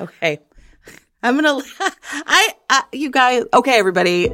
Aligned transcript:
Okay. 0.00 0.38
I'm 1.22 1.40
gonna. 1.40 1.62
I, 1.80 2.52
I, 2.68 2.82
you 2.92 3.10
guys. 3.10 3.44
Okay, 3.54 3.78
everybody. 3.78 4.28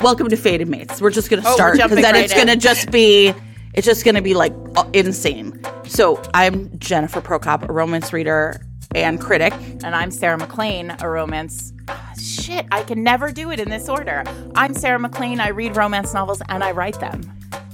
Welcome 0.00 0.28
to 0.30 0.36
Fated 0.36 0.68
Mates. 0.68 1.00
We're 1.00 1.10
just 1.10 1.28
gonna 1.28 1.42
Oh, 1.44 1.50
we're 1.50 1.54
start 1.54 1.72
because 1.74 1.88
jumping 1.90 2.02
then 2.02 2.14
right 2.14 2.24
it's 2.24 2.32
in. 2.32 2.38
gonna 2.38 2.56
just 2.56 2.90
be. 2.90 3.34
It's 3.74 3.86
just 3.86 4.04
gonna 4.04 4.22
be 4.22 4.34
like 4.34 4.54
uh, 4.76 4.84
insane. 4.92 5.60
So 5.84 6.20
I'm 6.34 6.76
Jennifer 6.78 7.20
Prokop, 7.20 7.68
a 7.68 7.72
romance 7.72 8.12
reader 8.12 8.60
and 8.94 9.20
critic. 9.20 9.52
And 9.84 9.94
I'm 9.94 10.10
Sarah 10.10 10.38
MacLean, 10.38 10.96
a 11.00 11.08
romance. 11.08 11.72
Ah, 11.88 12.12
shit, 12.20 12.66
I 12.72 12.82
can 12.82 13.02
never 13.04 13.30
do 13.30 13.50
it 13.50 13.60
in 13.60 13.68
this 13.68 13.88
order. 13.88 14.24
I'm 14.54 14.74
Sarah 14.74 14.98
MacLean. 14.98 15.38
I 15.40 15.48
read 15.48 15.76
romance 15.76 16.14
novels 16.14 16.42
and 16.48 16.64
I 16.64 16.72
write 16.72 16.98
them. 17.00 17.22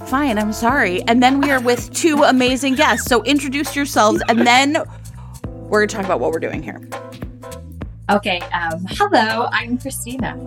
Fine, 0.07 0.37
I'm 0.37 0.53
sorry. 0.53 1.01
And 1.03 1.23
then 1.23 1.39
we 1.39 1.49
are 1.51 1.61
with 1.61 1.91
two 1.93 2.23
amazing 2.23 2.75
guests. 2.75 3.07
So 3.07 3.23
introduce 3.23 3.75
yourselves, 3.75 4.21
and 4.29 4.45
then 4.45 4.77
we're 5.69 5.85
gonna 5.85 5.87
talk 5.87 6.05
about 6.05 6.19
what 6.19 6.31
we're 6.31 6.39
doing 6.39 6.61
here. 6.61 6.79
Okay, 8.09 8.39
um, 8.53 8.85
hello, 8.87 9.49
I'm 9.51 9.77
Christina. 9.77 10.39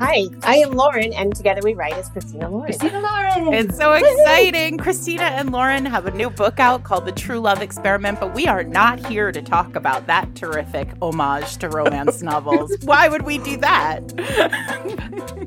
Hi, 0.00 0.24
I 0.42 0.56
am 0.56 0.72
Lauren, 0.72 1.12
and 1.12 1.32
together 1.32 1.60
we 1.62 1.74
write 1.74 1.92
as 1.92 2.08
Christina 2.08 2.50
Lauren. 2.50 2.64
Christina 2.66 2.98
Lauren. 2.98 3.54
It's 3.54 3.76
so 3.76 3.92
exciting. 3.92 4.78
Christina 4.78 5.22
and 5.22 5.52
Lauren 5.52 5.86
have 5.86 6.06
a 6.06 6.10
new 6.10 6.28
book 6.28 6.58
out 6.58 6.82
called 6.82 7.04
The 7.04 7.12
True 7.12 7.38
Love 7.38 7.62
Experiment, 7.62 8.18
but 8.18 8.34
we 8.34 8.48
are 8.48 8.64
not 8.64 8.98
here 9.06 9.30
to 9.30 9.40
talk 9.40 9.76
about 9.76 10.08
that 10.08 10.34
terrific 10.34 10.88
homage 11.00 11.56
to 11.58 11.68
romance 11.68 12.20
novels. 12.22 12.74
Why 12.82 13.08
would 13.08 13.22
we 13.22 13.38
do 13.38 13.56
that? 13.58 14.00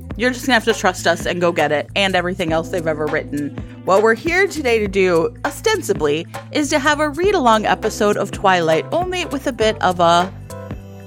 You're 0.16 0.32
just 0.32 0.46
gonna 0.46 0.54
have 0.54 0.64
to 0.64 0.74
trust 0.74 1.06
us 1.06 1.26
and 1.26 1.42
go 1.42 1.52
get 1.52 1.74
it 1.74 1.90
and 1.98 2.16
everything 2.16 2.54
else 2.54 2.70
they've 2.70 2.88
ever 2.88 3.08
written. 3.08 3.50
What 3.84 4.04
we're 4.04 4.16
here 4.16 4.48
today 4.48 4.80
to 4.80 4.88
do, 4.88 5.36
ostensibly, 5.44 6.26
is 6.54 6.70
to 6.70 6.80
have 6.80 7.02
a 7.02 7.10
read 7.10 7.36
along 7.36 7.66
episode 7.66 8.16
of 8.16 8.32
Twilight, 8.32 8.86
only 8.94 9.26
with 9.26 9.48
a 9.48 9.52
bit 9.52 9.80
of 9.82 10.00
a. 10.00 10.34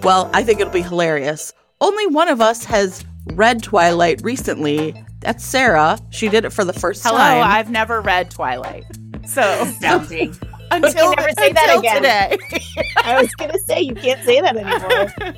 Well, 0.02 0.30
I 0.33 0.43
think 0.43 0.61
it'll 0.61 0.73
be 0.73 0.83
hilarious. 0.83 1.53
Only 1.81 2.06
one 2.06 2.28
of 2.28 2.41
us 2.41 2.64
has 2.64 3.05
read 3.34 3.62
Twilight 3.62 4.20
recently. 4.22 4.95
That's 5.20 5.45
Sarah. 5.45 5.98
She 6.11 6.28
did 6.28 6.45
it 6.45 6.50
for 6.50 6.64
the 6.64 6.72
first 6.72 7.03
Hello, 7.03 7.19
time. 7.19 7.36
Hello, 7.39 7.42
I've 7.47 7.70
never 7.70 8.00
read 8.00 8.31
Twilight. 8.31 8.84
So 9.27 9.42
Astounding. 9.62 10.37
until, 10.70 11.14
never 11.14 11.31
say 11.39 11.53
that 11.53 11.77
again. 11.78 11.97
today. 11.97 12.37
I 13.05 13.20
was 13.20 13.34
gonna 13.34 13.59
say 13.59 13.81
you 13.81 13.95
can't 13.95 14.22
say 14.25 14.41
that 14.41 14.56
anymore. 14.56 15.34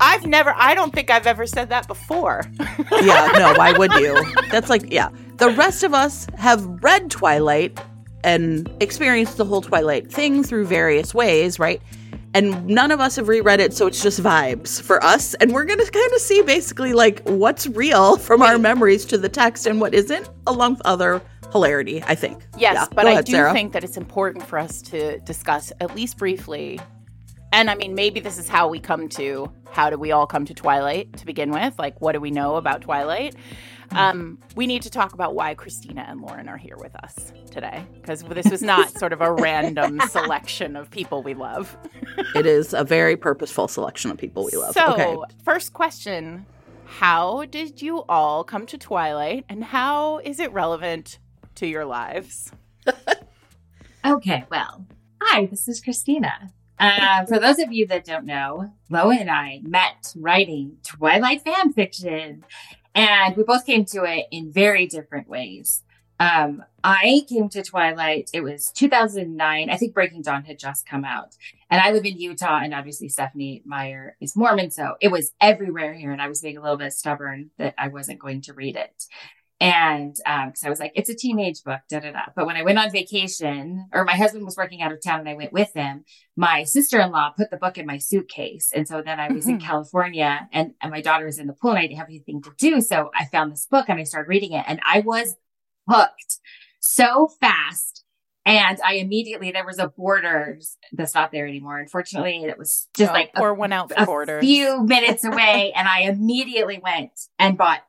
I've 0.00 0.26
never 0.26 0.52
I 0.56 0.74
don't 0.74 0.92
think 0.92 1.10
I've 1.10 1.26
ever 1.26 1.46
said 1.46 1.68
that 1.70 1.86
before. 1.86 2.42
yeah, 3.02 3.30
no, 3.34 3.54
why 3.56 3.72
would 3.76 3.92
you? 3.94 4.20
That's 4.50 4.68
like, 4.70 4.92
yeah. 4.92 5.08
The 5.36 5.50
rest 5.50 5.82
of 5.82 5.94
us 5.94 6.26
have 6.36 6.64
read 6.82 7.10
Twilight 7.10 7.78
and 8.24 8.70
experienced 8.80 9.36
the 9.36 9.44
whole 9.44 9.62
Twilight 9.62 10.10
thing 10.10 10.42
through 10.42 10.66
various 10.66 11.14
ways, 11.14 11.58
right? 11.58 11.80
And 12.36 12.66
none 12.66 12.90
of 12.90 13.00
us 13.00 13.16
have 13.16 13.28
reread 13.28 13.60
it, 13.60 13.72
so 13.72 13.86
it's 13.86 14.02
just 14.02 14.22
vibes 14.22 14.78
for 14.82 15.02
us. 15.02 15.32
And 15.34 15.54
we're 15.54 15.64
to 15.64 15.90
kind 15.90 16.12
of 16.12 16.20
see 16.20 16.42
basically 16.42 16.92
like 16.92 17.22
what's 17.24 17.66
real 17.66 18.18
from 18.18 18.42
our 18.42 18.58
memories 18.58 19.06
to 19.06 19.16
the 19.16 19.30
text 19.30 19.66
and 19.66 19.80
what 19.80 19.94
isn't, 19.94 20.28
along 20.46 20.72
with 20.72 20.82
other 20.84 21.22
hilarity, 21.50 22.02
I 22.06 22.14
think. 22.14 22.42
Yes, 22.58 22.74
Yeah, 22.74 22.86
but 22.94 23.04
go 23.04 23.08
I 23.08 23.22
do 23.22 23.32
Sarah. 23.32 23.54
think 23.54 23.72
that 23.72 23.84
it's 23.84 23.96
important 23.96 24.44
for 24.44 24.58
us 24.58 24.82
to 24.82 25.18
discuss 25.20 25.72
at 25.80 25.96
least 25.96 26.18
briefly. 26.18 26.78
And 27.54 27.70
I 27.70 27.74
mean, 27.74 27.94
maybe 27.94 28.20
this 28.20 28.36
is 28.36 28.50
how 28.50 28.68
we 28.68 28.80
come 28.80 29.08
to 29.10 29.50
how 29.70 29.88
do 29.88 29.98
we 29.98 30.12
all 30.12 30.26
come 30.26 30.44
to 30.44 30.52
Twilight 30.52 31.16
to 31.18 31.24
begin 31.24 31.50
with? 31.50 31.78
Like, 31.78 32.00
what 32.02 32.12
do 32.12 32.20
we 32.20 32.30
know 32.30 32.56
about 32.56 32.82
Twilight? 32.82 33.34
Um, 33.92 34.38
we 34.54 34.66
need 34.66 34.82
to 34.82 34.90
talk 34.90 35.12
about 35.12 35.34
why 35.34 35.54
Christina 35.54 36.04
and 36.08 36.20
Lauren 36.20 36.48
are 36.48 36.56
here 36.56 36.76
with 36.76 36.94
us 36.96 37.32
today 37.50 37.84
because 37.94 38.22
this 38.22 38.50
was 38.50 38.62
not 38.62 38.90
sort 38.98 39.12
of 39.12 39.20
a 39.20 39.32
random 39.32 40.00
selection 40.08 40.76
of 40.76 40.90
people 40.90 41.22
we 41.22 41.34
love. 41.34 41.76
It 42.34 42.46
is 42.46 42.74
a 42.74 42.84
very 42.84 43.16
purposeful 43.16 43.68
selection 43.68 44.10
of 44.10 44.18
people 44.18 44.48
we 44.52 44.58
love. 44.58 44.74
So, 44.74 44.92
okay. 44.92 45.16
first 45.44 45.72
question 45.72 46.46
How 46.84 47.44
did 47.46 47.80
you 47.80 48.04
all 48.08 48.44
come 48.44 48.66
to 48.66 48.78
Twilight 48.78 49.44
and 49.48 49.64
how 49.64 50.18
is 50.18 50.40
it 50.40 50.52
relevant 50.52 51.18
to 51.56 51.66
your 51.66 51.84
lives? 51.84 52.52
Okay, 54.06 54.44
well, 54.52 54.86
hi, 55.20 55.46
this 55.46 55.66
is 55.66 55.80
Christina. 55.80 56.52
Uh, 56.78 57.24
for 57.26 57.40
those 57.40 57.58
of 57.58 57.72
you 57.72 57.88
that 57.88 58.04
don't 58.04 58.24
know, 58.24 58.72
Loa 58.88 59.16
and 59.16 59.28
I 59.28 59.60
met 59.64 60.14
writing 60.14 60.76
Twilight 60.84 61.42
fan 61.42 61.72
fiction, 61.72 62.44
and 62.96 63.36
we 63.36 63.44
both 63.44 63.66
came 63.66 63.84
to 63.84 64.04
it 64.04 64.26
in 64.32 64.50
very 64.50 64.86
different 64.86 65.28
ways. 65.28 65.84
Um, 66.18 66.64
I 66.82 67.26
came 67.28 67.50
to 67.50 67.62
Twilight, 67.62 68.30
it 68.32 68.40
was 68.40 68.70
2009. 68.72 69.68
I 69.68 69.76
think 69.76 69.92
Breaking 69.92 70.22
Dawn 70.22 70.44
had 70.44 70.58
just 70.58 70.86
come 70.88 71.04
out. 71.04 71.36
And 71.70 71.80
I 71.80 71.90
live 71.92 72.06
in 72.06 72.18
Utah, 72.18 72.60
and 72.62 72.72
obviously 72.72 73.08
Stephenie 73.08 73.62
Meyer 73.66 74.16
is 74.20 74.34
Mormon. 74.34 74.70
So 74.70 74.94
it 75.00 75.08
was 75.08 75.32
everywhere 75.40 75.92
here. 75.92 76.12
And 76.12 76.22
I 76.22 76.28
was 76.28 76.40
being 76.40 76.56
a 76.56 76.62
little 76.62 76.78
bit 76.78 76.94
stubborn 76.94 77.50
that 77.58 77.74
I 77.76 77.88
wasn't 77.88 78.18
going 78.18 78.40
to 78.42 78.54
read 78.54 78.76
it. 78.76 79.04
And 79.58 80.14
um, 80.26 80.48
because 80.48 80.64
I 80.64 80.68
was 80.68 80.78
like, 80.80 80.92
it's 80.94 81.08
a 81.08 81.14
teenage 81.14 81.62
book, 81.64 81.80
da 81.88 82.00
da 82.00 82.12
da. 82.12 82.20
But 82.36 82.44
when 82.46 82.56
I 82.56 82.62
went 82.62 82.78
on 82.78 82.90
vacation, 82.90 83.88
or 83.92 84.04
my 84.04 84.14
husband 84.14 84.44
was 84.44 84.56
working 84.56 84.82
out 84.82 84.92
of 84.92 85.02
town 85.02 85.20
and 85.20 85.28
I 85.30 85.34
went 85.34 85.52
with 85.52 85.72
him, 85.72 86.04
my 86.36 86.64
sister 86.64 87.00
in 87.00 87.10
law 87.10 87.30
put 87.30 87.50
the 87.50 87.56
book 87.56 87.78
in 87.78 87.86
my 87.86 87.96
suitcase. 87.96 88.70
And 88.74 88.86
so 88.86 89.00
then 89.02 89.18
I 89.18 89.32
was 89.32 89.46
in 89.48 89.56
Mhm. 89.58 89.62
California 89.62 90.46
and, 90.52 90.74
and 90.82 90.90
my 90.90 91.00
daughter 91.00 91.24
was 91.24 91.38
in 91.38 91.46
the 91.46 91.54
pool 91.54 91.70
and 91.70 91.78
I 91.78 91.82
didn't 91.86 91.96
have 91.98 92.08
anything 92.08 92.42
to 92.42 92.50
do. 92.58 92.82
So 92.82 93.10
I 93.14 93.24
found 93.24 93.50
this 93.50 93.66
book 93.66 93.86
and 93.88 93.98
I 93.98 94.02
started 94.04 94.28
reading 94.28 94.52
it 94.52 94.64
and 94.68 94.78
I 94.84 95.00
was 95.00 95.36
hooked 95.88 96.38
so 96.80 97.28
fast. 97.40 98.04
And 98.44 98.78
I 98.84 98.94
immediately, 98.96 99.50
there 99.50 99.66
was 99.66 99.78
a 99.80 99.88
Borders 99.88 100.76
that's 100.92 101.14
not 101.14 101.32
there 101.32 101.48
anymore. 101.48 101.78
Unfortunately, 101.78 102.44
it 102.44 102.56
was 102.58 102.86
just 102.96 103.10
Oh, 103.10 103.14
like 103.14 103.30
a 103.34 103.38
pour 103.40 103.54
one 103.54 103.72
out 103.72 103.90
for 103.92 104.00
a 104.02 104.06
borders. 104.06 104.44
few 104.44 104.84
minutes 104.84 105.24
away 105.24 105.72
and 105.74 105.88
I 105.88 106.02
immediately 106.02 106.78
went 106.78 107.10
and 107.40 107.56
bought 107.58 107.80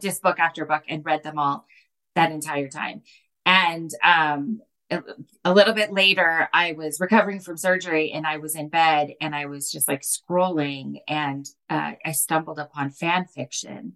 just 0.00 0.22
book 0.22 0.38
after 0.38 0.64
book 0.64 0.82
and 0.88 1.04
read 1.04 1.22
them 1.22 1.38
all 1.38 1.66
that 2.14 2.32
entire 2.32 2.68
time. 2.68 3.02
And 3.46 3.90
um, 4.02 4.60
a, 4.90 5.02
a 5.44 5.52
little 5.52 5.74
bit 5.74 5.92
later, 5.92 6.48
I 6.52 6.72
was 6.72 7.00
recovering 7.00 7.40
from 7.40 7.56
surgery 7.56 8.12
and 8.12 8.26
I 8.26 8.38
was 8.38 8.54
in 8.56 8.68
bed 8.68 9.12
and 9.20 9.34
I 9.34 9.46
was 9.46 9.70
just 9.70 9.88
like 9.88 10.02
scrolling 10.02 10.96
and 11.06 11.46
uh, 11.70 11.92
I 12.04 12.12
stumbled 12.12 12.58
upon 12.58 12.90
fan 12.90 13.26
fiction. 13.26 13.94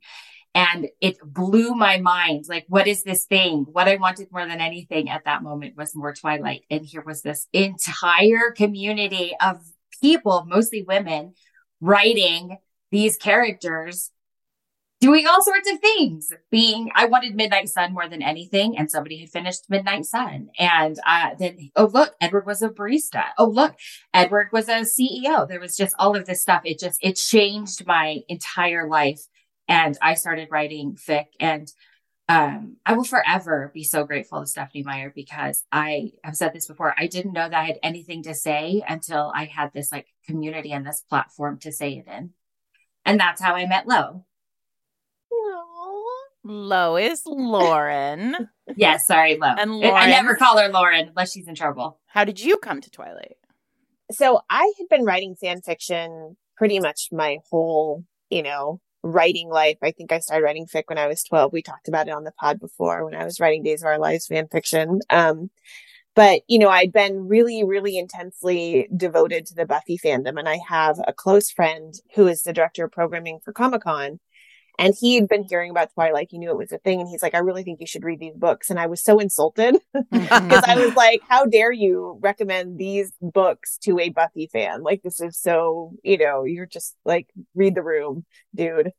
And 0.55 0.89
it 1.01 1.17
blew 1.25 1.75
my 1.75 1.99
mind. 1.99 2.45
Like, 2.47 2.67
what 2.69 2.87
is 2.87 3.05
this 3.05 3.25
thing? 3.25 3.65
What 3.73 3.89
I 3.89 3.97
wanted 3.97 4.31
more 4.31 4.47
than 4.47 4.61
anything 4.61 5.09
at 5.09 5.25
that 5.25 5.43
moment 5.43 5.79
was 5.79 5.97
more 5.97 6.13
Twilight. 6.13 6.65
And 6.71 6.85
here 6.85 7.03
was 7.03 7.23
this 7.23 7.47
entire 7.55 8.51
community 8.55 9.35
of 9.41 9.61
people, 10.03 10.45
mostly 10.47 10.83
women, 10.83 11.33
writing 11.81 12.59
these 12.91 13.17
characters 13.17 14.11
doing 15.03 15.27
all 15.27 15.43
sorts 15.43 15.71
of 15.71 15.81
things 15.81 16.33
being 16.51 16.89
i 16.95 17.05
wanted 17.05 17.35
midnight 17.35 17.69
sun 17.69 17.93
more 17.93 18.09
than 18.09 18.23
anything 18.23 18.79
and 18.79 18.89
somebody 18.89 19.19
had 19.19 19.29
finished 19.29 19.65
midnight 19.69 20.07
sun 20.07 20.49
and 20.59 20.97
uh, 21.05 21.31
then 21.39 21.71
oh 21.75 21.91
look 21.93 22.15
edward 22.21 22.47
was 22.47 22.63
a 22.63 22.69
barista 22.69 23.25
oh 23.37 23.49
look 23.49 23.75
edward 24.15 24.49
was 24.53 24.69
a 24.69 24.83
ceo 24.83 25.47
there 25.47 25.61
was 25.61 25.77
just 25.77 25.95
all 25.99 26.17
of 26.17 26.25
this 26.25 26.41
stuff 26.41 26.63
it 26.65 26.79
just 26.79 26.99
it 27.03 27.17
changed 27.17 27.85
my 27.85 28.21
entire 28.29 28.89
life 28.89 29.23
and 29.67 29.99
i 30.01 30.15
started 30.15 30.49
writing 30.51 30.97
fic 30.97 31.27
and 31.41 31.73
um, 32.29 32.77
I 32.87 32.95
will 32.95 33.05
forever 33.05 33.71
be 33.75 33.83
so 33.85 34.05
grateful 34.05 34.41
to 34.41 34.47
Stephenie 34.47 34.85
Meyer 34.85 35.13
because 35.15 35.65
I 35.71 36.13
have 36.23 36.37
said 36.37 36.55
this 36.55 36.69
before. 36.69 36.95
I 36.97 37.07
didn't 37.07 37.33
know 37.33 37.47
that 37.47 37.61
I 37.61 37.65
had 37.65 37.79
anything 37.83 38.23
to 38.23 38.33
say 38.33 38.83
until 38.89 39.33
I 39.35 39.45
had 39.45 39.73
this 39.75 39.93
like 39.93 40.07
community 40.27 40.73
and 40.73 40.87
this 40.87 41.03
platform 41.07 41.59
to 41.59 41.73
say 41.73 41.95
it 41.95 42.07
in. 42.07 42.31
And 43.05 43.21
that's 43.21 43.43
how 43.43 43.55
I 43.55 43.67
met 43.67 43.89
Lo. 43.89 44.25
Lois 46.45 47.23
Lauren. 47.27 48.49
Yes, 48.77 49.07
sorry, 49.07 49.39
Lo. 49.39 49.49
And 49.57 49.85
I- 49.85 49.91
I 49.91 50.07
never 50.09 50.35
call 50.35 50.59
her 50.59 50.69
Lauren 50.69 51.09
unless 51.09 51.33
she's 51.33 51.47
in 51.49 51.55
trouble. 51.55 52.01
How 52.07 52.25
did 52.25 52.41
you 52.41 52.57
come 52.59 52.81
to 52.81 52.91
Twilight? 52.91 53.37
So 54.11 54.41
I 54.51 54.73
had 54.79 54.89
been 54.89 55.05
writing 55.05 55.37
fan 55.37 55.63
fiction 55.63 56.37
pretty 56.57 56.81
much 56.81 57.09
my 57.13 57.39
whole, 57.51 58.05
you 58.29 58.43
know, 58.43 58.81
writing 59.03 59.49
life. 59.49 59.79
I 59.83 59.93
think 59.93 60.13
I 60.13 60.19
started 60.19 60.45
writing 60.45 60.67
fic 60.67 60.85
when 60.89 60.99
I 60.99 61.07
was 61.07 61.23
12. 61.25 61.53
We 61.53 61.63
talked 61.63 61.89
about 61.89 62.09
it 62.09 62.15
on 62.15 62.25
the 62.25 62.33
pod 62.33 62.61
before 62.61 63.05
when 63.05 63.15
I 63.15 63.25
was 63.25 63.41
writing 63.41 63.63
Days 63.63 63.83
of 63.83 63.87
Our 63.87 63.99
Lives 63.99 64.27
fan 64.27 64.49
fiction. 64.51 65.01
Um, 65.11 65.51
but 66.15 66.43
you 66.47 66.59
know, 66.59 66.69
I'd 66.69 66.93
been 66.93 67.27
really, 67.27 67.65
really 67.65 67.97
intensely 67.97 68.87
devoted 68.95 69.47
to 69.47 69.55
the 69.55 69.65
Buffy 69.65 69.97
fandom. 69.97 70.39
And 70.39 70.49
I 70.49 70.59
have 70.69 71.01
a 71.07 71.13
close 71.13 71.51
friend 71.51 71.95
who 72.15 72.27
is 72.27 72.43
the 72.43 72.53
director 72.53 72.85
of 72.85 72.93
programming 72.93 73.39
for 73.45 73.53
Comic 73.53 73.83
Con. 73.83 74.21
And 74.79 74.95
he 74.99 75.15
had 75.15 75.29
been 75.29 75.45
hearing 75.45 75.71
about 75.71 75.93
Twilight. 75.93 76.29
He 76.31 76.39
knew 76.39 76.51
it 76.51 76.57
was 76.57 76.73
a 76.73 76.79
thing. 76.79 77.01
And 77.01 77.09
he's 77.09 77.23
like, 77.23 77.35
I 77.35 77.39
really 77.39 77.63
think 77.63 77.81
you 77.81 77.87
should 77.87 78.05
read 78.05 78.21
these 78.21 78.35
books. 78.35 78.71
And 78.71 78.81
I 78.81 78.87
was 78.87 79.03
so 79.03 79.19
insulted 79.19 79.77
because 80.11 80.65
I 80.67 80.77
was 80.85 80.97
like, 80.97 81.21
how 81.29 81.47
dare 81.47 81.73
you 81.73 82.19
recommend 82.21 82.79
these 82.79 83.13
books 83.21 83.79
to 83.83 83.99
a 83.99 84.09
Buffy 84.09 84.49
fan? 84.53 84.83
Like, 84.83 85.03
this 85.03 85.21
is 85.21 85.39
so, 85.39 85.93
you 86.03 86.19
know, 86.19 86.45
you're 86.45 86.67
just 86.67 86.97
like, 87.05 87.29
read 87.55 87.75
the 87.75 87.83
room, 87.83 88.25
dude. 88.55 88.93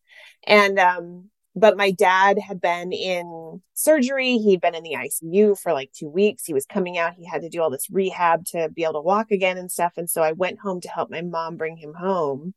And, 0.45 0.79
um, 0.79 1.29
but 1.55 1.77
my 1.77 1.91
dad 1.91 2.39
had 2.39 2.59
been 2.59 2.91
in 2.91 3.61
surgery. 3.75 4.37
He'd 4.37 4.61
been 4.61 4.73
in 4.73 4.83
the 4.83 4.95
ICU 4.95 5.59
for 5.59 5.71
like 5.71 5.91
two 5.91 6.09
weeks. 6.09 6.45
He 6.45 6.53
was 6.53 6.65
coming 6.65 6.97
out. 6.97 7.13
He 7.13 7.27
had 7.27 7.41
to 7.41 7.49
do 7.49 7.61
all 7.61 7.69
this 7.69 7.89
rehab 7.91 8.45
to 8.45 8.69
be 8.69 8.83
able 8.83 8.93
to 8.93 9.01
walk 9.01 9.29
again 9.31 9.57
and 9.57 9.71
stuff. 9.71 9.93
And 9.97 10.09
so 10.09 10.23
I 10.23 10.31
went 10.31 10.59
home 10.59 10.81
to 10.81 10.89
help 10.89 11.11
my 11.11 11.21
mom 11.21 11.57
bring 11.57 11.77
him 11.77 11.93
home. 11.93 12.55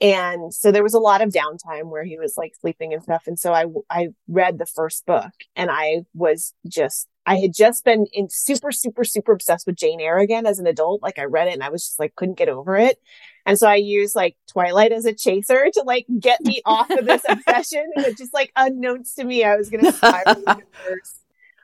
And 0.00 0.52
so 0.52 0.70
there 0.70 0.82
was 0.82 0.94
a 0.94 0.98
lot 0.98 1.22
of 1.22 1.30
downtime 1.30 1.86
where 1.86 2.04
he 2.04 2.18
was 2.18 2.34
like 2.36 2.54
sleeping 2.60 2.92
and 2.92 3.02
stuff. 3.02 3.24
And 3.26 3.38
so 3.38 3.54
I, 3.54 3.64
I 3.88 4.08
read 4.28 4.58
the 4.58 4.66
first 4.66 5.06
book 5.06 5.32
and 5.54 5.70
I 5.70 6.02
was 6.12 6.52
just, 6.68 7.08
I 7.24 7.36
had 7.36 7.54
just 7.54 7.82
been 7.82 8.06
in 8.12 8.28
super, 8.28 8.72
super, 8.72 9.04
super 9.04 9.32
obsessed 9.32 9.66
with 9.66 9.76
Jane 9.76 10.00
Eyre 10.00 10.18
again 10.18 10.44
as 10.44 10.58
an 10.58 10.66
adult. 10.66 11.02
Like 11.02 11.18
I 11.18 11.24
read 11.24 11.48
it 11.48 11.54
and 11.54 11.62
I 11.62 11.70
was 11.70 11.86
just 11.86 11.98
like, 11.98 12.14
couldn't 12.14 12.36
get 12.36 12.50
over 12.50 12.76
it. 12.76 12.98
And 13.46 13.58
so 13.58 13.66
I 13.66 13.76
used 13.76 14.14
like 14.14 14.36
Twilight 14.52 14.92
as 14.92 15.06
a 15.06 15.14
chaser 15.14 15.70
to 15.72 15.82
like 15.82 16.04
get 16.20 16.44
me 16.44 16.60
off 16.66 16.90
of 16.90 17.06
this 17.06 17.22
obsession. 17.28 17.90
And 17.96 18.04
it 18.04 18.18
just 18.18 18.34
like 18.34 18.52
unknowns 18.54 19.14
to 19.14 19.24
me, 19.24 19.44
I 19.44 19.56
was 19.56 19.70
going 19.70 19.84
to 19.84 19.92
spiral 19.92 20.44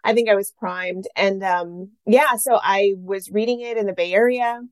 I 0.04 0.14
think 0.14 0.28
I 0.28 0.34
was 0.34 0.50
primed. 0.50 1.06
And, 1.14 1.44
um, 1.44 1.90
yeah, 2.06 2.36
so 2.36 2.58
I 2.60 2.94
was 2.96 3.30
reading 3.30 3.60
it 3.60 3.76
in 3.76 3.86
the 3.86 3.92
Bay 3.92 4.12
Area 4.12 4.62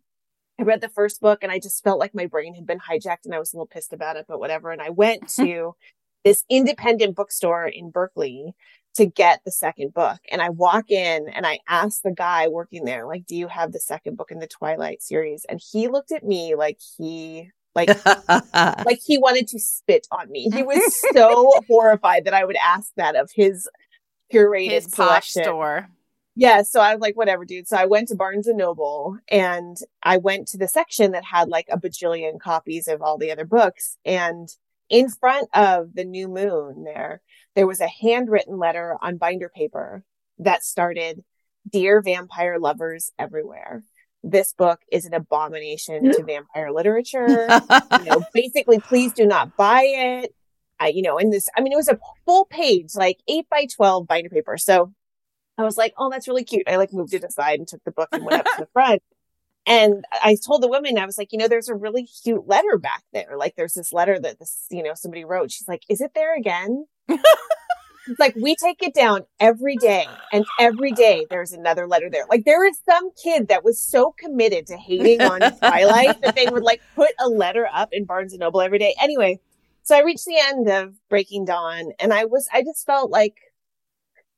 I 0.61 0.65
read 0.65 0.81
the 0.81 0.89
first 0.89 1.21
book 1.21 1.39
and 1.43 1.51
I 1.51 1.59
just 1.59 1.83
felt 1.83 1.99
like 1.99 2.15
my 2.15 2.27
brain 2.27 2.55
had 2.55 2.67
been 2.67 2.81
hijacked 2.81 3.25
and 3.25 3.35
I 3.35 3.39
was 3.39 3.53
a 3.53 3.57
little 3.57 3.67
pissed 3.67 3.93
about 3.93 4.17
it, 4.17 4.27
but 4.29 4.41
whatever. 4.41 4.71
And 4.71 4.83
I 4.83 4.91
went 4.91 5.29
to 5.37 5.75
this 6.25 6.45
independent 6.51 7.17
bookstore 7.17 7.67
in 7.67 7.91
Berkeley 7.91 8.55
to 8.97 9.07
get 9.07 9.41
the 9.45 9.53
second 9.53 9.95
book. 9.95 10.19
And 10.31 10.43
I 10.43 10.51
walk 10.51 10.91
in 10.91 11.29
and 11.29 11.47
I 11.47 11.61
ask 11.69 12.03
the 12.03 12.13
guy 12.13 12.49
working 12.49 12.85
there, 12.85 13.07
like, 13.07 13.25
do 13.27 13.37
you 13.37 13.49
have 13.49 13.73
the 13.73 13.81
second 13.81 14.17
book 14.17 14.31
in 14.31 14.41
the 14.41 14.47
Twilight 14.47 15.03
series? 15.03 15.47
And 15.49 15.61
he 15.73 15.89
looked 15.89 16.13
at 16.13 16.25
me 16.25 16.55
like 16.55 16.79
he 16.99 17.51
like 17.75 17.89
like 18.55 18.99
he 19.05 19.17
wanted 19.17 19.47
to 19.49 19.61
spit 19.61 20.07
on 20.11 20.31
me. 20.31 20.51
He 20.53 20.63
was 20.63 20.83
so 21.15 21.53
horrified 21.69 22.25
that 22.25 22.35
I 22.35 22.45
would 22.45 22.57
ask 22.63 22.91
that 22.97 23.17
of 23.17 23.31
his 23.35 23.69
curated 24.33 24.71
his 24.71 24.89
posh 24.89 25.31
store 25.31 25.89
yeah 26.41 26.63
so 26.63 26.81
i 26.81 26.95
was 26.95 27.01
like 27.01 27.17
whatever 27.17 27.45
dude. 27.45 27.69
So 27.69 27.77
i 27.77 27.85
went 27.85 28.09
to 28.09 28.17
barnes 28.17 28.47
and 28.47 28.57
noble 28.57 29.19
and 29.29 29.77
i 30.03 30.17
went 30.17 30.49
to 30.49 30.59
the 30.59 30.67
section 30.67 31.13
that 31.13 31.25
had 31.25 31.49
like 31.49 31.67
a 31.71 31.79
bajillion 31.79 32.41
copies 32.41 32.89
of 32.89 33.03
all 33.03 33.19
the 33.19 33.31
other 33.31 33.45
books 33.45 33.99
and 34.05 34.49
in 34.89 35.09
front 35.09 35.49
of 35.55 35.95
the 35.95 36.05
new 36.05 36.27
moon 36.27 36.83
there 36.85 37.21
there 37.55 37.67
was 37.67 37.81
a 37.81 37.89
handwritten 37.89 38.59
letter 38.59 38.97
on 39.03 39.19
binder 39.19 39.51
paper 39.55 40.03
that 40.39 40.65
started 40.65 41.23
dear 41.71 42.01
vampire 42.01 42.59
lovers 42.59 43.13
everywhere 43.19 43.85
this 44.23 44.53
book 44.55 44.81
is 44.91 45.05
an 45.07 45.15
abomination 45.15 46.05
to 46.13 46.23
vampire 46.27 46.71
literature. 46.71 47.49
You 48.01 48.05
know 48.05 48.25
basically 48.33 48.79
please 48.79 49.13
do 49.13 49.27
not 49.27 49.57
buy 49.57 49.83
it. 49.85 50.35
I, 50.79 50.89
you 50.89 51.03
know, 51.03 51.19
in 51.19 51.29
this, 51.29 51.49
I 51.55 51.61
mean, 51.61 51.75
it 51.75 51.77
was 51.77 51.89
a 51.89 51.99
full 52.25 52.47
page, 52.47 52.95
like 52.95 53.19
eight 53.29 53.47
by 53.51 53.67
12 53.67 54.09
binder 54.09 54.31
paper. 54.31 54.57
So 54.57 54.95
I 55.61 55.65
was 55.65 55.77
like, 55.77 55.95
oh, 55.99 56.11
that's 56.11 56.29
really 56.29 56.45
cute. 56.45 56.69
I 56.69 56.77
like 56.77 56.93
moved 56.93 57.15
it 57.15 57.25
aside 57.25 57.59
and 57.59 57.69
took 57.69 57.85
the 57.85 57.93
book 57.93 58.09
and 58.13 58.25
went 58.25 58.41
up 58.41 58.47
to 58.47 58.61
the 58.61 58.69
front. 58.73 59.03
And 59.67 60.05
I 60.11 60.37
told 60.45 60.63
the 60.63 60.69
woman, 60.69 60.99
I 60.99 61.07
was 61.07 61.19
like, 61.19 61.33
you 61.33 61.39
know, 61.39 61.49
there's 61.49 61.69
a 61.69 61.75
really 61.75 62.07
cute 62.07 62.49
letter 62.49 62.79
back 62.79 63.05
there. 63.13 63.37
Like 63.37 63.57
there's 63.57 63.75
this 63.75 63.93
letter 63.93 64.19
that 64.19 64.39
this, 64.39 64.67
you 64.71 64.83
know, 64.83 64.95
somebody 64.95 65.25
wrote. 65.25 65.53
She's 65.53 65.69
like, 65.69 65.83
is 65.89 66.01
it 66.01 66.13
there 66.15 66.35
again? 66.37 66.87
it's 67.09 67.23
like 68.19 68.35
we 68.37 68.57
take 68.57 68.83
it 68.83 68.95
down 68.95 69.27
every 69.39 69.77
day 69.77 70.07
and 70.33 70.45
every 70.59 70.93
day 70.93 71.27
there's 71.29 71.53
another 71.53 71.87
letter 71.87 72.09
there. 72.11 72.25
Like 72.29 72.45
there 72.45 72.67
is 72.67 72.81
some 72.89 73.11
kid 73.23 73.49
that 73.49 73.63
was 73.63 73.83
so 73.83 74.15
committed 74.19 74.67
to 74.69 74.77
hating 74.77 75.21
on 75.21 75.41
Twilight 75.59 76.21
that 76.23 76.35
they 76.35 76.47
would 76.47 76.63
like 76.63 76.81
put 76.95 77.11
a 77.21 77.29
letter 77.29 77.69
up 77.73 77.91
in 77.93 78.07
Barnes 78.07 78.33
and 78.33 78.41
Noble 78.41 78.63
every 78.63 78.79
day. 78.79 78.95
Anyway, 79.01 79.41
so 79.83 79.95
I 79.95 80.01
reached 80.01 80.25
the 80.25 80.39
end 80.39 80.69
of 80.69 80.95
Breaking 81.09 81.45
Dawn 81.45 81.93
and 82.01 82.13
I 82.13 82.25
was, 82.25 82.49
I 82.53 82.63
just 82.63 82.87
felt 82.87 83.11
like 83.11 83.37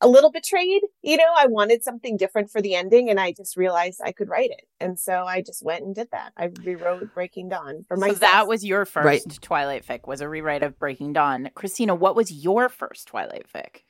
a 0.02 0.08
little 0.08 0.30
betrayed. 0.30 0.82
You 1.02 1.16
know, 1.16 1.32
I 1.36 1.46
wanted 1.46 1.82
something 1.82 2.16
different 2.16 2.50
for 2.50 2.60
the 2.60 2.74
ending 2.74 3.08
and 3.08 3.18
I 3.18 3.32
just 3.32 3.56
realized 3.56 4.00
I 4.04 4.12
could 4.12 4.28
write 4.28 4.50
it. 4.50 4.66
And 4.80 4.98
so 4.98 5.24
I 5.24 5.40
just 5.40 5.64
went 5.64 5.84
and 5.84 5.94
did 5.94 6.08
that. 6.10 6.32
I 6.36 6.50
rewrote 6.64 7.14
Breaking 7.14 7.48
Dawn 7.48 7.84
for 7.88 7.96
myself. 7.96 8.16
So 8.16 8.20
that 8.20 8.48
was 8.48 8.64
your 8.64 8.84
first 8.84 9.06
right. 9.06 9.38
Twilight 9.40 9.86
fic 9.86 10.06
was 10.06 10.20
a 10.20 10.28
rewrite 10.28 10.64
of 10.64 10.78
Breaking 10.78 11.12
Dawn. 11.12 11.50
Christina, 11.54 11.94
what 11.94 12.16
was 12.16 12.32
your 12.32 12.68
first 12.68 13.06
Twilight 13.06 13.46
fic? 13.52 13.82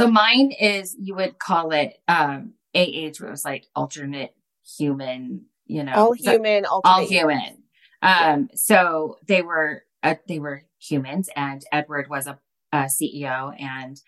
So 0.00 0.10
mine 0.10 0.52
is 0.52 0.96
you 0.98 1.14
would 1.16 1.38
call 1.38 1.72
it 1.72 1.98
um 2.08 2.54
AH 2.74 3.18
where 3.18 3.28
it 3.28 3.30
was 3.30 3.44
like 3.44 3.66
alternate 3.76 4.34
human, 4.78 5.46
you 5.66 5.84
know. 5.84 5.92
All 5.92 6.12
human, 6.12 6.64
so, 6.64 6.80
all 6.84 7.06
human. 7.06 7.58
Um 8.00 8.48
yeah. 8.50 8.54
so 8.54 9.16
they 9.26 9.42
were 9.42 9.82
uh, 10.02 10.14
they 10.26 10.38
were 10.38 10.64
humans 10.80 11.28
and 11.36 11.64
Edward 11.70 12.08
was 12.08 12.26
a, 12.26 12.38
a 12.72 12.84
CEO 12.84 13.54
and 13.60 14.00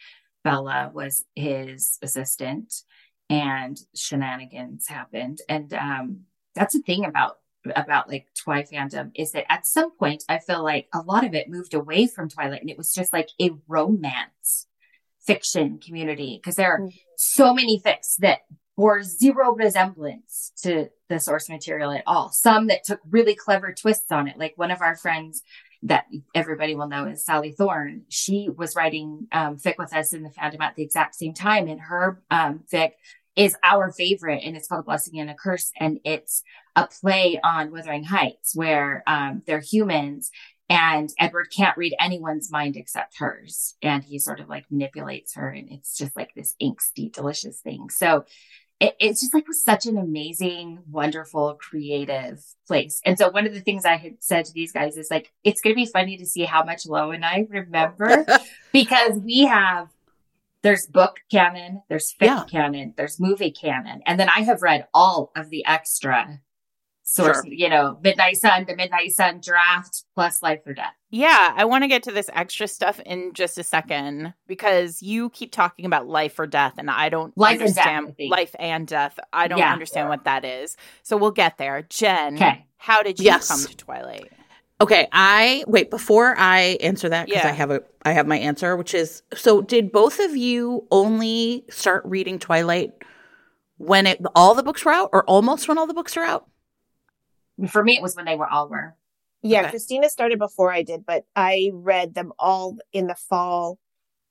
Bella 0.44 0.90
was 0.92 1.24
his 1.34 1.98
assistant 2.02 2.72
and 3.30 3.78
shenanigans 3.96 4.86
happened. 4.86 5.38
And 5.48 5.72
um, 5.74 6.20
that's 6.54 6.74
the 6.74 6.82
thing 6.82 7.04
about 7.04 7.38
about 7.74 8.10
like 8.10 8.26
Twilight 8.34 8.68
fandom 8.70 9.10
is 9.14 9.32
that 9.32 9.50
at 9.50 9.66
some 9.66 9.96
point 9.96 10.22
I 10.28 10.38
feel 10.38 10.62
like 10.62 10.86
a 10.92 11.00
lot 11.00 11.24
of 11.24 11.32
it 11.34 11.48
moved 11.48 11.72
away 11.72 12.06
from 12.06 12.28
Twilight 12.28 12.60
and 12.60 12.68
it 12.68 12.76
was 12.76 12.92
just 12.92 13.10
like 13.10 13.30
a 13.40 13.52
romance 13.66 14.66
fiction 15.26 15.78
community 15.78 16.38
because 16.38 16.56
there 16.56 16.74
are 16.74 16.80
mm-hmm. 16.80 16.96
so 17.16 17.54
many 17.54 17.80
fics 17.80 18.16
that 18.18 18.40
bore 18.76 19.02
zero 19.02 19.54
resemblance 19.54 20.52
to 20.62 20.88
the 21.08 21.20
source 21.20 21.48
material 21.48 21.90
at 21.90 22.02
all. 22.06 22.30
Some 22.30 22.66
that 22.66 22.84
took 22.84 23.00
really 23.08 23.34
clever 23.34 23.72
twists 23.72 24.10
on 24.10 24.28
it. 24.28 24.38
Like 24.38 24.54
one 24.56 24.70
of 24.70 24.82
our 24.82 24.96
friends 24.96 25.42
that 25.84 26.06
everybody 26.34 26.74
will 26.74 26.88
know 26.88 27.06
is 27.06 27.24
Sally 27.24 27.52
Thorne. 27.52 28.02
She 28.08 28.48
was 28.54 28.74
writing 28.74 29.28
um, 29.32 29.56
fic 29.56 29.74
with 29.78 29.94
us 29.94 30.12
in 30.12 30.22
the 30.22 30.30
fandom 30.30 30.60
at 30.60 30.74
the 30.74 30.82
exact 30.82 31.14
same 31.14 31.34
time, 31.34 31.68
and 31.68 31.80
her 31.80 32.22
um, 32.30 32.64
fic 32.72 32.92
is 33.36 33.56
our 33.62 33.92
favorite, 33.92 34.42
and 34.44 34.56
it's 34.56 34.68
called 34.68 34.80
A 34.80 34.84
Blessing 34.84 35.20
and 35.20 35.28
a 35.28 35.34
Curse, 35.34 35.72
and 35.78 36.00
it's 36.04 36.42
a 36.74 36.86
play 36.86 37.38
on 37.44 37.70
Wuthering 37.70 38.04
Heights, 38.04 38.54
where 38.54 39.02
um, 39.06 39.42
they're 39.46 39.60
humans, 39.60 40.30
and 40.70 41.10
Edward 41.18 41.48
can't 41.54 41.76
read 41.76 41.94
anyone's 42.00 42.50
mind 42.50 42.76
except 42.76 43.18
hers, 43.18 43.74
and 43.82 44.02
he 44.02 44.18
sort 44.18 44.40
of 44.40 44.48
like 44.48 44.64
manipulates 44.70 45.34
her, 45.34 45.50
and 45.50 45.70
it's 45.70 45.98
just 45.98 46.16
like 46.16 46.30
this 46.34 46.54
angsty, 46.62 47.12
delicious 47.12 47.60
thing. 47.60 47.90
So 47.90 48.24
it, 48.80 48.96
it's 48.98 49.20
just 49.20 49.34
like 49.34 49.46
was 49.46 49.62
such 49.62 49.86
an 49.86 49.96
amazing, 49.96 50.80
wonderful, 50.90 51.54
creative 51.54 52.44
place. 52.66 53.00
And 53.04 53.18
so 53.18 53.30
one 53.30 53.46
of 53.46 53.54
the 53.54 53.60
things 53.60 53.84
I 53.84 53.96
had 53.96 54.16
said 54.20 54.44
to 54.46 54.52
these 54.52 54.72
guys 54.72 54.96
is 54.96 55.10
like, 55.10 55.32
it's 55.44 55.60
going 55.60 55.74
to 55.74 55.80
be 55.80 55.86
funny 55.86 56.16
to 56.16 56.26
see 56.26 56.44
how 56.44 56.64
much 56.64 56.86
Lo 56.86 57.10
and 57.10 57.24
I 57.24 57.46
remember 57.48 58.26
because 58.72 59.18
we 59.18 59.46
have 59.46 59.88
there's 60.62 60.86
book 60.86 61.20
canon, 61.30 61.82
there's 61.90 62.14
fic 62.18 62.26
yeah. 62.26 62.44
canon, 62.50 62.94
there's 62.96 63.20
movie 63.20 63.50
canon, 63.50 64.00
and 64.06 64.18
then 64.18 64.30
I 64.34 64.40
have 64.40 64.62
read 64.62 64.86
all 64.94 65.30
of 65.36 65.50
the 65.50 65.64
extra 65.66 66.40
source, 67.14 67.42
sure. 67.44 67.52
you 67.52 67.68
know, 67.68 67.98
Midnight 68.02 68.36
Sun, 68.36 68.64
the 68.66 68.74
Midnight 68.74 69.12
Sun 69.12 69.40
draft 69.40 70.04
plus 70.14 70.42
Life 70.42 70.60
or 70.66 70.74
Death. 70.74 70.92
Yeah, 71.10 71.52
I 71.54 71.64
want 71.64 71.84
to 71.84 71.88
get 71.88 72.02
to 72.04 72.12
this 72.12 72.28
extra 72.32 72.66
stuff 72.66 72.98
in 73.06 73.32
just 73.34 73.56
a 73.56 73.62
second 73.62 74.34
because 74.48 75.00
you 75.00 75.30
keep 75.30 75.52
talking 75.52 75.86
about 75.86 76.08
life 76.08 76.38
or 76.38 76.46
death, 76.46 76.74
and 76.76 76.90
I 76.90 77.08
don't 77.08 77.36
life 77.38 77.60
understand 77.60 78.06
and 78.06 78.16
death, 78.16 78.30
life 78.30 78.56
and 78.58 78.86
death. 78.86 79.18
I 79.32 79.46
don't 79.46 79.58
yeah. 79.58 79.72
understand 79.72 80.08
what 80.08 80.24
that 80.24 80.44
is. 80.44 80.76
So 81.02 81.16
we'll 81.16 81.30
get 81.30 81.56
there. 81.56 81.82
Jen, 81.82 82.34
okay. 82.34 82.66
how 82.78 83.02
did 83.04 83.20
you 83.20 83.26
yes. 83.26 83.48
come 83.48 83.60
to 83.64 83.76
Twilight? 83.76 84.32
Okay, 84.80 85.06
I 85.12 85.62
wait 85.68 85.88
before 85.88 86.34
I 86.36 86.78
answer 86.80 87.08
that 87.08 87.26
because 87.26 87.44
yeah. 87.44 87.48
I 87.48 87.52
have 87.52 87.70
a 87.70 87.82
I 88.04 88.12
have 88.12 88.26
my 88.26 88.38
answer, 88.38 88.76
which 88.76 88.92
is 88.92 89.22
so. 89.32 89.62
Did 89.62 89.92
both 89.92 90.18
of 90.18 90.36
you 90.36 90.86
only 90.90 91.64
start 91.70 92.04
reading 92.04 92.40
Twilight 92.40 92.92
when 93.76 94.08
it 94.08 94.20
all 94.34 94.54
the 94.54 94.64
books 94.64 94.84
were 94.84 94.92
out, 94.92 95.10
or 95.12 95.24
almost 95.26 95.68
when 95.68 95.78
all 95.78 95.86
the 95.86 95.94
books 95.94 96.16
are 96.16 96.24
out? 96.24 96.48
For 97.68 97.82
me, 97.82 97.96
it 97.96 98.02
was 98.02 98.16
when 98.16 98.24
they 98.24 98.36
were 98.36 98.48
all 98.48 98.68
were. 98.68 98.96
Yeah, 99.42 99.60
okay. 99.60 99.70
Christina 99.70 100.08
started 100.08 100.38
before 100.38 100.72
I 100.72 100.82
did, 100.82 101.04
but 101.06 101.24
I 101.36 101.70
read 101.74 102.14
them 102.14 102.32
all 102.38 102.78
in 102.92 103.06
the 103.08 103.14
fall 103.14 103.78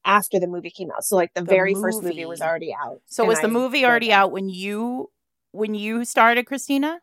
after 0.06 0.40
the 0.40 0.48
movie 0.48 0.72
came 0.72 0.92
out. 0.92 1.04
So 1.04 1.16
like 1.16 1.34
the, 1.34 1.42
the 1.42 1.48
very 1.48 1.74
movie. 1.74 1.84
first 1.84 2.04
movie 2.04 2.26
was 2.26 2.42
already 2.42 2.74
out. 2.74 3.02
So 3.06 3.26
was 3.26 3.40
the 3.40 3.48
I 3.48 3.52
movie 3.52 3.86
already 3.86 4.12
out 4.12 4.32
when 4.32 4.50
you 4.50 5.12
when 5.52 5.76
you 5.76 6.04
started, 6.04 6.46
Christina? 6.46 7.00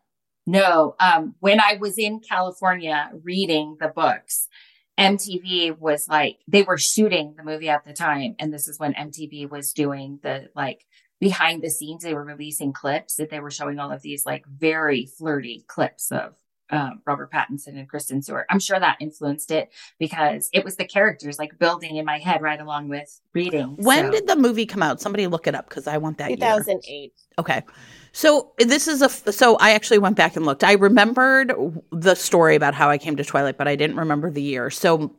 No. 0.47 0.97
Um 1.01 1.35
when 1.41 1.61
I 1.61 1.79
was 1.81 1.99
in 1.99 2.21
California 2.21 3.11
reading 3.23 3.77
the 3.81 3.89
books, 3.89 4.49
MTV 4.99 5.79
was 5.79 6.09
like 6.09 6.39
they 6.47 6.63
were 6.63 6.79
shooting 6.79 7.35
the 7.37 7.45
movie 7.45 7.69
at 7.69 7.85
the 7.85 7.93
time 7.93 8.35
and 8.39 8.53
this 8.53 8.69
is 8.69 8.79
when 8.79 8.93
MTV 8.95 9.49
was 9.49 9.73
doing 9.73 10.19
the 10.23 10.51
like 10.55 10.85
behind 11.21 11.63
the 11.63 11.71
scenes 11.71 12.03
they 12.03 12.15
were 12.15 12.25
releasing 12.25 12.73
clips 12.73 13.17
that 13.17 13.31
they 13.31 13.41
were 13.41 13.51
showing 13.51 13.79
all 13.79 13.93
of 13.93 14.03
these 14.03 14.25
like 14.25 14.47
very 14.47 15.07
flirty 15.07 15.65
clips 15.69 16.11
of 16.11 16.35
um, 16.71 17.03
Robert 17.05 17.31
Pattinson 17.31 17.79
and 17.79 17.89
Kristen 17.89 18.23
Stewart. 18.23 18.47
I'm 18.49 18.61
sure 18.61 18.79
that 18.79 18.97
influenced 19.01 19.51
it 19.51 19.71
because 19.99 20.49
it 20.53 20.65
was 20.65 20.77
the 20.77 20.85
characters 20.85 21.39
like 21.39 21.59
building 21.59 21.97
in 21.97 22.05
my 22.05 22.19
head 22.19 22.43
right 22.43 22.61
along 22.61 22.89
with 22.89 23.21
reading. 23.35 23.77
When 23.77 24.07
so. 24.07 24.11
did 24.13 24.27
the 24.27 24.37
movie 24.37 24.67
come 24.67 24.83
out? 24.83 25.01
Somebody 25.01 25.27
look 25.27 25.47
it 25.47 25.55
up 25.55 25.69
because 25.69 25.87
I 25.87 25.99
want 25.99 26.19
that. 26.19 26.29
2008. 26.29 26.89
Year. 26.89 27.11
Okay. 27.39 27.63
So 28.13 28.53
this 28.59 28.89
is 28.89 29.03
a 29.03 29.09
so 29.09 29.57
I 29.57 29.73
actually 29.73 29.99
went 29.99 30.17
back 30.17 30.37
and 30.37 30.47
looked. 30.47 30.65
I 30.65 30.73
remembered 30.73 31.53
the 31.93 32.15
story 32.15 32.57
about 32.57 32.75
how 32.75 32.89
I 32.89 32.99
came 32.99 33.17
to 33.17 33.25
Twilight, 33.25 33.59
but 33.59 33.69
I 33.69 33.77
didn't 33.77 33.97
remember 33.97 34.31
the 34.31 34.43
year. 34.43 34.71
So 34.71 35.15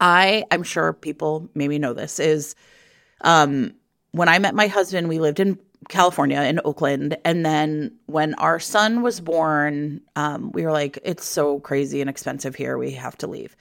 I 0.00 0.44
I'm 0.50 0.62
sure 0.62 0.92
people 0.92 1.48
maybe 1.54 1.78
know 1.78 1.92
this 1.92 2.18
is 2.18 2.54
um 3.22 3.74
when 4.12 4.28
I 4.28 4.38
met 4.38 4.54
my 4.54 4.66
husband, 4.66 5.08
we 5.08 5.18
lived 5.18 5.40
in 5.40 5.58
California 5.88 6.40
in 6.42 6.60
Oakland, 6.64 7.16
and 7.24 7.44
then 7.44 7.92
when 8.06 8.34
our 8.34 8.60
son 8.60 9.02
was 9.02 9.20
born, 9.20 10.00
um, 10.16 10.52
we 10.52 10.64
were 10.64 10.72
like, 10.72 10.98
it's 11.02 11.24
so 11.24 11.58
crazy 11.60 12.00
and 12.00 12.08
expensive 12.08 12.54
here, 12.54 12.78
we 12.78 12.92
have 12.92 13.16
to 13.18 13.26
leave. 13.26 13.56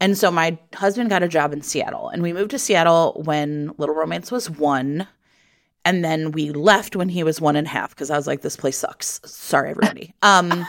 And 0.00 0.16
so 0.16 0.30
my 0.30 0.56
husband 0.74 1.10
got 1.10 1.22
a 1.22 1.28
job 1.28 1.52
in 1.52 1.62
Seattle, 1.62 2.08
and 2.08 2.22
we 2.22 2.32
moved 2.32 2.52
to 2.52 2.58
Seattle 2.58 3.20
when 3.24 3.72
Little 3.78 3.94
Romance 3.94 4.30
was 4.30 4.48
one. 4.48 5.06
And 5.84 6.04
then 6.04 6.32
we 6.32 6.50
left 6.50 6.96
when 6.96 7.08
he 7.08 7.22
was 7.22 7.40
one 7.40 7.56
and 7.56 7.66
a 7.66 7.70
half 7.70 7.90
because 7.90 8.10
I 8.10 8.16
was 8.16 8.26
like, 8.26 8.42
this 8.42 8.56
place 8.56 8.76
sucks. 8.76 9.20
Sorry, 9.24 9.70
everybody. 9.70 10.14
Um, 10.22 10.66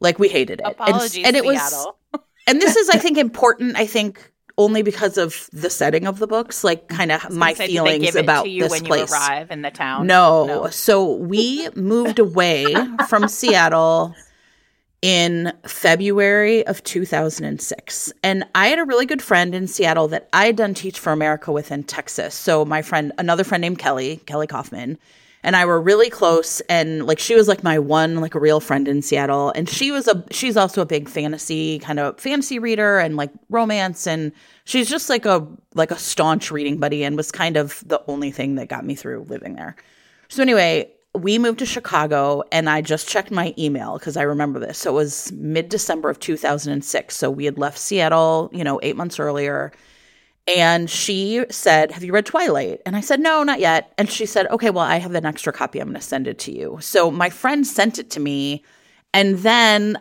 like 0.00 0.18
we 0.18 0.28
hated 0.28 0.60
it. 0.60 0.66
Apologies, 0.66 1.16
and, 1.18 1.26
and 1.26 1.36
it 1.36 1.44
Seattle. 1.44 1.98
was, 2.12 2.22
and 2.46 2.60
this 2.60 2.74
is, 2.76 2.88
I 2.88 2.96
think, 2.96 3.18
important. 3.18 3.76
I 3.76 3.86
think 3.86 4.32
only 4.60 4.82
because 4.82 5.16
of 5.16 5.48
the 5.54 5.70
setting 5.70 6.06
of 6.06 6.18
the 6.18 6.26
books, 6.26 6.62
like 6.62 6.86
kind 6.88 7.10
of 7.10 7.30
my 7.30 7.54
they 7.54 7.66
feelings 7.66 8.14
about 8.14 8.44
this 8.44 8.82
place. 8.82 9.10
arrive 9.10 9.50
in 9.50 9.62
the 9.62 9.70
town. 9.70 10.06
No. 10.06 10.68
So 10.70 11.14
we 11.14 11.70
moved 11.70 12.18
away 12.18 12.66
from 13.08 13.26
Seattle 13.28 14.14
in 15.00 15.50
February 15.66 16.66
of 16.66 16.84
2006. 16.84 18.12
And 18.22 18.44
I 18.54 18.66
had 18.66 18.78
a 18.78 18.84
really 18.84 19.06
good 19.06 19.22
friend 19.22 19.54
in 19.54 19.66
Seattle 19.66 20.08
that 20.08 20.28
I 20.34 20.44
had 20.44 20.56
done 20.56 20.74
Teach 20.74 20.98
for 20.98 21.10
America 21.10 21.50
with 21.52 21.72
in 21.72 21.84
Texas. 21.84 22.34
So 22.34 22.66
my 22.66 22.82
friend, 22.82 23.12
another 23.16 23.44
friend 23.44 23.62
named 23.62 23.78
Kelly, 23.78 24.18
Kelly 24.26 24.46
Kaufman, 24.46 24.98
and 25.42 25.56
I 25.56 25.64
were 25.64 25.80
really 25.80 26.10
close 26.10 26.60
and 26.62 27.06
like 27.06 27.18
she 27.18 27.34
was 27.34 27.48
like 27.48 27.62
my 27.62 27.78
one 27.78 28.20
like 28.20 28.34
a 28.34 28.40
real 28.40 28.60
friend 28.60 28.86
in 28.86 29.02
Seattle 29.02 29.52
and 29.54 29.68
she 29.68 29.90
was 29.90 30.06
a 30.08 30.24
she's 30.30 30.56
also 30.56 30.82
a 30.82 30.86
big 30.86 31.08
fantasy 31.08 31.78
kind 31.78 31.98
of 31.98 32.20
fantasy 32.20 32.58
reader 32.58 32.98
and 32.98 33.16
like 33.16 33.30
romance 33.48 34.06
and 34.06 34.32
she's 34.64 34.88
just 34.88 35.08
like 35.08 35.24
a 35.24 35.46
like 35.74 35.90
a 35.90 35.96
staunch 35.96 36.50
reading 36.50 36.78
buddy 36.78 37.04
and 37.04 37.16
was 37.16 37.32
kind 37.32 37.56
of 37.56 37.82
the 37.86 38.02
only 38.06 38.30
thing 38.30 38.56
that 38.56 38.68
got 38.68 38.84
me 38.84 38.94
through 38.94 39.24
living 39.28 39.54
there. 39.54 39.76
So 40.28 40.42
anyway, 40.42 40.90
we 41.14 41.38
moved 41.38 41.58
to 41.58 41.66
Chicago 41.66 42.42
and 42.52 42.70
I 42.70 42.82
just 42.82 43.08
checked 43.08 43.30
my 43.30 43.52
email 43.58 43.98
because 43.98 44.16
I 44.16 44.22
remember 44.22 44.60
this. 44.60 44.78
So 44.78 44.90
it 44.90 44.94
was 44.94 45.32
mid 45.32 45.68
December 45.68 46.08
of 46.08 46.20
2006. 46.20 47.16
So 47.16 47.30
we 47.30 47.44
had 47.44 47.58
left 47.58 47.78
Seattle, 47.78 48.48
you 48.52 48.62
know, 48.62 48.78
eight 48.82 48.96
months 48.96 49.18
earlier. 49.18 49.72
And 50.46 50.90
she 50.90 51.44
said, 51.50 51.92
Have 51.92 52.02
you 52.02 52.12
read 52.12 52.26
Twilight? 52.26 52.80
And 52.86 52.96
I 52.96 53.00
said, 53.00 53.20
No, 53.20 53.42
not 53.42 53.60
yet. 53.60 53.92
And 53.98 54.10
she 54.10 54.26
said, 54.26 54.46
Okay, 54.48 54.70
well, 54.70 54.84
I 54.84 54.96
have 54.96 55.14
an 55.14 55.26
extra 55.26 55.52
copy. 55.52 55.78
I'm 55.78 55.88
going 55.88 55.94
to 55.94 56.00
send 56.00 56.26
it 56.26 56.38
to 56.40 56.52
you. 56.52 56.78
So 56.80 57.10
my 57.10 57.30
friend 57.30 57.66
sent 57.66 57.98
it 57.98 58.10
to 58.10 58.20
me. 58.20 58.64
And 59.12 59.38
then 59.38 59.98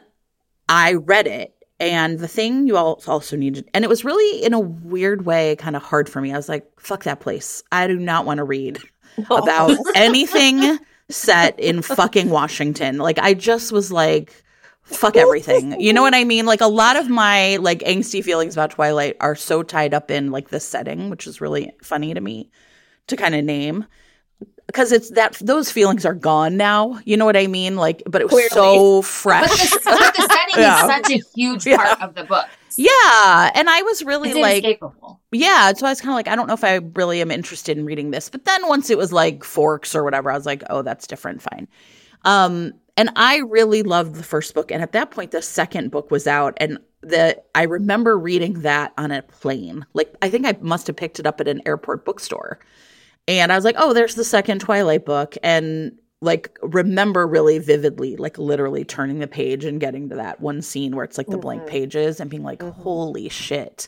I 0.67 0.93
read 0.93 1.27
it. 1.27 1.55
And 1.79 2.19
the 2.19 2.27
thing 2.27 2.67
you 2.67 2.75
all 2.75 3.01
also 3.07 3.37
needed, 3.37 3.69
and 3.73 3.85
it 3.85 3.87
was 3.87 4.03
really 4.03 4.43
in 4.43 4.53
a 4.53 4.59
weird 4.59 5.25
way 5.25 5.55
kind 5.55 5.77
of 5.77 5.81
hard 5.81 6.09
for 6.09 6.19
me. 6.19 6.33
I 6.33 6.35
was 6.35 6.49
like, 6.49 6.67
fuck 6.77 7.03
that 7.05 7.21
place. 7.21 7.63
I 7.71 7.87
do 7.87 7.97
not 7.97 8.25
want 8.25 8.39
to 8.39 8.43
read 8.43 8.79
about 9.29 9.77
anything 9.95 10.77
set 11.09 11.59
in 11.59 11.81
fucking 11.81 12.29
Washington. 12.29 12.97
Like 12.97 13.17
I 13.19 13.33
just 13.33 13.71
was 13.71 13.91
like 13.91 14.43
fuck 14.89 15.15
everything. 15.17 15.79
You 15.79 15.93
know 15.93 16.01
what 16.01 16.13
I 16.15 16.23
mean? 16.23 16.45
Like 16.45 16.61
a 16.61 16.67
lot 16.67 16.95
of 16.95 17.09
my 17.09 17.57
like 17.57 17.79
angsty 17.79 18.23
feelings 18.23 18.55
about 18.55 18.71
Twilight 18.71 19.17
are 19.19 19.35
so 19.35 19.63
tied 19.63 19.93
up 19.93 20.11
in 20.11 20.31
like 20.31 20.49
the 20.49 20.59
setting, 20.59 21.09
which 21.09 21.27
is 21.27 21.41
really 21.41 21.71
funny 21.81 22.13
to 22.13 22.21
me 22.21 22.49
to 23.07 23.15
kind 23.15 23.35
of 23.35 23.43
name. 23.43 23.85
Because 24.67 24.91
it's 24.91 25.09
that 25.11 25.33
those 25.41 25.71
feelings 25.71 26.05
are 26.05 26.13
gone 26.13 26.55
now. 26.55 26.99
You 27.03 27.17
know 27.17 27.25
what 27.25 27.35
I 27.35 27.47
mean? 27.47 27.75
Like, 27.75 28.03
but 28.05 28.21
it 28.21 28.25
was 28.25 28.33
Clearly. 28.33 28.49
so 28.77 29.01
But 29.01 29.07
fresh. 29.07 29.69
the, 29.71 29.79
but 29.83 30.15
the 30.15 30.21
setting 30.21 30.55
Yeah. 30.63 30.75
is 30.85 30.91
such 30.91 31.11
a 31.11 31.21
huge 31.35 31.65
part 31.75 32.01
of 32.03 32.13
the 32.13 32.23
book. 32.23 32.45
yeah. 32.77 33.49
And 33.55 33.67
I 33.67 33.81
was 33.81 34.03
really 34.03 34.29
It's 34.29 34.37
like 34.39 34.63
inescapable. 34.63 35.19
Yeah, 35.31 35.73
so 35.73 35.87
I 35.87 35.89
was 35.89 36.01
kind 36.01 36.11
of 36.11 36.15
like, 36.15 36.27
I 36.27 36.35
don't 36.35 36.45
know 36.47 36.53
if 36.53 36.63
I 36.63 36.75
really 36.75 37.19
am 37.19 37.31
interested 37.31 37.79
in 37.79 37.85
reading 37.85 38.11
this. 38.11 38.29
But 38.29 38.45
then 38.45 38.67
once 38.67 38.91
it 38.91 38.97
was 38.97 39.11
like 39.11 39.43
Forks 39.43 39.95
or 39.95 40.03
whatever, 40.03 40.29
I 40.31 40.35
was 40.35 40.45
like, 40.45 40.61
oh, 40.69 40.83
that's 40.83 41.07
different. 41.07 41.41
Fine. 41.41 41.67
Um, 42.23 42.73
and 42.99 43.09
I 43.15 43.37
really 43.37 43.81
loved 43.81 44.15
the 44.15 44.23
first 44.23 44.53
book, 44.53 44.71
and 44.71 44.81
at 44.81 44.91
that 44.91 45.09
point, 45.11 45.31
the 45.31 45.41
second 45.41 45.89
book 45.89 46.11
was 46.11 46.27
out, 46.27 46.53
and 46.57 46.77
the 47.01 47.41
I 47.55 47.63
remember 47.63 48.17
reading 48.19 48.61
that 48.61 48.91
on 48.97 49.11
a 49.11 49.21
plane. 49.21 49.85
Like 49.93 50.13
I 50.21 50.29
think 50.29 50.45
I 50.45 50.57
must 50.59 50.87
have 50.87 50.97
picked 50.97 51.17
it 51.17 51.25
up 51.25 51.39
at 51.39 51.47
an 51.47 51.61
airport 51.65 52.03
bookstore, 52.03 52.59
and 53.25 53.53
I 53.53 53.55
was 53.55 53.63
like, 53.63 53.75
oh, 53.77 53.93
there's 53.93 54.15
the 54.15 54.25
second 54.25 54.59
Twilight 54.59 55.05
book, 55.05 55.37
and 55.41 55.97
like 56.21 56.57
remember 56.61 57.25
really 57.25 57.57
vividly, 57.59 58.17
like 58.17 58.37
literally 58.37 58.83
turning 58.83 59.19
the 59.19 59.27
page 59.27 59.63
and 59.63 59.79
getting 59.79 60.09
to 60.09 60.15
that 60.15 60.41
one 60.41 60.61
scene 60.61 60.93
where 60.93 61.05
it's 61.05 61.17
like 61.17 61.27
the 61.27 61.37
blank 61.37 61.63
Mhm. 61.63 61.67
pages 61.67 62.19
and 62.19 62.29
being 62.29 62.43
like, 62.43 62.59
Mhm. 62.59 62.73
holy 62.73 63.29
shit. 63.29 63.87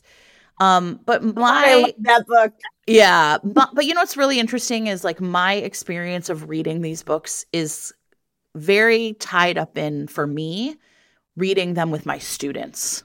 Um, 0.61 1.01
but 1.05 1.21
I 1.21 1.31
my 1.33 1.93
that 2.03 2.25
book. 2.27 2.53
yeah, 2.87 3.39
but 3.43 3.71
but 3.73 3.85
you 3.85 3.93
know 3.93 3.99
what's 3.99 4.15
really 4.15 4.39
interesting 4.39 4.87
is 4.87 5.03
like 5.03 5.19
my 5.19 5.55
experience 5.55 6.29
of 6.29 6.47
reading 6.47 6.81
these 6.81 7.03
books 7.03 7.45
is 7.51 7.91
very 8.55 9.13
tied 9.13 9.57
up 9.57 9.77
in 9.77 10.07
for 10.07 10.27
me 10.27 10.75
reading 11.37 11.73
them 11.73 11.91
with 11.91 12.05
my 12.05 12.17
students. 12.17 13.03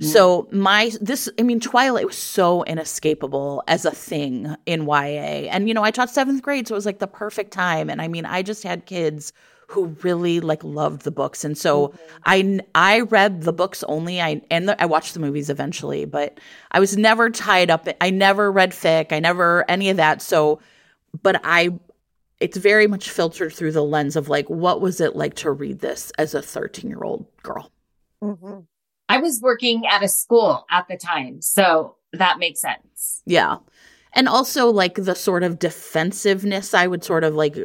Mm. 0.00 0.04
So 0.04 0.48
my 0.50 0.90
this 1.00 1.28
I 1.38 1.42
mean 1.42 1.60
Twilight 1.60 2.06
was 2.06 2.16
so 2.16 2.64
inescapable 2.64 3.62
as 3.68 3.84
a 3.84 3.90
thing 3.90 4.54
in 4.66 4.86
YA. 4.86 5.48
And 5.50 5.68
you 5.68 5.74
know, 5.74 5.84
I 5.84 5.90
taught 5.90 6.08
7th 6.08 6.42
grade 6.42 6.68
so 6.68 6.74
it 6.74 6.76
was 6.76 6.86
like 6.86 6.98
the 6.98 7.06
perfect 7.06 7.52
time. 7.52 7.90
And 7.90 8.00
I 8.00 8.08
mean 8.08 8.24
I 8.24 8.42
just 8.42 8.62
had 8.62 8.86
kids 8.86 9.32
who 9.68 9.96
really 10.02 10.40
like 10.40 10.64
loved 10.64 11.02
the 11.02 11.12
books. 11.12 11.44
And 11.44 11.56
so 11.56 11.88
mm-hmm. 11.88 11.96
I 12.24 12.60
I 12.74 13.00
read 13.00 13.42
the 13.42 13.52
books 13.52 13.84
only. 13.84 14.20
I 14.20 14.42
and 14.50 14.68
the, 14.68 14.82
I 14.82 14.86
watched 14.86 15.14
the 15.14 15.20
movies 15.20 15.50
eventually 15.50 16.04
but 16.04 16.40
I 16.72 16.80
was 16.80 16.96
never 16.96 17.30
tied 17.30 17.70
up 17.70 17.88
I 18.00 18.10
never 18.10 18.50
read 18.50 18.72
fic 18.72 19.12
I 19.12 19.20
never 19.20 19.64
any 19.70 19.90
of 19.90 19.96
that. 19.98 20.22
So 20.22 20.60
but 21.22 21.40
I 21.44 21.78
it's 22.40 22.56
very 22.56 22.86
much 22.86 23.10
filtered 23.10 23.52
through 23.52 23.72
the 23.72 23.84
lens 23.84 24.16
of 24.16 24.28
like 24.28 24.48
what 24.48 24.80
was 24.80 25.00
it 25.00 25.14
like 25.14 25.34
to 25.34 25.50
read 25.50 25.80
this 25.80 26.10
as 26.18 26.34
a 26.34 26.42
13 26.42 26.88
year 26.90 27.02
old 27.02 27.26
girl 27.42 27.70
Mhm. 28.22 28.66
I 29.08 29.18
was 29.18 29.40
working 29.40 29.86
at 29.86 30.02
a 30.04 30.08
school 30.08 30.64
at 30.70 30.86
the 30.88 30.96
time, 30.96 31.40
so 31.42 31.96
that 32.12 32.38
makes 32.38 32.60
sense. 32.60 33.22
Yeah. 33.26 33.56
And 34.12 34.28
also 34.28 34.70
like 34.70 34.94
the 34.94 35.14
sort 35.14 35.42
of 35.42 35.58
defensiveness 35.58 36.74
I 36.74 36.86
would 36.86 37.02
sort 37.02 37.24
of 37.24 37.34
like 37.34 37.56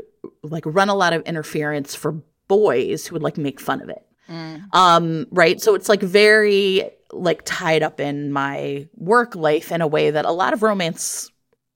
like 0.44 0.64
run 0.66 0.90
a 0.90 0.96
lot 0.96 1.14
of 1.14 1.22
interference 1.24 1.94
for 1.94 2.22
boys 2.48 3.06
who 3.06 3.14
would 3.16 3.22
like 3.24 3.38
make 3.38 3.60
fun 3.60 3.82
of 3.82 3.90
it. 3.90 4.06
Mm. 4.30 4.74
Um 4.74 5.28
right? 5.32 5.62
So 5.62 5.76
it's 5.76 5.90
like 5.90 6.02
very 6.02 6.90
like 7.12 7.42
tied 7.46 7.84
up 7.84 8.00
in 8.00 8.32
my 8.32 8.88
work 8.96 9.36
life 9.36 9.72
in 9.72 9.82
a 9.82 9.88
way 9.88 10.12
that 10.12 10.26
a 10.26 10.32
lot 10.32 10.54
of 10.54 10.64
romance 10.64 11.30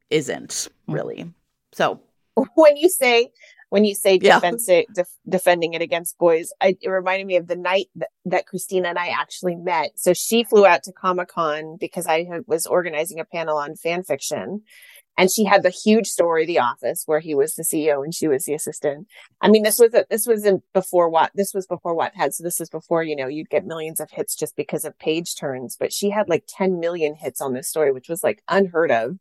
isn't 0.10 0.68
really. 0.88 1.32
So, 1.74 2.02
when 2.56 2.78
you 2.78 2.90
say 2.90 3.30
when 3.70 3.86
you 3.86 3.94
say 3.94 4.18
Yeah. 4.20 4.36
defense 4.36 4.68
it, 4.68 4.88
def- 4.94 5.16
defending 5.28 5.74
it 5.74 5.82
against 5.82 6.18
boys, 6.18 6.52
I, 6.60 6.76
it 6.82 6.90
reminded 6.90 7.28
me 7.28 7.36
of 7.36 7.48
the 7.48 7.56
night 7.56 7.86
that, 7.96 8.10
that 8.26 8.48
Christina 8.48 8.90
and 8.90 8.98
I 8.98 9.10
actually 9.10 9.56
met. 9.56 9.92
So 9.96 10.14
she 10.14 10.44
flew 10.44 10.66
out 10.66 10.82
to 10.84 10.92
Comic 10.92 11.28
Con 11.30 11.78
because 11.80 12.08
I 12.08 12.24
had, 12.24 12.42
was 12.48 12.66
organizing 12.66 13.20
a 13.20 13.26
panel 13.26 13.58
on 13.58 13.76
fan 13.76 14.04
fiction. 14.04 14.64
And 15.20 15.30
she 15.30 15.44
had 15.44 15.64
the 15.64 15.70
huge 15.70 16.08
story, 16.08 16.46
The 16.46 16.60
Office, 16.60 17.04
where 17.06 17.20
he 17.20 17.36
was 17.36 17.56
the 17.56 17.64
CEO 17.64 18.06
and 18.06 18.16
she 18.16 18.30
was 18.30 18.46
the 18.46 18.54
assistant. 18.54 19.08
I 19.42 19.50
mean, 19.50 19.64
this 19.64 19.78
was 19.78 19.94
a, 19.94 20.06
this 20.10 20.26
was 20.26 20.46
in 20.46 20.64
before 20.74 21.10
what 21.10 21.32
this 21.36 21.54
was 21.54 21.68
before 21.68 21.94
Wattpad, 21.94 22.34
so 22.34 22.42
this 22.42 22.58
was 22.58 22.70
before 22.70 23.04
you 23.04 23.18
know 23.18 23.28
you'd 23.28 23.50
get 23.50 23.66
millions 23.66 24.00
of 24.00 24.10
hits 24.12 24.34
just 24.34 24.56
because 24.56 24.86
of 24.86 24.98
page 24.98 25.36
turns. 25.36 25.76
But 25.78 25.92
she 25.92 26.10
had 26.10 26.30
like 26.30 26.46
10 26.48 26.80
million 26.80 27.16
hits 27.16 27.42
on 27.42 27.54
this 27.54 27.68
story, 27.68 27.92
which 27.92 28.08
was 28.08 28.24
like 28.24 28.42
unheard 28.48 28.92
of 28.92 29.18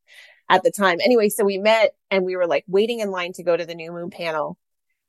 at 0.48 0.62
the 0.62 0.70
time. 0.70 0.98
Anyway, 1.02 1.28
so 1.28 1.44
we 1.44 1.58
met 1.58 1.94
and 2.10 2.24
we 2.24 2.36
were 2.36 2.46
like 2.46 2.64
waiting 2.66 3.00
in 3.00 3.10
line 3.10 3.32
to 3.34 3.42
go 3.42 3.56
to 3.56 3.66
the 3.66 3.74
New 3.74 3.92
Moon 3.92 4.10
panel, 4.10 4.58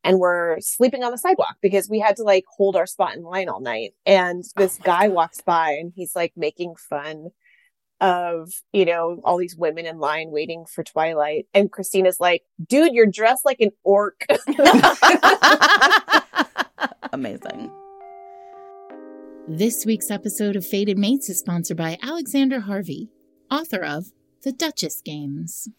and 0.03 0.19
we're 0.19 0.59
sleeping 0.59 1.03
on 1.03 1.11
the 1.11 1.17
sidewalk 1.17 1.55
because 1.61 1.89
we 1.89 1.99
had 1.99 2.17
to 2.17 2.23
like 2.23 2.45
hold 2.57 2.75
our 2.75 2.85
spot 2.85 3.15
in 3.15 3.23
line 3.23 3.49
all 3.49 3.61
night. 3.61 3.93
And 4.05 4.43
this 4.55 4.77
oh 4.79 4.83
guy 4.83 5.07
walks 5.09 5.41
by 5.41 5.71
and 5.71 5.91
he's 5.95 6.15
like 6.15 6.33
making 6.35 6.75
fun 6.75 7.29
of, 8.01 8.51
you 8.71 8.85
know, 8.85 9.19
all 9.23 9.37
these 9.37 9.57
women 9.57 9.85
in 9.85 9.99
line 9.99 10.31
waiting 10.31 10.65
for 10.65 10.83
Twilight. 10.83 11.47
And 11.53 11.71
Christina's 11.71 12.19
like, 12.19 12.43
dude, 12.65 12.93
you're 12.93 13.05
dressed 13.05 13.45
like 13.45 13.59
an 13.59 13.71
orc. 13.83 14.25
amazing. 17.13 17.71
This 19.47 19.85
week's 19.85 20.11
episode 20.11 20.55
of 20.55 20.65
Fated 20.65 20.97
Mates 20.97 21.29
is 21.29 21.39
sponsored 21.39 21.75
by 21.75 21.97
Alexander 22.01 22.61
Harvey, 22.61 23.09
author 23.51 23.83
of 23.83 24.05
The 24.41 24.51
Duchess 24.51 25.01
Games. 25.01 25.69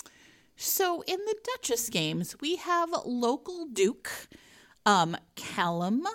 So 0.56 1.02
in 1.06 1.18
the 1.24 1.36
Duchess 1.56 1.88
games, 1.88 2.36
we 2.40 2.56
have 2.56 2.90
local 3.06 3.66
Duke, 3.66 4.10
um, 4.84 5.16
Callum 5.34 6.06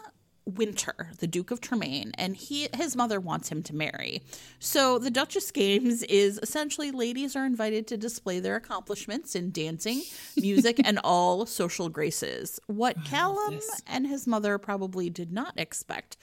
Winter, 0.45 1.09
the 1.17 1.25
Duke 1.25 1.49
of 1.49 1.59
Tremaine, 1.59 2.11
and 2.19 2.35
he 2.35 2.67
his 2.75 2.95
mother 2.95 3.19
wants 3.19 3.49
him 3.49 3.63
to 3.63 3.75
marry. 3.75 4.21
So 4.59 4.99
the 4.99 5.09
Duchess 5.09 5.49
games 5.49 6.03
is 6.03 6.39
essentially 6.43 6.91
ladies 6.91 7.35
are 7.35 7.45
invited 7.45 7.87
to 7.87 7.97
display 7.97 8.39
their 8.39 8.55
accomplishments 8.55 9.35
in 9.35 9.49
dancing, 9.49 10.03
music, 10.37 10.79
and 10.85 10.99
all 11.03 11.47
social 11.47 11.89
graces. 11.89 12.59
What 12.67 13.03
Callum 13.03 13.59
and 13.87 14.05
his 14.05 14.27
mother 14.27 14.59
probably 14.59 15.09
did 15.09 15.31
not 15.33 15.55
expect 15.57 16.17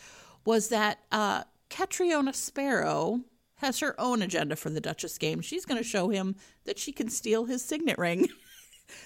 was 0.45 0.69
that 0.69 1.01
uh, 1.11 1.43
Catriona 1.69 2.33
Sparrow 2.33 3.23
has 3.63 3.81
her 3.81 3.99
own 3.99 4.21
agenda 4.23 4.55
for 4.55 4.71
the 4.71 4.81
Duchess 4.81 5.17
game. 5.19 5.41
She's 5.41 5.65
going 5.65 5.79
to 5.79 5.89
show 5.89 6.11
him 6.11 6.37
that 6.65 6.79
she 6.79 6.93
can 6.93 7.09
steal 7.09 7.47
his 7.47 7.65
signet 7.65 7.99
ring. 7.99 8.29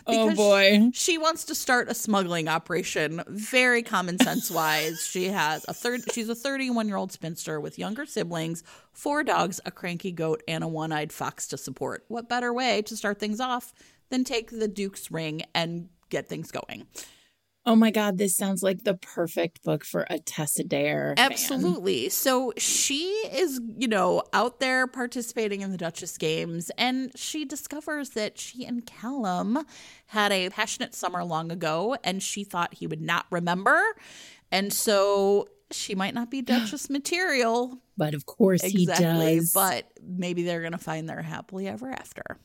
Oh 0.06 0.34
boy. 0.34 0.90
She 0.94 1.16
wants 1.16 1.44
to 1.44 1.54
start 1.54 1.88
a 1.88 1.94
smuggling 1.94 2.48
operation. 2.48 3.22
Very 3.28 3.84
common 3.84 4.18
sense 4.18 4.50
wise. 4.50 5.06
she 5.06 5.26
has 5.26 5.64
a 5.68 5.75
third. 5.75 6.00
She's 6.12 6.28
a 6.28 6.34
31 6.34 6.88
year 6.88 6.96
old 6.96 7.12
spinster 7.12 7.60
with 7.60 7.78
younger 7.78 8.04
siblings, 8.04 8.64
four 8.92 9.22
dogs, 9.22 9.60
a 9.64 9.70
cranky 9.70 10.10
goat, 10.10 10.42
and 10.48 10.64
a 10.64 10.68
one 10.68 10.90
eyed 10.90 11.12
fox 11.12 11.46
to 11.48 11.56
support. 11.56 12.04
What 12.08 12.28
better 12.28 12.52
way 12.52 12.82
to 12.82 12.96
start 12.96 13.20
things 13.20 13.38
off 13.40 13.72
than 14.10 14.25
take 14.25 14.50
the 14.50 14.66
Duke's 14.66 15.10
ring 15.10 15.42
and 15.54 15.88
get 16.10 16.28
things 16.28 16.50
going? 16.50 16.86
Oh 17.68 17.75
my 17.75 17.90
god, 17.90 18.16
this 18.16 18.37
sounds 18.37 18.62
like 18.62 18.85
the 18.85 18.94
perfect 18.94 19.64
book 19.64 19.85
for 19.85 20.06
a 20.08 20.20
Tessa 20.20 20.62
Dare. 20.62 21.14
fan. 21.16 21.32
Absolutely. 21.32 22.08
So 22.11 22.52
she 22.56 23.06
is, 23.32 23.61
you 23.76 23.88
know, 23.88 24.23
out 24.32 24.61
there 24.61 24.87
participating 24.87 25.62
in 25.62 25.73
the 25.73 25.76
Duchess 25.76 26.16
games, 26.16 26.70
and 26.78 27.11
she 27.18 27.44
discovers 27.44 28.11
that 28.11 28.38
she 28.38 28.64
and 28.64 28.87
Callum 28.87 29.58
had 30.06 30.30
a 30.30 30.49
passionate 30.50 30.94
summer 30.94 31.25
long 31.25 31.50
ago, 31.50 31.96
and 32.04 32.23
she 32.23 32.44
thought 32.44 32.75
he 32.75 32.87
would 32.87 33.02
not 33.02 33.26
remember. 33.30 33.82
And 34.52 34.73
so 34.73 35.49
she 35.73 35.96
might 35.96 36.14
not 36.14 36.30
be 36.30 36.42
Duchess 36.42 36.88
material. 36.88 37.80
But 37.96 38.14
of 38.14 38.26
course 38.26 38.62
he 38.62 38.87
does. 38.87 39.52
But 39.52 39.90
maybe 40.00 40.44
they're 40.44 40.61
going 40.61 40.70
to 40.70 40.78
find 40.78 41.08
their 41.08 41.23
happily 41.23 41.66
ever 41.66 41.90
after. 41.90 42.38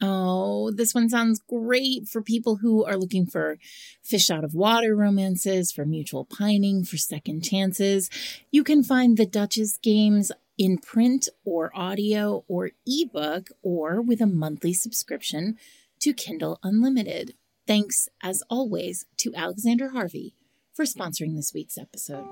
Oh, 0.00 0.70
this 0.70 0.94
one 0.94 1.08
sounds 1.08 1.40
great 1.48 2.06
for 2.06 2.22
people 2.22 2.56
who 2.56 2.84
are 2.84 2.96
looking 2.96 3.26
for 3.26 3.58
fish 4.02 4.30
out 4.30 4.44
of 4.44 4.54
water 4.54 4.94
romances, 4.94 5.72
for 5.72 5.84
mutual 5.84 6.24
pining, 6.24 6.84
for 6.84 6.96
second 6.96 7.42
chances. 7.42 8.08
You 8.52 8.62
can 8.62 8.84
find 8.84 9.16
the 9.16 9.26
Duchess 9.26 9.76
games 9.78 10.30
in 10.56 10.78
print 10.78 11.28
or 11.44 11.72
audio 11.74 12.44
or 12.48 12.70
ebook 12.86 13.48
or 13.62 14.00
with 14.00 14.20
a 14.20 14.26
monthly 14.26 14.72
subscription 14.72 15.56
to 16.00 16.12
Kindle 16.12 16.60
Unlimited. 16.62 17.34
Thanks, 17.66 18.08
as 18.22 18.42
always, 18.48 19.04
to 19.18 19.34
Alexander 19.34 19.90
Harvey 19.90 20.34
for 20.72 20.84
sponsoring 20.84 21.34
this 21.34 21.52
week's 21.52 21.76
episode. 21.76 22.24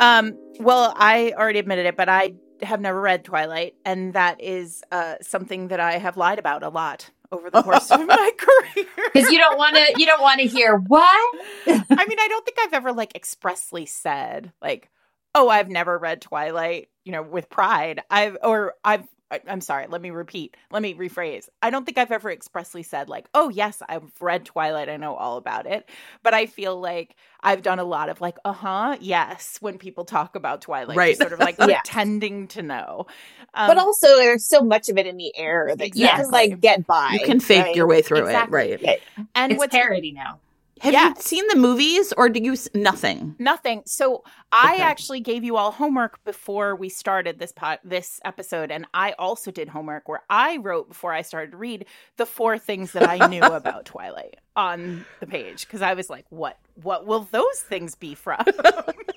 Um, 0.00 0.36
well, 0.58 0.94
I 0.96 1.32
already 1.36 1.58
admitted 1.58 1.86
it, 1.86 1.96
but 1.96 2.08
I 2.08 2.34
have 2.62 2.80
never 2.80 3.00
read 3.00 3.24
Twilight, 3.24 3.74
and 3.84 4.14
that 4.14 4.40
is 4.40 4.82
uh, 4.90 5.16
something 5.20 5.68
that 5.68 5.80
I 5.80 5.98
have 5.98 6.16
lied 6.16 6.38
about 6.38 6.62
a 6.62 6.68
lot 6.68 7.10
over 7.32 7.50
the 7.50 7.62
course 7.64 7.90
of 7.90 8.06
my 8.06 8.30
career. 8.36 8.86
Because 9.12 9.30
you 9.30 9.38
don't 9.38 9.58
want 9.58 9.76
to. 9.76 9.94
You 9.96 10.06
don't 10.06 10.22
want 10.22 10.40
to 10.40 10.46
hear 10.46 10.76
what. 10.76 11.04
I 11.66 12.06
mean, 12.06 12.18
I 12.18 12.28
don't 12.28 12.44
think 12.44 12.58
I've 12.60 12.74
ever 12.74 12.92
like 12.92 13.14
expressly 13.14 13.86
said 13.86 14.52
like, 14.60 14.90
"Oh, 15.34 15.48
I've 15.48 15.68
never 15.68 15.98
read 15.98 16.20
Twilight," 16.20 16.88
you 17.04 17.12
know, 17.12 17.22
with 17.22 17.48
pride. 17.50 18.02
I've 18.10 18.36
or 18.42 18.74
I've 18.84 19.06
I- 19.30 19.40
I'm 19.46 19.60
sorry, 19.60 19.86
let 19.88 20.00
me 20.02 20.10
repeat. 20.10 20.56
Let 20.70 20.82
me 20.82 20.94
rephrase. 20.94 21.48
I 21.62 21.70
don't 21.70 21.84
think 21.84 21.98
I've 21.98 22.10
ever 22.10 22.30
expressly 22.30 22.82
said 22.82 23.08
like, 23.08 23.26
"Oh, 23.34 23.48
yes, 23.48 23.82
I've 23.88 24.10
read 24.20 24.44
Twilight. 24.44 24.88
I 24.88 24.96
know 24.96 25.14
all 25.14 25.36
about 25.36 25.66
it." 25.66 25.88
But 26.22 26.34
I 26.34 26.46
feel 26.46 26.80
like 26.80 27.14
I've 27.42 27.62
done 27.62 27.78
a 27.78 27.84
lot 27.84 28.08
of 28.08 28.20
like, 28.20 28.36
"Uh-huh, 28.44 28.96
yes," 29.00 29.58
when 29.60 29.78
people 29.78 30.04
talk 30.04 30.34
about 30.36 30.60
Twilight, 30.62 30.96
Right. 30.96 31.16
sort 31.16 31.32
of 31.32 31.38
like 31.38 31.56
Yeah. 31.58 31.80
pretending 31.80 32.48
to 32.48 32.62
know. 32.62 33.06
Um, 33.54 33.68
but 33.68 33.78
also, 33.78 34.08
there's 34.16 34.48
so 34.48 34.62
much 34.62 34.88
of 34.88 34.98
it 34.98 35.06
in 35.06 35.16
the 35.16 35.36
air 35.36 35.74
that 35.76 35.96
you 35.96 36.08
can 36.08 36.30
like 36.30 36.60
get 36.60 36.86
by. 36.86 37.10
You 37.20 37.26
can 37.26 37.40
fake 37.40 37.64
right? 37.66 37.76
your 37.76 37.86
way 37.86 38.02
through 38.02 38.18
Exactly. 38.26 38.72
it. 38.72 38.82
Right. 38.84 39.00
and 39.34 39.52
It's 39.52 39.58
what's 39.58 39.74
parody 39.74 40.12
now. 40.12 40.38
Have 40.80 40.92
Yeah. 40.94 41.08
you 41.10 41.14
seen 41.18 41.46
the 41.48 41.56
movies 41.56 42.12
or 42.16 42.28
do 42.30 42.40
you 42.42 42.52
s- 42.52 42.68
nothing? 42.74 43.36
Nothing. 43.38 43.82
So 43.86 44.24
I 44.50 44.74
Okay. 44.74 44.82
actually 44.82 45.20
gave 45.20 45.44
you 45.44 45.56
all 45.56 45.72
homework 45.72 46.22
before 46.24 46.74
we 46.74 46.88
started 46.88 47.38
this 47.38 47.52
pot 47.52 47.80
this 47.84 48.18
episode, 48.24 48.70
and 48.70 48.86
I 48.94 49.12
also 49.12 49.50
did 49.50 49.68
homework 49.68 50.08
where 50.08 50.22
I 50.30 50.56
wrote 50.56 50.88
before 50.88 51.12
I 51.12 51.20
started 51.22 51.50
to 51.52 51.58
read 51.58 51.84
the 52.16 52.24
four 52.26 52.58
things 52.58 52.92
that 52.92 53.04
I 53.04 53.18
knew 53.20 53.42
about 53.52 53.84
Twilight 53.84 54.38
on 54.56 55.04
the 55.20 55.26
page 55.26 55.66
because 55.66 55.82
I 55.82 55.92
was 55.94 56.08
like, 56.08 56.24
what 56.30 56.56
what 56.74 57.06
will 57.06 57.24
those 57.30 57.60
things 57.60 57.94
be 57.94 58.14
from? 58.14 58.42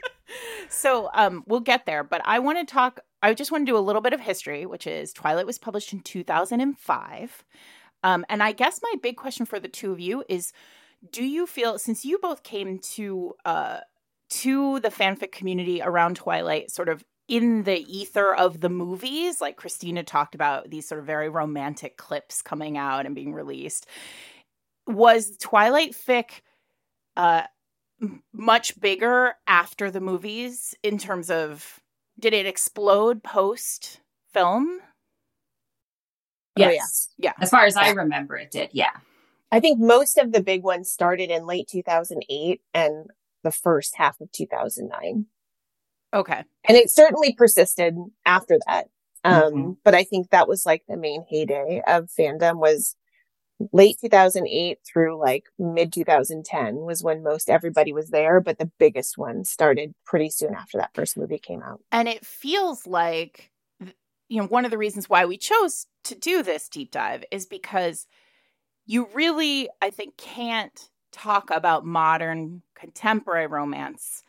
so 0.69 1.09
um 1.13 1.43
we'll 1.47 1.59
get 1.61 1.85
there, 1.85 2.03
but 2.03 2.21
I 2.25 2.39
want 2.39 2.59
to 2.59 2.65
talk 2.71 2.99
I 3.21 3.33
just 3.33 3.51
want 3.51 3.65
to 3.65 3.71
do 3.71 3.77
a 3.77 3.79
little 3.79 4.01
bit 4.01 4.11
of 4.13 4.19
history, 4.19 4.65
which 4.65 4.85
is 4.85 5.13
Twilight 5.13 5.45
was 5.45 5.57
published 5.57 5.93
in 5.93 6.01
2005. 6.01 7.43
Um, 8.03 8.25
and 8.27 8.43
I 8.43 8.51
guess 8.51 8.81
my 8.83 8.95
big 9.01 9.15
question 9.15 9.45
for 9.45 9.61
the 9.61 9.69
two 9.69 9.93
of 9.93 9.99
you 10.01 10.25
is 10.27 10.51
do 11.11 11.23
you 11.23 11.45
feel 11.45 11.77
since 11.77 12.05
you 12.05 12.17
both 12.19 12.43
came 12.43 12.79
to 12.79 13.33
uh 13.45 13.79
to 14.29 14.79
the 14.79 14.89
fanfic 14.89 15.31
community 15.31 15.81
around 15.81 16.15
Twilight 16.15 16.71
sort 16.71 16.89
of 16.89 17.03
in 17.27 17.63
the 17.63 17.79
ether 17.79 18.33
of 18.33 18.59
the 18.61 18.69
movies 18.69 19.39
like 19.39 19.57
Christina 19.57 20.03
talked 20.03 20.35
about 20.35 20.69
these 20.69 20.87
sort 20.87 20.99
of 20.99 21.05
very 21.05 21.29
romantic 21.29 21.97
clips 21.97 22.41
coming 22.41 22.77
out 22.77 23.05
and 23.05 23.15
being 23.15 23.33
released 23.33 23.85
was 24.87 25.37
Twilight 25.37 25.93
fic 25.93 26.41
uh 27.15 27.43
much 28.33 28.79
bigger 28.81 29.35
after 29.47 29.89
the 29.89 30.01
movies 30.01 30.75
in 30.83 30.97
terms 30.97 31.29
of 31.29 31.79
did 32.19 32.33
it 32.33 32.45
explode 32.45 33.23
post 33.23 33.99
film 34.33 34.79
Oh, 36.55 36.61
yeah. 36.61 36.71
Yes. 36.71 37.09
Yeah. 37.17 37.33
As 37.39 37.49
far 37.49 37.65
as 37.65 37.75
I 37.75 37.89
remember, 37.91 38.35
it 38.35 38.51
did. 38.51 38.69
Yeah. 38.73 38.91
I 39.53 39.59
think 39.59 39.79
most 39.79 40.17
of 40.17 40.31
the 40.31 40.41
big 40.41 40.63
ones 40.63 40.89
started 40.91 41.29
in 41.29 41.45
late 41.45 41.67
2008 41.67 42.61
and 42.73 43.05
the 43.43 43.51
first 43.51 43.95
half 43.95 44.19
of 44.19 44.31
2009. 44.31 45.27
okay 46.11 46.43
And 46.67 46.77
it 46.77 46.89
certainly 46.89 47.33
persisted 47.33 47.95
after 48.25 48.57
that. 48.67 48.87
Um, 49.23 49.53
Mhm. 49.53 49.77
but 49.83 49.93
I 49.93 50.03
think 50.03 50.31
that 50.31 50.47
was 50.47 50.65
like 50.65 50.83
the 50.87 50.97
main 50.97 51.23
heyday 51.29 51.83
of 51.85 52.09
fandom 52.19 52.57
was 52.57 52.95
late 53.71 53.97
2008 54.01 54.79
through 54.85 55.19
like 55.19 55.45
mid 55.59 55.93
2010 55.93 56.77
was 56.77 57.03
when 57.03 57.21
most 57.21 57.49
everybody 57.49 57.93
was 57.93 58.09
there. 58.09 58.41
But 58.41 58.57
the 58.57 58.71
biggest 58.79 59.17
one 59.17 59.45
started 59.45 59.93
pretty 60.03 60.29
soon 60.31 60.55
after 60.55 60.79
that 60.79 60.95
first 60.95 61.15
movie 61.15 61.37
came 61.37 61.61
out. 61.61 61.79
And 61.91 62.07
it 62.07 62.25
feels 62.25 62.87
like, 62.87 63.51
you 64.27 64.41
know, 64.41 64.47
one 64.47 64.65
of 64.65 64.71
the 64.71 64.79
reasons 64.79 65.07
why 65.07 65.25
we 65.25 65.37
chose 65.37 65.85
to 66.05 66.15
do 66.15 66.41
this 66.41 66.67
deep 66.69 66.89
dive 66.91 67.23
is 67.29 67.45
because 67.45 68.07
you 68.85 69.07
really, 69.13 69.69
I 69.81 69.89
think, 69.89 70.17
can't 70.17 70.89
talk 71.11 71.49
about 71.51 71.85
modern 71.85 72.61
contemporary 72.75 73.47
romance, 73.47 74.23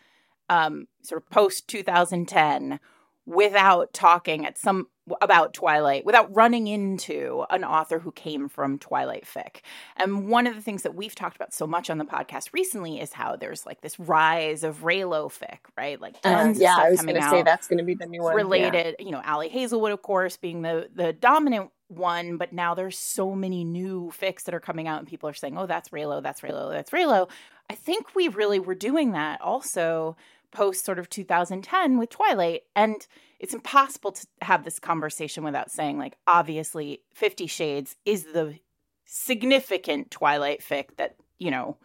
um, 0.49 0.87
sort 1.03 1.23
of 1.23 1.31
post 1.31 1.69
2010, 1.69 2.79
without 3.27 3.93
talking 3.93 4.45
at 4.47 4.59
some 4.59 4.89
about 5.21 5.53
Twilight, 5.53 6.07
without 6.07 6.35
running 6.35 6.67
into 6.67 7.45
an 7.51 7.63
author 7.63 7.99
who 7.99 8.11
came 8.13 8.49
from 8.49 8.79
Twilight 8.79 9.25
fic. 9.27 9.61
And 9.97 10.29
one 10.29 10.47
of 10.47 10.55
the 10.55 10.63
things 10.63 10.83
that 10.83 10.95
we've 10.95 11.15
talked 11.15 11.37
about 11.37 11.53
so 11.53 11.67
much 11.67 11.91
on 11.91 11.99
the 11.99 12.05
podcast 12.07 12.55
recently 12.55 13.01
is 13.01 13.13
how 13.13 13.37
there's 13.37 13.67
like 13.67 13.83
this 13.83 13.99
rise 13.99 14.65
of 14.65 14.83
Reylo 14.83 15.31
fic, 15.31 15.59
right? 15.77 16.01
Like 16.01 16.21
tons 16.23 16.59
Uh, 16.59 16.61
yeah, 16.61 16.71
of 16.71 16.75
stuff 16.75 16.87
I 16.87 16.91
was 16.91 17.01
coming 17.01 17.15
going 17.15 17.23
to 17.23 17.29
out 17.29 17.33
say 17.33 17.43
that's 17.43 17.69
going 17.69 17.79
to 17.79 17.85
be 17.85 17.95
the 17.95 18.07
new 18.07 18.23
one. 18.23 18.33
Yeah. 18.33 18.43
related 18.43 18.97
you 18.99 19.11
know 19.11 19.21
Ali 19.27 19.49
Hazelwood 19.49 19.93
of 19.93 20.01
course 20.03 20.37
being 20.39 20.63
the 20.63 20.89
the 20.95 21.13
dominant 21.13 21.71
one 21.89 22.37
but 22.39 22.53
now 22.53 22.75
there's 22.75 22.99
so 22.99 23.35
many 23.35 23.63
new 23.65 24.11
fics 24.19 24.45
that 24.45 24.55
are 24.55 24.61
coming 24.61 24.89
out 24.89 24.99
and 24.99 25.09
people 25.09 25.29
are 25.29 25.35
saying 25.35 25.57
oh 25.59 25.67
that's 25.67 25.91
Reylo 25.91 26.23
that's 26.23 26.41
Reylo 26.41 26.71
that's 26.73 26.91
Reylo 26.91 27.29
I 27.71 27.75
think 27.75 28.15
we 28.15 28.29
really 28.29 28.59
were 28.59 28.75
doing 28.75 29.13
that 29.13 29.41
also 29.41 30.17
post 30.51 30.85
sort 30.85 30.99
of 30.99 31.09
2010 31.11 31.99
with 31.99 32.11
Twilight 32.11 32.63
and 32.75 33.07
it's 33.39 33.55
impossible 33.55 34.13
to 34.13 34.27
have 34.43 34.65
this 34.65 34.79
conversation 34.79 35.45
without 35.45 35.71
saying 35.71 35.99
like 35.99 36.17
obviously 36.27 37.01
50 37.15 37.47
shades 37.47 37.97
is 38.05 38.25
the 38.33 38.59
significant 39.05 40.11
Twilight 40.11 40.61
fic 40.61 40.97
that 40.97 41.17
you 41.39 41.51
know 41.51 41.77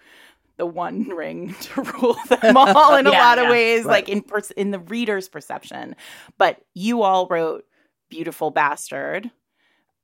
the 0.58 0.66
one 0.66 1.10
ring 1.10 1.54
to 1.62 1.82
rule 1.82 2.18
them 2.30 2.56
all 2.58 2.96
in 2.96 3.06
a 3.08 3.12
Yeah, 3.12 3.20
lot 3.20 3.38
of 3.40 3.46
yeah, 3.46 3.52
ways 3.52 3.86
right. 3.86 3.92
like 3.92 4.10
in 4.10 4.22
pers- 4.22 4.52
in 4.52 4.72
the 4.72 4.80
reader's 4.80 5.28
perception 5.30 5.96
but 6.38 6.62
you 6.74 7.02
all 7.02 7.28
wrote 7.28 7.66
beautiful 8.10 8.50
bastard 8.52 9.30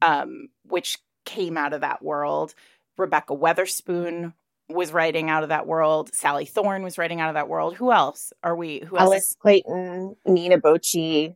um 0.05 0.49
which 0.63 0.99
came 1.25 1.57
out 1.57 1.73
of 1.73 1.81
that 1.81 2.03
world 2.03 2.53
rebekah 2.97 3.33
weatherspoon 3.35 4.33
was 4.69 4.91
writing 4.93 5.29
out 5.29 5.43
of 5.43 5.49
that 5.49 5.67
world 5.67 6.13
sally 6.13 6.45
thorne 6.45 6.83
was 6.83 6.97
writing 6.97 7.19
out 7.21 7.29
of 7.29 7.35
that 7.35 7.47
world 7.49 7.75
who 7.75 7.91
else 7.91 8.31
are 8.43 8.55
we 8.55 8.79
who 8.79 8.97
else 8.97 9.07
Alice 9.07 9.31
is- 9.31 9.37
Clayton, 9.39 10.15
Nina 10.25 10.59
Bocci, 10.59 11.35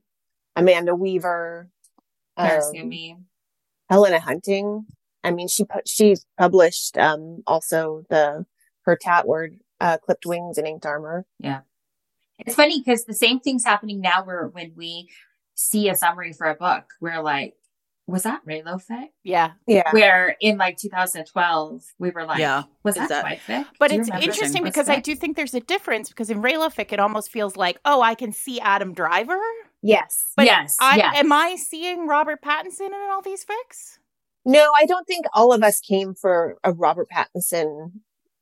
Amanda 0.56 0.96
Weaver, 0.96 1.70
um, 2.38 2.48
Narasumi. 2.48 3.18
Helena 3.90 4.20
Hunting. 4.20 4.86
I 5.24 5.32
mean, 5.32 5.48
she 5.48 5.66
pu- 5.66 5.82
she 5.86 6.16
published 6.38 6.98
um, 6.98 7.44
also 7.46 8.04
the 8.10 8.46
her 8.84 8.98
Tatward 8.98 9.60
uh, 9.82 9.98
clipped 9.98 10.26
wings 10.26 10.58
and 10.58 10.68
inked 10.68 10.86
armor. 10.86 11.26
Yeah, 11.40 11.62
it's 12.40 12.56
funny 12.56 12.80
because 12.80 13.06
the 13.06 13.14
same 13.14 13.40
thing's 13.40 13.66
happening 13.66 14.00
now 14.00 14.24
where 14.24 14.48
when 14.48 14.74
we 14.76 15.10
see 15.56 15.90
a 15.90 15.96
summary 15.96 16.34
for 16.34 16.48
a 16.48 16.56
book, 16.56 16.86
we're 17.02 17.22
like, 17.22 17.56
was 18.10 18.24
that 18.24 18.46
Reylo 18.46 18.82
fic? 18.84 19.08
yeah 19.24 19.52
Yeah, 19.68 19.90
Where 19.92 20.36
in 20.42 20.58
like 20.58 20.78
2012, 20.78 21.84
we 22.00 22.10
were 22.12 22.26
like, 22.26 22.40
Yeah. 22.40 22.64
was 22.84 22.96
Is 22.96 23.02
that, 23.04 23.10
that- 23.10 23.22
Twilight 23.22 23.42
fic? 23.48 23.66
But 23.80 23.92
it's 23.92 24.10
interesting 24.10 24.64
Was 24.64 24.72
because 24.72 24.90
I 24.90 25.00
do 25.00 25.16
think 25.16 25.36
there's 25.36 25.54
a 25.54 25.60
difference 25.60 26.10
because 26.10 26.30
in 26.30 26.42
Reylo 26.42 26.74
fic 26.74 26.92
it 26.92 27.00
almost 27.00 27.32
feels 27.32 27.56
like, 27.56 27.80
oh, 27.86 28.02
I 28.02 28.16
can 28.16 28.32
see 28.32 28.60
Adam 28.60 28.94
Driver 28.94 29.40
Yes. 29.82 30.34
But 30.36 30.46
yes. 30.46 30.76
I, 30.82 30.98
yes. 30.98 31.16
Am 31.18 31.32
I 31.32 31.56
seeing 31.56 32.06
Robert 32.06 32.42
Pattinson 32.44 32.88
in 32.88 33.10
all 33.10 33.22
these 33.22 33.46
fics? 33.46 33.98
No, 34.46 34.72
I 34.78 34.86
don't 34.86 35.08
think 35.08 35.26
all 35.34 35.54
of 35.54 35.64
us 35.64 35.80
came 35.80 36.14
for 36.14 36.58
a 36.64 36.74
Robert 36.74 37.08
Pattinson 37.10 37.92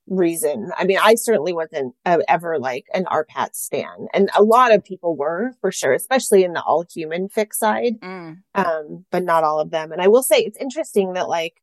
reason. 0.08 0.72
I 0.78 0.86
mean, 0.86 1.00
I 1.02 1.15
certainly 1.15 1.54
wasn't 1.54 1.93
uh, 2.06 2.20
ever 2.28 2.60
like 2.60 2.86
an 2.93 3.06
RPAT 3.06 3.56
stan, 3.56 4.08
and 4.13 4.30
a 4.36 4.43
lot 4.43 4.74
of 4.74 4.84
people 4.84 5.15
were 5.15 5.54
for 5.62 5.72
sure, 5.72 5.93
especially 5.93 6.43
in 6.43 6.54
the 6.54 6.62
all 6.62 6.86
human 6.91 7.30
fic 7.30 7.54
side. 7.54 8.00
Mm. 8.00 8.41
Um, 8.56 9.06
but 9.12 9.24
not 9.24 9.43
all 9.43 9.60
of 9.60 9.72
them. 9.72 9.91
And 9.91 10.02
I 10.02 10.08
will 10.08 10.24
say 10.24 10.38
it's 10.38 10.58
interesting 10.58 11.13
that 11.13 11.30
like 11.30 11.62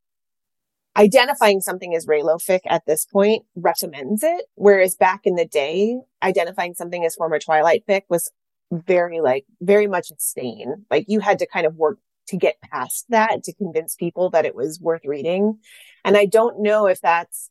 identifying 0.96 1.60
something 1.60 1.94
as 1.94 2.06
Reylo 2.06 2.40
fic 2.40 2.60
at 2.66 2.86
this 2.86 3.04
point 3.04 3.44
recommends 3.56 4.22
it, 4.22 4.44
whereas 4.54 4.96
back 4.96 5.22
in 5.24 5.34
the 5.34 5.46
day, 5.46 5.98
identifying 6.22 6.74
something 6.74 7.04
as 7.04 7.16
former 7.16 7.38
Twilight 7.38 7.84
fic 7.88 8.02
was 8.08 8.30
very 8.70 9.20
like 9.20 9.44
very 9.60 9.86
much 9.86 10.10
a 10.10 10.14
stain. 10.18 10.86
Like 10.90 11.06
you 11.08 11.20
had 11.20 11.38
to 11.40 11.46
kind 11.46 11.66
of 11.66 11.76
work 11.76 11.98
to 12.28 12.36
get 12.36 12.60
past 12.62 13.06
that 13.10 13.44
to 13.44 13.52
convince 13.52 13.94
people 13.94 14.30
that 14.30 14.46
it 14.46 14.54
was 14.54 14.80
worth 14.80 15.04
reading. 15.04 15.58
And 16.04 16.16
I 16.16 16.26
don't 16.26 16.62
know 16.62 16.86
if 16.86 17.00
that's 17.00 17.50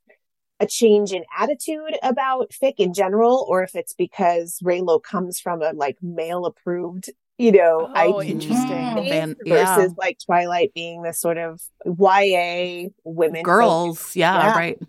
a 0.59 0.67
change 0.67 1.11
in 1.11 1.23
attitude 1.39 1.97
about 2.03 2.51
fic 2.51 2.75
in 2.77 2.93
general, 2.93 3.45
or 3.49 3.63
if 3.63 3.75
it's 3.75 3.93
because 3.93 4.59
Reylo 4.63 5.01
comes 5.01 5.39
from 5.39 5.61
a 5.61 5.73
like 5.73 5.97
male 6.01 6.45
approved, 6.45 7.09
you 7.37 7.51
know, 7.51 7.91
Oh, 7.95 8.19
IP 8.21 8.29
interesting. 8.29 8.91
space 8.91 9.09
Van- 9.09 9.35
versus 9.45 9.45
yeah. 9.47 9.87
like 9.97 10.17
Twilight 10.25 10.73
being 10.73 11.01
this 11.01 11.19
sort 11.19 11.37
of 11.37 11.61
YA 11.85 12.89
women 13.03 13.43
Girls, 13.43 14.15
yeah, 14.15 14.35
Yeah. 14.47 14.55
right. 14.57 14.79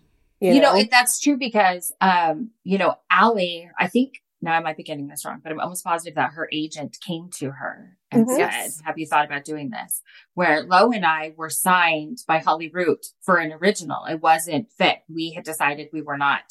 You, 0.41 0.53
you 0.53 0.61
know, 0.61 0.73
know, 0.73 0.79
it, 0.79 0.91
that's 0.91 1.19
true 1.19 1.37
because, 1.37 1.93
um, 2.01 2.51
you 2.63 2.77
know, 2.77 2.95
Ali, 3.11 3.69
I 3.79 3.87
think 3.87 4.21
now 4.45 4.53
I 4.53 4.61
might 4.61 4.77
be 4.77 4.83
getting 4.83 5.07
this 5.07 5.25
wrong, 5.25 5.41
but 5.43 5.51
I'm 5.51 5.59
almost 5.59 5.83
positive 5.83 6.15
that 6.15 6.33
her 6.33 6.47
agent 6.53 6.97
came 7.05 7.29
to 7.35 7.51
her 7.51 7.97
and 8.11 8.25
Mhm. 8.27 8.35
said, 8.37 8.71
Have 8.85 8.97
you 8.97 9.05
thought 9.05 9.25
about 9.25 9.43
doing 9.43 9.71
this? 9.71 10.01
Where 10.35 10.63
Lo 10.63 10.91
and 10.91 11.05
I 11.05 11.33
were 11.35 11.49
signed 11.49 12.19
by 12.27 12.37
Holly 12.39 12.69
Root 12.73 13.05
for 13.21 13.37
an 13.37 13.51
original. 13.51 14.05
It 14.05 14.21
wasn't 14.21 14.69
fic. 14.79 14.99
We 15.09 15.31
had 15.31 15.43
decided 15.43 15.89
we 15.91 16.01
were 16.01 16.17
not 16.17 16.43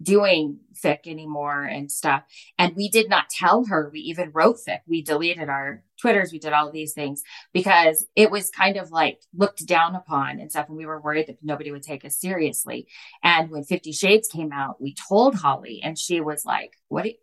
doing 0.00 0.60
fic 0.80 1.08
anymore 1.08 1.64
and 1.64 1.90
stuff. 1.90 2.22
And 2.56 2.76
we 2.76 2.88
did 2.88 3.08
not 3.10 3.30
tell 3.30 3.64
her 3.64 3.90
we 3.92 3.98
even 4.00 4.30
wrote 4.32 4.58
fic. 4.64 4.80
We 4.86 5.02
deleted 5.02 5.48
our 5.48 5.82
Twitters. 6.00 6.30
We 6.30 6.38
did 6.38 6.52
all 6.52 6.70
these 6.70 6.92
things 6.92 7.24
because 7.52 8.06
it 8.14 8.30
was 8.30 8.50
kind 8.50 8.76
of 8.76 8.92
like 8.92 9.20
looked 9.34 9.66
down 9.66 9.96
upon 9.96 10.38
and 10.38 10.52
stuff. 10.52 10.68
And 10.68 10.76
we 10.76 10.86
were 10.86 11.00
worried 11.00 11.26
that 11.26 11.38
nobody 11.42 11.72
would 11.72 11.82
take 11.82 12.04
us 12.04 12.16
seriously. 12.16 12.86
And 13.24 13.50
when 13.50 13.64
Fifty 13.64 13.90
Shades 13.90 14.28
came 14.28 14.52
out, 14.52 14.80
we 14.80 14.94
told 14.94 15.34
Holly 15.34 15.80
and 15.82 15.98
she 15.98 16.20
was 16.20 16.44
like, 16.44 16.74
what? 16.86 17.06
you- 17.06 17.14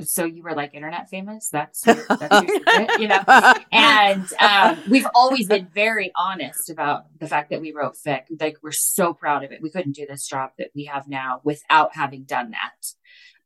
so 0.00 0.24
you 0.24 0.42
were 0.42 0.54
like 0.54 0.74
internet 0.74 1.08
famous? 1.08 1.48
That's, 1.50 1.86
your, 1.86 2.04
that's 2.08 2.46
your 2.46 2.56
secret, 2.56 3.00
you 3.00 3.08
know? 3.08 3.22
And 3.72 4.26
um, 4.40 4.78
we've 4.90 5.06
always 5.14 5.46
been 5.46 5.68
very 5.74 6.12
honest 6.16 6.70
about 6.70 7.04
the 7.18 7.28
fact 7.28 7.50
that 7.50 7.60
we 7.60 7.72
wrote 7.72 7.94
fic. 7.94 8.22
Like 8.40 8.58
we're 8.62 8.72
so 8.72 9.14
proud 9.14 9.44
of 9.44 9.52
it. 9.52 9.62
We 9.62 9.70
couldn't 9.70 9.92
do 9.92 10.06
this 10.06 10.26
job 10.26 10.50
that 10.58 10.68
we 10.74 10.84
have 10.84 11.08
now 11.08 11.40
without 11.44 11.94
having 11.94 12.24
done 12.24 12.50
that. 12.50 12.86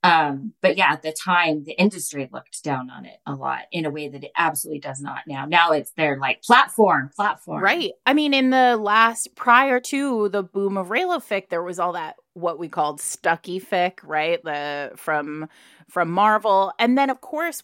Um, 0.02 0.52
but 0.60 0.76
yeah, 0.76 0.92
at 0.92 1.02
the 1.02 1.12
time, 1.12 1.64
the 1.64 1.72
industry 1.72 2.28
looked 2.32 2.62
down 2.62 2.90
on 2.90 3.06
it 3.06 3.18
a 3.26 3.34
lot 3.34 3.62
in 3.72 3.86
a 3.86 3.90
way 3.90 4.08
that 4.08 4.22
it 4.22 4.30
absolutely 4.36 4.78
does 4.78 5.00
not 5.00 5.20
now. 5.26 5.46
Now 5.46 5.72
it's 5.72 5.90
their 5.92 6.18
like 6.18 6.42
platform, 6.42 7.10
platform. 7.16 7.62
Right. 7.62 7.92
I 8.04 8.14
mean, 8.14 8.32
in 8.32 8.50
the 8.50 8.76
last 8.76 9.34
prior 9.34 9.80
to 9.80 10.28
the 10.28 10.42
boom 10.42 10.76
of 10.76 10.88
Reylo 10.88 11.18
fic, 11.18 11.48
there 11.48 11.62
was 11.62 11.78
all 11.78 11.92
that 11.94 12.16
what 12.34 12.58
we 12.58 12.68
called 12.68 13.00
stucky 13.00 13.58
fic, 13.58 13.98
right? 14.04 14.42
The 14.44 14.92
from 14.96 15.48
from 15.88 16.10
Marvel, 16.10 16.72
and 16.78 16.96
then 16.96 17.10
of 17.10 17.20
course 17.20 17.62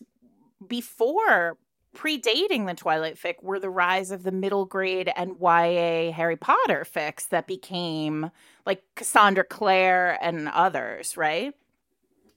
before 0.67 1.59
predating 1.95 2.67
the 2.67 2.75
Twilight 2.75 3.17
fic 3.17 3.43
were 3.43 3.61
the 3.61 3.71
rise 3.71 4.11
of 4.11 4.23
the 4.23 4.33
middle 4.33 4.65
grade 4.65 5.13
and 5.15 5.37
YA 5.41 6.11
Harry 6.13 6.37
Potter 6.37 6.87
fics 6.91 7.29
that 7.29 7.47
became 7.47 8.31
like 8.65 8.83
Cassandra 8.95 9.45
Clare 9.45 10.19
and 10.23 10.49
others, 10.49 11.17
right? 11.17 11.53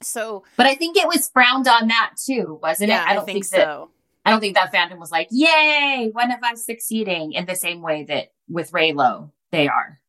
So 0.02 0.44
But 0.58 0.68
I 0.68 0.76
think 0.76 0.98
it 0.98 1.08
was 1.08 1.30
frowned 1.30 1.68
on 1.68 1.88
that 1.88 2.14
too, 2.24 2.60
wasn't 2.62 2.90
yeah, 2.90 3.04
it? 3.04 3.10
I, 3.10 3.14
don't 3.16 3.26
think, 3.26 3.48
that, 3.50 3.62
so. 3.62 3.92
I 4.26 4.32
don't 4.32 4.40
think 4.40 4.56
that 4.56 4.74
fandom 4.74 5.00
was 5.00 5.12
like, 5.12 5.28
yay, 5.32 6.10
one 6.12 6.32
of 6.32 6.44
us 6.44 6.66
succeeding 6.66 7.34
in 7.34 7.46
the 7.46 7.56
same 7.56 7.82
way 7.82 8.04
that 8.06 8.34
with 8.48 8.72
Reylo 8.72 9.32
they 9.52 9.68
are. 9.68 10.00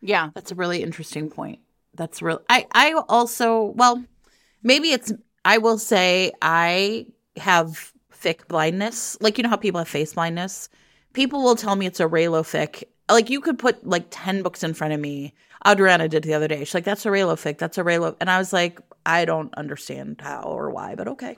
Yeah. 0.00 0.30
That's 0.34 0.52
a 0.52 0.54
really 0.54 0.82
interesting 0.82 1.30
point. 1.30 1.60
That's 1.94 2.22
real. 2.22 2.42
I 2.48 2.66
I 2.72 2.94
also 3.08 3.64
well, 3.76 4.04
maybe 4.62 4.92
it's. 4.92 5.12
I 5.44 5.58
will 5.58 5.78
say 5.78 6.32
I 6.40 7.06
have 7.36 7.92
fic 8.12 8.46
blindness. 8.48 9.16
Like 9.20 9.38
you 9.38 9.42
know 9.42 9.50
how 9.50 9.56
people 9.56 9.78
have 9.78 9.88
face 9.88 10.14
blindness. 10.14 10.68
People 11.12 11.42
will 11.42 11.56
tell 11.56 11.76
me 11.76 11.86
it's 11.86 12.00
a 12.00 12.06
Reylo 12.06 12.42
fic. 12.42 12.84
Like 13.10 13.28
you 13.28 13.40
could 13.40 13.58
put 13.58 13.86
like 13.86 14.06
ten 14.10 14.42
books 14.42 14.62
in 14.62 14.74
front 14.74 14.94
of 14.94 15.00
me. 15.00 15.34
Adriana 15.66 16.08
did 16.08 16.22
the 16.22 16.34
other 16.34 16.48
day. 16.48 16.60
She's 16.60 16.74
like, 16.74 16.84
"That's 16.84 17.04
a 17.04 17.10
Reylo 17.10 17.34
fic. 17.34 17.58
That's 17.58 17.76
a 17.76 17.82
Reylo," 17.82 18.16
and 18.20 18.30
I 18.30 18.38
was 18.38 18.52
like, 18.52 18.80
"I 19.04 19.24
don't 19.24 19.54
understand 19.54 20.20
how 20.20 20.42
or 20.42 20.70
why, 20.70 20.94
but 20.94 21.08
okay." 21.08 21.36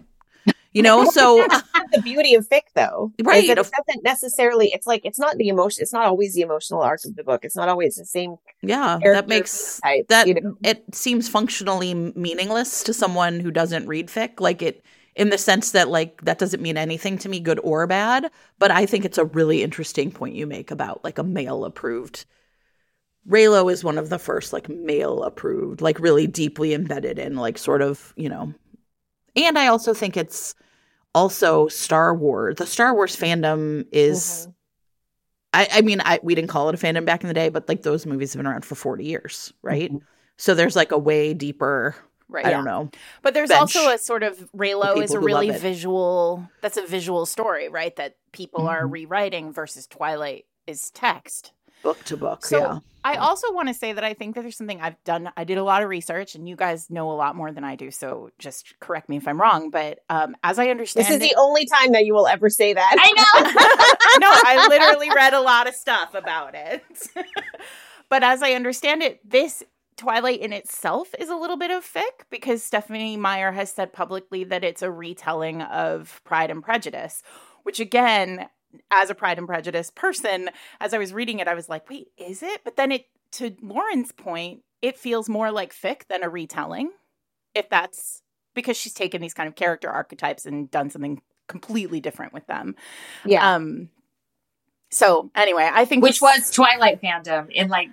You 0.73 0.83
know, 0.83 1.05
so 1.05 1.47
the 1.93 2.01
beauty 2.03 2.35
of 2.35 2.49
fic 2.49 2.63
though 2.75 3.13
Right. 3.23 3.45
it 3.45 3.57
doesn't 3.57 4.03
necessarily 4.03 4.69
it's 4.73 4.87
like 4.87 5.05
it's 5.05 5.19
not 5.19 5.37
the 5.37 5.49
emotion 5.49 5.83
it's 5.83 5.93
not 5.93 6.07
always 6.07 6.35
the 6.35 6.41
emotional 6.41 6.81
arc 6.81 7.05
of 7.05 7.15
the 7.15 7.25
book 7.25 7.45
it's 7.45 7.57
not 7.57 7.69
always 7.69 7.97
the 7.97 8.05
same 8.05 8.37
yeah, 8.63 8.99
that 9.03 9.29
makes 9.29 9.81
type 9.81 10.09
that 10.09 10.27
you 10.27 10.35
know? 10.35 10.57
it 10.63 10.83
seems 10.95 11.29
functionally 11.29 11.95
meaningless 11.95 12.83
to 12.85 12.95
someone 12.95 13.41
who 13.41 13.51
doesn't 13.51 13.87
read 13.87 14.09
fic 14.09 14.41
like 14.41 14.63
it 14.63 14.85
in 15.15 15.29
the 15.29 15.39
sense 15.39 15.73
that 15.73 15.89
like 15.89 16.23
that 16.23 16.39
doesn't 16.39 16.63
mean 16.63 16.79
anything 16.79 17.19
to 17.19 17.29
me 17.29 17.39
good 17.41 17.61
or 17.63 17.87
bad 17.87 18.31
but 18.59 18.71
i 18.71 18.87
think 18.87 19.05
it's 19.05 19.19
a 19.19 19.25
really 19.27 19.63
interesting 19.63 20.11
point 20.11 20.35
you 20.35 20.47
make 20.47 20.71
about 20.71 21.05
like 21.05 21.19
a 21.19 21.25
male 21.25 21.65
approved 21.65 22.25
reylo 23.29 23.71
is 23.73 23.85
one 23.85 23.99
of 23.99 24.09
the 24.09 24.19
first 24.19 24.53
like 24.53 24.69
male 24.69 25.23
approved 25.23 25.81
like 25.81 25.99
really 26.01 26.27
deeply 26.27 26.75
embedded 26.75 27.19
in 27.19 27.37
like 27.37 27.57
sort 27.57 27.81
of 27.83 28.13
you 28.17 28.29
know 28.29 28.53
and 29.37 29.59
i 29.59 29.67
also 29.69 29.95
think 29.95 30.17
it's 30.17 30.55
also 31.15 31.69
star 31.69 32.15
wars 32.15 32.57
the 32.57 32.67
star 32.67 32.95
wars 32.95 33.15
fandom 33.17 33.87
is 33.93 34.47
Mhm. 34.49 34.55
I, 35.55 35.69
I 35.71 35.81
mean, 35.83 36.01
I 36.03 36.19
we 36.23 36.35
didn't 36.35 36.49
call 36.49 36.71
it 36.71 36.75
a 36.75 36.79
fandom 36.79 37.05
back 37.05 37.21
in 37.23 37.29
the 37.29 37.35
day, 37.35 37.51
but 37.51 37.69
like 37.69 37.83
those 37.83 38.07
movies 38.07 38.33
have 38.33 38.39
been 38.39 38.47
around 38.47 38.65
for 38.65 38.75
forty 38.75 39.05
years, 39.05 39.53
right? 39.61 39.93
Mhm. 39.93 40.01
So 40.39 40.55
there's 40.55 40.75
like 40.75 40.93
a 40.93 40.99
way 40.99 41.35
deeper. 41.35 41.95
Right. 42.27 42.47
I 42.47 42.51
don't 42.51 42.65
know. 42.65 42.91
But 43.21 43.35
there's 43.35 43.51
also 43.51 43.91
a 43.91 43.99
sort 43.99 44.23
of 44.23 44.39
Raylo 44.57 45.03
is 45.05 45.13
a 45.13 45.21
really 45.21 45.51
visual. 45.51 46.49
That's 46.63 46.79
a 46.79 46.87
visual 46.87 47.27
story, 47.27 47.69
right? 47.69 47.95
That 47.97 48.17
people 48.33 48.67
are 48.67 48.85
Mm-hmm. 48.85 48.93
rewriting 48.95 49.53
versus 49.53 49.87
Twilight 49.87 50.47
is 50.67 50.91
text. 50.93 51.53
Book 51.83 52.03
to 52.05 52.17
book, 52.17 52.45
So 52.47 52.59
yeah. 52.59 52.79
I 53.05 53.17
also 53.17 53.53
want 53.53 53.67
to 53.67 53.75
say 53.75 53.93
that 53.93 54.05
I 54.05 54.15
think 54.15 54.37
that 54.37 54.43
there's 54.43 54.57
something 54.57 54.81
I've 54.81 55.03
done. 55.03 55.33
I 55.37 55.43
did 55.43 55.59
a 55.59 55.65
lot 55.65 55.83
of 55.83 55.89
research, 55.89 56.37
and 56.37 56.49
you 56.49 56.55
guys 56.55 56.89
know 56.89 57.11
a 57.11 57.15
lot 57.15 57.35
more 57.35 57.51
than 57.51 57.65
I 57.65 57.75
do. 57.75 57.91
So 57.91 58.31
just 58.39 58.79
correct 58.79 59.09
me 59.09 59.17
if 59.17 59.27
I'm 59.27 59.41
wrong. 59.41 59.71
But 59.71 59.99
um, 60.09 60.37
as 60.45 60.61
I 60.61 60.69
understand, 60.69 61.07
this 61.07 61.11
is 61.11 61.17
it- 61.17 61.31
the 61.31 61.41
only 61.41 61.67
time 61.67 61.93
that 61.93 62.05
you 62.05 62.15
will 62.15 62.29
ever 62.29 62.49
say 62.49 62.73
that 62.73 62.97
I 62.99 63.13
know. 63.13 63.51
no, 64.21 64.29
I 64.31 64.69
literally 64.69 65.11
read 65.15 65.35
a 65.35 65.41
lot 65.41 65.67
of 65.67 65.75
stuff 65.75 66.15
about 66.15 66.55
it. 66.55 66.85
but 68.09 68.23
as 68.23 68.43
I 68.43 68.53
understand 68.53 69.03
it, 69.03 69.19
this 69.29 69.65
Twilight 69.97 70.41
in 70.41 70.53
itself 70.53 71.15
is 71.19 71.29
a 71.29 71.37
little 71.37 71.57
bit 71.57 71.71
of 71.71 71.85
fic 71.85 72.25
because 72.31 72.63
Stephenie 72.63 73.17
Meyer 73.17 73.53
has 73.53 73.71
said 73.71 73.93
publicly 73.93 74.45
that 74.45 74.65
it's 74.65 74.83
a 74.83 74.91
retelling 74.91 75.63
of 75.63 76.21
Pride 76.25 76.51
and 76.51 76.63
Prejudice, 76.63 77.23
which 77.65 77.79
again, 77.79 78.49
as 78.91 79.11
a 79.11 79.15
Pride 79.15 79.39
and 79.39 79.47
Prejudice 79.47 79.91
person, 79.91 80.51
as 80.81 80.93
I 80.95 80.99
was 80.99 81.13
reading 81.13 81.39
it, 81.39 81.49
I 81.49 81.55
was 81.55 81.69
like, 81.69 81.89
wait, 81.89 82.09
is 82.17 82.43
it? 82.43 82.63
But 82.65 82.77
then 82.77 82.93
it, 82.93 83.07
to 83.33 83.55
Lauren's 83.63 84.13
point, 84.13 84.63
it 84.81 84.99
feels 84.99 85.29
more 85.29 85.51
like 85.51 85.75
fic 85.75 86.07
than 86.09 86.23
a 86.23 86.29
retelling, 86.29 86.91
if 87.55 87.69
that's 87.69 88.23
because 88.55 88.77
she's 88.77 88.93
taken 88.95 89.21
these 89.23 89.35
kind 89.35 89.49
of 89.49 89.55
character 89.55 89.89
archetypes 89.91 90.45
and 90.47 90.71
done 90.71 90.91
something 90.91 91.23
completely 91.49 92.01
different 92.01 92.33
with 92.33 92.47
them. 92.47 92.75
yeah 93.25 93.55
Um. 93.55 93.89
So 94.91 95.31
anyway, 95.35 95.69
I 95.73 95.85
think 95.87 96.03
Which 96.03 96.21
this- 96.21 96.23
was 96.23 96.51
Twilight 96.51 97.01
fandom 97.01 97.51
in 97.51 97.69
like 97.69 97.89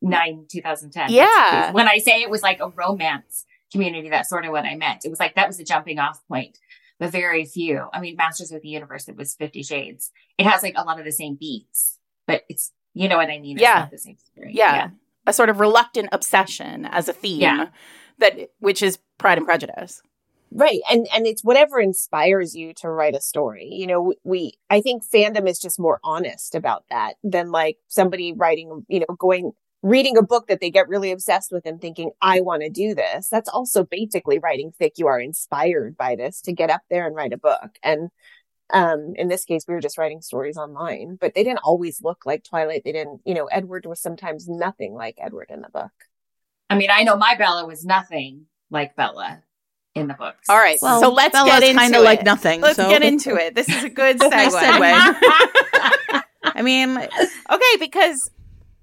2009, 0.00 0.46
2010. 0.48 1.10
Yeah. 1.10 1.70
When 1.72 1.88
I 1.88 1.98
say 1.98 2.22
it 2.22 2.30
was 2.30 2.42
like 2.42 2.60
a 2.60 2.68
romance 2.68 3.44
community, 3.72 4.08
that's 4.10 4.28
sort 4.28 4.44
of 4.44 4.50
what 4.52 4.64
I 4.64 4.74
meant. 4.76 5.04
It 5.04 5.08
was 5.10 5.20
like 5.20 5.34
that 5.36 5.46
was 5.46 5.60
a 5.60 5.64
jumping 5.64 5.98
off 5.98 6.20
point, 6.28 6.58
but 7.02 7.10
very 7.10 7.44
few. 7.44 7.88
I 7.92 8.00
mean, 8.00 8.16
Masters 8.16 8.52
of 8.52 8.62
the 8.62 8.68
Universe, 8.68 9.08
it 9.08 9.16
was 9.16 9.34
Fifty 9.34 9.62
Shades. 9.62 10.10
It 10.38 10.46
has 10.46 10.62
like 10.62 10.74
a 10.76 10.84
lot 10.84 10.98
of 10.98 11.04
the 11.04 11.12
same 11.12 11.34
beats, 11.34 11.98
but 12.26 12.42
it's, 12.48 12.72
you 12.94 13.08
know 13.08 13.16
what 13.16 13.28
I 13.30 13.38
mean? 13.38 13.56
It's 13.56 13.62
Yeah. 13.62 13.80
not 13.80 13.90
the 13.90 13.98
same 13.98 14.16
story. 14.18 14.52
yeah, 14.54 14.90
a 15.26 15.32
sort 15.32 15.48
of 15.50 15.60
reluctant 15.60 16.08
obsession 16.12 16.86
as 16.86 17.08
a 17.08 17.12
theme. 17.12 17.40
Yeah. 17.40 17.66
That 18.18 18.50
which 18.60 18.82
is 18.82 18.98
Pride 19.18 19.38
and 19.38 19.46
Prejudice. 19.46 20.02
right 20.54 20.80
and 20.90 21.06
and 21.14 21.26
it's 21.26 21.42
whatever 21.42 21.80
inspires 21.80 22.54
you 22.54 22.74
to 22.74 22.88
write 22.90 23.14
a 23.14 23.20
story 23.22 23.66
you 23.72 23.86
know 23.86 24.12
we 24.22 24.52
i 24.68 24.82
think 24.82 25.02
fandom 25.02 25.48
is 25.48 25.58
just 25.58 25.80
more 25.80 25.98
honest 26.04 26.54
about 26.54 26.84
that 26.90 27.14
than 27.24 27.50
like 27.50 27.78
somebody 27.88 28.34
writing 28.34 28.84
you 28.86 29.00
know 29.00 29.06
going 29.18 29.52
reading 29.82 30.16
a 30.16 30.22
book 30.22 30.46
that 30.46 30.60
they 30.60 30.70
get 30.70 30.88
really 30.88 31.10
obsessed 31.10 31.50
with 31.52 31.66
and 31.66 31.80
thinking, 31.80 32.12
I 32.20 32.40
want 32.40 32.62
to 32.62 32.70
do 32.70 32.94
this. 32.94 33.28
That's 33.28 33.48
also 33.48 33.84
basically 33.84 34.38
writing 34.38 34.72
fic. 34.80 34.92
You 34.96 35.08
are 35.08 35.18
inspired 35.20 35.96
by 35.96 36.14
this 36.16 36.40
to 36.42 36.52
get 36.52 36.70
up 36.70 36.82
there 36.88 37.06
and 37.06 37.16
write 37.16 37.32
a 37.32 37.38
book. 37.38 37.78
And 37.82 38.10
um, 38.72 39.12
in 39.16 39.28
this 39.28 39.44
case, 39.44 39.64
we 39.66 39.74
were 39.74 39.80
just 39.80 39.98
writing 39.98 40.20
stories 40.22 40.56
online, 40.56 41.18
but 41.20 41.34
they 41.34 41.42
didn't 41.44 41.60
always 41.64 42.00
look 42.00 42.24
like 42.24 42.44
Twilight. 42.44 42.82
They 42.84 42.92
didn't, 42.92 43.20
you 43.26 43.34
know, 43.34 43.46
Edward 43.46 43.84
was 43.86 44.00
sometimes 44.00 44.48
nothing 44.48 44.94
like 44.94 45.16
Edward 45.20 45.48
in 45.50 45.60
the 45.62 45.68
book. 45.68 45.90
I 46.70 46.76
mean, 46.76 46.88
I 46.90 47.02
know 47.02 47.16
my 47.16 47.34
Bella 47.34 47.66
was 47.66 47.84
nothing 47.84 48.46
like 48.70 48.96
Bella 48.96 49.42
in 49.94 50.06
the 50.06 50.14
books. 50.14 50.48
All 50.48 50.56
right, 50.56 50.78
Well, 50.80 51.00
so 51.02 51.10
let's 51.12 51.32
Bella's 51.32 51.52
get 51.60 51.62
into 51.64 51.80
kinda 51.82 51.98
it. 51.98 52.02
like 52.04 52.22
nothing, 52.24 52.60
Let's 52.62 52.76
so- 52.76 52.88
get 52.88 53.02
into 53.02 53.34
it. 53.34 53.54
This 53.54 53.68
is 53.68 53.84
a 53.84 53.90
good 53.90 54.18
Nice 54.20 54.54
segue. 54.54 56.22
I 56.44 56.62
mean, 56.62 56.96
okay, 56.96 57.76
because 57.78 58.30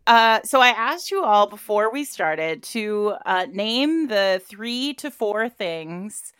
uh, 0.09 0.41
so 0.43 0.59
I 0.59 0.69
asked 0.69 1.11
you 1.11 1.23
all 1.23 1.47
before 1.47 1.91
we 1.91 2.03
started 2.03 2.63
to 2.63 3.13
uh, 3.25 3.45
name 3.51 4.07
the 4.07 4.41
three 4.43 4.93
to 4.95 5.11
four 5.11 5.49
things 5.49 6.33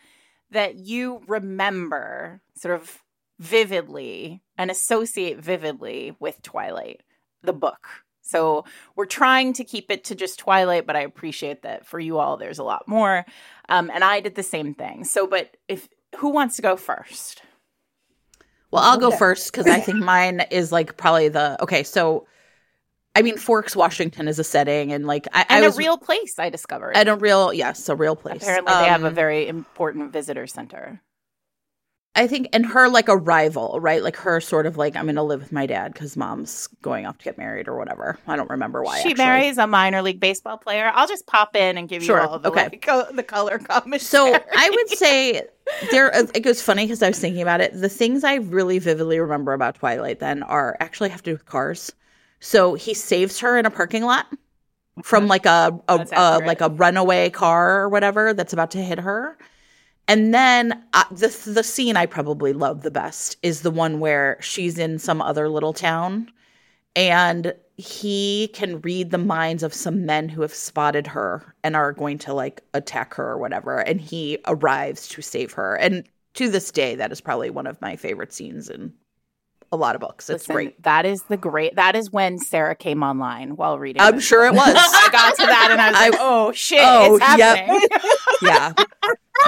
that 0.50 0.74
you 0.74 1.22
remember 1.28 2.40
sort 2.56 2.74
of 2.74 2.98
vividly 3.38 4.42
and 4.58 4.70
associate 4.70 5.38
vividly 5.38 6.16
with 6.18 6.42
Twilight, 6.42 7.02
the 7.42 7.52
book. 7.52 7.86
So 8.22 8.64
we're 8.96 9.06
trying 9.06 9.52
to 9.54 9.64
keep 9.64 9.90
it 9.90 10.04
to 10.04 10.14
just 10.14 10.40
Twilight, 10.40 10.86
but 10.86 10.96
I 10.96 11.02
appreciate 11.02 11.62
that 11.62 11.86
for 11.86 12.00
you 12.00 12.18
all, 12.18 12.36
there's 12.36 12.58
a 12.58 12.64
lot 12.64 12.88
more. 12.88 13.24
Um, 13.68 13.88
and 13.94 14.02
I 14.02 14.18
did 14.18 14.34
the 14.34 14.42
same 14.42 14.74
thing. 14.74 15.04
So, 15.04 15.26
but 15.28 15.56
if 15.68 15.88
who 16.16 16.30
wants 16.30 16.56
to 16.56 16.62
go 16.62 16.76
first? 16.76 17.42
well, 18.70 18.82
I'll 18.82 18.98
go 18.98 19.10
first 19.10 19.52
because 19.52 19.66
I 19.66 19.80
think 19.80 19.98
mine 19.98 20.44
is 20.50 20.70
like 20.70 20.96
probably 20.96 21.28
the 21.28 21.60
okay. 21.62 21.82
So, 21.82 22.26
I 23.14 23.22
mean, 23.22 23.36
Forks, 23.36 23.74
Washington 23.74 24.28
is 24.28 24.38
a 24.38 24.44
setting, 24.44 24.92
and 24.92 25.06
like 25.06 25.26
I, 25.32 25.44
And 25.48 25.64
I 25.64 25.66
a 25.66 25.68
was 25.68 25.76
real 25.78 25.98
place, 25.98 26.38
I 26.38 26.48
discovered. 26.48 26.96
at 26.96 27.08
a 27.08 27.16
real 27.16 27.52
yes, 27.52 27.88
a 27.88 27.96
real 27.96 28.14
place. 28.16 28.42
Apparently, 28.42 28.72
they 28.72 28.84
have 28.88 29.02
a 29.04 29.08
Um, 29.08 29.14
very 29.14 29.48
important 29.48 30.12
visitor 30.12 30.46
center. 30.46 31.00
I 32.16 32.26
think, 32.26 32.48
and 32.52 32.66
her 32.66 32.88
like 32.88 33.08
arrival, 33.08 33.78
right? 33.80 34.02
Like 34.02 34.16
her 34.16 34.40
sort 34.40 34.66
of 34.66 34.76
like 34.76 34.96
I'm 34.96 35.04
going 35.04 35.14
to 35.14 35.22
live 35.22 35.40
with 35.40 35.52
my 35.52 35.64
dad 35.66 35.92
because 35.92 36.16
mom's 36.16 36.68
going 36.82 37.06
off 37.06 37.18
to 37.18 37.24
get 37.24 37.38
married 37.38 37.68
or 37.68 37.76
whatever. 37.78 38.18
I 38.26 38.34
don't 38.36 38.50
remember 38.50 38.82
why. 38.82 38.96
she 39.00 39.10
actually. 39.10 39.14
marries 39.24 39.58
a 39.58 39.66
minor 39.68 40.02
league 40.02 40.18
baseball 40.18 40.58
player. 40.58 40.90
I'll 40.94 41.06
just 41.06 41.26
pop 41.26 41.54
in 41.54 41.78
and 41.78 41.88
give 41.88 42.02
Sure, 42.02 42.20
you 42.20 42.26
all 42.28 42.38
the 42.40 42.48
okay. 42.50 42.64
like, 42.64 42.82
co- 42.86 43.10
the 43.12 43.22
color 43.22 43.58
commentary. 43.58 44.00
So 44.00 44.34
I 44.34 44.70
would 44.70 44.88
say 44.98 45.42
there. 45.92 46.10
It 46.34 46.44
was 46.44 46.60
funny 46.60 46.84
because 46.84 47.00
I 47.02 47.08
was 47.08 47.18
thinking 47.18 47.42
about 47.42 47.60
it. 47.60 47.74
The 47.80 47.88
things 47.88 48.24
I 48.24 48.34
really 48.36 48.80
vividly 48.80 49.20
remember 49.20 49.52
about 49.52 49.76
Twilight 49.76 50.18
then 50.18 50.42
are 50.42 50.76
actually 50.80 51.10
have 51.10 51.22
to 51.22 51.30
do 51.30 51.34
with 51.34 51.46
cars. 51.46 51.92
So 52.40 52.74
he 52.74 52.94
saves 52.94 53.38
her 53.40 53.58
in 53.58 53.66
a 53.66 53.70
parking 53.70 54.02
lot 54.02 54.26
from 55.02 55.28
like 55.28 55.46
a, 55.46 55.78
a, 55.88 56.06
a 56.12 56.38
like 56.44 56.60
a 56.60 56.68
runaway 56.70 57.30
car 57.30 57.80
or 57.80 57.88
whatever 57.88 58.34
that's 58.34 58.52
about 58.52 58.70
to 58.72 58.82
hit 58.82 58.98
her. 58.98 59.38
And 60.08 60.34
then 60.34 60.82
uh, 60.92 61.04
the 61.10 61.28
the 61.46 61.62
scene 61.62 61.96
I 61.96 62.06
probably 62.06 62.52
love 62.52 62.82
the 62.82 62.90
best 62.90 63.36
is 63.42 63.62
the 63.62 63.70
one 63.70 64.00
where 64.00 64.38
she's 64.40 64.78
in 64.78 64.98
some 64.98 65.22
other 65.22 65.48
little 65.48 65.72
town 65.72 66.30
and 66.96 67.54
he 67.76 68.50
can 68.52 68.80
read 68.80 69.10
the 69.10 69.18
minds 69.18 69.62
of 69.62 69.72
some 69.72 70.04
men 70.04 70.28
who 70.28 70.42
have 70.42 70.52
spotted 70.52 71.06
her 71.06 71.54
and 71.62 71.76
are 71.76 71.92
going 71.92 72.18
to 72.18 72.34
like 72.34 72.62
attack 72.74 73.14
her 73.14 73.30
or 73.30 73.38
whatever. 73.38 73.78
And 73.78 74.00
he 74.00 74.38
arrives 74.46 75.08
to 75.08 75.22
save 75.22 75.52
her. 75.52 75.76
And 75.76 76.04
to 76.34 76.48
this 76.50 76.70
day 76.70 76.94
that 76.96 77.12
is 77.12 77.20
probably 77.20 77.50
one 77.50 77.66
of 77.66 77.80
my 77.80 77.96
favorite 77.96 78.32
scenes 78.32 78.68
in 78.68 78.92
a 79.72 79.76
lot 79.76 79.94
of 79.94 80.00
books 80.00 80.28
it's 80.28 80.42
Listen, 80.44 80.54
great 80.54 80.82
That 80.82 81.06
is 81.06 81.22
the 81.24 81.36
great. 81.36 81.76
That 81.76 81.94
is 81.94 82.10
when 82.10 82.38
Sarah 82.38 82.74
came 82.74 83.02
online 83.04 83.54
while 83.56 83.78
reading. 83.78 84.02
i'm 84.02 84.16
this. 84.16 84.24
sure 84.24 84.44
it 84.46 84.52
was 84.52 84.62
I 84.76 85.08
got 85.12 85.36
to 85.36 85.46
that 85.46 85.68
and 85.70 85.80
I 85.80 85.90
was 85.90 85.96
I- 85.98 86.08
like, 86.08 86.18
"Oh 86.20 86.52
shit, 86.52 86.80
Oh, 86.82 87.16
it's 87.16 87.38
yep. 87.38 87.56
happening!" 87.58 87.88
yeah 88.42 88.72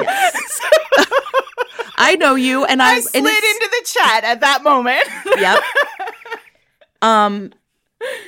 Yes. 0.00 0.61
i 1.96 2.14
know 2.16 2.35
you 2.35 2.64
and 2.64 2.80
i, 2.82 2.92
I 2.92 2.94
and 2.96 3.04
slid 3.04 3.24
it's- 3.26 3.54
into 3.54 3.68
the 3.70 3.87
chat 3.87 4.24
at 4.24 4.40
that 4.40 4.62
moment. 4.62 5.02
yep. 5.38 5.62
Um 7.02 7.52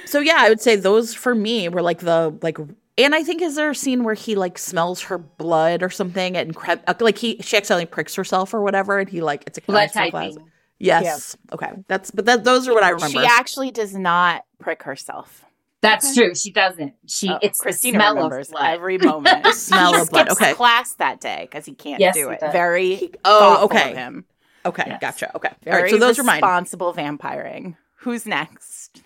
so 0.07 0.21
yeah, 0.21 0.37
I 0.39 0.49
would 0.49 0.61
say 0.61 0.77
those 0.77 1.15
for 1.15 1.35
me 1.35 1.69
were 1.69 1.83
like 1.83 1.99
the 2.01 2.37
like 2.43 2.59
and 2.97 3.13
I 3.15 3.23
think 3.25 3.43
is 3.43 3.57
there 3.57 3.71
a 3.71 3.75
scene 3.75 4.05
where 4.05 4.15
he 4.15 4.35
like 4.37 4.57
smells 4.59 5.01
her 5.03 5.19
blood 5.19 5.83
or 5.83 5.91
something 5.91 6.37
and 6.37 6.55
cre- 6.55 6.73
uh, 6.87 6.95
like 7.01 7.19
he 7.19 7.39
she 7.41 7.57
accidentally 7.57 7.87
pricks 7.87 8.15
herself 8.15 8.55
or 8.55 8.63
whatever 8.63 8.99
and 9.01 9.09
he 9.09 9.21
like 9.21 9.45
it's 9.47 9.59
a 9.59 9.61
Blood 9.63 9.91
chemistry 9.93 10.11
class. 10.11 10.35
typing. 10.35 10.51
Yes. 10.79 11.37
Okay. 11.53 11.71
That's 11.89 12.11
but 12.11 12.27
that 12.27 12.45
those 12.45 12.69
are 12.69 12.75
what 12.75 12.83
I 12.85 12.91
remember. 12.91 13.21
She 13.21 13.27
actually 13.27 13.71
does 13.71 13.95
not 13.95 14.45
prick 14.59 14.83
herself. 14.83 15.45
That's 15.81 16.15
true. 16.15 16.35
She 16.35 16.51
doesn't. 16.51 16.95
She 17.07 17.29
Oh, 17.29 17.39
it's 17.43 17.61
Christina 17.61 17.99
the 17.99 18.05
smell 18.05 18.15
remembers 18.15 18.49
of 18.49 18.53
blood. 18.53 18.71
every 18.71 18.99
moment. 19.11 19.45
The 19.45 19.53
smell 19.53 19.95
he 19.95 20.01
of 20.01 20.09
blood, 20.11 20.31
okay. 20.31 20.55
class 20.55 20.95
that 20.95 21.21
day 21.21 21.41
because 21.51 21.67
he 21.67 21.75
can't 21.75 22.01
Yes, 22.01 22.15
do 22.15 22.31
it. 22.31 22.41
does. 22.41 22.53
Very 22.53 23.11
oh, 23.25 23.65
okay. 23.67 23.91
of 23.91 23.97
him. 23.97 24.25
Okay, 24.67 24.85
Yes. 24.87 24.99
gotcha. 25.01 25.37
Okay. 25.37 25.49
All 25.49 25.57
Very 25.63 25.83
right, 25.83 25.91
so 25.91 25.99
those 25.99 26.19
are 26.19 26.23
mine. 26.25 26.37
responsible 26.37 26.95
vampiring. 26.95 27.77
Who's 27.97 28.25
next? 28.25 29.03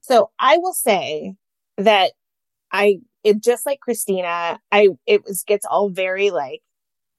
So 0.00 0.30
I 0.38 0.58
will 0.58 0.72
say 0.72 1.34
that 1.78 2.12
I, 2.70 3.00
it 3.24 3.42
just 3.42 3.66
like 3.66 3.80
Christina, 3.80 4.60
I, 4.70 4.90
it 5.04 5.24
was, 5.24 5.42
gets 5.42 5.66
all 5.66 5.88
very 5.88 6.30
like 6.30 6.62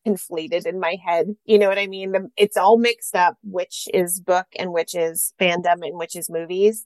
conflated 0.08 0.66
in 0.66 0.80
my 0.80 0.98
head. 1.04 1.28
You 1.46 1.60
know 1.60 1.70
what 1.70 1.80
I 1.80 1.88
mean? 1.88 2.14
It's 2.38 2.58
all 2.58 2.78
mixed 2.78 3.16
up, 3.16 3.38
which 3.44 3.88
is 3.94 4.20
book 4.20 4.48
and 4.58 4.72
which 4.72 4.96
is 4.96 5.34
fandom 5.40 5.86
and 5.86 5.98
which 5.98 6.16
is 6.16 6.30
movies. 6.30 6.86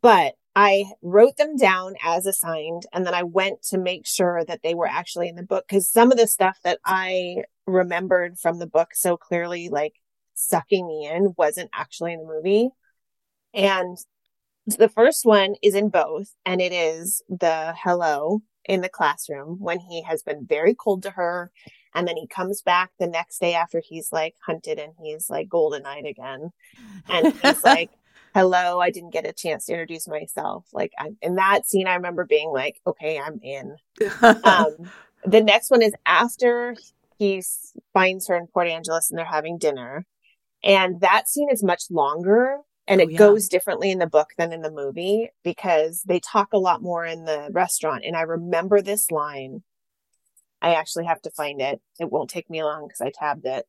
But 0.00 0.34
I 0.54 0.86
wrote 1.00 1.36
them 1.36 1.56
down 1.56 1.94
as 2.04 2.26
assigned 2.26 2.82
and 2.92 3.06
then 3.06 3.14
I 3.14 3.22
went 3.22 3.62
to 3.70 3.78
make 3.78 4.06
sure 4.06 4.44
that 4.46 4.60
they 4.62 4.74
were 4.74 4.88
actually 4.88 5.28
in 5.28 5.36
the 5.36 5.42
book 5.42 5.64
because 5.66 5.88
some 5.88 6.12
of 6.12 6.18
the 6.18 6.26
stuff 6.26 6.58
that 6.64 6.78
I 6.84 7.44
remembered 7.66 8.38
from 8.38 8.58
the 8.58 8.66
book 8.66 8.88
so 8.92 9.16
clearly, 9.16 9.68
like 9.70 9.94
sucking 10.34 10.86
me 10.86 11.08
in, 11.10 11.34
wasn't 11.38 11.70
actually 11.72 12.12
in 12.12 12.20
the 12.20 12.26
movie. 12.26 12.68
And 13.54 13.96
the 14.66 14.88
first 14.88 15.24
one 15.24 15.54
is 15.62 15.74
in 15.74 15.88
both, 15.88 16.28
and 16.46 16.60
it 16.60 16.72
is 16.72 17.22
the 17.28 17.74
hello 17.76 18.42
in 18.64 18.80
the 18.80 18.88
classroom 18.88 19.56
when 19.58 19.80
he 19.80 20.02
has 20.02 20.22
been 20.22 20.46
very 20.46 20.74
cold 20.74 21.02
to 21.02 21.10
her. 21.10 21.50
And 21.94 22.08
then 22.08 22.16
he 22.16 22.26
comes 22.26 22.62
back 22.62 22.90
the 22.98 23.06
next 23.06 23.38
day 23.40 23.54
after 23.54 23.82
he's 23.84 24.12
like 24.12 24.34
hunted 24.46 24.78
and 24.78 24.94
he's 25.02 25.28
like 25.30 25.48
golden 25.48 25.84
eyed 25.86 26.06
again. 26.06 26.50
And 27.08 27.28
he's 27.42 27.62
like, 27.64 27.90
hello, 28.34 28.80
I 28.80 28.90
didn't 28.90 29.12
get 29.12 29.26
a 29.28 29.32
chance 29.32 29.66
to 29.66 29.72
introduce 29.72 30.08
myself. 30.08 30.66
Like 30.72 30.92
I'm 30.98 31.16
in 31.22 31.36
that 31.36 31.68
scene, 31.68 31.86
I 31.86 31.94
remember 31.96 32.24
being 32.24 32.50
like, 32.50 32.80
okay, 32.86 33.18
I'm 33.18 33.40
in. 33.42 33.76
Um, 34.44 34.92
the 35.24 35.42
next 35.42 35.70
one 35.70 35.82
is 35.82 35.94
after 36.06 36.76
he 37.18 37.42
finds 37.92 38.28
her 38.28 38.36
in 38.36 38.46
Port 38.48 38.68
Angeles 38.68 39.10
and 39.10 39.18
they're 39.18 39.26
having 39.26 39.58
dinner. 39.58 40.06
And 40.64 41.00
that 41.00 41.28
scene 41.28 41.48
is 41.50 41.62
much 41.62 41.84
longer 41.90 42.58
and 42.86 43.00
Oh, 43.00 43.04
it 43.04 43.12
yeah. 43.12 43.18
goes 43.18 43.48
differently 43.48 43.90
in 43.90 43.98
the 43.98 44.06
book 44.06 44.30
than 44.38 44.52
in 44.52 44.62
the 44.62 44.70
movie 44.70 45.30
because 45.44 46.02
they 46.02 46.20
talk 46.20 46.52
a 46.52 46.58
lot 46.58 46.82
more 46.82 47.04
in 47.04 47.24
the 47.24 47.48
restaurant. 47.52 48.04
And 48.04 48.16
I 48.16 48.22
remember 48.22 48.82
this 48.82 49.10
line. 49.10 49.62
I 50.62 50.74
actually 50.74 51.04
have 51.06 51.20
to 51.22 51.30
find 51.30 51.60
it. 51.60 51.80
It 52.00 52.10
won't 52.10 52.30
take 52.30 52.48
me 52.48 52.62
long 52.62 52.86
because 52.86 53.00
I 53.00 53.10
tabbed 53.12 53.44
it. 53.46 53.66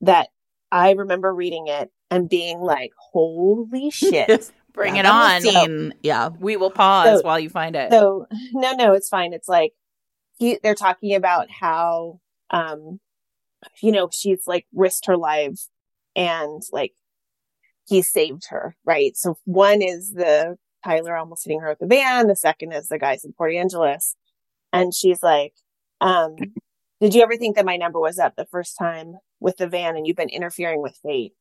That 0.00 0.28
I 0.72 0.92
remember 0.92 1.34
reading 1.34 1.66
it 1.66 1.90
and 2.10 2.28
being 2.28 2.60
like, 2.60 2.92
holy 3.12 3.90
shit. 3.90 4.50
Bring 4.72 4.94
Yeah, 4.94 5.00
it 5.00 5.06
on. 5.06 5.42
whole 5.42 5.64
Scene, 5.64 5.94
yeah. 6.02 6.28
We 6.28 6.56
will 6.56 6.70
pause 6.70 7.20
So- 7.20 7.26
while 7.26 7.40
you 7.40 7.50
find 7.50 7.74
it. 7.74 7.90
So 7.90 8.26
no, 8.52 8.72
no, 8.72 8.92
it's 8.94 9.08
fine. 9.08 9.32
It's 9.32 9.48
like 9.48 9.72
he, 10.38 10.58
they're 10.62 10.74
talking 10.76 11.14
about 11.16 11.50
how, 11.50 12.20
um, 12.50 13.00
you 13.82 13.90
know, 13.90 14.08
she's 14.12 14.46
like 14.46 14.66
risked 14.72 15.06
her 15.06 15.16
life 15.16 15.58
and 16.14 16.62
like 16.70 16.92
he 17.88 18.02
saved 18.02 18.44
her, 18.50 18.76
right? 18.84 19.16
So 19.16 19.36
one 19.44 19.82
is 19.82 20.12
the 20.12 20.56
Tyler 20.84 21.16
almost 21.16 21.44
hitting 21.44 21.60
her 21.60 21.70
with 21.70 21.80
the 21.80 21.86
van. 21.88 22.28
The 22.28 22.36
second 22.36 22.72
is 22.72 22.86
the 22.86 22.98
guys 23.00 23.24
in 23.24 23.32
Port 23.32 23.54
Angeles. 23.54 24.14
And 24.72 24.94
she's 24.94 25.22
like, 25.22 25.54
um, 26.00 26.36
did 27.00 27.14
you 27.14 27.22
ever 27.22 27.36
think 27.36 27.56
that 27.56 27.64
my 27.64 27.76
number 27.76 28.00
was 28.00 28.18
up 28.18 28.34
the 28.36 28.46
first 28.46 28.76
time 28.76 29.18
with 29.40 29.56
the 29.56 29.68
van 29.68 29.96
and 29.96 30.06
you've 30.06 30.16
been 30.16 30.28
interfering 30.28 30.82
with 30.82 30.98
fate? 31.02 31.32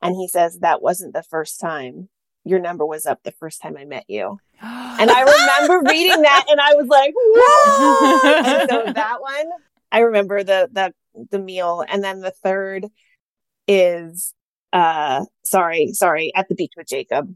And 0.00 0.16
he 0.16 0.26
says, 0.26 0.58
that 0.60 0.82
wasn't 0.82 1.14
the 1.14 1.22
first 1.22 1.60
time. 1.60 2.08
Your 2.44 2.58
number 2.58 2.84
was 2.84 3.06
up 3.06 3.22
the 3.22 3.32
first 3.32 3.62
time 3.62 3.76
I 3.76 3.84
met 3.84 4.04
you. 4.08 4.38
And 4.60 5.10
I 5.10 5.20
remember 5.20 5.88
reading 5.90 6.22
that 6.22 6.44
and 6.48 6.60
I 6.60 6.74
was 6.74 6.88
like, 6.88 7.12
whoa. 7.14 8.66
so 8.66 8.92
that 8.92 9.20
one, 9.20 9.46
I 9.92 10.00
remember 10.00 10.42
the, 10.42 10.68
the, 10.72 10.92
the 11.30 11.38
meal. 11.38 11.84
And 11.86 12.02
then 12.02 12.20
the 12.20 12.32
third 12.32 12.86
is, 13.68 14.34
uh, 14.72 15.26
sorry, 15.44 15.92
sorry, 15.92 16.32
at 16.34 16.48
the 16.48 16.54
beach 16.54 16.72
with 16.76 16.88
Jacob. 16.88 17.34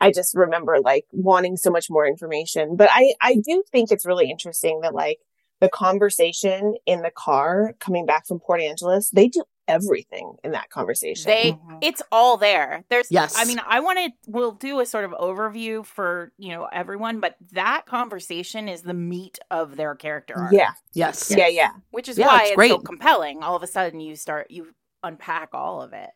I 0.00 0.12
just 0.12 0.34
remember 0.34 0.78
like 0.80 1.04
wanting 1.12 1.58
so 1.58 1.70
much 1.70 1.90
more 1.90 2.06
information, 2.06 2.76
but 2.76 2.88
I, 2.90 3.12
I 3.20 3.34
do 3.34 3.62
think 3.70 3.90
it's 3.90 4.06
really 4.06 4.30
interesting 4.30 4.80
that 4.80 4.94
like 4.94 5.18
the 5.60 5.68
conversation 5.68 6.74
in 6.86 7.02
the 7.02 7.10
car 7.10 7.74
coming 7.80 8.06
back 8.06 8.26
from 8.26 8.40
Port 8.40 8.60
Angeles, 8.60 9.10
they 9.10 9.28
do 9.28 9.44
everything 9.68 10.34
in 10.42 10.50
that 10.52 10.68
conversation. 10.70 11.26
They 11.26 11.52
Mhm. 11.52 11.78
it's 11.80 12.02
all 12.10 12.36
there. 12.36 12.82
There's 12.88 13.10
Yes. 13.10 13.34
I 13.36 13.44
mean, 13.44 13.60
I 13.64 13.78
want 13.80 13.98
to 13.98 14.10
we'll 14.26 14.52
do 14.52 14.80
a 14.80 14.86
sort 14.86 15.04
of 15.04 15.12
overview 15.12 15.86
for, 15.86 16.32
you 16.38 16.48
know, 16.48 16.64
everyone, 16.72 17.20
but 17.20 17.36
that 17.52 17.86
conversation 17.86 18.68
is 18.68 18.82
the 18.82 18.94
meat 18.94 19.38
of 19.50 19.76
their 19.76 19.94
character 19.94 20.34
arc. 20.36 20.52
yeah, 20.52 20.72
Yes. 20.92 21.30
yeah, 21.30 21.46
yeah, 21.46 21.70
Which 21.90 22.08
is 22.08 22.18
Yeah, 22.18 22.26
why 22.26 22.42
it's 22.46 22.52
it's, 22.58 22.68
so 22.68 22.78
compelling. 22.78 23.42
All 23.44 23.54
of 23.54 23.62
a 23.62 23.68
sudden 23.68 24.00
you 24.00 24.16
start 24.16 24.50
you 24.50 24.74
unpack 25.04 25.50
all 25.54 25.82
of 25.82 25.92
it. 25.92 26.10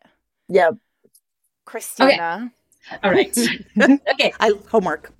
yeah. 0.48 0.70
Christina. 1.64 2.52
All 3.02 3.10
right. 3.10 3.36
okay. 4.12 4.32
I 4.40 4.52
homework. 4.70 5.12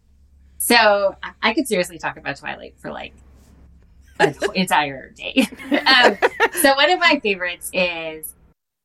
So 0.58 1.14
I- 1.22 1.32
I 1.42 1.54
could 1.54 1.68
seriously 1.68 1.98
talk 1.98 2.16
about 2.16 2.36
Twilight 2.36 2.74
for 2.78 2.90
like 2.92 3.12
an 3.12 3.20
entire 4.54 5.10
day. 5.10 5.46
um, 5.86 6.16
so 6.60 6.74
one 6.74 6.90
of 6.90 7.00
my 7.00 7.20
favorites 7.22 7.70
is, 7.72 8.34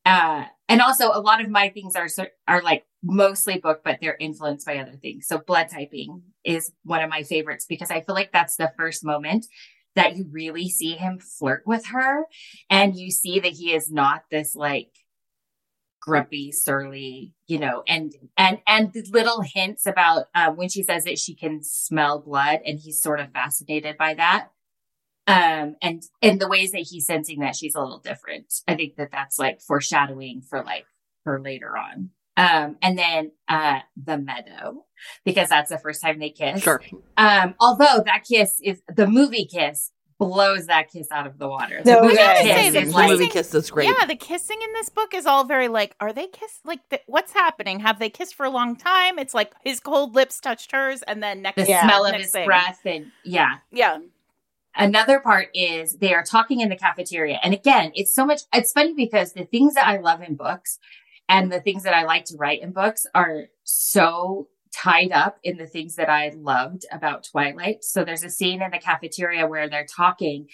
uh, 0.06 0.44
and 0.68 0.80
also 0.80 1.10
a 1.12 1.20
lot 1.20 1.42
of 1.42 1.50
my 1.50 1.68
things 1.68 1.94
are 1.96 2.08
are 2.48 2.62
like 2.62 2.84
mostly 3.02 3.58
book, 3.58 3.82
but 3.84 3.98
they're 4.00 4.16
influenced 4.18 4.66
by 4.66 4.78
other 4.78 4.96
things. 5.00 5.26
So 5.26 5.38
blood 5.38 5.68
typing 5.68 6.22
is 6.44 6.72
one 6.84 7.02
of 7.02 7.10
my 7.10 7.22
favorites 7.22 7.66
because 7.68 7.90
I 7.90 8.00
feel 8.00 8.14
like 8.14 8.32
that's 8.32 8.56
the 8.56 8.72
first 8.76 9.04
moment 9.04 9.46
that 9.96 10.16
you 10.16 10.26
really 10.30 10.68
see 10.68 10.92
him 10.92 11.18
flirt 11.18 11.62
with 11.66 11.86
her, 11.86 12.24
and 12.68 12.96
you 12.96 13.10
see 13.10 13.40
that 13.40 13.52
he 13.52 13.72
is 13.72 13.90
not 13.90 14.24
this 14.30 14.54
like 14.54 14.90
grumpy, 16.00 16.50
surly, 16.50 17.34
you 17.46 17.58
know, 17.58 17.82
and 17.86 18.14
and 18.36 18.58
and 18.66 18.92
the 18.92 19.04
little 19.10 19.42
hints 19.42 19.86
about 19.86 20.26
um, 20.34 20.56
when 20.56 20.68
she 20.68 20.82
says 20.82 21.04
that 21.04 21.18
she 21.18 21.34
can 21.34 21.62
smell 21.62 22.20
blood, 22.20 22.60
and 22.64 22.80
he's 22.80 23.00
sort 23.00 23.20
of 23.20 23.32
fascinated 23.32 23.96
by 23.96 24.14
that. 24.14 24.48
Um, 25.30 25.76
and 25.82 26.02
and 26.22 26.40
the 26.40 26.48
ways 26.48 26.72
that 26.72 26.86
he's 26.90 27.06
sensing 27.06 27.40
that 27.40 27.54
she's 27.56 27.74
a 27.74 27.80
little 27.80 28.00
different. 28.00 28.52
I 28.66 28.74
think 28.74 28.96
that 28.96 29.10
that's 29.12 29.38
like 29.38 29.60
foreshadowing 29.60 30.42
for 30.48 30.62
like 30.64 30.86
her 31.24 31.40
later 31.40 31.76
on. 31.76 32.10
Um, 32.36 32.76
and 32.80 32.98
then 32.98 33.32
uh, 33.48 33.80
the 34.02 34.16
meadow 34.16 34.84
because 35.24 35.48
that's 35.50 35.70
the 35.70 35.78
first 35.78 36.00
time 36.02 36.18
they 36.18 36.30
kiss. 36.30 36.62
Sure. 36.62 36.80
Um, 37.16 37.54
although 37.60 38.02
that 38.06 38.24
kiss 38.28 38.60
is 38.62 38.80
the 38.94 39.06
movie 39.06 39.44
kiss 39.46 39.90
blows 40.18 40.66
that 40.66 40.90
kiss 40.90 41.08
out 41.10 41.26
of 41.26 41.38
the 41.38 41.48
water. 41.48 41.80
The 41.82 41.92
No 41.92 42.02
movie 42.02 42.16
way. 42.16 42.36
kiss 42.42 42.54
Say, 42.54 42.70
the 42.70 42.80
is 42.82 42.92
The 42.94 43.06
movie 43.06 43.28
kiss 43.28 43.54
is 43.54 43.70
great. 43.70 43.88
Yeah, 43.88 44.04
the 44.06 44.14
kissing 44.16 44.58
in 44.62 44.72
this 44.74 44.88
book 44.90 45.14
is 45.14 45.26
all 45.26 45.44
very 45.44 45.68
like, 45.68 45.94
are 46.00 46.12
they 46.12 46.26
kiss 46.28 46.60
like 46.64 46.80
th- 46.90 47.02
what's 47.06 47.32
happening? 47.32 47.80
Have 47.80 47.98
they 47.98 48.10
kissed 48.10 48.34
for 48.34 48.44
a 48.46 48.50
long 48.50 48.76
time? 48.76 49.18
It's 49.18 49.32
like 49.34 49.52
his 49.64 49.80
cold 49.80 50.14
lips 50.14 50.38
touched 50.40 50.72
hers, 50.72 51.02
and 51.02 51.22
then 51.22 51.42
next 51.42 51.62
the 51.62 51.68
Yeah. 51.68 51.82
smell 51.84 52.04
of 52.04 52.12
next 52.12 52.24
his 52.24 52.32
thing. 52.32 52.46
breath 52.46 52.80
and 52.84 53.06
yeah. 53.24 53.56
Yeah, 53.72 53.98
Another 54.76 55.20
part 55.20 55.48
is 55.54 55.96
they 55.96 56.14
are 56.14 56.22
talking 56.22 56.60
in 56.60 56.68
the 56.68 56.76
cafeteria. 56.76 57.38
And 57.42 57.52
again, 57.54 57.92
it's 57.94 58.14
so 58.14 58.24
much, 58.24 58.42
it's 58.52 58.72
funny 58.72 58.94
because 58.94 59.32
the 59.32 59.44
things 59.44 59.74
that 59.74 59.86
I 59.88 59.98
love 59.98 60.22
in 60.22 60.36
books 60.36 60.78
and 61.28 61.50
the 61.52 61.60
things 61.60 61.82
that 61.82 61.94
I 61.94 62.04
like 62.04 62.24
to 62.26 62.36
write 62.36 62.62
in 62.62 62.72
books 62.72 63.06
are 63.14 63.46
so 63.64 64.48
tied 64.72 65.10
up 65.12 65.38
in 65.42 65.56
the 65.56 65.66
things 65.66 65.96
that 65.96 66.08
I 66.08 66.32
loved 66.36 66.86
about 66.92 67.24
Twilight. 67.24 67.82
So 67.82 68.04
there's 68.04 68.22
a 68.22 68.30
scene 68.30 68.62
in 68.62 68.70
the 68.70 68.78
cafeteria 68.78 69.46
where 69.46 69.68
they're 69.68 69.86
talking 69.86 70.46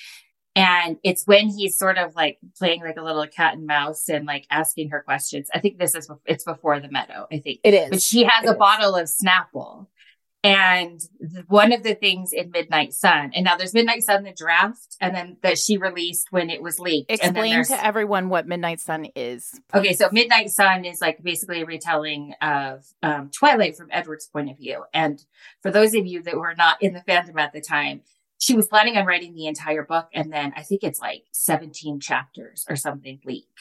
and 0.55 0.97
it's 1.05 1.27
when 1.27 1.51
he's 1.51 1.77
sort 1.79 1.99
of 1.99 2.15
like 2.17 2.39
playing 2.57 2.81
like 2.83 2.97
a 2.97 3.03
little 3.03 3.27
cat 3.27 3.53
and 3.59 3.67
mouse 3.67 4.09
and 4.09 4.25
like 4.25 4.47
asking 4.51 4.89
her 4.89 5.03
questions. 5.03 5.51
I 5.53 5.61
think 5.61 5.79
this 5.79 5.95
is, 5.95 6.11
it's 6.25 6.45
before 6.45 6.81
the 6.81 6.89
meadow, 6.91 7.27
I 7.31 7.41
think 7.41 7.61
It 7.63 7.75
is. 7.75 7.91
but 7.91 8.01
she 8.01 8.25
has 8.25 8.43
It 8.45 8.49
a 8.49 8.53
is. 8.53 8.57
bottle 8.59 8.95
of 8.97 9.07
Snapple. 9.07 9.87
And 10.43 11.01
one 11.49 11.73
of 11.73 11.83
the 11.83 11.95
things 11.95 12.33
in 12.33 12.53
Midnight 12.53 12.93
Sun, 12.93 13.33
and 13.35 13.45
now 13.45 13.57
there's 13.57 13.75
Midnight 13.75 14.05
Sun, 14.05 14.23
the 14.23 14.33
draft, 14.33 14.97
and 15.01 15.15
then 15.15 15.39
that 15.43 15.59
she 15.59 15.77
released 15.77 16.29
when 16.31 16.51
it 16.51 16.63
was 16.63 16.79
leaked. 16.79 17.11
explain 17.11 17.65
to 17.65 17.85
everyone 17.85 18.29
what 18.29 18.47
Midnight 18.47 18.81
Sun 18.81 19.07
is. 19.17 19.61
Okay, 19.75 19.93
so 19.93 20.09
Midnight 20.13 20.51
Sun 20.51 20.85
is 20.85 21.01
like 21.01 21.21
basically 21.23 21.63
a 21.63 21.67
retelling 21.67 22.35
of 22.41 22.85
um, 23.03 23.31
Twilight 23.37 23.77
from 23.77 23.89
Edward's 23.91 24.29
point 24.29 24.51
of 24.51 24.57
view. 24.57 24.85
And 24.95 25.25
for 25.63 25.73
those 25.73 25.95
of 25.95 26.07
you 26.07 26.23
that 26.23 26.37
were 26.37 26.55
not 26.55 26.81
in 26.81 26.93
the 26.93 27.01
fandom 27.01 27.41
at 27.41 27.53
the 27.53 27.61
time, 27.61 28.03
she 28.39 28.55
was 28.55 28.69
planning 28.69 28.97
on 28.97 29.07
writing 29.07 29.35
the 29.35 29.47
entire 29.47 29.83
book, 29.83 30.09
and 30.13 30.33
then 30.33 30.53
I 30.57 30.63
think 30.63 30.85
it's 30.85 31.01
like 31.01 31.25
17 31.33 32.01
chapters 32.01 32.65
or 32.69 32.77
something 32.77 33.19
leaked. 33.25 33.56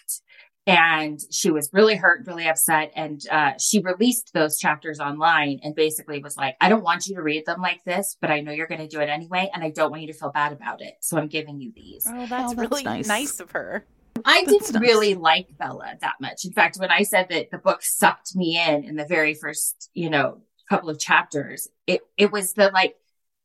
And 0.67 1.19
she 1.31 1.51
was 1.51 1.69
really 1.73 1.95
hurt, 1.95 2.25
really 2.25 2.47
upset. 2.47 2.91
And 2.95 3.21
uh, 3.31 3.51
she 3.59 3.81
released 3.81 4.31
those 4.33 4.57
chapters 4.57 4.99
online 4.99 5.59
and 5.61 5.75
basically 5.75 6.19
was 6.23 6.35
like, 6.37 6.55
I 6.59 6.69
don't 6.69 6.83
want 6.83 7.05
you 7.05 7.15
to 7.15 7.21
read 7.21 7.45
them 7.45 7.61
like 7.61 7.83
this, 7.83 8.17
but 8.19 8.31
I 8.31 8.41
know 8.41 8.51
you're 8.51 8.65
going 8.67 8.81
to 8.81 8.87
do 8.87 8.99
it 8.99 9.09
anyway. 9.09 9.49
And 9.53 9.63
I 9.63 9.69
don't 9.69 9.91
want 9.91 10.01
you 10.01 10.07
to 10.11 10.17
feel 10.17 10.31
bad 10.31 10.53
about 10.53 10.81
it. 10.81 10.95
So 11.01 11.17
I'm 11.17 11.27
giving 11.27 11.61
you 11.61 11.71
these. 11.75 12.07
Oh, 12.09 12.25
that's, 12.27 12.51
Oh, 12.51 12.55
that's 12.55 12.71
really 12.71 12.83
nice. 12.83 13.07
nice. 13.07 13.39
of 13.39 13.51
her. 13.51 13.85
I 14.23 14.43
That's 14.45 14.67
didn't 14.71 14.81
nice. 14.81 14.89
really 14.89 15.13
like 15.13 15.47
Bella 15.59 15.93
that 16.01 16.15
much. 16.19 16.45
In 16.45 16.51
fact, 16.53 16.77
when 16.77 16.89
I 16.89 17.03
said 17.03 17.27
that 17.29 17.51
the 17.51 17.57
book 17.59 17.83
sucked 17.83 18.35
me 18.35 18.57
in 18.59 18.83
in 18.85 18.95
the 18.95 19.05
very 19.05 19.35
first, 19.35 19.89
you 19.93 20.09
know, 20.09 20.41
couple 20.69 20.89
of 20.89 20.97
chapters, 20.97 21.67
it 21.85 22.01
it 22.17 22.31
was 22.31 22.53
the 22.53 22.71
like 22.73 22.95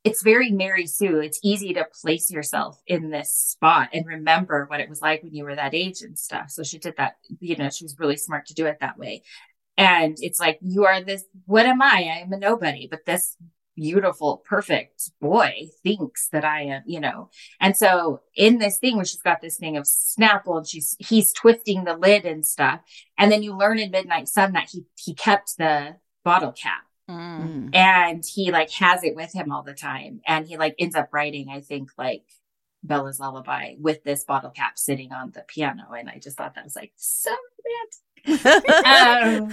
it's 0.02 0.22
very 0.22 0.50
Mary 0.50 0.86
Sue. 0.86 1.18
It's 1.18 1.40
easy 1.42 1.74
to 1.74 1.86
place 2.00 2.30
yourself 2.30 2.80
in 2.86 3.10
this 3.10 3.32
spot 3.34 3.90
and 3.92 4.06
remember 4.06 4.64
what 4.66 4.80
it 4.80 4.88
was 4.88 5.02
like 5.02 5.22
when 5.22 5.34
you 5.34 5.44
were 5.44 5.56
that 5.56 5.74
age 5.74 6.00
and 6.02 6.18
stuff. 6.18 6.50
So 6.50 6.62
she 6.62 6.78
did 6.78 6.94
that, 6.96 7.16
you 7.40 7.56
know, 7.56 7.68
she 7.68 7.84
was 7.84 7.98
really 7.98 8.16
smart 8.16 8.46
to 8.46 8.54
do 8.54 8.66
it 8.66 8.78
that 8.80 8.98
way. 8.98 9.22
And 9.76 10.16
it's 10.20 10.40
like, 10.40 10.58
you 10.62 10.86
are 10.86 11.02
this, 11.02 11.24
what 11.44 11.66
am 11.66 11.82
I? 11.82 12.10
I 12.14 12.20
am 12.22 12.32
a 12.32 12.38
nobody, 12.38 12.88
but 12.90 13.04
this 13.04 13.36
beautiful, 13.76 14.42
perfect 14.46 15.10
boy 15.20 15.66
thinks 15.82 16.28
that 16.30 16.44
I 16.44 16.62
am, 16.62 16.82
you 16.86 17.00
know. 17.00 17.28
And 17.60 17.76
so 17.76 18.20
in 18.34 18.58
this 18.58 18.78
thing 18.78 18.96
where 18.96 19.04
she's 19.04 19.22
got 19.22 19.40
this 19.40 19.58
thing 19.58 19.76
of 19.76 19.84
Snapple 19.84 20.58
and 20.58 20.66
she's 20.66 20.96
he's 20.98 21.32
twisting 21.32 21.84
the 21.84 21.96
lid 21.96 22.24
and 22.24 22.44
stuff. 22.44 22.80
And 23.18 23.30
then 23.30 23.42
you 23.42 23.56
learn 23.56 23.78
in 23.78 23.90
Midnight 23.90 24.28
Sun 24.28 24.52
that 24.52 24.68
he 24.70 24.84
he 24.96 25.14
kept 25.14 25.56
the 25.56 25.96
bottle 26.24 26.52
cap 26.52 26.82
Mm. 27.10 27.70
Mm. 27.70 27.74
and 27.74 28.24
he 28.24 28.52
like 28.52 28.70
has 28.72 29.02
it 29.04 29.16
with 29.16 29.32
him 29.32 29.50
all 29.52 29.62
the 29.62 29.74
time. 29.74 30.20
And 30.26 30.46
he 30.46 30.56
like 30.56 30.74
ends 30.78 30.94
up 30.94 31.08
writing, 31.12 31.48
I 31.50 31.60
think, 31.60 31.90
like 31.98 32.24
Bella's 32.82 33.18
lullaby 33.20 33.74
with 33.78 34.04
this 34.04 34.24
bottle 34.24 34.50
cap 34.50 34.78
sitting 34.78 35.12
on 35.12 35.32
the 35.32 35.42
piano. 35.42 35.84
And 35.98 36.08
I 36.08 36.18
just 36.18 36.36
thought 36.36 36.54
that 36.54 36.64
was 36.64 36.76
like 36.76 36.92
so 36.96 37.34
Um, 38.26 39.52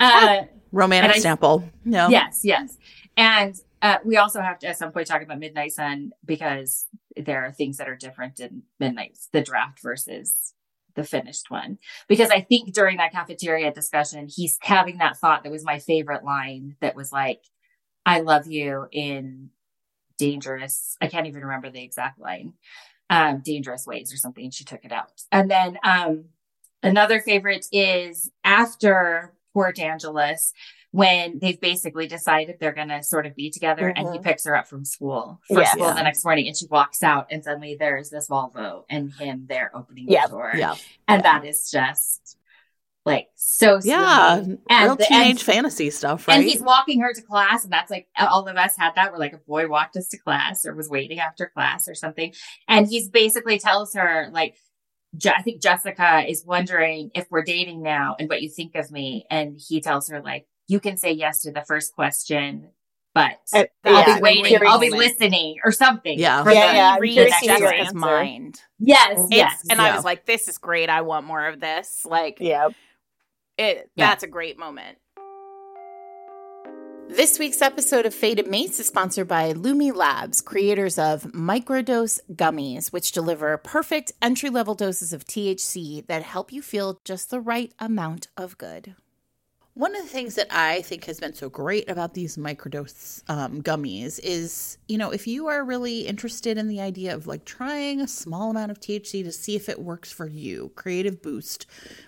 uh 0.00 0.42
Romantic 0.72 1.16
I- 1.16 1.20
sample. 1.20 1.64
No. 1.84 2.08
Yes, 2.08 2.40
yes. 2.44 2.76
And 3.16 3.54
uh, 3.82 3.98
we 4.04 4.16
also 4.16 4.40
have 4.40 4.58
to 4.60 4.68
at 4.68 4.76
some 4.78 4.92
point 4.92 5.06
talk 5.06 5.22
about 5.22 5.38
Midnight 5.38 5.72
Sun 5.72 6.12
because 6.24 6.86
there 7.16 7.44
are 7.44 7.50
things 7.52 7.78
that 7.78 7.88
are 7.88 7.96
different 7.96 8.38
in 8.40 8.62
Midnight's 8.78 9.28
the 9.32 9.42
draft 9.42 9.80
versus 9.82 10.54
the 10.94 11.04
finished 11.04 11.50
one. 11.50 11.78
Because 12.08 12.30
I 12.30 12.40
think 12.40 12.72
during 12.72 12.98
that 12.98 13.12
cafeteria 13.12 13.72
discussion, 13.72 14.28
he's 14.28 14.58
having 14.62 14.98
that 14.98 15.16
thought 15.16 15.42
that 15.44 15.52
was 15.52 15.64
my 15.64 15.78
favorite 15.78 16.24
line 16.24 16.76
that 16.80 16.96
was 16.96 17.12
like, 17.12 17.42
I 18.04 18.20
love 18.20 18.46
you 18.46 18.86
in 18.92 19.50
dangerous. 20.18 20.96
I 21.00 21.06
can't 21.06 21.26
even 21.26 21.42
remember 21.42 21.70
the 21.70 21.82
exact 21.82 22.18
line. 22.18 22.54
Um, 23.08 23.42
dangerous 23.44 23.86
ways 23.86 24.12
or 24.12 24.16
something. 24.16 24.50
She 24.50 24.64
took 24.64 24.84
it 24.84 24.92
out. 24.92 25.22
And 25.32 25.50
then 25.50 25.78
um 25.82 26.26
another 26.82 27.20
favorite 27.20 27.66
is 27.72 28.30
after 28.44 29.34
Port 29.52 29.78
Angeles 29.78 30.52
when 30.92 31.38
they've 31.38 31.60
basically 31.60 32.06
decided 32.08 32.56
they're 32.58 32.72
going 32.72 32.88
to 32.88 33.02
sort 33.02 33.24
of 33.26 33.36
be 33.36 33.48
together 33.50 33.88
and 33.88 34.08
he 34.12 34.18
Mhm. 34.18 34.24
picks 34.24 34.44
her 34.44 34.56
up 34.56 34.66
from 34.66 34.84
school 34.84 35.40
for 35.46 35.60
Yeah. 35.60 35.70
school 35.70 35.86
Yeah. 35.86 35.94
the 35.94 36.02
next 36.02 36.24
morning 36.24 36.48
and 36.48 36.56
she 36.56 36.66
walks 36.66 37.02
out 37.02 37.28
and 37.30 37.44
suddenly 37.44 37.76
there's 37.78 38.10
this 38.10 38.28
Volvo 38.28 38.84
and 38.90 39.12
him 39.14 39.46
there 39.48 39.70
opening 39.74 40.06
Yeah. 40.08 40.26
the 40.26 40.32
door. 40.32 40.52
Yeah. 40.56 40.74
And 41.06 41.22
that 41.22 41.44
is 41.44 41.70
just 41.70 42.36
like 43.06 43.28
so 43.36 43.78
sweet. 43.80 43.90
Yeah. 43.90 44.34
And 44.36 44.58
Real 44.68 44.96
the- 44.96 45.04
teenage 45.04 45.30
and- 45.30 45.40
fantasy 45.40 45.90
stuff, 45.90 46.26
right? 46.26 46.34
and 46.38 46.44
he's 46.44 46.60
walking 46.60 47.00
her 47.00 47.14
to 47.14 47.22
class, 47.22 47.64
and 47.64 47.72
that's 47.72 47.90
like 47.90 48.08
all 48.18 48.46
of 48.46 48.56
us 48.56 48.76
had 48.76 48.94
that. 48.96 49.10
Where 49.12 49.18
like 49.20 49.32
a 49.32 49.38
boy 49.38 49.68
walked 49.68 49.96
us 49.96 50.08
to 50.08 50.18
class 50.18 50.66
or 50.66 50.74
was 50.74 50.88
waiting 50.90 51.18
after 51.18 51.46
class 51.46 51.88
or 51.88 51.94
something, 51.94 52.34
and 52.68 52.86
he's 52.88 53.08
basically 53.08 53.58
tells 53.58 53.94
her 53.94 54.28
like, 54.32 54.56
Je- 55.16 55.32
I 55.34 55.40
think 55.42 55.62
Jessica 55.62 56.24
is 56.28 56.44
wondering 56.44 57.10
if 57.14 57.26
we're 57.30 57.42
dating 57.42 57.80
now 57.82 58.16
and 58.18 58.28
what 58.28 58.42
you 58.42 58.50
think 58.50 58.74
of 58.74 58.90
me, 58.92 59.24
and 59.30 59.58
he 59.58 59.80
tells 59.80 60.08
her 60.10 60.20
like, 60.20 60.46
you 60.70 60.80
can 60.80 60.96
say 60.96 61.12
yes 61.12 61.42
to 61.42 61.50
the 61.52 61.62
first 61.62 61.94
question, 61.94 62.68
but 63.14 63.32
Uh, 63.52 63.64
I'll 63.84 63.92
yeah, 64.08 64.16
be 64.16 64.22
waiting, 64.22 64.44
curious 64.44 64.72
I'll 64.72 64.78
be 64.78 64.90
listening 64.90 65.56
or 65.64 65.72
something. 65.72 66.18
Yeah. 66.18 66.44
for 66.44 66.50
Yeah, 66.52 66.68
the- 66.68 66.74
yeah, 66.76 66.92
I'm 66.94 67.00
Read 67.00 67.12
curious 67.12 67.34
to 67.40 67.44
hear 67.46 67.58
your 67.58 67.70
Jessica's 67.72 67.86
answer. 67.88 67.98
mind. 67.98 68.60
yes, 68.78 69.18
It's, 69.18 69.34
yes. 69.34 69.62
and 69.68 69.80
I 69.80 69.94
was 69.96 70.04
like, 70.04 70.26
this 70.26 70.46
is 70.48 70.58
great. 70.58 70.88
I 70.88 71.00
want 71.02 71.26
more 71.26 71.46
of 71.46 71.58
this. 71.60 72.04
Like, 72.04 72.38
Yeah. 72.40 72.68
it, 73.58 73.90
Yeah. 73.96 74.06
that's 74.08 74.22
a 74.22 74.28
great 74.28 74.58
moment. 74.58 74.98
This 77.08 77.40
week's 77.40 77.60
episode 77.60 78.06
of 78.06 78.14
Fated 78.14 78.46
Mates 78.46 78.78
is 78.78 78.86
sponsored 78.86 79.26
by 79.26 79.52
Lumi 79.52 79.92
Labs, 79.92 80.40
creators 80.40 80.96
of 80.96 81.24
microdose 81.32 82.20
gummies, 82.34 82.92
which 82.92 83.10
deliver 83.10 83.56
perfect 83.58 84.12
entry 84.22 84.48
level 84.48 84.76
doses 84.76 85.12
of 85.12 85.24
THC 85.24 86.06
that 86.06 86.22
help 86.22 86.52
you 86.52 86.62
feel 86.62 87.00
just 87.04 87.30
the 87.30 87.40
right 87.40 87.72
amount 87.80 88.28
of 88.36 88.56
good. 88.58 88.94
One 89.80 89.96
of 89.96 90.02
the 90.02 90.08
things 90.10 90.34
that 90.34 90.48
I 90.50 90.82
think 90.82 91.06
has 91.06 91.20
been 91.20 91.32
so 91.32 91.48
great 91.48 91.88
about 91.88 92.12
these 92.12 92.36
microdose 92.36 93.22
um, 93.30 93.62
gummies 93.62 94.20
is, 94.22 94.76
you 94.88 94.98
know, 94.98 95.10
if 95.10 95.26
you 95.26 95.48
are 95.48 95.64
really 95.64 96.00
interested 96.00 96.58
in 96.58 96.68
the 96.68 96.82
idea 96.82 97.14
of 97.14 97.26
like 97.26 97.46
trying 97.46 98.02
a 98.02 98.06
small 98.06 98.50
amount 98.50 98.70
of 98.70 98.78
THC 98.78 99.24
to 99.24 99.32
see 99.32 99.56
if 99.56 99.70
it 99.70 99.80
works 99.80 100.12
for 100.12 100.28
you, 100.28 100.70
creative 100.74 101.22
boost, 101.22 101.64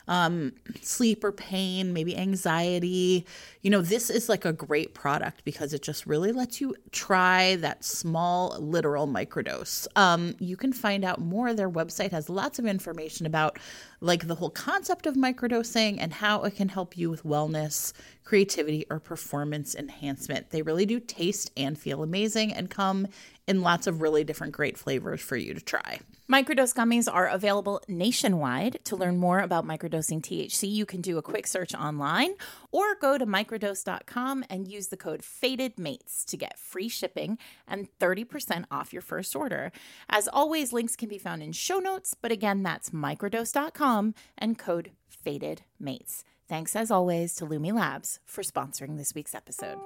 um, 0.06 0.52
sleep 0.82 1.24
or 1.24 1.32
pain, 1.32 1.94
maybe 1.94 2.14
anxiety, 2.14 3.24
you 3.62 3.70
know, 3.70 3.80
this 3.80 4.10
is 4.10 4.28
like 4.28 4.44
a 4.44 4.52
great 4.52 4.92
product 4.92 5.42
because 5.46 5.72
it 5.72 5.80
just 5.80 6.04
really 6.04 6.30
lets 6.30 6.60
you 6.60 6.74
try 6.90 7.56
that 7.56 7.84
small, 7.84 8.54
literal 8.60 9.08
microdose. 9.08 9.86
Um, 9.96 10.34
you 10.38 10.58
can 10.58 10.74
find 10.74 11.06
out 11.06 11.22
more. 11.22 11.54
Their 11.54 11.70
website 11.70 12.10
has 12.10 12.28
lots 12.28 12.58
of 12.58 12.66
information 12.66 13.24
about 13.24 13.58
like 14.02 14.26
the 14.26 14.34
whole 14.34 14.50
concept 14.50 15.06
of 15.06 15.14
microdosing 15.14 15.96
and 16.00 16.12
how 16.12 16.42
it 16.42 16.56
can 16.56 16.68
help 16.68 16.98
you 16.98 17.08
with 17.08 17.22
wellness, 17.22 17.92
creativity, 18.24 18.84
or 18.90 18.98
performance 18.98 19.76
enhancement. 19.76 20.50
They 20.50 20.60
really 20.60 20.84
do 20.84 20.98
taste 20.98 21.52
and 21.56 21.78
feel 21.78 22.02
amazing 22.02 22.52
and 22.52 22.68
come 22.68 23.06
in 23.46 23.62
lots 23.62 23.86
of 23.86 24.02
really 24.02 24.24
different 24.24 24.52
great 24.52 24.76
flavors 24.76 25.20
for 25.20 25.36
you 25.36 25.54
to 25.54 25.60
try. 25.60 26.00
Microdose 26.30 26.72
gummies 26.72 27.12
are 27.12 27.26
available 27.26 27.82
nationwide. 27.88 28.78
To 28.84 28.96
learn 28.96 29.18
more 29.18 29.40
about 29.40 29.66
microdosing 29.66 30.20
THC, 30.20 30.70
you 30.70 30.86
can 30.86 31.00
do 31.00 31.18
a 31.18 31.22
quick 31.22 31.46
search 31.46 31.74
online 31.74 32.34
or 32.70 32.94
go 32.94 33.18
to 33.18 33.26
microdose.com 33.26 34.44
and 34.48 34.68
use 34.68 34.88
the 34.88 34.96
code 34.96 35.22
FATEDMATES 35.22 36.24
to 36.26 36.36
get 36.36 36.58
free 36.58 36.88
shipping 36.88 37.38
and 37.66 37.88
30% 37.98 38.64
off 38.70 38.92
your 38.92 39.02
first 39.02 39.34
order. 39.34 39.72
As 40.08 40.28
always, 40.28 40.72
links 40.72 40.96
can 40.96 41.08
be 41.08 41.18
found 41.18 41.42
in 41.42 41.52
show 41.52 41.78
notes, 41.78 42.14
but 42.14 42.32
again, 42.32 42.62
that's 42.62 42.90
microdose.com 42.90 44.14
and 44.38 44.58
code 44.58 44.92
FATEDMATES. 45.26 46.24
Thanks 46.48 46.76
as 46.76 46.90
always 46.90 47.34
to 47.36 47.46
Lumi 47.46 47.72
Labs 47.72 48.20
for 48.24 48.42
sponsoring 48.42 48.96
this 48.96 49.14
week's 49.14 49.34
episode 49.34 49.78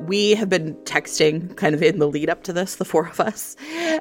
we 0.00 0.34
have 0.34 0.48
been 0.48 0.74
texting 0.84 1.54
kind 1.56 1.74
of 1.74 1.82
in 1.82 1.98
the 1.98 2.08
lead 2.08 2.28
up 2.28 2.42
to 2.42 2.52
this 2.52 2.76
the 2.76 2.84
four 2.84 3.06
of 3.06 3.20
us 3.20 3.56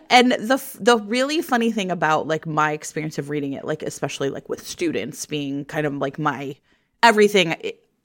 and 0.10 0.32
the 0.34 0.62
the 0.80 0.98
really 1.00 1.42
funny 1.42 1.72
thing 1.72 1.92
about 1.92 2.28
like 2.28 2.48
my 2.48 2.72
experience 2.72 3.18
of 3.18 3.30
reading 3.30 3.54
it 3.54 3.66
like 3.66 3.84
especially 3.84 4.30
like 4.30 4.48
with 4.50 4.66
students 4.66 5.26
being 5.26 5.66
kind 5.66 5.86
of 5.86 5.94
like 5.96 6.18
my 6.18 6.56
everything 7.04 7.56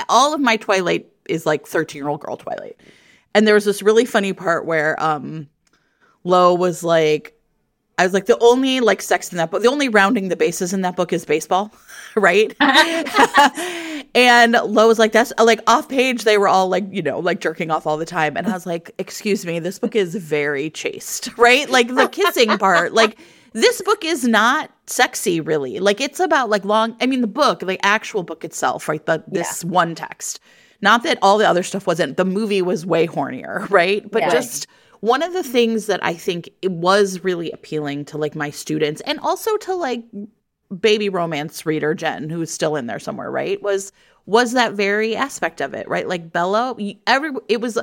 all 0.09 0.35
of 0.35 0.41
my 0.41 0.57
twilight 0.57 1.07
is 1.29 1.47
like 1.47 1.67
13 1.67 2.01
year 2.01 2.09
old 2.09 2.21
girl 2.21 2.37
twilight 2.37 2.79
and 3.35 3.47
there 3.47 3.55
was 3.55 3.65
this 3.65 3.83
really 3.83 4.05
funny 4.05 4.33
part 4.33 4.67
where 4.67 5.01
um 5.03 5.49
lo 6.25 6.55
was 6.55 6.85
like 6.85 7.33
I 7.99 8.05
was 8.05 8.13
like, 8.13 8.27
the 8.27 8.39
only 8.41 8.81
like 8.81 9.01
sex 9.01 9.33
in 9.33 9.39
that 9.39 9.51
book, 9.51 9.63
the 9.63 9.71
only 9.71 9.89
rounding 9.89 10.29
the 10.29 10.37
bases 10.37 10.75
in 10.75 10.83
that 10.83 10.97
book 10.97 11.13
is 11.15 11.25
baseball, 11.25 11.73
right? 12.15 12.55
and 14.17 14.53
Lo 14.65 14.89
was 14.89 14.99
like, 14.99 15.13
that's 15.13 15.31
like 15.39 15.61
off 15.67 15.91
page. 15.91 16.25
They 16.25 16.39
were 16.39 16.49
all 16.49 16.71
like, 16.71 16.87
you 16.91 17.03
know, 17.03 17.19
like 17.19 17.39
jerking 17.39 17.71
off 17.71 17.87
all 17.87 17.99
the 17.99 18.07
time. 18.07 18.35
And 18.35 18.47
I 18.47 18.53
was 18.53 18.65
like, 18.65 18.91
excuse 18.97 19.45
me, 19.45 19.59
this 19.59 19.79
book 19.79 19.95
is 19.95 20.15
very 20.15 20.71
chaste, 20.71 21.29
right? 21.37 21.69
Like 21.69 21.89
the 21.89 22.09
kissing 22.09 22.57
part, 22.57 22.95
like 22.95 23.19
this 23.53 23.83
book 23.83 24.07
is 24.07 24.25
not 24.25 24.71
sexy 24.87 25.39
really. 25.43 25.81
Like 25.81 26.01
it's 26.01 26.19
about 26.19 26.49
like 26.49 26.65
long, 26.65 26.97
I 26.99 27.07
mean, 27.07 27.21
the 27.21 27.27
book, 27.27 27.61
the 27.61 27.79
actual 27.85 28.23
book 28.23 28.43
itself, 28.43 28.89
right? 28.89 29.05
The, 29.05 29.23
this 29.29 29.63
yeah. 29.63 29.71
one 29.71 29.95
text. 29.95 30.41
Not 30.81 31.03
that 31.03 31.19
all 31.21 31.37
the 31.37 31.47
other 31.47 31.63
stuff 31.63 31.87
wasn't, 31.87 32.17
the 32.17 32.25
movie 32.25 32.63
was 32.63 32.87
way 32.87 33.07
hornier, 33.07 33.69
right? 33.69 34.11
But 34.11 34.23
yeah. 34.23 34.31
just 34.31 34.67
one 35.01 35.23
of 35.23 35.35
the 35.35 35.43
things 35.43 35.87
that 35.87 36.03
I 36.03 36.15
think 36.15 36.49
it 36.63 36.71
was 36.71 37.23
really 37.23 37.51
appealing 37.51 38.07
to 38.07 38.19
like 38.19 38.35
my 38.35 38.49
students 38.49 39.03
and 39.03 39.21
also 39.21 39.59
to 39.59 39.75
like 39.75 40.05
baby 40.81 41.09
romance 41.09 41.65
reader 41.67 41.95
Jen, 41.95 42.31
who's 42.31 42.51
still 42.51 42.77
in 42.77 42.87
there 42.87 42.99
somewhere, 42.99 43.31
right? 43.31 43.61
Was 43.63 43.93
was 44.27 44.53
that 44.53 44.73
very 44.73 45.15
aspect 45.15 45.61
of 45.61 45.75
it, 45.75 45.89
right? 45.89 46.09
Like 46.09 46.33
Bella, 46.33 46.77
every 47.07 47.31
it 47.49 47.61
was. 47.61 47.79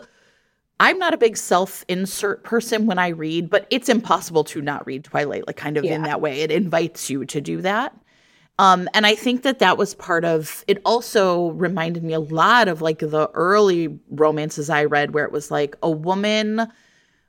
I'm 0.79 0.97
not 0.97 1.13
a 1.13 1.17
big 1.17 1.37
self 1.37 1.85
insert 1.87 2.43
person 2.43 2.87
when 2.87 2.99
I 2.99 3.09
read, 3.09 3.49
but 3.49 3.67
it's 3.69 3.89
impossible 3.89 4.43
to 4.45 4.61
not 4.61 4.85
read 4.85 5.03
Twilight, 5.03 5.47
like 5.47 5.55
kind 5.55 5.77
of 5.77 5.85
yeah. 5.85 5.95
in 5.95 6.03
that 6.03 6.19
way. 6.19 6.41
It 6.41 6.51
invites 6.51 7.09
you 7.09 7.25
to 7.25 7.39
do 7.39 7.61
that. 7.61 7.97
Um, 8.59 8.89
and 8.93 9.05
I 9.05 9.15
think 9.15 9.43
that 9.43 9.59
that 9.59 9.77
was 9.77 9.95
part 9.95 10.25
of 10.25 10.65
it. 10.67 10.81
Also 10.83 11.51
reminded 11.51 12.03
me 12.03 12.13
a 12.13 12.19
lot 12.19 12.67
of 12.67 12.81
like 12.81 12.99
the 12.99 13.29
early 13.33 13.99
romances 14.09 14.69
I 14.69 14.85
read, 14.85 15.13
where 15.13 15.25
it 15.25 15.31
was 15.31 15.51
like 15.51 15.75
a 15.83 15.89
woman 15.89 16.67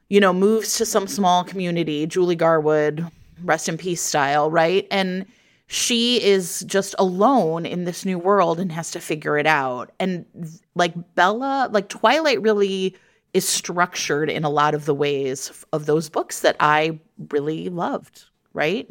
you 0.08 0.20
know, 0.20 0.32
moves 0.32 0.76
to 0.78 0.86
some 0.86 1.06
small 1.06 1.44
community, 1.44 2.06
Julie 2.06 2.36
Garwood, 2.36 3.06
rest 3.42 3.68
in 3.68 3.78
peace 3.78 4.02
style, 4.02 4.50
right? 4.50 4.86
And 4.90 5.26
she 5.66 6.22
is 6.22 6.60
just 6.66 6.94
alone 6.98 7.64
in 7.64 7.84
this 7.84 8.04
new 8.04 8.18
world 8.18 8.60
and 8.60 8.70
has 8.72 8.90
to 8.92 9.00
figure 9.00 9.38
it 9.38 9.46
out. 9.46 9.92
And 9.98 10.26
like 10.74 10.94
Bella, 11.14 11.68
like 11.72 11.88
Twilight 11.88 12.42
really 12.42 12.96
is 13.32 13.48
structured 13.48 14.30
in 14.30 14.44
a 14.44 14.50
lot 14.50 14.74
of 14.74 14.84
the 14.84 14.94
ways 14.94 15.64
of 15.72 15.86
those 15.86 16.08
books 16.08 16.40
that 16.40 16.56
I 16.60 17.00
really 17.30 17.68
loved, 17.68 18.24
right? 18.52 18.88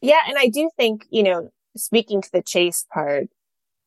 Yeah. 0.00 0.20
And 0.28 0.36
I 0.38 0.48
do 0.48 0.70
think, 0.76 1.06
you 1.10 1.22
know, 1.22 1.50
speaking 1.76 2.20
to 2.20 2.32
the 2.32 2.42
chase 2.42 2.86
part, 2.92 3.28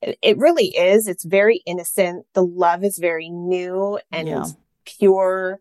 it 0.02 0.38
really 0.38 0.68
is. 0.68 1.08
It's 1.08 1.26
very 1.26 1.62
innocent. 1.66 2.26
The 2.34 2.45
love 2.45 2.84
is 2.84 2.97
very 2.97 3.30
new 3.30 4.00
and 4.12 4.28
yeah. 4.28 4.45
pure. 4.86 5.60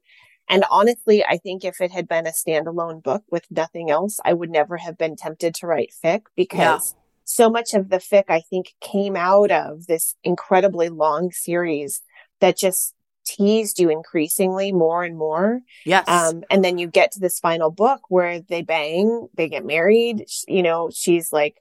And 0.48 0.64
honestly, 0.70 1.24
I 1.24 1.36
think 1.36 1.64
if 1.64 1.80
it 1.80 1.90
had 1.90 2.08
been 2.08 2.26
a 2.26 2.30
standalone 2.30 3.02
book 3.02 3.22
with 3.30 3.44
nothing 3.50 3.90
else, 3.90 4.18
I 4.24 4.32
would 4.32 4.50
never 4.50 4.76
have 4.78 4.96
been 4.96 5.16
tempted 5.16 5.54
to 5.56 5.66
write 5.66 5.92
fic 6.02 6.22
because 6.36 6.94
yeah. 6.94 7.00
so 7.24 7.50
much 7.50 7.74
of 7.74 7.90
the 7.90 7.98
fic 7.98 8.24
I 8.28 8.40
think 8.40 8.74
came 8.80 9.16
out 9.16 9.50
of 9.50 9.86
this 9.86 10.14
incredibly 10.24 10.88
long 10.88 11.30
series 11.32 12.00
that 12.40 12.56
just 12.56 12.94
teased 13.26 13.78
you 13.78 13.90
increasingly 13.90 14.72
more 14.72 15.04
and 15.04 15.16
more. 15.16 15.60
Yes. 15.84 16.08
Um, 16.08 16.44
and 16.50 16.64
then 16.64 16.78
you 16.78 16.86
get 16.86 17.12
to 17.12 17.20
this 17.20 17.38
final 17.38 17.70
book 17.70 18.00
where 18.08 18.40
they 18.40 18.62
bang, 18.62 19.28
they 19.34 19.48
get 19.48 19.66
married. 19.66 20.24
You 20.46 20.62
know, 20.62 20.90
she's 20.92 21.32
like 21.32 21.56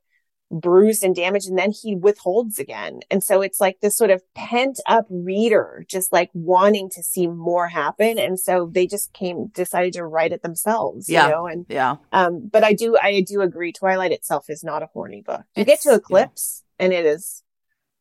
bruised 0.50 1.04
and 1.04 1.16
damaged 1.16 1.48
and 1.48 1.58
then 1.58 1.72
he 1.72 1.96
withholds 1.96 2.60
again. 2.60 3.02
And 3.12 3.24
so 3.24 3.42
it's 3.42 3.60
like 3.60 3.80
this 3.82 3.98
sort 3.98 4.10
of 4.10 4.22
pent 4.34 4.80
up 4.88 5.06
reader 5.10 5.86
just 5.90 6.14
like 6.14 6.30
wanting 6.34 6.90
to 6.92 7.04
see 7.04 7.28
more 7.28 7.68
happen. 7.68 8.18
And 8.18 8.40
so 8.40 8.70
they 8.72 8.88
just 8.88 9.14
came, 9.14 9.48
decided 9.48 9.94
to 9.94 10.06
write 10.06 10.32
it 10.32 10.44
themselves, 10.44 11.10
yeah. 11.10 11.26
you 11.26 11.32
know, 11.32 11.48
and, 11.48 11.66
yeah. 11.70 11.98
Um, 12.12 12.48
but 12.52 12.64
I 12.64 12.74
do, 12.74 12.98
I 12.98 13.22
do 13.22 13.42
agree. 13.42 13.74
Twilight 13.74 14.12
itself 14.12 14.50
is 14.50 14.64
not 14.64 14.84
a 14.84 14.88
horny 14.88 15.22
book. 15.22 15.44
You 15.56 15.62
it's, 15.62 15.68
get 15.68 15.82
to 15.82 15.96
Eclipse 15.96 16.64
yeah. 16.80 16.86
and 16.86 16.94
it 16.94 17.06
is, 17.06 17.44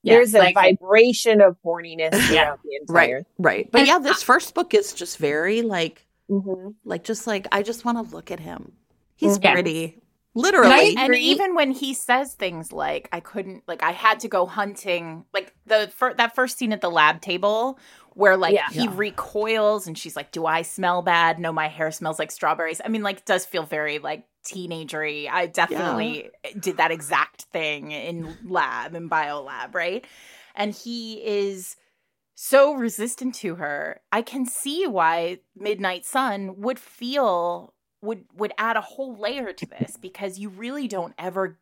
yeah, 0.02 0.14
there's 0.14 0.34
a 0.34 0.38
like, 0.38 0.54
vibration 0.54 1.40
of 1.40 1.56
horniness 1.64 2.12
yeah, 2.32 2.54
the 2.62 2.78
entire. 2.80 3.26
Right. 3.38 3.56
Right. 3.56 3.72
But 3.72 3.86
yeah, 3.86 3.98
this 3.98 4.22
first 4.22 4.54
book 4.54 4.72
is 4.72 4.92
just 4.92 5.18
very 5.18 5.62
like, 5.62 6.06
mm-hmm. 6.30 6.70
like, 6.84 7.02
just 7.02 7.26
like, 7.26 7.48
I 7.50 7.62
just 7.62 7.84
want 7.84 7.98
to 7.98 8.14
look 8.14 8.30
at 8.30 8.38
him. 8.38 8.72
He's 9.16 9.38
mm-hmm. 9.38 9.52
pretty. 9.52 9.98
Literally. 10.36 10.94
And 10.98 11.14
even 11.14 11.54
when 11.54 11.70
he 11.70 11.94
says 11.94 12.34
things 12.34 12.70
like, 12.70 13.08
I 13.10 13.20
couldn't, 13.20 13.64
like, 13.66 13.82
I 13.82 13.92
had 13.92 14.20
to 14.20 14.28
go 14.28 14.44
hunting, 14.44 15.24
like 15.32 15.54
the 15.64 15.90
fir- 15.96 16.14
that 16.14 16.34
first 16.34 16.58
scene 16.58 16.74
at 16.74 16.82
the 16.82 16.90
lab 16.90 17.22
table 17.22 17.78
where, 18.12 18.36
like, 18.36 18.54
yeah. 18.54 18.68
he 18.70 18.84
yeah. 18.84 18.92
recoils 18.94 19.86
and 19.86 19.96
she's 19.96 20.14
like, 20.14 20.32
Do 20.32 20.44
I 20.44 20.60
smell 20.60 21.00
bad? 21.00 21.38
No, 21.38 21.52
my 21.52 21.68
hair 21.68 21.90
smells 21.90 22.18
like 22.18 22.30
strawberries. 22.30 22.82
I 22.84 22.88
mean, 22.88 23.02
like, 23.02 23.24
does 23.24 23.46
feel 23.46 23.62
very, 23.62 23.98
like, 23.98 24.26
teenagery. 24.44 25.28
I 25.28 25.46
definitely 25.46 26.30
yeah. 26.44 26.50
did 26.60 26.76
that 26.76 26.90
exact 26.90 27.42
thing 27.44 27.92
in 27.92 28.36
lab, 28.44 28.94
in 28.94 29.08
bio 29.08 29.42
lab, 29.42 29.74
right? 29.74 30.06
And 30.54 30.74
he 30.74 31.14
is 31.24 31.76
so 32.34 32.74
resistant 32.74 33.34
to 33.36 33.54
her. 33.54 34.02
I 34.12 34.20
can 34.20 34.44
see 34.44 34.86
why 34.86 35.38
Midnight 35.56 36.04
Sun 36.04 36.60
would 36.60 36.78
feel 36.78 37.72
would 38.02 38.24
would 38.34 38.52
add 38.58 38.76
a 38.76 38.80
whole 38.80 39.16
layer 39.16 39.52
to 39.52 39.66
this 39.66 39.96
because 40.00 40.38
you 40.38 40.48
really 40.48 40.88
don't 40.88 41.14
ever 41.18 41.58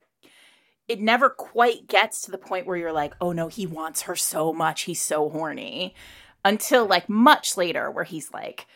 it 0.86 1.00
never 1.00 1.30
quite 1.30 1.86
gets 1.86 2.22
to 2.22 2.30
the 2.30 2.38
point 2.38 2.66
where 2.66 2.76
you're 2.76 2.92
like, 2.92 3.14
"Oh 3.20 3.32
no, 3.32 3.48
he 3.48 3.66
wants 3.66 4.02
her 4.02 4.16
so 4.16 4.52
much. 4.52 4.82
He's 4.82 5.00
so 5.00 5.28
horny." 5.30 5.94
Until 6.44 6.84
like 6.84 7.08
much 7.08 7.56
later 7.56 7.90
where 7.90 8.04
he's 8.04 8.30
like, 8.30 8.66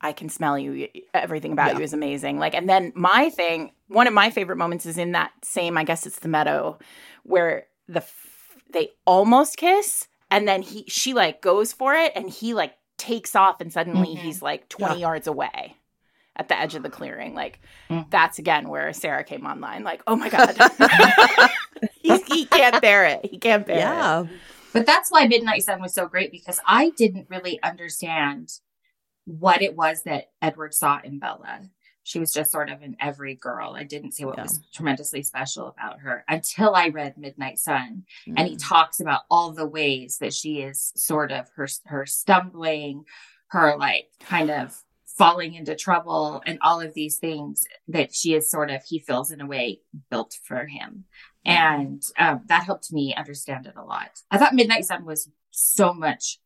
I 0.00 0.12
can 0.12 0.28
smell 0.28 0.58
you. 0.58 0.88
Everything 1.12 1.52
about 1.52 1.72
yeah. 1.72 1.78
you 1.78 1.84
is 1.84 1.92
amazing. 1.92 2.38
Like, 2.38 2.54
and 2.54 2.68
then 2.68 2.92
my 2.94 3.30
thing, 3.30 3.72
one 3.88 4.06
of 4.06 4.14
my 4.14 4.30
favorite 4.30 4.56
moments 4.56 4.86
is 4.86 4.96
in 4.96 5.12
that 5.12 5.32
same, 5.42 5.76
I 5.76 5.84
guess 5.84 6.06
it's 6.06 6.20
the 6.20 6.28
meadow, 6.28 6.78
where 7.24 7.66
the 7.86 8.04
they 8.72 8.90
almost 9.04 9.56
kiss, 9.56 10.08
and 10.30 10.46
then 10.46 10.62
he 10.62 10.84
she 10.88 11.14
like 11.14 11.42
goes 11.42 11.72
for 11.72 11.94
it, 11.94 12.12
and 12.14 12.30
he 12.30 12.54
like 12.54 12.74
takes 12.96 13.34
off, 13.34 13.60
and 13.60 13.72
suddenly 13.72 14.14
mm-hmm. 14.14 14.24
he's 14.24 14.40
like 14.40 14.68
twenty 14.68 15.00
yeah. 15.00 15.08
yards 15.08 15.26
away 15.26 15.77
at 16.38 16.48
the 16.48 16.58
edge 16.58 16.74
of 16.74 16.82
the 16.82 16.90
clearing. 16.90 17.34
Like 17.34 17.60
mm. 17.90 18.08
that's 18.10 18.38
again 18.38 18.68
where 18.68 18.92
Sarah 18.92 19.24
came 19.24 19.46
online. 19.46 19.84
Like, 19.84 20.02
oh 20.06 20.16
my 20.16 20.28
god, 20.28 20.56
he, 22.00 22.16
he, 22.22 22.44
can't 22.46 22.80
bear 22.80 23.04
it. 23.06 23.26
He 23.26 23.38
can't 23.38 23.66
bear 23.66 23.76
it. 23.76 23.80
yeah. 23.80 24.22
it. 24.22 24.28
But 24.72 24.86
that's 24.86 25.10
why 25.10 25.26
Midnight 25.26 25.64
Sun 25.64 25.80
was 25.80 25.94
so 25.94 26.06
great 26.06 26.30
because 26.30 26.60
I 26.66 26.90
didn't 26.90 27.26
really 27.30 27.60
understand 27.62 28.52
what 29.24 29.62
it 29.62 29.76
was 29.76 30.02
that 30.04 30.30
Edward 30.40 30.74
saw 30.74 31.00
in 31.02 31.18
Bella. 31.18 31.60
She 32.02 32.18
was 32.18 32.32
just 32.32 32.50
sort 32.50 32.70
of 32.70 32.80
an 32.80 32.96
every 33.00 33.34
girl. 33.34 33.74
I 33.76 33.84
didn't 33.84 34.12
see 34.12 34.24
what 34.24 34.36
Yeah. 34.38 34.44
was 34.44 34.60
tremendously 34.72 35.22
special 35.22 35.68
about 35.68 36.00
her 36.00 36.24
until 36.28 36.74
I 36.74 36.88
read 36.88 37.18
Midnight 37.18 37.58
Sun 37.58 38.04
and 38.26 38.48
he 38.48 38.56
Mm. 38.56 38.68
talks 38.68 39.00
about 39.00 39.22
all 39.30 39.52
the 39.52 39.66
ways 39.66 40.18
that 40.18 40.32
she 40.32 40.62
is 40.62 40.92
sort 40.96 41.32
of 41.32 41.50
her 41.56 41.68
her 41.86 42.06
stumbling 42.06 43.04
her 43.48 43.76
like 43.76 44.08
kind 44.20 44.50
of 44.50 44.82
falling 45.18 45.54
into 45.54 45.74
trouble 45.74 46.40
and 46.46 46.58
all 46.62 46.80
of 46.80 46.94
these 46.94 47.18
things 47.18 47.64
that 47.88 48.14
she 48.14 48.34
is 48.34 48.48
sort 48.50 48.70
of 48.70 48.80
he 48.84 48.98
feels 49.00 49.30
in 49.32 49.40
a 49.40 49.46
way 49.46 49.80
built 50.10 50.34
for 50.44 50.64
him 50.66 51.04
and 51.44 52.02
um, 52.18 52.40
that 52.46 52.64
helped 52.64 52.92
me 52.92 53.12
understand 53.16 53.66
it 53.66 53.74
a 53.76 53.82
lot 53.84 54.10
i 54.30 54.38
thought 54.38 54.54
midnight 54.54 54.84
sun 54.84 55.04
was 55.04 55.28
so 55.50 55.92
much 55.92 56.38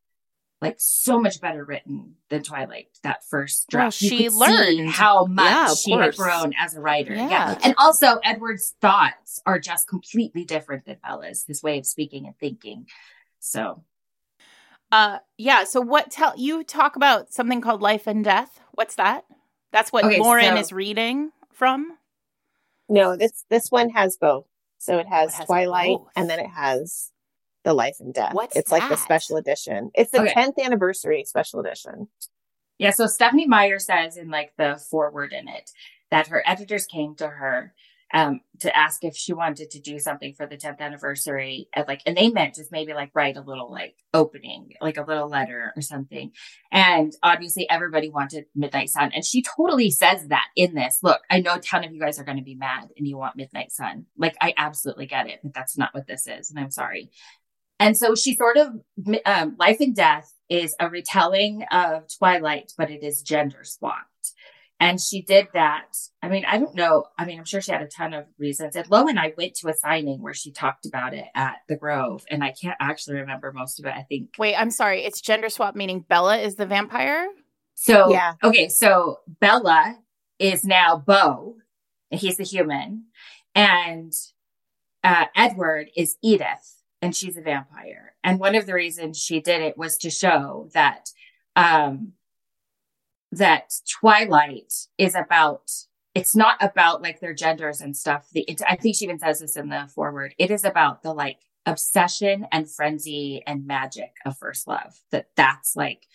like 0.62 0.76
so 0.78 1.20
much 1.20 1.40
better 1.40 1.64
written 1.64 2.14
than 2.30 2.42
twilight 2.42 2.86
that 3.02 3.22
first 3.28 3.66
Well, 3.72 3.82
draft 3.82 4.00
You 4.00 4.08
she 4.08 4.28
learned. 4.30 4.90
how 4.90 5.26
much 5.26 5.44
Yeah, 5.50 5.74
she 5.74 5.90
had 5.92 6.16
grown 6.16 6.52
as 6.58 6.74
a 6.74 6.80
writer 6.80 7.14
Yeah. 7.14 7.28
yeah 7.28 7.58
and 7.64 7.74
also 7.78 8.18
edward's 8.24 8.74
thoughts 8.80 9.42
are 9.44 9.58
just 9.58 9.86
completely 9.88 10.44
different 10.44 10.86
than 10.86 10.96
bella's 11.04 11.44
his 11.46 11.62
way 11.62 11.78
of 11.78 11.84
speaking 11.86 12.26
and 12.26 12.38
thinking 12.38 12.86
so 13.38 13.84
Uh, 14.92 15.18
yeah. 15.38 15.64
So 15.64 15.80
what 15.80 16.10
tell 16.10 16.34
you 16.36 16.62
talk 16.62 16.96
about 16.96 17.32
something 17.32 17.62
called 17.62 17.80
life 17.80 18.06
and 18.06 18.22
death? 18.22 18.60
What's 18.72 18.96
that? 18.96 19.24
That's 19.72 19.92
what 19.92 20.04
Okay, 20.04 20.20
Lauren 20.20 20.44
so- 20.44 20.56
is 20.56 20.72
reading 20.72 21.30
from. 21.52 21.96
No, 22.88 23.16
this 23.16 23.44
this 23.48 23.70
one 23.70 23.90
has 23.90 24.16
both. 24.16 24.46
So 24.78 24.98
it 24.98 25.06
has, 25.06 25.30
oh, 25.30 25.34
it 25.34 25.36
has 25.38 25.46
Twilight 25.46 25.98
both. 25.98 26.08
and 26.16 26.28
then 26.28 26.40
it 26.40 26.48
has 26.48 27.10
the 27.64 27.72
Life 27.72 27.96
and 28.00 28.12
Death. 28.12 28.34
What's 28.34 28.56
it's 28.56 28.72
like 28.72 28.88
the 28.88 28.96
special 28.96 29.36
edition. 29.36 29.92
It's 29.94 30.10
the 30.10 30.22
Okay. 30.22 30.32
10th 30.34 30.58
anniversary 30.62 31.22
special 31.24 31.60
edition. 31.60 32.08
Yeah, 32.78 32.90
so 32.90 33.06
Stephenie 33.06 33.46
Meyer 33.46 33.78
says 33.78 34.16
in 34.16 34.28
like 34.30 34.54
the 34.58 34.82
foreword 34.90 35.32
in 35.32 35.46
it 35.46 35.70
that 36.10 36.26
her 36.26 36.42
editors 36.44 36.84
came 36.86 37.14
to 37.16 37.28
her 37.28 37.72
um 38.12 38.40
to 38.60 38.76
ask 38.76 39.02
if 39.02 39.16
she 39.16 39.32
wanted 39.32 39.70
to 39.70 39.80
do 39.80 39.98
something 39.98 40.34
for 40.34 40.46
the 40.46 40.56
10th 40.56 40.78
anniversary 40.78 41.68
and 41.74 41.86
like 41.88 42.00
and 42.06 42.16
they 42.16 42.28
meant 42.28 42.54
just 42.54 42.70
maybe 42.70 42.94
like 42.94 43.10
write 43.14 43.36
a 43.36 43.40
little 43.40 43.70
like 43.70 43.96
opening 44.14 44.70
like 44.80 44.96
a 44.96 45.04
little 45.04 45.28
letter 45.28 45.72
or 45.74 45.82
something. 45.82 46.30
And 46.70 47.12
obviously 47.22 47.68
everybody 47.68 48.10
wanted 48.10 48.44
midnight 48.54 48.90
sun. 48.90 49.10
And 49.14 49.24
she 49.24 49.42
totally 49.42 49.90
says 49.90 50.28
that 50.28 50.46
in 50.56 50.74
this. 50.74 50.98
Look 51.02 51.20
i 51.30 51.40
know 51.40 51.54
a 51.54 51.60
ton 51.60 51.84
of 51.84 51.92
you 51.92 52.00
guys 52.00 52.18
are 52.18 52.24
going 52.24 52.38
to 52.38 52.44
be 52.44 52.54
mad 52.54 52.88
and 52.96 53.06
you 53.06 53.16
want 53.16 53.36
midnight 53.36 53.72
sun. 53.72 54.06
Like 54.16 54.36
i 54.40 54.54
absolutely 54.56 55.06
get 55.06 55.28
it 55.28 55.40
but 55.42 55.54
that's 55.54 55.76
not 55.76 55.94
what 55.94 56.06
this 56.06 56.26
is 56.26 56.50
and 56.50 56.58
i'm 56.58 56.70
sorry. 56.70 57.10
And 57.80 57.96
so 57.96 58.14
she 58.14 58.36
sort 58.36 58.58
of 58.58 58.68
um, 59.26 59.56
life 59.58 59.78
and 59.80 59.94
death 59.94 60.32
is 60.48 60.76
a 60.78 60.88
retelling 60.88 61.64
of 61.72 62.04
twilight 62.16 62.72
but 62.78 62.90
it 62.90 63.02
is 63.02 63.22
gender 63.22 63.64
swapped 63.64 64.06
and 64.82 65.00
she 65.00 65.22
did 65.22 65.46
that. 65.54 65.96
I 66.22 66.28
mean, 66.28 66.44
I 66.44 66.58
don't 66.58 66.74
know. 66.74 67.04
I 67.16 67.24
mean, 67.24 67.38
I'm 67.38 67.44
sure 67.44 67.60
she 67.60 67.70
had 67.70 67.82
a 67.82 67.86
ton 67.86 68.12
of 68.12 68.26
reasons. 68.36 68.74
And 68.74 68.90
Lo 68.90 69.06
and 69.06 69.16
I 69.16 69.32
went 69.38 69.54
to 69.56 69.68
a 69.68 69.74
signing 69.74 70.20
where 70.20 70.34
she 70.34 70.50
talked 70.50 70.86
about 70.86 71.14
it 71.14 71.26
at 71.36 71.58
the 71.68 71.76
Grove, 71.76 72.24
and 72.28 72.42
I 72.42 72.50
can't 72.50 72.76
actually 72.80 73.18
remember 73.18 73.52
most 73.52 73.78
of 73.78 73.86
it. 73.86 73.94
I 73.94 74.02
think 74.02 74.30
Wait, 74.38 74.56
I'm 74.56 74.72
sorry. 74.72 75.04
It's 75.04 75.20
gender 75.20 75.50
swap, 75.50 75.76
meaning 75.76 76.04
Bella 76.08 76.38
is 76.38 76.56
the 76.56 76.66
vampire. 76.66 77.28
so. 77.74 78.10
Yeah. 78.10 78.34
Okay, 78.42 78.68
so 78.68 79.20
Bella 79.40 80.00
is 80.40 80.64
now 80.64 80.96
Bo, 80.96 81.58
and 82.10 82.20
he's 82.20 82.36
the 82.36 82.42
human, 82.42 83.04
and 83.54 84.12
uh, 85.04 85.26
Edward 85.36 85.90
is 85.96 86.16
Edith, 86.22 86.82
and 87.00 87.14
she's 87.14 87.36
a 87.36 87.42
vampire. 87.42 88.16
And 88.24 88.40
one 88.40 88.56
of 88.56 88.66
the 88.66 88.74
reasons 88.74 89.16
she 89.16 89.40
did 89.40 89.62
it 89.62 89.78
was 89.78 89.96
to 89.98 90.10
show 90.10 90.70
that 90.74 91.10
um, 91.54 92.14
that 93.32 93.72
Twilight 94.00 94.72
is 94.98 95.14
about. 95.14 95.70
It's 96.14 96.36
not 96.36 96.62
about 96.62 97.00
like 97.00 97.20
their 97.20 97.34
genders 97.34 97.80
and 97.80 97.96
stuff. 97.96 98.28
The 98.32 98.42
it, 98.42 98.60
I 98.68 98.76
think 98.76 98.96
she 98.96 99.06
even 99.06 99.18
says 99.18 99.40
this 99.40 99.56
in 99.56 99.70
the 99.70 99.88
forward. 99.94 100.34
It 100.38 100.50
is 100.50 100.64
about 100.64 101.02
the 101.02 101.12
like 101.12 101.38
obsession 101.64 102.46
and 102.52 102.70
frenzy 102.70 103.42
and 103.46 103.66
magic 103.66 104.12
of 104.26 104.36
first 104.36 104.68
love. 104.68 105.00
That 105.10 105.28
that's 105.36 105.74
like 105.74 106.06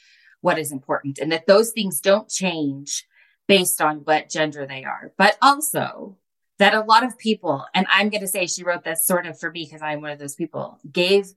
what 0.42 0.60
is 0.60 0.72
important, 0.72 1.18
and 1.18 1.32
that 1.32 1.48
those 1.48 1.72
things 1.72 2.00
don't 2.00 2.30
change 2.30 3.06
based 3.48 3.82
on 3.82 3.98
what 3.98 4.30
gender 4.30 4.68
they 4.68 4.84
are. 4.84 5.14
But 5.18 5.38
also 5.42 6.18
that 6.60 6.76
a 6.76 6.82
lot 6.82 7.04
of 7.04 7.18
people, 7.18 7.66
and 7.74 7.86
I'm 7.90 8.10
going 8.10 8.22
to 8.22 8.28
say 8.28 8.48
she 8.48 8.64
wrote 8.64 8.84
this 8.84 9.06
sort 9.06 9.28
of 9.28 9.40
for 9.40 9.52
me 9.52 9.66
because 9.66 9.82
I'm 9.82 10.02
one 10.02 10.12
of 10.12 10.20
those 10.20 10.36
people, 10.36 10.80
gave 10.92 11.28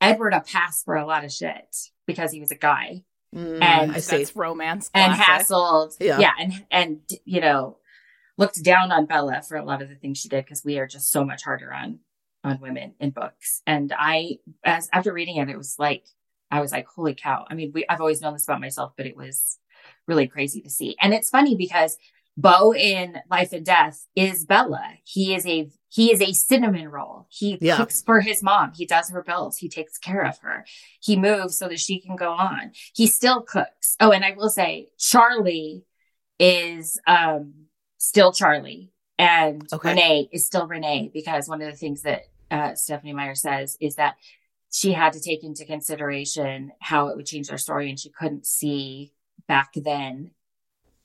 Edward 0.00 0.34
a 0.34 0.40
pass 0.40 0.82
for 0.82 0.96
a 0.96 1.06
lot 1.06 1.24
of 1.24 1.32
shit 1.32 1.76
because 2.06 2.32
he 2.32 2.40
was 2.40 2.50
a 2.50 2.56
guy 2.56 3.02
Mm, 3.34 3.62
And 3.62 3.92
I 3.92 3.98
see. 4.00 4.18
That's 4.18 4.36
romance. 4.36 4.90
and 4.94 5.14
classic. 5.14 5.48
hassled. 5.48 5.96
Yeah. 6.00 6.18
Yeah. 6.18 6.32
And, 6.38 6.52
and, 6.70 7.00
you 7.24 7.40
know, 7.40 7.78
looked 8.38 8.62
down 8.62 8.92
on 8.92 9.06
Bella 9.06 9.42
for 9.46 9.56
a 9.56 9.64
lot 9.64 9.82
of 9.82 9.88
the 9.88 9.94
things 9.94 10.18
she 10.18 10.28
did 10.28 10.44
because 10.44 10.64
we 10.64 10.78
are 10.78 10.86
just 10.86 11.10
so 11.10 11.24
much 11.24 11.42
harder 11.44 11.72
on, 11.72 12.00
on 12.44 12.60
women 12.60 12.94
in 13.00 13.10
books. 13.10 13.62
And 13.66 13.92
I, 13.96 14.38
as 14.64 14.88
after 14.92 15.12
reading 15.12 15.36
it, 15.36 15.48
it 15.48 15.56
was 15.56 15.76
like, 15.78 16.04
I 16.50 16.60
was 16.60 16.72
like, 16.72 16.86
holy 16.86 17.14
cow. 17.14 17.46
I 17.48 17.54
mean, 17.54 17.72
we, 17.74 17.86
I've 17.88 18.00
always 18.00 18.20
known 18.20 18.34
this 18.34 18.44
about 18.44 18.60
myself, 18.60 18.92
but 18.96 19.06
it 19.06 19.16
was 19.16 19.58
really 20.06 20.26
crazy 20.26 20.60
to 20.62 20.70
see. 20.70 20.96
And 21.00 21.14
it's 21.14 21.30
funny 21.30 21.56
because 21.56 21.96
Bo 22.36 22.72
in 22.74 23.18
Life 23.30 23.52
and 23.52 23.64
Death 23.64 24.06
is 24.16 24.44
Bella. 24.46 24.82
He 25.04 25.34
is 25.34 25.46
a, 25.46 25.68
he 25.88 26.10
is 26.12 26.20
a 26.22 26.32
cinnamon 26.32 26.88
roll. 26.88 27.26
He 27.28 27.58
Yeah. 27.60 27.76
cooks 27.76 28.02
for 28.02 28.20
his 28.20 28.42
mom. 28.42 28.72
He 28.74 28.86
does 28.86 29.10
her 29.10 29.22
bills. 29.22 29.58
He 29.58 29.68
takes 29.68 29.98
care 29.98 30.24
of 30.24 30.38
her. 30.38 30.64
He 31.00 31.16
moves 31.16 31.58
so 31.58 31.68
that 31.68 31.80
she 31.80 32.00
can 32.00 32.16
go 32.16 32.32
on. 32.32 32.72
He 32.94 33.06
still 33.06 33.42
cooks. 33.42 33.96
Oh, 34.00 34.12
and 34.12 34.24
I 34.24 34.32
will 34.32 34.48
say 34.48 34.88
Charlie 34.98 35.84
is, 36.38 36.98
um, 37.06 37.66
still 37.98 38.32
Charlie 38.32 38.90
and 39.18 39.66
Okay. 39.72 39.90
Renee 39.90 40.28
is 40.32 40.46
still 40.46 40.66
Renee 40.66 41.10
because 41.12 41.48
one 41.48 41.60
of 41.60 41.70
the 41.70 41.76
things 41.76 42.02
that, 42.02 42.22
uh, 42.50 42.74
Stephenie 42.74 43.12
Meyer 43.12 43.34
says 43.34 43.76
is 43.80 43.96
that 43.96 44.16
she 44.70 44.92
had 44.92 45.12
to 45.12 45.20
take 45.20 45.44
into 45.44 45.66
consideration 45.66 46.72
how 46.80 47.08
it 47.08 47.16
would 47.16 47.26
change 47.26 47.48
their 47.48 47.58
story 47.58 47.90
and 47.90 48.00
she 48.00 48.08
couldn't 48.10 48.46
see 48.46 49.12
back 49.46 49.72
then 49.74 50.30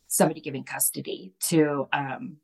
somebody 0.07 0.41
giving 0.41 0.63
custody 0.63 1.33
to 1.39 1.87
um 1.93 2.37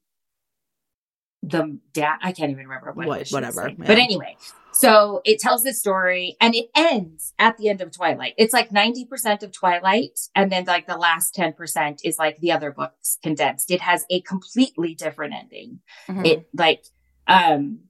the 1.41 1.77
dad 1.91 2.17
i 2.21 2.31
can't 2.31 2.51
even 2.51 2.65
remember 2.67 2.91
what, 2.93 3.05
it 3.05 3.09
What- 3.09 3.29
whatever, 3.29 3.67
yeah. 3.69 3.75
but 3.77 3.97
anyway 3.97 4.37
so 4.75 5.21
it 5.23 5.39
tells 5.39 5.61
the 5.63 5.71
story 5.73 6.35
and 6.41 6.55
it 6.55 6.69
ends 6.75 7.33
at 7.37 7.57
the 7.57 7.69
end 7.69 7.79
of 7.81 7.91
twilight. 7.91 8.33
It's 8.39 8.53
like 8.53 8.71
90% 8.71 9.43
of 9.43 9.51
twilight 9.51 10.19
and 10.33 10.51
then 10.51 10.65
like 10.65 10.87
the 10.87 10.97
last 10.97 11.35
10% 11.35 11.99
is 12.03 12.17
like 12.17 12.39
the 12.39 12.51
other 12.53 12.71
books 12.71 13.19
condensed. 13.21 13.69
It 13.69 13.81
has 13.81 14.03
a 14.09 14.21
completely 14.21 14.95
different 14.95 15.35
ending. 15.35 15.81
Mhm. 16.07 16.25
it 16.25 16.47
like 16.57 16.85
um 17.27 17.81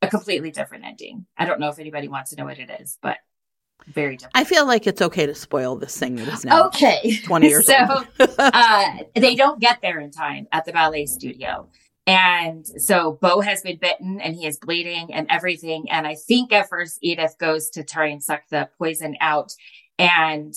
a 0.00 0.08
completely 0.08 0.50
different 0.50 0.86
ending. 0.86 1.26
I 1.36 1.44
don't 1.44 1.60
know 1.60 1.68
if 1.68 1.78
anybody 1.78 2.08
wants 2.08 2.30
to 2.30 2.36
know 2.36 2.46
what 2.46 2.58
it 2.58 2.70
is 2.80 2.96
but 3.02 3.18
very 3.88 4.16
different 4.16 4.36
I 4.36 4.44
feel 4.44 4.66
like 4.66 4.86
it's 4.86 5.02
okay 5.02 5.26
to 5.26 5.34
spoil 5.34 5.76
this 5.76 5.98
thing 5.98 6.16
that 6.16 6.28
is 6.28 6.44
now 6.44 6.66
okay 6.68 7.18
20 7.24 7.48
years 7.48 7.66
so 7.66 7.74
old. 7.90 8.06
uh, 8.38 8.98
they 9.14 9.34
don't 9.34 9.60
get 9.60 9.80
there 9.82 10.00
in 10.00 10.10
time 10.10 10.46
at 10.52 10.64
the 10.64 10.72
ballet 10.72 11.06
studio. 11.06 11.68
And 12.06 12.66
so 12.66 13.18
Bo 13.20 13.40
has 13.40 13.62
been 13.62 13.78
bitten 13.78 14.20
and 14.20 14.34
he 14.34 14.46
is 14.46 14.58
bleeding 14.58 15.12
and 15.12 15.26
everything. 15.30 15.88
And 15.90 16.06
I 16.06 16.16
think 16.16 16.52
at 16.52 16.68
first 16.68 16.98
Edith 17.00 17.36
goes 17.38 17.70
to 17.70 17.84
try 17.84 18.06
and 18.06 18.22
suck 18.22 18.42
the 18.50 18.68
poison 18.76 19.16
out. 19.20 19.52
And 19.98 20.52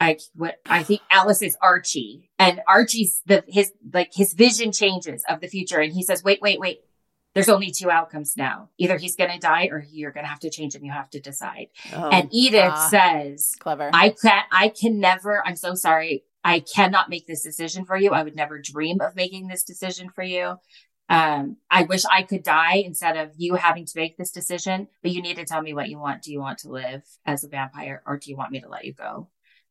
I 0.00 0.18
what 0.34 0.56
I 0.66 0.82
think 0.82 1.00
Alice 1.10 1.40
is 1.40 1.56
Archie. 1.62 2.30
And 2.38 2.60
Archie's 2.68 3.22
the 3.24 3.42
his 3.48 3.72
like 3.92 4.12
his 4.14 4.34
vision 4.34 4.70
changes 4.70 5.24
of 5.28 5.40
the 5.40 5.48
future. 5.48 5.80
And 5.80 5.92
he 5.92 6.02
says, 6.02 6.22
wait, 6.22 6.42
wait, 6.42 6.60
wait. 6.60 6.80
There's 7.38 7.54
only 7.54 7.70
two 7.70 7.90
outcomes 7.90 8.36
now. 8.36 8.70
Either 8.78 8.96
he's 8.96 9.14
gonna 9.14 9.38
die 9.38 9.68
or 9.70 9.84
you're 9.90 10.10
gonna 10.10 10.26
have 10.26 10.40
to 10.40 10.50
change 10.50 10.74
and 10.74 10.84
you 10.84 10.90
have 10.90 11.08
to 11.10 11.20
decide. 11.20 11.68
Oh, 11.94 12.08
and 12.08 12.28
Edith 12.32 12.72
ah. 12.74 12.88
says, 12.90 13.54
Clever. 13.60 13.90
I 13.92 14.10
can't, 14.10 14.46
I 14.50 14.68
can 14.70 14.98
never, 14.98 15.46
I'm 15.46 15.56
so 15.56 15.74
sorry. 15.74 16.24
I 16.42 16.60
cannot 16.60 17.10
make 17.10 17.26
this 17.26 17.42
decision 17.42 17.84
for 17.84 17.96
you. 17.96 18.10
I 18.10 18.22
would 18.22 18.34
never 18.34 18.58
dream 18.58 19.00
of 19.00 19.14
making 19.14 19.46
this 19.46 19.62
decision 19.62 20.10
for 20.10 20.24
you. 20.24 20.56
Um, 21.08 21.56
I 21.70 21.84
wish 21.84 22.02
I 22.10 22.22
could 22.22 22.42
die 22.42 22.82
instead 22.84 23.16
of 23.16 23.30
you 23.36 23.54
having 23.54 23.86
to 23.86 23.92
make 23.96 24.18
this 24.18 24.30
decision, 24.30 24.88
but 25.02 25.12
you 25.12 25.22
need 25.22 25.36
to 25.36 25.44
tell 25.44 25.62
me 25.62 25.74
what 25.74 25.88
you 25.88 25.98
want. 25.98 26.22
Do 26.22 26.32
you 26.32 26.40
want 26.40 26.58
to 26.60 26.70
live 26.70 27.02
as 27.24 27.44
a 27.44 27.48
vampire 27.48 28.02
or 28.04 28.18
do 28.18 28.30
you 28.30 28.36
want 28.36 28.50
me 28.50 28.60
to 28.60 28.68
let 28.68 28.84
you 28.84 28.94
go 28.94 29.28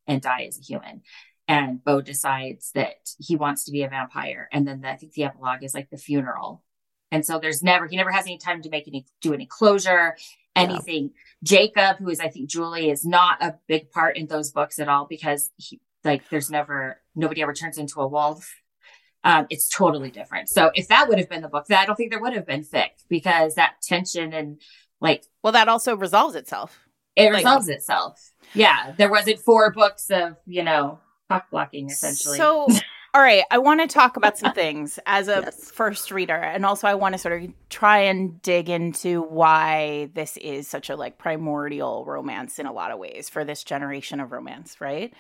and 0.08 0.22
die 0.22 0.46
as 0.48 0.58
a 0.58 0.64
human? 0.64 1.02
And 1.48 1.84
Bo 1.84 2.02
decides 2.02 2.72
that 2.74 3.10
he 3.20 3.36
wants 3.36 3.66
to 3.66 3.72
be 3.72 3.84
a 3.84 3.90
vampire. 3.90 4.50
And 4.52 4.68
then 4.68 4.82
the, 4.82 4.90
I 4.90 4.96
think 4.98 5.14
the 5.14 5.24
epilogue 5.24 5.64
is 5.64 5.74
like 5.74 5.90
the 5.90 5.98
funeral. 5.98 6.64
And 7.12 7.26
so 7.26 7.40
there's 7.40 7.64
never, 7.64 7.88
he 7.88 7.96
never 7.96 8.12
has 8.12 8.26
any 8.26 8.38
time 8.38 8.62
to 8.64 8.70
make 8.70 8.88
any, 8.88 9.06
do 9.22 9.34
any 9.34 9.46
closure, 9.46 10.18
anything. 10.56 11.12
Jacob, 11.44 11.98
who 11.98 12.10
is, 12.10 12.20
I 12.20 12.28
think, 12.30 12.50
Julie, 12.50 12.90
is 12.90 13.06
not 13.06 13.42
a 13.42 13.56
big 13.68 13.92
part 13.92 14.18
in 14.18 14.28
those 14.28 14.52
books 14.52 14.80
at 14.80 14.90
all 14.90 15.06
because 15.06 15.50
he, 15.58 15.80
like, 16.04 16.28
there's 16.30 16.50
never, 16.50 17.00
nobody 17.16 17.42
ever 17.42 17.54
turns 17.54 17.78
into 17.78 18.02
a 18.02 18.08
wolf. 18.08 18.54
Um, 19.24 19.48
it's 19.50 19.68
totally 19.68 20.10
different. 20.12 20.48
So 20.50 20.72
if 20.74 20.88
that 20.90 21.08
would 21.10 21.18
have 21.18 21.30
been 21.30 21.42
the 21.42 21.48
book, 21.50 21.66
then 21.68 21.80
I 21.80 21.86
don't 21.86 21.96
think 21.96 22.12
there 22.12 22.22
would 22.22 22.34
have 22.34 22.46
been 22.46 22.64
fic 22.64 22.90
because 23.10 23.56
that 23.56 23.76
tension 23.82 24.32
and 24.34 24.62
like 25.02 25.24
well, 25.44 25.54
that 25.54 25.68
also 25.68 25.96
resolves 25.98 26.36
itself. 26.36 26.80
it 27.16 27.26
Like- 27.34 27.44
resolves 27.44 27.68
itself. 27.70 28.32
Yeah. 28.54 28.94
There 28.98 29.10
wasn't 29.12 29.40
four 29.40 29.72
books 29.72 30.10
of, 30.10 30.38
you 30.46 30.64
know, 30.64 31.00
cock 31.30 31.50
blocking 31.52 31.88
essentially. 31.88 32.38
So, 32.38 32.68
All 33.18 33.24
right, 33.24 33.46
I 33.50 33.58
want 33.58 33.82
to 33.82 33.88
talk 33.88 34.16
about 34.16 34.38
some 34.38 34.52
things 34.54 35.00
as 35.08 35.28
a 35.28 35.42
Yes. 35.42 35.72
first 35.72 36.12
reader, 36.12 36.36
and 36.36 36.64
also 36.64 36.86
I 36.88 36.94
want 36.94 37.14
to 37.14 37.18
sort 37.18 37.42
of 37.42 37.50
try 37.68 37.98
and 38.02 38.40
dig 38.44 38.70
into 38.70 39.24
why 39.24 40.12
this 40.14 40.38
is 40.38 40.68
such 40.68 40.92
a 40.92 40.96
like 40.96 41.18
primordial 41.18 42.06
romance 42.06 42.60
in 42.60 42.68
a 42.68 42.72
lot 42.72 42.92
of 42.92 43.00
ways 43.00 43.28
for 43.28 43.44
this 43.44 43.64
generation 43.64 44.20
of 44.20 44.32
romance, 44.32 44.80
right? 44.80 45.12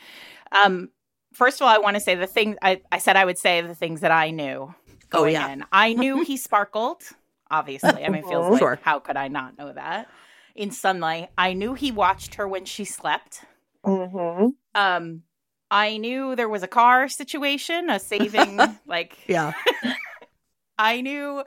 Um, 0.51 0.89
first 1.33 1.59
of 1.59 1.65
all, 1.65 1.73
I 1.73 1.79
want 1.79 1.95
to 1.95 1.99
say 1.99 2.13
the 2.13 2.27
thing 2.27 2.55
I, 2.61 2.81
I 2.91 2.99
said 2.99 3.15
I 3.15 3.25
would 3.25 3.39
say 3.39 3.61
the 3.61 3.73
things 3.73 4.01
that 4.01 4.11
I 4.11 4.29
knew. 4.29 4.75
Oh, 5.11 5.25
yeah. 5.25 5.51
in. 5.51 5.65
I 5.71 5.93
knew 5.93 6.23
he 6.23 6.37
sparkled. 6.37 7.01
Obviously, 7.49 8.05
I 8.05 8.09
mean, 8.09 8.21
it 8.23 8.27
feels 8.27 8.47
like 8.47 8.59
Sure. 8.59 8.79
how 8.83 8.99
could 8.99 9.17
I 9.17 9.27
not 9.27 9.57
know 9.57 9.73
that? 9.73 10.07
In 10.53 10.69
sunlight, 10.69 11.31
I 11.35 11.53
knew 11.53 11.73
he 11.73 11.91
watched 11.91 12.35
her 12.35 12.47
when 12.47 12.65
she 12.65 12.85
slept. 12.85 13.43
hmm 13.83 14.49
Um, 14.75 15.23
I 15.69 15.97
knew 15.97 16.35
there 16.35 16.49
was 16.49 16.63
a 16.63 16.67
car 16.67 17.07
situation, 17.07 17.89
a 17.89 17.99
saving, 17.99 18.59
like, 18.87 19.17
Yeah. 19.27 19.53
I 20.79 21.01
knew 21.01 21.43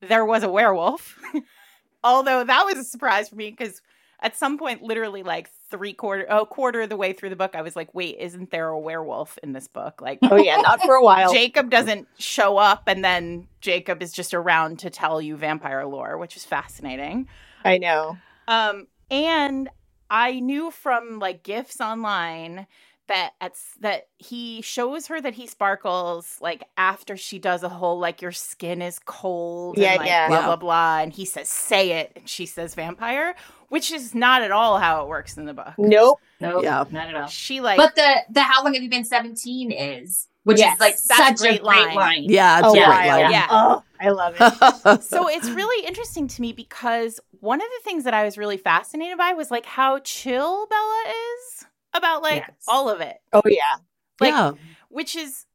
there 0.00 0.24
was 0.24 0.42
a 0.42 0.48
werewolf. 0.48 1.18
Although 2.04 2.44
that 2.44 2.64
was 2.64 2.78
a 2.78 2.84
surprise 2.84 3.28
for 3.28 3.36
me 3.36 3.50
because 3.50 3.80
at 4.20 4.36
some 4.36 4.56
point, 4.56 4.82
literally 4.82 5.22
like 5.22 5.50
three 5.70 5.92
quarter, 5.92 6.24
a 6.28 6.46
quarter 6.46 6.82
of 6.82 6.88
the 6.88 6.96
way 6.96 7.12
through 7.12 7.30
the 7.30 7.36
book, 7.36 7.54
I 7.54 7.62
was 7.62 7.74
like, 7.74 7.92
wait, 7.92 8.18
isn't 8.18 8.50
there 8.50 8.68
a 8.68 8.78
werewolf 8.78 9.36
in 9.42 9.52
this 9.52 9.66
book? 9.68 10.00
Like, 10.00 10.20
Oh 10.22 10.36
yeah, 10.36 10.56
not 10.56 10.80
for 10.82 10.94
a 10.94 11.02
while. 11.02 11.32
Jacob 11.32 11.70
doesn't 11.70 12.06
show 12.18 12.56
up 12.56 12.84
and 12.86 13.04
then 13.04 13.48
Jacob 13.60 14.02
is 14.02 14.12
just 14.12 14.32
around 14.32 14.78
to 14.80 14.90
tell 14.90 15.20
you 15.20 15.36
vampire 15.36 15.84
lore, 15.86 16.18
which 16.18 16.36
is 16.36 16.44
fascinating. 16.44 17.28
I 17.64 17.78
know. 17.78 18.16
Um, 18.46 18.86
and 19.10 19.68
I 20.08 20.40
knew 20.40 20.70
from 20.70 21.18
like 21.18 21.42
gifs 21.42 21.80
online 21.80 22.66
that 23.12 23.32
at 23.40 23.54
that 23.80 24.08
he 24.18 24.62
shows 24.62 25.06
her 25.06 25.20
that 25.20 25.34
he 25.34 25.46
sparkles 25.46 26.38
like 26.40 26.64
after 26.76 27.16
she 27.16 27.38
does 27.38 27.62
a 27.62 27.68
whole 27.68 27.98
like 27.98 28.22
your 28.22 28.32
skin 28.32 28.80
is 28.82 28.98
cold 29.04 29.76
Yeah, 29.78 29.90
and 29.90 29.98
like 29.98 30.06
yeah. 30.08 30.28
blah 30.28 30.42
blah 30.46 30.56
blah 30.56 30.98
and 31.00 31.12
he 31.12 31.24
says 31.24 31.48
say 31.48 31.92
it 32.00 32.12
and 32.16 32.28
she 32.28 32.46
says 32.46 32.74
vampire 32.74 33.34
which 33.68 33.90
is 33.92 34.14
not 34.14 34.42
at 34.42 34.50
all 34.50 34.78
how 34.78 35.02
it 35.02 35.08
works 35.08 35.36
in 35.36 35.44
the 35.44 35.54
book 35.54 35.74
Nope. 35.78 36.20
No, 36.40 36.62
Yeah. 36.62 36.84
not 36.90 37.08
at 37.08 37.14
all. 37.14 37.26
she 37.28 37.60
like 37.60 37.76
But 37.76 37.94
the 37.94 38.22
the 38.30 38.42
how 38.42 38.64
long 38.64 38.74
have 38.74 38.82
you 38.82 38.90
been 38.90 39.04
17 39.04 39.70
is, 39.70 40.28
which 40.44 40.58
Yes, 40.58 40.74
is 40.74 40.80
like 40.80 40.96
that's 40.96 41.10
a 41.10 41.14
such 41.14 41.34
a 41.34 41.36
great 41.42 41.62
great 41.62 41.94
line. 41.94 41.96
line. 41.96 42.24
Yeah, 42.28 42.58
it's 42.58 42.68
Oh, 42.68 42.74
a 42.74 42.76
yeah, 42.78 42.86
great 42.86 43.08
line. 43.08 43.30
yeah. 43.30 43.46
Oh, 43.50 43.82
I 44.00 44.08
love 44.10 44.34
it. 44.36 45.02
so 45.04 45.28
it's 45.28 45.48
really 45.50 45.86
interesting 45.86 46.26
to 46.26 46.42
me 46.42 46.52
because 46.52 47.20
one 47.40 47.60
of 47.60 47.68
the 47.78 47.84
things 47.84 48.02
that 48.04 48.14
I 48.14 48.24
was 48.24 48.36
really 48.36 48.56
fascinated 48.56 49.18
by 49.18 49.34
was 49.34 49.50
like 49.52 49.66
how 49.66 50.00
chill 50.00 50.66
Bella 50.66 51.02
is 51.06 51.64
about 51.94 52.22
like 52.22 52.44
Yes. 52.48 52.56
all 52.68 52.88
of 52.90 53.00
it. 53.00 53.16
Oh 53.32 53.42
yeah. 53.46 53.76
Like, 54.20 54.30
yeah. 54.30 54.52
which 54.88 55.16
is 55.16 55.46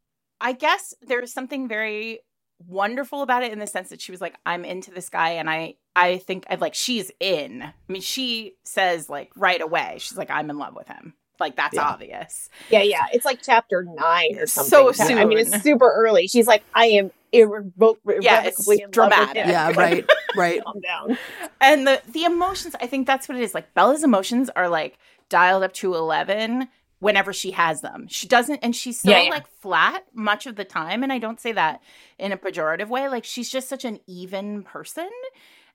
i 0.42 0.52
guess 0.52 0.94
there's 1.02 1.32
something 1.32 1.68
very 1.68 2.20
wonderful 2.68 3.22
about 3.22 3.44
it 3.44 3.52
in 3.54 3.60
the 3.60 3.68
sense 3.68 3.90
that 3.90 4.02
she 4.02 4.12
was 4.12 4.20
like 4.20 4.36
i'm 4.46 4.66
into 4.66 4.92
this 4.92 5.10
guy 5.10 5.30
and 5.30 5.50
i 5.50 5.76
i 5.96 6.18
think 6.18 6.46
i 6.50 6.56
like 6.56 6.74
she's 6.74 7.12
in 7.20 7.62
i 7.64 7.72
mean 7.88 8.02
she 8.02 8.56
says 8.66 9.10
like 9.10 9.32
right 9.36 9.62
away 9.62 9.96
she's 10.00 10.18
like 10.18 10.30
i'm 10.30 10.50
in 10.50 10.58
love 10.58 10.76
with 10.76 10.88
him 10.88 11.14
like 11.40 11.56
that's 11.56 11.76
Yeah. 11.76 11.84
obvious 11.88 12.50
Yeah, 12.70 12.82
yeah. 12.82 13.06
It's 13.14 13.26
like 13.26 13.40
chapter 13.44 13.84
nine 13.84 14.38
or 14.40 14.48
something. 14.48 14.70
So 14.72 14.92
something. 14.92 15.20
I 15.20 15.26
mean, 15.26 15.38
it's 15.38 15.62
super 15.62 15.86
early. 15.94 16.28
She's 16.28 16.48
like, 16.48 16.64
I 16.74 16.88
am 16.88 17.12
irrevoc- 17.32 17.98
Yeah, 18.22 18.42
it's 18.44 18.66
irrevocably 18.68 18.76
in 18.78 18.82
love 18.82 18.88
with 18.88 18.92
dramatic. 18.92 19.44
him. 19.44 19.50
Yeah, 19.50 19.72
right. 19.78 20.06
Right. 20.36 20.64
Calm 20.64 20.82
down. 20.82 21.18
and 21.62 21.86
the 21.88 22.02
the 22.12 22.24
emotions 22.24 22.76
i 22.82 22.88
think 22.88 23.06
that's 23.08 23.30
what 23.30 23.38
it 23.38 23.44
is 23.44 23.54
like 23.54 23.72
bella's 23.76 24.04
emotions 24.04 24.50
are 24.56 24.68
like 24.68 24.98
dialed 25.30 25.64
up 25.64 25.74
to 25.74 25.94
11 25.96 26.68
whenever 27.00 27.32
she 27.32 27.52
has 27.52 27.82
them 27.82 28.08
she 28.10 28.28
doesn't 28.28 28.60
and 28.64 28.76
she's 28.76 29.00
so 29.02 29.12
Yeah, 29.12 29.22
yeah. 29.24 29.30
like 29.30 29.48
flat 29.62 30.04
much 30.14 30.46
of 30.48 30.56
the 30.56 30.66
time 30.66 31.04
and 31.04 31.14
i 31.14 31.20
don't 31.20 31.40
say 31.40 31.52
that 31.52 31.82
in 32.18 32.32
a 32.32 32.38
pejorative 32.38 32.88
way 32.88 33.08
like 33.08 33.24
she's 33.24 33.50
just 33.50 33.70
such 33.70 33.86
an 33.86 34.00
even 34.08 34.64
person 34.64 35.10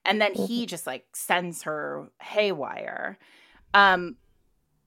and 0.04 0.20
then 0.20 0.34
he 0.34 0.66
just 0.66 0.86
like 0.86 1.06
sends 1.14 1.62
her 1.62 2.08
haywire 2.20 3.18
um 3.72 4.16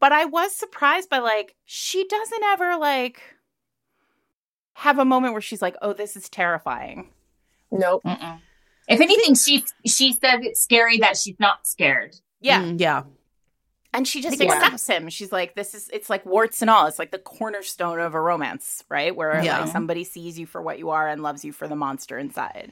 but 0.02 0.12
i 0.12 0.26
was 0.26 0.54
surprised 0.54 1.10
by 1.10 1.20
like 1.20 1.56
she 1.64 2.06
doesn't 2.08 2.44
ever 2.44 2.76
like 2.78 3.22
have 4.74 5.00
a 5.00 5.06
moment 5.06 5.32
where 5.34 5.42
she's 5.42 5.62
like 5.62 5.76
oh 5.82 5.94
this 5.94 6.16
is 6.18 6.28
terrifying 6.30 7.10
Nope. 7.72 8.04
Mm-mm. 8.06 8.40
If 8.88 9.02
anything, 9.02 9.34
she 9.36 9.66
she 9.86 10.14
said 10.14 10.42
it's 10.44 10.62
scary 10.62 11.00
that 11.00 11.18
she's 11.18 11.36
not 11.40 11.66
scared. 11.66 12.16
yeah 12.40 12.62
Mm, 12.62 12.80
yeah. 12.80 13.04
And 13.96 14.06
she 14.08 14.22
just 14.22 14.40
Yeah. 14.42 14.52
accepts 14.54 14.88
him. 14.88 15.10
She's 15.10 15.32
like, 15.32 15.56
this 15.56 15.74
is, 15.74 15.90
it's 15.94 16.10
like 16.10 16.26
warts 16.26 16.62
and 16.62 16.70
all. 16.70 16.86
It's 16.86 17.00
like 17.00 17.12
the 17.12 17.18
cornerstone 17.18 18.00
of 18.00 18.14
a 18.14 18.20
romance, 18.22 18.84
right? 18.90 19.16
Where 19.16 19.42
Yeah. 19.42 19.62
like 19.62 19.72
somebody 19.72 20.04
sees 20.04 20.38
you 20.38 20.46
for 20.46 20.62
what 20.62 20.78
you 20.80 20.90
are 20.90 21.08
and 21.08 21.24
loves 21.24 21.46
you 21.46 21.54
for 21.54 21.68
the 21.68 21.76
monster 21.78 22.18
inside. 22.20 22.72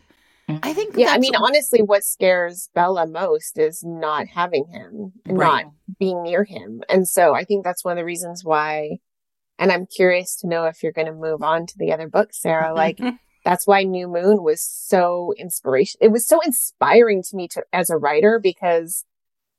I 0.49 0.73
think 0.73 0.95
Yeah, 0.97 1.05
I 1.05 1.17
that's- 1.17 1.21
mean, 1.21 1.35
honestly, 1.35 1.81
what 1.81 2.03
scares 2.03 2.69
Bella 2.75 3.07
most 3.07 3.57
is 3.57 3.81
not 3.85 4.27
having 4.27 4.65
him, 4.67 5.13
and 5.25 5.37
Right. 5.37 5.63
not 5.65 5.73
being 5.97 6.21
near 6.23 6.43
him. 6.43 6.83
And 6.89 7.07
so 7.07 7.33
I 7.33 7.45
think 7.45 7.63
that's 7.63 7.85
one 7.85 7.93
of 7.93 7.97
the 7.97 8.05
reasons 8.05 8.43
why. 8.43 8.97
And 9.57 9.71
I'm 9.71 9.85
curious 9.85 10.35
to 10.41 10.47
know 10.47 10.65
if 10.65 10.83
you're 10.83 10.91
going 10.91 11.07
to 11.07 11.13
move 11.13 11.41
on 11.41 11.65
to 11.67 11.77
the 11.77 11.93
other 11.93 12.09
book, 12.09 12.33
Sarah. 12.33 12.73
Like, 12.75 12.99
that's 13.45 13.65
why 13.65 13.83
New 13.83 14.09
Moon 14.09 14.43
was 14.43 14.61
so 14.61 15.33
inspiration. 15.37 15.99
It 16.01 16.09
was 16.11 16.27
so 16.27 16.41
inspiring 16.41 17.23
to 17.23 17.35
me 17.37 17.47
to 17.49 17.63
as 17.71 17.89
a 17.89 17.97
writer 17.97 18.39
because 18.39 19.05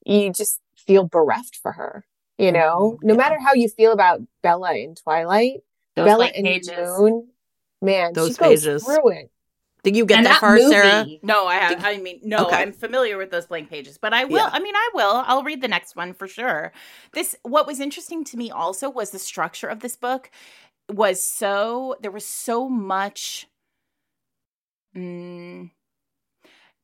you 0.05 0.31
just 0.33 0.61
feel 0.87 1.05
bereft 1.05 1.57
for 1.63 1.73
her. 1.73 2.05
You 2.39 2.51
know, 2.51 2.99
no 3.03 3.15
matter 3.15 3.39
how 3.39 3.55
you 3.55 3.69
feel 3.69 3.93
about 3.93 4.21
Bella 4.43 4.75
in 4.75 4.97
Twilight, 4.97 5.61
Those 5.95 6.07
Bella 6.07 6.19
like 6.19 6.35
in 6.35 6.45
pages. 6.45 6.99
Moon, 6.99 7.29
man, 7.81 8.13
Those 8.13 8.31
she 8.31 8.35
goes 8.35 8.63
pages. 8.65 8.85
through 8.85 9.09
it. 9.11 9.31
Did 9.85 9.97
you 9.97 10.07
get 10.07 10.17
and 10.17 10.27
that 10.27 10.31
that 10.33 10.41
far, 10.41 10.57
movie, 10.57 10.71
Sarah? 10.71 11.07
no, 11.23 11.47
I 11.47 11.57
have, 11.57 11.85
I 11.85 11.99
mean, 11.99 12.21
no, 12.25 12.47
Okay. 12.47 12.57
I'm 12.57 12.73
familiar 12.73 13.19
with 13.19 13.31
those 13.31 13.47
blank 13.47 13.69
pages, 13.69 13.99
but 13.99 14.15
I 14.15 14.25
will, 14.25 14.39
Yeah. 14.39 14.49
I 14.51 14.59
mean, 14.59 14.75
I 14.75 14.91
will, 14.95 15.23
I'll 15.27 15.43
read 15.45 15.61
the 15.61 15.69
next 15.69 15.95
one 15.95 16.15
for 16.15 16.27
sure. 16.27 16.73
This, 17.13 17.37
what 17.43 17.67
was 17.67 17.81
interesting 17.81 18.25
to 18.25 18.37
me 18.39 18.51
also 18.51 18.89
was 18.89 19.11
the 19.11 19.19
structure 19.19 19.69
of 19.69 19.81
this 19.81 19.95
book 19.95 20.31
was 20.91 21.23
so, 21.23 21.97
there 22.01 22.11
was 22.11 22.25
so 22.25 22.67
much, 22.69 23.47
mm, 24.97 25.71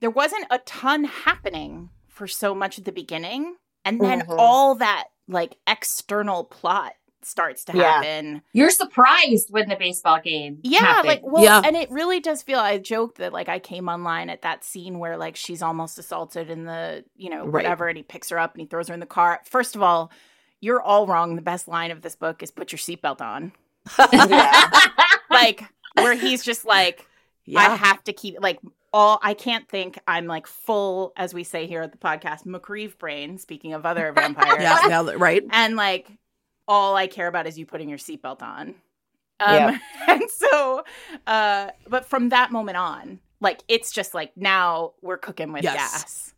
there 0.00 0.10
wasn't 0.10 0.46
a 0.50 0.58
ton 0.58 1.04
happening 1.04 1.88
for 2.06 2.26
so 2.26 2.54
much 2.54 2.78
at 2.78 2.84
the 2.84 2.92
beginning. 2.92 3.56
And 3.84 4.00
then 4.00 4.22
Mhm. 4.22 4.36
all 4.38 4.74
that 4.76 5.04
like 5.28 5.56
external 5.66 6.44
plot 6.44 6.92
starts 7.22 7.64
to 7.66 7.76
Yeah. 7.76 8.02
happen. 8.02 8.42
You're 8.52 8.70
surprised 8.70 9.48
when 9.50 9.68
the 9.68 9.76
baseball 9.76 10.20
game. 10.20 10.58
Yeah, 10.62 10.80
happened. 10.80 11.06
like 11.08 11.20
well, 11.22 11.42
Yeah. 11.44 11.60
and 11.64 11.76
it 11.76 11.90
really 11.90 12.18
does 12.20 12.42
feel. 12.42 12.58
I 12.58 12.78
joked 12.78 13.18
that 13.18 13.32
like 13.32 13.48
I 13.48 13.58
came 13.58 13.88
online 13.88 14.30
at 14.30 14.42
that 14.42 14.64
scene 14.64 14.98
where 14.98 15.16
like 15.18 15.36
she's 15.36 15.62
almost 15.62 15.98
assaulted 15.98 16.48
in 16.50 16.64
the 16.64 17.04
you 17.16 17.28
know 17.30 17.44
Right. 17.44 17.52
whatever, 17.52 17.88
and 17.88 17.96
he 17.96 18.02
picks 18.02 18.30
her 18.30 18.38
up 18.38 18.54
and 18.54 18.60
he 18.62 18.66
throws 18.66 18.88
her 18.88 18.94
in 18.94 19.00
the 19.00 19.06
car. 19.06 19.40
First 19.44 19.76
of 19.76 19.82
all, 19.82 20.10
you're 20.60 20.80
all 20.82 21.06
wrong. 21.06 21.36
The 21.36 21.42
best 21.42 21.68
line 21.68 21.90
of 21.90 22.00
this 22.02 22.16
book 22.16 22.42
is 22.42 22.50
"Put 22.50 22.72
your 22.72 22.78
seatbelt 22.78 23.20
on," 23.20 23.52
like 25.30 25.64
where 25.94 26.14
he's 26.14 26.42
just 26.42 26.64
like, 26.64 27.06
I 27.56 27.76
have 27.76 28.02
to 28.04 28.12
keep 28.12 28.36
like 28.40 28.58
all. 28.92 29.18
I 29.22 29.34
can't 29.34 29.68
think. 29.68 29.98
I'm 30.06 30.26
like 30.26 30.46
full, 30.46 31.12
as 31.16 31.32
we 31.34 31.44
say 31.44 31.66
here 31.66 31.82
at 31.82 31.92
the 31.92 31.98
podcast, 31.98 32.44
McCreeve 32.46 32.98
brain. 32.98 33.38
Speaking 33.38 33.72
of 33.72 33.86
other 33.86 34.12
vampires, 34.16 34.56
Yeah. 34.60 34.78
Now 34.88 35.04
right. 35.14 35.42
and 35.50 35.76
like 35.76 36.10
all 36.68 36.94
I 36.96 37.06
care 37.06 37.26
about 37.26 37.46
is 37.46 37.58
you 37.58 37.66
putting 37.66 37.88
your 37.88 37.98
seatbelt 37.98 38.42
on. 38.42 38.74
Um, 39.40 39.54
Yeah. 39.54 39.78
and 40.08 40.30
so, 40.30 40.84
uh, 41.26 41.70
but 41.88 42.04
from 42.04 42.28
that 42.30 42.52
moment 42.52 42.76
on, 42.76 43.20
like 43.40 43.62
it's 43.68 43.92
just 43.92 44.14
like 44.14 44.36
now 44.36 44.92
we're 45.02 45.16
cooking 45.18 45.52
with 45.52 45.62
Yes. 45.64 45.76
gas, 45.76 46.34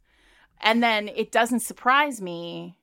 and 0.60 0.82
then 0.82 1.08
it 1.08 1.32
doesn't 1.32 1.60
surprise 1.60 2.20
me 2.20 2.76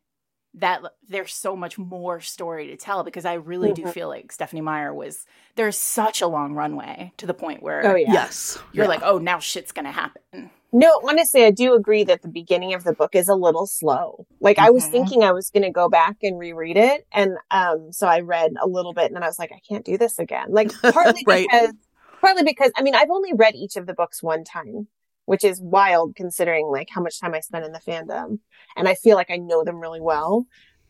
that 0.55 0.81
there's 1.07 1.33
so 1.33 1.55
much 1.55 1.77
more 1.77 2.19
story 2.19 2.67
to 2.67 2.75
tell 2.77 3.03
because 3.03 3.25
I 3.25 3.33
really 3.33 3.71
do 3.73 3.83
Mhm. 3.83 3.93
feel 3.93 4.07
like 4.07 4.31
Stephenie 4.31 4.61
Meyer 4.61 4.93
was 4.93 5.25
there's 5.55 5.77
such 5.77 6.21
a 6.21 6.27
long 6.27 6.53
runway 6.53 7.13
to 7.17 7.25
the 7.25 7.33
point 7.33 7.61
where 7.61 7.85
Oh 7.85 7.95
yeah. 7.95 8.11
Yes. 8.11 8.57
you're 8.71 8.85
Yeah. 8.85 8.89
like, 8.89 9.01
oh, 9.03 9.19
now 9.19 9.39
shit's 9.39 9.71
gonna 9.71 9.91
happen. 9.91 10.49
No, 10.71 11.01
honestly, 11.07 11.43
I 11.45 11.49
do 11.51 11.73
agree 11.73 12.03
that 12.03 12.21
the 12.21 12.27
beginning 12.27 12.73
of 12.75 12.83
the 12.83 12.93
book 12.93 13.15
is 13.15 13.27
a 13.27 13.33
little 13.35 13.65
slow. 13.65 14.27
Like 14.39 14.59
I 14.59 14.69
was 14.69 14.85
Mhm. 14.85 14.91
thinking 14.91 15.23
I 15.23 15.31
was 15.31 15.49
going 15.49 15.63
to 15.63 15.71
go 15.71 15.89
back 15.89 16.17
and 16.21 16.37
reread 16.37 16.77
it. 16.77 17.07
And, 17.11 17.37
um, 17.49 17.91
so 17.91 18.05
I 18.07 18.19
read 18.19 18.51
a 18.61 18.67
little 18.67 18.93
bit 18.93 19.05
and 19.05 19.15
then 19.15 19.23
I 19.23 19.27
was 19.27 19.39
like, 19.39 19.51
I 19.51 19.59
can't 19.67 19.83
do 19.83 19.97
this 19.97 20.19
again. 20.19 20.47
Like 20.51 20.71
partly 20.93 21.23
Right. 21.27 21.47
because, 21.49 21.73
partly 22.21 22.43
because, 22.43 22.71
I 22.75 22.83
mean, 22.83 22.93
I've 22.93 23.09
only 23.09 23.33
read 23.33 23.55
each 23.55 23.77
of 23.77 23.87
the 23.87 23.95
books 23.95 24.21
one 24.21 24.43
time, 24.43 24.87
which 25.29 25.43
is 25.43 25.61
wild 25.61 26.15
considering 26.15 26.65
like 26.71 26.87
how 26.89 26.99
much 26.99 27.19
time 27.19 27.35
I 27.35 27.39
spent 27.41 27.63
in 27.63 27.71
the 27.71 27.79
fandom. 27.79 28.39
And 28.75 28.87
I 28.87 28.95
feel 28.95 29.15
like 29.15 29.29
I 29.29 29.37
know 29.37 29.63
them 29.63 29.79
really 29.79 30.01
well. 30.01 30.47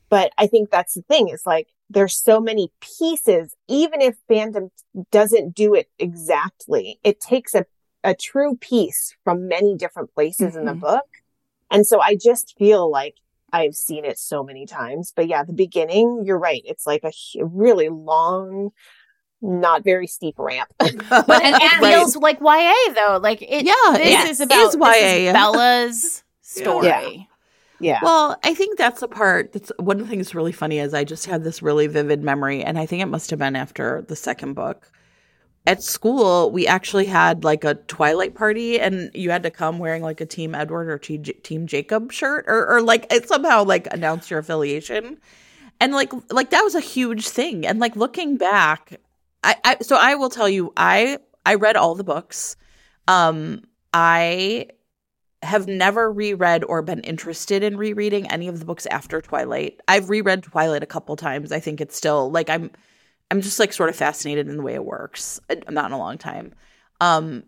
But 0.08 0.32
I 0.38 0.48
think 0.48 0.70
that's 0.70 0.94
the 0.94 1.02
thing 1.02 1.28
is 1.28 1.44
like, 1.46 1.68
there's 1.90 2.16
so 2.16 2.40
many 2.40 2.72
pieces, 2.80 3.54
even 3.68 4.00
if 4.00 4.16
fandom 4.32 4.70
doesn't 5.12 5.56
do 5.56 5.74
it 5.74 5.90
exactly, 6.00 7.02
it 7.04 7.20
takes 7.20 7.54
a 7.54 7.66
a 8.06 8.16
true 8.16 8.56
piece 8.56 9.14
from 9.26 9.50
many 9.50 9.76
different 9.76 10.14
places 10.14 10.56
in 10.56 10.64
the 10.64 10.72
Mhm. 10.74 10.80
book. 10.80 11.10
And 11.70 11.86
so 11.86 12.00
I 12.00 12.16
just 12.16 12.56
feel 12.58 12.90
like 12.90 13.16
I've 13.52 13.76
seen 13.76 14.06
it 14.06 14.18
so 14.18 14.42
many 14.42 14.66
times. 14.66 15.12
But 15.14 15.28
yeah, 15.28 15.44
the 15.44 15.52
beginning, 15.52 16.24
you're 16.24 16.40
right. 16.40 16.62
It's 16.64 16.88
like 16.88 17.04
a 17.04 17.12
really 17.44 17.90
long, 17.90 18.70
not 19.42 19.84
very 19.84 20.08
steep 20.08 20.36
ramp. 20.38 20.70
But 20.80 20.92
it, 20.94 21.44
And- 21.46 21.56
it 21.56 21.74
and- 21.74 21.82
feels 21.86 22.16
like 22.16 22.40
YA 22.42 22.74
though. 22.94 23.20
Like 23.22 23.42
it. 23.42 23.66
Yeah, 23.66 23.98
this 23.98 24.26
it 24.26 24.30
is 24.30 24.42
about 24.42 24.68
is 24.68 24.76
this 24.76 25.22
YA. 25.26 25.34
Bella's 25.34 26.24
story. 26.42 26.86
Yeah. 26.88 27.10
yeah. 27.80 28.00
Well, 28.04 28.38
I 28.44 28.54
think 28.54 28.78
that's 28.78 29.00
the 29.02 29.08
part 29.08 29.54
that's 29.54 29.72
one 29.80 30.00
of 30.00 30.06
the 30.06 30.10
things 30.10 30.28
that's 30.28 30.36
really 30.36 30.52
funny 30.52 30.80
is 30.80 30.94
I 30.94 31.04
just 31.04 31.26
had 31.26 31.44
this 31.44 31.62
really 31.62 31.88
vivid 31.88 32.24
memory, 32.24 32.64
and 32.64 32.78
I 32.78 32.86
think 32.86 33.02
it 33.02 33.08
must 33.08 33.30
have 33.30 33.40
been 33.40 33.56
after 33.56 34.04
the 34.08 34.16
second 34.16 34.54
book. 34.54 34.92
At 35.68 35.84
school, 35.84 36.50
we 36.52 36.66
actually 36.66 37.06
had 37.06 37.44
like 37.44 37.64
a 37.64 37.76
Twilight 37.76 38.34
party, 38.34 38.80
and 38.80 39.12
you 39.14 39.30
had 39.30 39.44
to 39.44 39.52
come 39.52 39.78
wearing 39.78 40.02
like 40.02 40.20
a 40.22 40.26
Team 40.26 40.56
Edward 40.56 40.90
or 40.90 40.98
T- 40.98 41.18
Team 41.18 41.68
Jacob 41.68 42.12
shirt, 42.12 42.46
or, 42.48 42.68
or 42.68 42.82
like 42.82 43.12
it 43.14 43.28
somehow 43.28 43.64
like 43.66 43.88
announce 43.94 44.30
your 44.32 44.40
affiliation, 44.40 45.20
and 45.80 45.94
like 45.94 46.12
like 46.32 46.50
that 46.52 46.62
was 46.64 46.76
a 46.76 46.80
huge 46.80 47.28
thing. 47.30 47.68
And 47.68 47.78
like 47.80 47.96
looking 47.96 48.38
back, 48.38 49.00
I, 49.44 49.56
I 49.64 49.78
so 49.82 49.98
I 50.00 50.16
will 50.16 50.30
tell 50.30 50.50
you, 50.50 50.74
I 50.78 51.20
I 51.46 51.56
read 51.56 51.76
all 51.76 51.96
the 51.96 52.04
books. 52.04 52.56
Um, 53.08 53.64
I 53.94 54.68
have 55.42 55.68
never 55.68 56.12
reread 56.12 56.64
or 56.66 56.82
been 56.82 57.00
interested 57.02 57.64
in 57.64 57.78
rereading 57.78 58.30
any 58.30 58.48
of 58.48 58.60
the 58.60 58.66
books 58.66 58.86
after 58.88 59.22
Twilight. 59.22 59.80
I've 59.88 60.10
reread 60.10 60.44
Twilight 60.44 60.84
a 60.84 60.88
couple 60.88 61.16
times. 61.16 61.52
I 61.52 61.60
think 61.60 61.80
it's 61.80 61.96
still 61.96 62.30
like 62.30 62.50
I'm 62.50 62.72
I'm 63.32 63.42
just 63.42 63.60
like 63.60 63.72
sort 63.72 63.90
of 63.90 63.96
fascinated 63.96 64.48
in 64.50 64.58
the 64.58 64.64
way 64.64 64.74
it 64.74 64.86
works. 64.86 65.40
Uh, 65.50 65.56
Not 65.70 65.86
in 65.88 65.92
a 65.94 65.98
long 65.98 66.18
time. 66.18 66.54
Um 67.00 67.44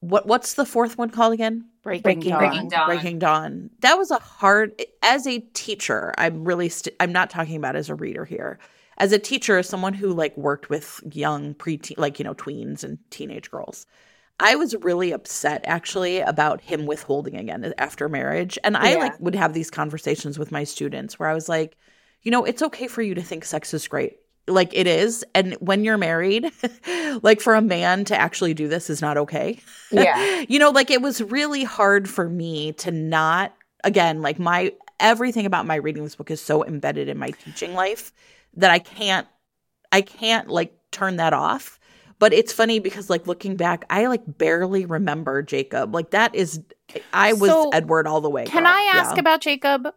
what 0.00 0.26
what's 0.26 0.54
the 0.54 0.66
fourth 0.66 0.98
one 0.98 1.10
called 1.10 1.32
again? 1.34 1.68
Breaking, 1.82 2.02
Breaking 2.02 2.30
Dawn. 2.30 2.38
Breaking 2.40 2.68
Dawn. 2.68 2.86
Breaking 2.86 3.18
Dawn. 3.20 3.70
That 3.80 3.96
was 3.96 4.10
a 4.10 4.18
hard 4.18 4.82
as 5.02 5.26
a 5.26 5.38
teacher. 5.38 6.12
I'm 6.18 6.44
really 6.44 6.68
st- 6.68 6.96
I'm 6.98 7.12
not 7.12 7.30
talking 7.30 7.56
about 7.56 7.76
as 7.76 7.88
a 7.88 7.94
reader 7.94 8.24
here. 8.24 8.58
As 8.98 9.12
a 9.12 9.18
teacher, 9.18 9.58
as 9.58 9.68
someone 9.68 9.94
who 9.94 10.12
like 10.12 10.36
worked 10.36 10.70
with 10.70 11.00
young 11.12 11.54
preteen 11.54 11.98
like 11.98 12.18
you 12.18 12.24
know 12.24 12.34
tweens 12.34 12.82
and 12.84 12.98
teenage 13.10 13.50
girls. 13.50 13.86
I 14.38 14.54
was 14.56 14.74
really 14.76 15.12
upset 15.12 15.62
actually 15.66 16.20
about 16.20 16.60
him 16.60 16.84
withholding 16.84 17.36
again 17.36 17.72
after 17.78 18.06
marriage. 18.08 18.58
And 18.62 18.76
I 18.76 18.90
Yeah. 18.92 18.98
like 18.98 19.18
would 19.18 19.34
have 19.34 19.54
these 19.54 19.70
conversations 19.70 20.38
with 20.38 20.52
my 20.52 20.64
students 20.64 21.18
where 21.18 21.28
I 21.28 21.32
was 21.34 21.48
like, 21.48 21.76
you 22.22 22.30
know, 22.30 22.44
it's 22.44 22.60
okay 22.62 22.86
for 22.86 23.00
you 23.00 23.14
to 23.14 23.22
think 23.22 23.46
sex 23.46 23.72
is 23.72 23.88
great. 23.88 24.18
Like 24.46 24.74
it 24.74 24.86
is. 24.86 25.24
And 25.34 25.54
when 25.54 25.84
you're 25.84 25.96
married, 25.96 26.50
like 27.22 27.40
for 27.40 27.54
a 27.54 27.62
man 27.62 28.04
to 28.06 28.16
actually 28.16 28.52
do 28.52 28.68
this 28.68 28.90
is 28.90 29.00
not 29.00 29.16
okay. 29.16 29.58
Yeah. 29.90 30.44
you 30.48 30.58
know, 30.58 30.70
like 30.70 30.90
it 30.90 31.00
was 31.00 31.22
really 31.22 31.64
hard 31.64 32.06
for 32.06 32.28
me 32.28 32.72
to 32.74 32.90
not 32.90 33.54
again, 33.84 34.20
like 34.20 34.38
my 34.38 34.72
everything 35.00 35.46
about 35.46 35.66
my 35.66 35.76
reading 35.76 36.04
this 36.04 36.16
book 36.16 36.30
is 36.30 36.42
so 36.42 36.62
embedded 36.64 37.08
in 37.08 37.16
my 37.16 37.30
teaching 37.30 37.72
life 37.74 38.12
that 38.56 38.70
I 38.70 38.78
can't 38.78 39.26
I 39.92 40.00
can't 40.02 40.48
like 40.48 40.74
turn 40.90 41.16
that 41.16 41.32
off. 41.32 41.78
But 42.18 42.32
it's 42.32 42.52
funny 42.52 42.78
because 42.78 43.10
like 43.10 43.26
looking 43.26 43.56
back, 43.56 43.84
I 43.90 44.06
like 44.06 44.22
barely 44.26 44.86
remember 44.86 45.42
Jacob. 45.42 45.94
Like 45.94 46.10
that 46.10 46.34
is 46.34 46.62
I 47.12 47.34
was 47.34 47.50
So, 47.50 47.70
Edward 47.70 48.06
all 48.06 48.20
the 48.20 48.30
way. 48.30 48.44
Can 48.44 48.62
girl. 48.62 48.72
I 48.72 48.90
ask 48.94 49.14
Yeah. 49.14 49.20
about 49.20 49.40
Jacob? 49.42 49.88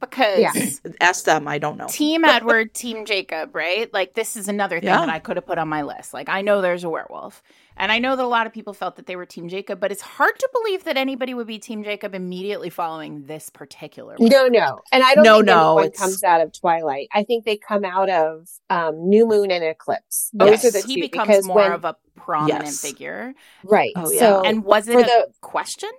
Because 0.00 0.38
Yeah. 0.40 0.52
ask 1.00 1.24
them? 1.24 1.46
I 1.48 1.58
don't 1.58 1.76
know. 1.76 1.86
Team 1.88 2.24
Edward, 2.24 2.74
Team 2.74 3.04
Jacob, 3.04 3.54
right? 3.54 3.92
Like 3.92 4.14
this 4.14 4.36
is 4.36 4.48
another 4.48 4.80
thing 4.80 4.88
Yeah. 4.88 5.00
that 5.00 5.08
I 5.08 5.18
could 5.20 5.36
have 5.36 5.46
put 5.46 5.58
on 5.58 5.68
my 5.68 5.82
list. 5.82 6.12
Like 6.14 6.28
I 6.28 6.40
know 6.42 6.60
there's 6.62 6.84
a 6.84 6.88
werewolf. 6.88 7.42
And 7.78 7.92
I 7.92 7.98
know 7.98 8.16
that 8.16 8.24
a 8.24 8.26
lot 8.26 8.46
of 8.46 8.52
people 8.52 8.74
felt 8.74 8.96
that 8.96 9.06
they 9.06 9.16
were 9.16 9.24
Team 9.26 9.48
Jacob, 9.48 9.78
but 9.80 9.92
it's 9.92 10.02
hard 10.02 10.38
to 10.38 10.48
believe 10.52 10.84
that 10.84 10.96
anybody 10.96 11.32
would 11.34 11.46
be 11.46 11.58
Team 11.58 11.84
Jacob 11.84 12.14
immediately 12.14 12.70
following 12.70 13.24
this 13.26 13.50
particular 13.50 14.16
one. 14.18 14.28
No, 14.28 14.48
no. 14.48 14.80
And 14.92 15.02
I 15.02 15.14
don't 15.14 15.24
No, 15.24 15.36
think 15.36 15.46
no, 15.46 15.62
anyone 15.62 15.84
it's- 15.86 16.00
comes 16.00 16.24
out 16.24 16.40
of 16.40 16.52
Twilight. 16.52 17.08
I 17.12 17.22
think 17.22 17.44
they 17.44 17.56
come 17.56 17.84
out 17.84 18.10
of 18.10 18.48
um, 18.68 19.08
New 19.08 19.26
Moon 19.26 19.50
and 19.50 19.62
Eclipse. 19.64 20.30
Those 20.32 20.62
Yes. 20.62 20.64
are 20.64 20.70
the 20.72 20.86
he 20.86 20.96
two. 20.96 21.00
becomes 21.02 21.28
because 21.28 21.46
more 21.46 21.56
when- 21.56 21.72
of 21.72 21.84
a 21.84 21.96
prominent 22.16 22.64
Yes. 22.64 22.80
figure. 22.80 23.34
right. 23.64 23.92
Oh, 23.96 24.10
yeah. 24.10 24.18
So 24.20 24.42
And 24.44 24.64
was 24.64 24.88
it 24.88 24.96
a 24.96 25.02
the 25.02 25.28
question? 25.40 25.90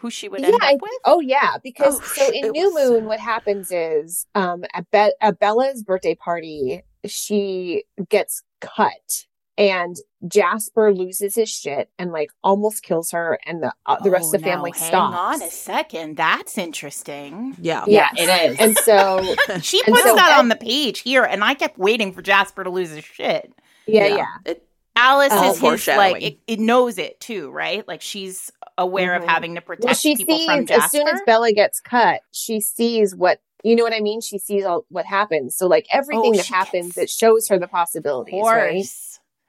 Who 0.00 0.10
she 0.10 0.28
would 0.28 0.40
Yeah, 0.42 0.48
end 0.48 0.58
I 0.60 0.74
up 0.74 0.82
with? 0.82 0.90
Oh 1.06 1.20
yeah, 1.20 1.56
because 1.62 1.98
Oh, 1.98 2.04
so 2.04 2.30
in 2.30 2.50
New 2.50 2.74
was- 2.74 2.90
Moon, 2.90 3.06
what 3.06 3.18
happens 3.18 3.72
is 3.72 4.26
um, 4.34 4.64
at, 4.74 4.90
Be- 4.90 5.14
at 5.22 5.38
Bella's 5.38 5.82
birthday 5.82 6.14
party, 6.14 6.82
she 7.06 7.84
gets 8.10 8.42
cut, 8.60 9.25
and 9.58 9.96
Jasper 10.28 10.92
loses 10.92 11.34
his 11.34 11.48
shit 11.48 11.90
and 11.98 12.12
like 12.12 12.30
almost 12.42 12.82
kills 12.82 13.10
her, 13.12 13.38
and 13.46 13.62
the 13.62 13.72
uh, 13.86 13.96
the 14.02 14.10
rest 14.10 14.30
Oh, 14.32 14.36
of 14.36 14.42
the 14.42 14.46
family 14.48 14.72
now, 14.72 14.78
hang 14.78 14.88
stops. 14.88 15.16
on 15.42 15.42
a 15.48 15.50
second. 15.50 16.16
That's 16.16 16.58
interesting. 16.58 17.56
Yeah. 17.60 17.84
Yeah, 17.86 18.08
Yes. 18.14 18.28
it 18.48 18.50
is. 18.52 18.58
And 18.60 18.78
so 18.78 19.34
She 19.62 19.82
puts 19.84 20.02
so- 20.02 20.14
that 20.16 20.38
on 20.38 20.48
the 20.48 20.56
page 20.56 21.00
here, 21.00 21.24
and 21.24 21.42
I 21.44 21.54
kept 21.54 21.78
waiting 21.78 22.12
for 22.12 22.22
Jasper 22.22 22.64
to 22.64 22.70
lose 22.70 22.90
his 22.90 23.04
shit. 23.04 23.52
yeah, 23.86 24.06
yeah, 24.06 24.26
It- 24.44 24.62
Alice 24.98 25.30
All 25.32 25.50
is 25.52 25.60
his 25.84 25.88
like 25.88 26.22
it, 26.22 26.38
it 26.46 26.58
knows 26.58 26.96
it 26.96 27.20
too, 27.20 27.50
right? 27.50 27.86
Like 27.86 28.00
she's 28.00 28.50
aware 28.78 29.12
Mhm. 29.12 29.22
of 29.24 29.28
having 29.28 29.54
to 29.56 29.60
protect 29.60 29.84
Well, 29.84 29.94
she 29.94 30.16
people 30.16 30.38
sees 30.38 30.46
from 30.46 30.64
Jasper. 30.66 30.84
as 30.84 30.90
soon 30.90 31.08
as 31.08 31.20
Bella 31.26 31.52
gets 31.52 31.80
cut, 31.80 32.22
she 32.32 32.60
sees 32.60 33.14
what 33.14 33.40
you 33.62 33.76
know 33.76 33.84
what 33.84 33.92
I 33.92 34.00
mean. 34.00 34.20
She 34.22 34.38
sees 34.38 34.64
all 34.64 34.86
what 34.88 35.04
happens. 35.04 35.54
So 35.56 35.66
like 35.66 35.86
everything 35.90 36.32
Oh, 36.34 36.36
that 36.36 36.46
happens, 36.46 36.94
gets- 36.94 36.98
it 36.98 37.10
shows 37.10 37.46
her 37.48 37.58
the 37.58 37.64
of 37.64 37.70
possibilities, 37.70 38.42
right? 38.42 38.86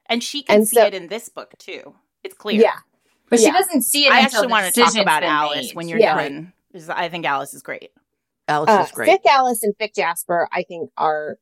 Course, 0.07 0.13
and 0.13 0.23
she 0.23 0.43
can 0.43 0.55
And 0.57 0.67
see 0.67 0.75
so- 0.77 0.85
it 0.85 0.93
in 0.93 1.07
this 1.07 1.29
book 1.29 1.53
too. 1.57 1.95
It's 2.23 2.35
clear. 2.35 2.61
Yeah, 2.61 2.77
but 3.29 3.39
she 3.39 3.51
doesn't 3.51 3.83
see 3.83 4.05
it 4.07 4.11
I 4.11 4.19
until 4.21 4.25
actually 4.41 4.47
the 4.47 4.51
want 4.51 4.73
to 4.73 4.81
talk 4.81 4.95
about 4.97 5.23
Alice 5.23 5.67
made. 5.67 5.75
when 5.75 5.87
you're 5.87 5.99
Yeah. 5.99 6.15
done. 6.15 6.53
'Cause 6.73 6.89
I 6.89 7.09
think 7.09 7.25
Alice 7.25 7.53
is 7.53 7.61
great. 7.61 7.91
Alice 8.47 8.69
uh, 8.69 8.83
is 8.85 8.91
great. 8.91 9.09
Fic 9.09 9.25
Alice 9.29 9.63
and 9.63 9.75
Fic 9.77 9.93
Jasper, 9.95 10.47
I 10.51 10.63
think, 10.63 10.91
are 10.97 11.37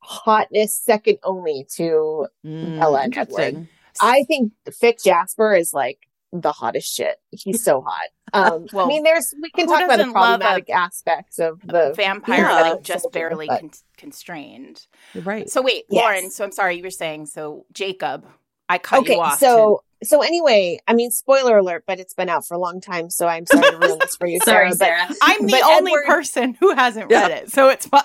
hotness 0.00 0.76
second 0.76 1.18
only 1.24 1.66
to. 1.76 2.26
Mm, 2.44 2.78
Bella 2.80 2.98
and 3.02 3.16
interesting. 3.16 3.68
I 4.00 4.24
think 4.24 4.52
Fic 4.68 5.02
Jasper 5.02 5.54
is 5.54 5.72
like 5.72 5.98
the 6.32 6.52
hottest 6.52 6.92
shit. 6.92 7.16
He's 7.30 7.62
so 7.68 7.82
hot. 7.86 8.08
Um, 8.34 8.66
Well, 8.72 8.86
I 8.86 8.88
mean, 8.88 9.02
there's 9.02 9.34
we 9.42 9.50
can 9.50 9.66
talk 9.66 9.82
about 9.84 9.92
the 9.92 10.04
doesn't 10.04 10.10
a- 10.10 10.12
problematic 10.12 10.70
aspects 10.70 11.38
of 11.38 11.60
the 11.64 11.92
Vampire 11.94 12.38
Yeah. 12.42 12.60
like 12.70 12.82
just 12.82 13.02
Soldier, 13.02 13.12
barely 13.18 13.46
but- 13.46 13.60
con- 13.60 13.70
constrained. 13.98 14.86
You're 15.14 15.24
right. 15.24 15.48
So 15.50 15.62
wait, 15.62 15.84
Yes. 15.90 16.02
Lauren. 16.02 16.30
So 16.30 16.44
I'm 16.44 16.52
sorry, 16.52 16.76
you 16.76 16.82
were 16.82 16.90
saying 16.90 17.26
so 17.26 17.66
Jacob. 17.72 18.26
I 18.68 18.78
cut 18.78 19.00
okay. 19.00 19.14
you 19.14 19.20
off. 19.20 19.38
So 19.38 19.82
so 20.04 20.20
anyway, 20.22 20.80
I 20.88 20.94
mean, 20.94 21.10
spoiler 21.12 21.58
alert, 21.58 21.84
but 21.86 22.00
it's 22.00 22.14
been 22.14 22.28
out 22.28 22.44
for 22.46 22.54
a 22.54 22.58
long 22.58 22.80
time, 22.80 23.08
so 23.10 23.28
I'm 23.28 23.46
sorry 23.46 23.70
to 23.70 23.76
ruin 23.78 23.98
this 24.00 24.16
for 24.16 24.26
you, 24.26 24.40
Sorry, 24.44 24.72
Sarah. 24.72 25.06
Sarah. 25.06 25.16
I'm 25.22 25.46
the 25.46 25.60
only 25.64 25.92
Edward- 25.92 26.06
person 26.06 26.54
who 26.58 26.74
hasn't 26.74 27.08
Yeah. 27.10 27.22
read 27.28 27.30
it, 27.42 27.52
so 27.52 27.68
it's 27.68 27.86
fine. 27.86 28.02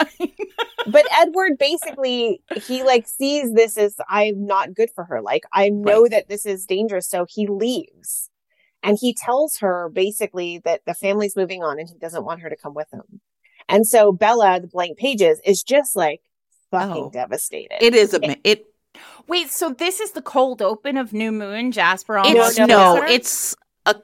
But 0.91 0.93
but 0.93 1.05
Edward 1.11 1.57
basically 1.57 2.41
he 2.63 2.83
like 2.83 3.07
sees 3.07 3.53
this 3.53 3.77
as 3.77 3.95
I'm 4.09 4.45
not 4.45 4.73
good 4.73 4.89
for 4.95 5.03
her. 5.05 5.21
Like 5.21 5.43
I 5.53 5.69
know 5.69 6.07
that 6.07 6.27
this 6.29 6.45
is 6.45 6.65
dangerous, 6.65 7.07
so 7.09 7.25
he 7.29 7.47
leaves. 7.47 8.29
And 8.83 8.97
he 8.99 9.13
tells 9.13 9.57
her 9.57 9.89
basically 9.89 10.59
that 10.59 10.81
the 10.85 10.93
family's 10.93 11.35
moving 11.35 11.63
on 11.63 11.79
and 11.79 11.89
he 11.89 11.95
doesn't 11.95 12.23
want 12.25 12.41
her 12.41 12.49
to 12.49 12.55
come 12.55 12.73
with 12.73 12.91
him. 12.91 13.21
And 13.69 13.85
so 13.87 14.11
Bella, 14.11 14.59
the 14.61 14.67
blank 14.67 14.97
pages, 14.97 15.39
is 15.45 15.63
just 15.63 15.95
like 15.95 16.21
fucking 16.71 17.05
Oh. 17.05 17.09
devastated. 17.09 17.77
it 17.83 17.93
is 17.95 18.13
a 18.13 18.19
mi- 18.19 18.41
it. 18.43 18.65
Wait, 19.27 19.49
so 19.51 19.69
this 19.69 19.99
is 19.99 20.11
the 20.11 20.21
cold 20.23 20.61
open 20.61 20.97
of 20.97 21.13
New 21.13 21.31
Moon, 21.31 21.71
Jasper 21.71 22.17
on 22.17 22.25
It's 22.35 22.57
no, 22.57 22.65
no, 22.65 22.95
no, 22.97 23.03
it's 23.05 23.55
a 23.85 23.95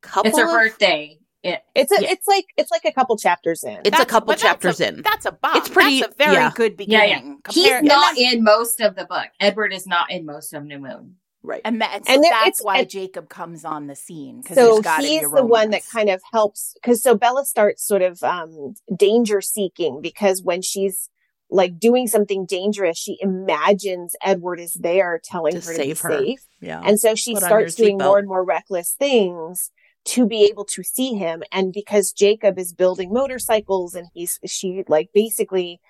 couple. 0.00 0.28
It's 0.30 0.38
her 0.38 0.44
of- 0.46 0.50
birthday. 0.70 1.19
It, 1.42 1.62
it's 1.74 1.90
a 1.90 2.02
Yeah. 2.02 2.10
it's 2.10 2.28
like 2.28 2.44
it's 2.56 2.70
like 2.70 2.84
a 2.84 2.92
couple 2.92 3.16
chapters 3.16 3.64
in. 3.64 3.78
It's 3.84 3.98
a 3.98 4.04
couple 4.04 4.34
chapters 4.34 4.78
that's 4.78 4.90
a, 4.92 4.96
in. 4.96 5.02
That's 5.02 5.24
a 5.26 5.32
bomb. 5.32 5.56
It's 5.56 5.68
pretty- 5.70 6.00
That's 6.00 6.14
a 6.14 6.18
very 6.18 6.34
yeah. 6.34 6.52
good 6.54 6.74
Yeah, 6.78 7.04
yeah. 7.04 7.16
beginning. 7.20 7.40
he's 7.50 7.82
not 7.82 8.18
in 8.18 8.44
most 8.44 8.80
of 8.80 8.94
the 8.94 9.06
book. 9.06 9.28
Edward 9.40 9.72
is 9.72 9.86
not 9.86 10.10
in 10.10 10.26
most 10.26 10.52
of 10.52 10.64
New 10.64 10.78
Moon. 10.78 11.16
right. 11.42 11.62
And, 11.64 11.80
that, 11.80 11.94
and 11.94 12.06
so 12.06 12.20
there- 12.20 12.30
that's 12.30 12.62
why 12.62 12.80
and- 12.80 12.90
Jacob 12.90 13.30
comes 13.30 13.64
on 13.64 13.86
the 13.86 13.96
scene. 13.96 14.42
'cause 14.42 14.54
so 14.54 14.66
there's 14.74 14.80
gotta 14.80 15.02
be 15.02 15.08
he's 15.20 15.30
the 15.30 15.44
one 15.44 15.70
that 15.70 15.82
kind 15.90 16.10
of 16.10 16.20
helps 16.30 16.74
because 16.74 17.02
so 17.02 17.14
Bella 17.14 17.46
starts 17.46 17.82
sort 17.86 18.02
of 18.02 18.22
um 18.22 18.74
danger 18.94 19.40
seeking 19.40 20.02
because 20.02 20.42
when 20.42 20.60
she's 20.60 21.08
like 21.52 21.78
doing 21.80 22.06
something 22.06 22.44
dangerous, 22.44 22.98
she 22.98 23.16
imagines 23.22 24.14
Edward 24.22 24.60
is 24.60 24.74
there 24.74 25.18
telling 25.24 25.52
To 25.54 25.66
her 25.66 25.74
save 25.74 26.00
to 26.02 26.08
be 26.08 26.14
her. 26.14 26.18
safe. 26.20 26.46
Yeah. 26.60 26.82
And 26.84 27.00
so 27.00 27.14
she 27.14 27.32
Put 27.34 27.42
starts 27.44 27.74
doing 27.74 27.98
seatbelt. 27.98 28.04
more 28.04 28.18
and 28.18 28.28
more 28.28 28.44
reckless 28.44 28.92
things 28.98 29.70
to 30.06 30.26
be 30.26 30.44
able 30.44 30.64
to 30.64 30.82
see 30.82 31.14
him. 31.14 31.42
And 31.52 31.72
because 31.72 32.12
Jacob 32.12 32.58
is 32.58 32.72
building 32.72 33.12
motorcycles 33.12 33.94
and 33.94 34.08
he's, 34.14 34.38
she 34.46 34.84
like 34.88 35.10
basically 35.12 35.80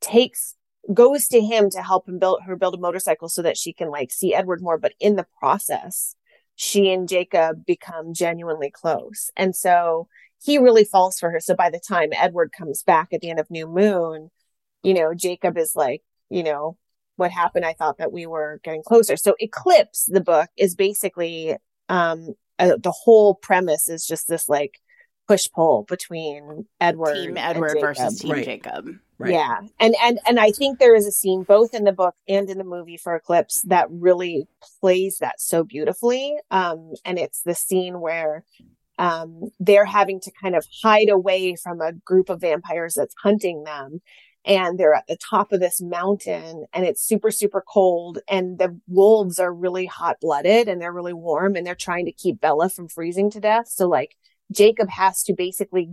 takes, 0.00 0.54
goes 0.92 1.26
to 1.28 1.40
him 1.40 1.70
to 1.70 1.82
help 1.82 2.08
him 2.08 2.18
build 2.18 2.40
her 2.46 2.56
build 2.56 2.74
a 2.74 2.78
motorcycle 2.78 3.28
so 3.28 3.42
that 3.42 3.56
she 3.56 3.72
can 3.72 3.90
like 3.90 4.12
see 4.12 4.34
Edward 4.34 4.62
more. 4.62 4.78
But 4.78 4.92
in 5.00 5.16
the 5.16 5.26
process, 5.40 6.14
she 6.54 6.92
and 6.92 7.08
Jacob 7.08 7.66
become 7.66 8.14
genuinely 8.14 8.70
close. 8.70 9.30
And 9.36 9.54
so 9.54 10.08
he 10.42 10.58
really 10.58 10.84
falls 10.84 11.18
for 11.18 11.30
her. 11.30 11.40
So 11.40 11.54
by 11.54 11.70
the 11.70 11.80
time 11.80 12.10
Edward 12.12 12.52
comes 12.56 12.82
back 12.82 13.08
at 13.12 13.20
the 13.20 13.30
end 13.30 13.40
of 13.40 13.50
New 13.50 13.66
Moon, 13.66 14.30
you 14.82 14.94
know, 14.94 15.12
Jacob 15.12 15.58
is 15.58 15.74
like, 15.74 16.02
you 16.30 16.42
know, 16.42 16.76
what 17.16 17.30
happened? 17.30 17.64
I 17.64 17.72
thought 17.72 17.98
that 17.98 18.12
we 18.12 18.26
were 18.26 18.60
getting 18.62 18.82
closer. 18.82 19.16
So 19.16 19.34
Eclipse, 19.40 20.04
the 20.06 20.20
book, 20.20 20.48
is 20.56 20.74
basically 20.74 21.56
um 21.88 22.34
uh, 22.58 22.76
the 22.82 22.92
whole 22.92 23.34
premise 23.34 23.88
is 23.88 24.06
just 24.06 24.28
this 24.28 24.48
like 24.48 24.80
push 25.28 25.48
pull 25.54 25.84
between 25.88 26.66
Edward, 26.80 27.14
Team 27.14 27.36
Edward 27.36 27.74
Jacob. 27.74 27.80
versus 27.82 28.18
Team 28.20 28.32
Right. 28.32 28.44
Jacob. 28.44 28.88
Right. 29.18 29.32
Yeah. 29.32 29.60
And 29.80 29.94
and 30.02 30.20
and 30.28 30.38
I 30.38 30.50
think 30.50 30.78
there 30.78 30.94
is 30.94 31.06
a 31.06 31.10
scene 31.12 31.42
both 31.42 31.74
in 31.74 31.84
the 31.84 31.92
book 31.92 32.14
and 32.28 32.48
in 32.50 32.58
the 32.58 32.64
movie 32.64 32.96
for 32.98 33.14
Eclipse 33.16 33.62
that 33.62 33.86
really 33.90 34.46
plays 34.80 35.18
that 35.18 35.40
so 35.40 35.64
beautifully. 35.64 36.36
Um 36.50 36.92
and 37.04 37.18
it's 37.18 37.42
the 37.42 37.54
scene 37.54 38.00
where 38.00 38.44
um 38.98 39.50
they're 39.58 39.86
having 39.86 40.20
to 40.20 40.30
kind 40.42 40.54
of 40.54 40.66
hide 40.82 41.08
away 41.08 41.56
from 41.56 41.80
a 41.80 41.92
group 41.92 42.28
of 42.28 42.40
vampires 42.42 42.94
that's 42.94 43.14
hunting 43.22 43.64
them 43.64 44.00
and 44.46 44.78
they're 44.78 44.94
at 44.94 45.06
the 45.08 45.16
top 45.16 45.52
of 45.52 45.60
this 45.60 45.80
mountain 45.82 46.64
and 46.72 46.86
it's 46.86 47.02
super 47.02 47.30
super 47.30 47.62
cold 47.66 48.18
and 48.28 48.58
the 48.58 48.78
wolves 48.88 49.38
are 49.38 49.52
really 49.52 49.86
hot 49.86 50.16
blooded 50.20 50.68
and 50.68 50.80
they're 50.80 50.92
really 50.92 51.12
warm 51.12 51.56
and 51.56 51.66
they're 51.66 51.74
trying 51.74 52.06
to 52.06 52.12
keep 52.12 52.40
Bella 52.40 52.70
from 52.70 52.88
freezing 52.88 53.28
to 53.30 53.40
death. 53.40 53.68
So 53.68 53.88
like 53.88 54.16
Jacob 54.52 54.88
has 54.88 55.22
to 55.24 55.34
basically 55.34 55.90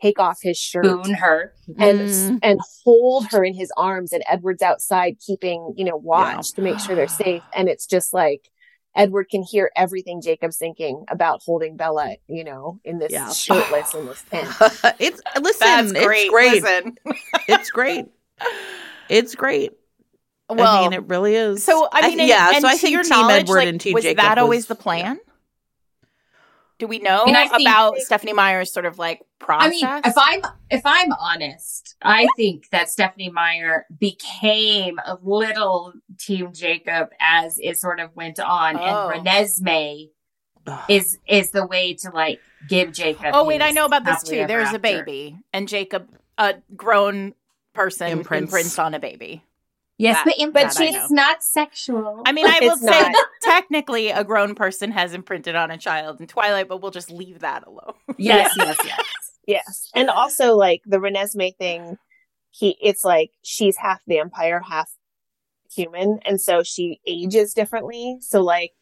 take 0.00 0.18
off 0.18 0.38
his 0.42 0.58
shirt 0.58 0.84
Spoon 0.84 1.14
her. 1.14 1.52
and 1.78 2.00
Mm. 2.00 2.38
and 2.42 2.60
hold 2.84 3.26
her 3.30 3.44
in 3.44 3.54
his 3.54 3.70
arms 3.76 4.12
and 4.12 4.24
Edward's 4.28 4.62
outside 4.62 5.16
keeping 5.24 5.74
you 5.76 5.84
know 5.84 5.96
watch 5.96 6.52
to 6.54 6.62
make 6.62 6.80
sure 6.80 6.96
they're 6.96 7.06
safe 7.08 7.42
and 7.54 7.68
it's 7.68 7.86
just 7.86 8.12
like 8.12 8.48
Edward 8.94 9.28
can 9.30 9.42
hear 9.42 9.70
everything 9.76 10.20
Jacob's 10.20 10.56
thinking 10.58 11.04
about 11.08 11.42
holding 11.44 11.76
Bella 11.76 12.16
you 12.28 12.44
know 12.44 12.78
in 12.84 12.98
this 12.98 13.12
Yeah. 13.12 13.30
shirtless 13.32 13.94
in 13.94 14.06
this 14.06 14.22
tent 14.30 14.48
it's 15.00 15.20
listen, 15.40 15.58
That's 15.60 15.92
it's 15.92 16.04
great. 16.04 16.30
great. 16.30 16.62
Listen. 16.62 16.96
It's 17.48 17.70
great. 17.70 18.06
It's 19.08 19.34
great. 19.34 19.72
Well, 20.48 20.66
I 20.66 20.82
mean, 20.82 20.92
it 20.92 21.04
really 21.08 21.34
is. 21.34 21.64
so 21.64 21.88
I 21.92 22.08
mean, 22.08 22.20
and- 22.20 22.28
yeah. 22.28 22.50
and 22.54 22.62
so 22.62 22.68
I 22.68 22.74
to 22.74 22.78
think 22.78 22.92
your 22.92 23.02
Team 23.02 23.10
knowledge, 23.10 23.42
Edward 23.44 23.56
like, 23.56 23.68
and 23.68 23.80
Team 23.80 23.94
was 23.94 24.04
Jacob 24.04 24.18
that 24.22 24.38
always 24.38 24.60
was- 24.60 24.66
the 24.66 24.74
plan? 24.74 25.18
Do 26.82 26.88
we 26.88 26.98
know 26.98 27.24
mean, 27.26 27.36
I 27.36 27.46
think- 27.46 27.62
about 27.68 27.98
Stephenie 27.98 28.32
Meyer's 28.32 28.72
sort 28.72 28.86
of 28.86 28.98
like 28.98 29.22
process? 29.38 29.80
I 29.84 29.92
mean, 29.94 30.02
if 30.04 30.14
I'm 30.16 30.40
if 30.68 30.82
I'm 30.84 31.12
honest, 31.12 31.94
I 32.02 32.26
think 32.36 32.70
that 32.70 32.90
Stephenie 32.90 33.30
Meyer 33.30 33.86
became 34.00 34.98
a 35.06 35.16
little 35.22 35.92
Team 36.18 36.52
Jacob 36.52 37.10
as 37.20 37.60
it 37.60 37.78
sort 37.78 38.00
of 38.00 38.16
went 38.16 38.40
on, 38.40 38.76
Oh. 38.80 39.10
and 39.10 39.24
Renesmee 39.24 40.10
is 40.88 41.18
is 41.28 41.52
the 41.52 41.64
way 41.64 41.94
to 41.94 42.10
like 42.10 42.40
give 42.68 42.92
Jacob. 42.92 43.30
oh 43.32 43.44
wait, 43.44 43.62
I 43.62 43.70
know 43.70 43.84
about 43.84 44.04
this 44.04 44.24
too. 44.24 44.34
ever 44.38 44.48
There's 44.48 44.72
a 44.74 44.80
baby, 44.80 45.38
and 45.52 45.68
Jacob, 45.68 46.08
a 46.36 46.56
grown 46.74 47.34
person, 47.74 48.08
Imprints. 48.08 48.52
imprints, 48.52 48.78
on 48.80 48.94
a 48.94 48.98
baby. 48.98 49.44
Yes, 49.98 50.16
That- 50.16 50.24
but 50.24 50.34
in, 50.38 50.50
but 50.52 50.74
she's 50.74 51.10
not 51.10 51.42
sexual. 51.42 52.22
I 52.26 52.32
mean, 52.32 52.46
I 52.46 52.58
will 52.60 52.72
It's 52.72 52.82
say 52.82 53.12
technically 53.42 54.08
a 54.10 54.24
grown 54.24 54.54
person 54.54 54.90
has 54.90 55.14
imprinted 55.14 55.54
on 55.54 55.70
a 55.70 55.78
child 55.78 56.20
in 56.20 56.26
Twilight, 56.26 56.68
but 56.68 56.82
we'll 56.82 56.90
just 56.90 57.10
leave 57.10 57.40
that 57.40 57.66
alone. 57.66 57.94
yes, 58.18 58.52
yes, 58.56 58.78
yes. 58.84 59.00
yes 59.46 59.90
and 59.94 60.08
also 60.10 60.56
like 60.56 60.82
the 60.86 60.98
Renesmee 60.98 61.56
thing 61.56 61.98
he 62.50 62.76
it's 62.80 63.04
like 63.04 63.30
she's 63.42 63.76
half 63.76 64.00
vampire 64.06 64.60
half 64.60 64.90
human 65.74 66.18
and 66.24 66.40
so 66.40 66.62
she 66.62 67.00
ages 67.06 67.54
differently 67.54 68.18
so 68.20 68.42
like 68.42 68.72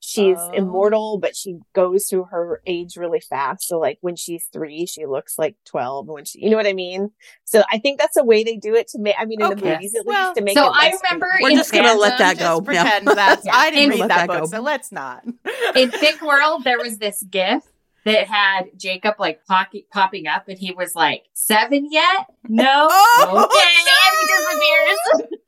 she's 0.00 0.36
Oh. 0.38 0.50
immortal 0.52 1.18
but 1.18 1.36
she 1.36 1.58
goes 1.74 2.06
through 2.06 2.24
her 2.30 2.62
age 2.66 2.96
really 2.96 3.20
fast 3.20 3.68
so 3.68 3.78
like 3.78 3.98
when 4.00 4.16
she's 4.16 4.46
three 4.52 4.86
she 4.86 5.04
looks 5.06 5.38
like 5.38 5.56
12 5.66 6.08
when 6.08 6.24
she 6.24 6.40
you 6.42 6.48
know 6.50 6.56
what 6.56 6.66
i 6.66 6.72
mean 6.72 7.10
so 7.44 7.62
i 7.70 7.78
think 7.78 7.98
that's 8.00 8.16
a 8.16 8.24
way 8.24 8.42
they 8.42 8.56
do 8.56 8.74
it 8.74 8.88
to 8.88 8.98
make 8.98 9.14
i 9.18 9.24
mean 9.26 9.40
in 9.42 9.50
the 9.50 9.56
movies 9.56 9.94
at 9.94 10.06
Well, 10.06 10.28
least 10.28 10.38
to 10.38 10.44
make 10.44 10.56
so 10.56 10.64
it 10.64 10.72
So 10.72 10.72
I 10.74 10.92
remember 11.04 11.26
creepy. 11.32 11.44
We're 11.52 11.58
just 11.58 11.72
gonna 11.72 11.94
let 11.94 12.18
that 12.18 12.38
go. 12.38 12.60
Just 12.60 12.72
Yeah. 12.74 12.82
pretend 12.84 13.08
that's 13.08 13.44
Yeah. 13.46 13.52
I 13.56 13.70
didn't 13.70 13.92
And 13.92 14.00
read 14.00 14.10
that 14.10 14.26
that 14.26 14.26
book, 14.28 14.40
go. 14.40 14.46
so 14.46 14.60
let's 14.62 14.90
not. 14.90 15.22
in 15.24 15.90
Fic 16.00 16.22
World, 16.26 16.64
there 16.64 16.78
was 16.78 16.98
this 16.98 17.22
gif 17.30 17.62
that 18.04 18.26
had 18.28 18.70
Jacob 18.78 19.16
like 19.18 19.44
pop- 19.44 19.68
popping 19.92 20.26
up, 20.26 20.48
and 20.48 20.58
he 20.58 20.72
was 20.72 20.94
like, 20.94 21.24
seven 21.34 21.88
yet? 21.92 22.26
No. 22.48 22.88
Oh, 22.90 23.44
okay. 23.44 23.66
And 23.76 24.16
he 24.20 25.28
disappears. 25.28 25.39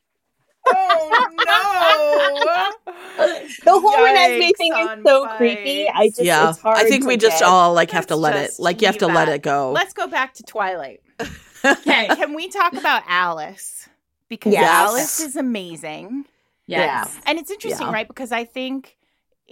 Oh 0.67 2.73
no! 3.17 3.27
the 3.65 3.71
whole 3.71 3.93
Renesmee 3.93 4.51
Yikes 4.51 4.57
thing 4.57 4.73
is 4.73 4.89
on 4.89 5.03
so 5.05 5.25
Vice. 5.25 5.37
creepy 5.37 5.89
i 5.89 6.09
just 6.09 6.23
yeah. 6.23 6.51
it's 6.51 6.61
hard 6.61 6.79
I 6.79 6.85
think 6.85 7.03
to 7.03 7.09
we 7.09 7.17
just 7.17 7.41
get. 7.41 7.49
all 7.49 7.75
like 7.75 7.91
have 7.91 8.07
to 8.09 8.17
Let's 8.17 8.35
let 8.37 8.45
it. 8.51 8.55
Like 8.59 8.81
you 8.81 8.87
have 8.87 8.99
to 8.99 9.07
leave 9.07 9.15
let 9.17 9.29
it 9.29 9.43
go. 9.43 9.73
Let's 9.73 9.93
go 9.93 10.07
back 10.07 10.35
to 10.35 10.43
Twilight. 10.43 11.01
okay. 11.65 12.07
Can 12.09 12.35
we 12.35 12.49
talk 12.49 12.73
about 12.75 13.03
Alice? 13.07 13.89
Because 14.29 14.53
Yes. 14.53 14.65
Alice 14.69 15.21
is 15.21 15.37
amazing. 15.37 16.25
Yes. 16.67 17.19
And 17.27 17.39
it's 17.39 17.51
interesting, 17.51 17.87
Yeah. 17.89 17.93
right? 17.93 18.09
Because 18.09 18.33
I 18.33 18.45
think, 18.45 18.97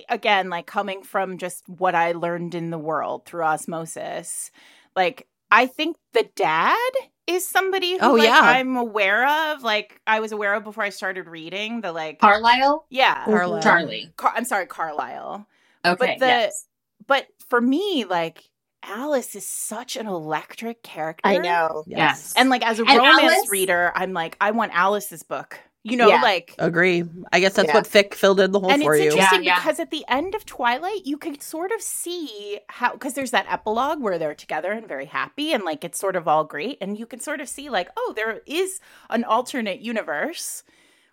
again, 0.09 0.49
like 0.49 0.67
coming 0.67 1.03
from 1.03 1.39
just 1.39 1.69
what 1.69 1.95
I 1.95 2.13
learned 2.13 2.55
in 2.55 2.71
the 2.71 2.79
world 2.79 3.27
through 3.27 3.43
osmosis, 3.43 4.51
like 4.97 5.27
I 5.51 5.67
think 5.67 5.97
the 6.15 6.29
dad 6.35 6.91
is 7.31 7.47
somebody 7.47 7.93
who 7.93 7.99
Oh, 8.03 8.13
like, 8.15 8.25
yeah. 8.29 8.41
I'm 8.41 8.77
aware 8.77 9.27
of. 9.53 9.63
Like 9.63 10.01
I 10.07 10.21
was 10.21 10.33
aware 10.33 10.55
of 10.55 10.65
before 10.65 10.85
I 10.85 10.91
started 10.91 11.27
reading 11.27 11.81
the 11.81 11.93
like, 11.93 12.19
Carlisle? 12.21 12.87
yeah, 12.91 13.25
Carlisle. 13.25 13.63
Charlie. 13.63 14.13
Car- 14.17 14.33
I'm 14.37 14.45
sorry, 14.45 14.67
Carlisle. 14.67 15.47
Okay. 15.85 16.17
the- 16.19 16.27
yes. 16.27 16.67
But 17.07 17.27
for 17.49 17.61
me, 17.61 18.05
like 18.05 18.45
Alice 18.83 19.35
is 19.35 19.47
such 19.49 19.97
an 19.97 20.07
electric 20.07 20.83
character. 20.83 21.29
i 21.29 21.37
know 21.39 21.85
Yes. 21.87 22.33
And 22.37 22.49
like 22.51 22.65
as 22.65 22.79
a 22.79 22.85
And 22.87 22.99
romance 22.99 23.23
Alice- 23.23 23.51
reader, 23.51 23.93
I'm 23.95 24.13
like, 24.13 24.37
I 24.41 24.51
want 24.53 24.73
Alice's 24.75 25.23
book. 25.23 25.59
You 25.83 25.97
know, 25.97 26.09
Yeah. 26.09 26.21
like 26.21 26.55
Agree. 26.59 27.05
I 27.33 27.41
guess 27.41 27.55
that's 27.55 27.69
Yeah. 27.69 27.75
what 27.75 27.85
Fic 27.85 28.13
filled 28.13 28.39
in 28.39 28.53
the 28.53 28.61
hole 28.61 28.71
and 28.71 28.83
for 28.83 28.95
it's 28.95 29.03
you. 29.05 29.11
interesting 29.13 29.45
Yeah, 29.45 29.55
yeah. 29.55 29.61
because 29.61 29.81
at 29.81 29.91
the 29.91 30.05
end 30.09 30.35
of 30.35 30.45
Twilight, 30.45 31.07
you 31.07 31.17
can 31.17 31.41
sort 31.41 31.73
of 31.73 31.81
see 31.81 32.61
how 32.69 32.93
because 32.93 33.15
there's 33.15 33.31
that 33.31 33.47
epilogue 33.51 33.99
where 34.01 34.19
they're 34.19 34.35
together 34.35 34.73
and 34.73 34.87
very 34.87 35.07
happy, 35.07 35.53
and 35.55 35.65
like 35.65 35.83
it's 35.83 35.99
sort 35.99 36.17
of 36.17 36.29
all 36.29 36.45
great, 36.45 36.77
and 36.83 36.99
you 36.99 37.07
can 37.07 37.19
sort 37.19 37.41
of 37.41 37.49
see 37.49 37.71
like, 37.71 37.89
oh, 37.97 38.13
there 38.15 38.43
is 38.47 38.79
an 39.09 39.25
alternate 39.25 39.81
universe. 39.81 40.63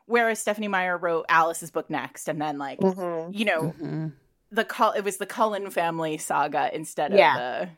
Whereas 0.05 0.39
Stephenie 0.39 0.67
Meyer 0.69 0.97
wrote 0.97 1.25
Alice's 1.29 1.71
book 1.71 1.89
next, 1.89 2.27
and 2.27 2.41
then 2.41 2.57
like 2.57 2.79
Mhm. 2.79 3.33
you 3.33 3.45
know 3.45 3.73
Mhm. 3.81 4.13
the 4.51 4.65
Cull- 4.65 4.93
it 4.93 5.01
was 5.05 5.15
the 5.17 5.25
Cullen 5.25 5.69
family 5.69 6.17
saga 6.17 6.69
instead 6.75 7.13
of 7.13 7.17
Yeah. 7.19 7.37
the. 7.37 7.69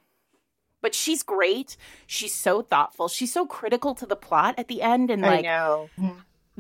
But 0.82 0.96
she's 0.96 1.22
great. 1.24 1.76
She's 2.08 2.34
so 2.34 2.62
thoughtful. 2.62 3.10
She's 3.10 3.34
so 3.34 3.46
critical 3.46 3.94
to 3.96 4.06
the 4.06 4.16
plot 4.16 4.56
at 4.58 4.68
the 4.70 4.82
end, 4.82 5.12
and 5.12 5.24
i 5.26 5.30
like 5.36 5.44
know 5.44 5.90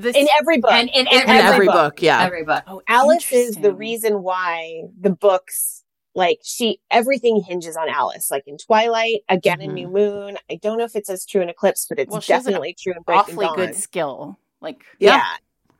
this. 0.01 0.15
in 0.15 0.27
every 0.39 0.59
book 0.59 0.71
And 0.71 0.89
in 0.89 1.07
In 1.07 1.19
every, 1.29 1.37
every 1.37 1.65
book. 1.67 1.75
book, 1.95 2.01
yeah. 2.01 2.23
every 2.23 2.43
book. 2.43 2.63
oh, 2.67 2.81
Alice 2.87 3.31
is 3.31 3.55
the 3.55 3.73
reason 3.73 4.21
why 4.23 4.83
the 4.99 5.09
books 5.09 5.83
like 6.15 6.39
she 6.43 6.79
everything 6.89 7.41
hinges 7.45 7.77
on 7.77 7.87
Alice. 7.89 8.29
Like 8.31 8.43
in 8.47 8.57
Twilight, 8.57 9.21
again 9.29 9.61
in 9.61 9.71
Mhm. 9.71 9.73
New 9.75 9.87
Moon. 9.89 10.37
I 10.49 10.55
don't 10.55 10.77
know 10.77 10.83
if 10.83 10.95
it's 10.95 11.09
as 11.09 11.25
true 11.25 11.41
in 11.41 11.49
Eclipse, 11.49 11.85
but 11.87 11.99
it's 11.99 12.11
Well, 12.11 12.21
she 12.21 12.33
has 12.33 12.45
an 12.45 12.51
definitely 12.53 12.75
true 12.81 12.93
in 12.95 13.03
Breaking 13.03 13.19
Awfully 13.21 13.45
Dawn. 13.45 13.55
good 13.55 13.75
skill. 13.75 14.39
Like 14.61 14.83
Yeah. 14.99 15.23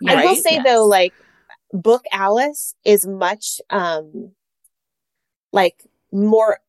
Yeah. 0.02 0.14
I 0.14 0.26
will 0.26 0.36
say 0.36 0.54
Yes. 0.56 0.66
though, 0.66 0.86
like 0.86 1.14
book 1.74 2.04
Alice 2.12 2.76
is 2.86 3.06
much 3.08 3.60
um 3.70 4.32
like 5.52 5.84
more 6.12 6.60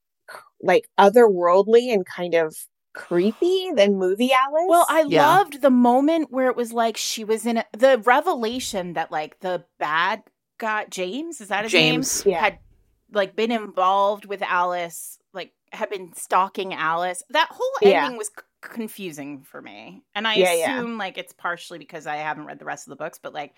like 0.62 0.88
otherworldly 0.98 1.92
and 1.92 2.05
kind 2.07 2.34
of 2.34 2.57
creepy 2.93 3.70
than 3.74 3.97
movie 3.97 4.32
Alice. 4.32 4.66
Well, 4.68 4.86
I 4.88 5.05
Yeah. 5.07 5.26
loved 5.26 5.62
the 5.62 5.70
moment 5.70 6.30
where 6.30 6.49
it 6.49 6.57
was 6.57 6.72
like 6.72 6.97
she 6.97 7.24
was 7.24 7.47
in 7.47 7.59
a, 7.59 7.64
the 7.72 7.99
revelation 7.99 8.95
that 8.95 9.11
like 9.12 9.41
the 9.41 9.64
bad 9.78 10.22
guy 10.59 10.86
James 10.91 11.41
is 11.41 11.49
that 11.49 11.64
his 11.64 11.72
James. 11.72 12.24
name 12.26 12.32
Yeah. 12.34 12.41
had 12.41 12.59
like 13.12 13.34
been 13.36 13.51
involved 13.53 14.24
with 14.26 14.43
Alice, 14.43 15.18
like 15.32 15.53
had 15.72 15.91
been 15.91 16.12
stalking 16.14 16.74
Alice. 16.74 17.22
That 17.30 17.49
whole 17.51 17.72
Yeah. 17.80 18.05
ending 18.05 18.18
was 18.18 18.28
c- 18.28 18.43
confusing 18.61 19.43
for 19.43 19.62
me, 19.62 20.03
and 20.14 20.26
I 20.28 20.34
Yeah, 20.34 20.53
yeah. 20.55 20.76
assume 20.78 20.99
like 20.99 21.16
it's 21.18 21.32
partially 21.32 21.78
because 21.78 22.07
I 22.07 22.16
haven't 22.16 22.45
read 22.47 22.59
the 22.59 22.64
rest 22.64 22.86
of 22.86 22.91
the 22.91 22.97
books, 22.97 23.18
but 23.22 23.32
like 23.32 23.55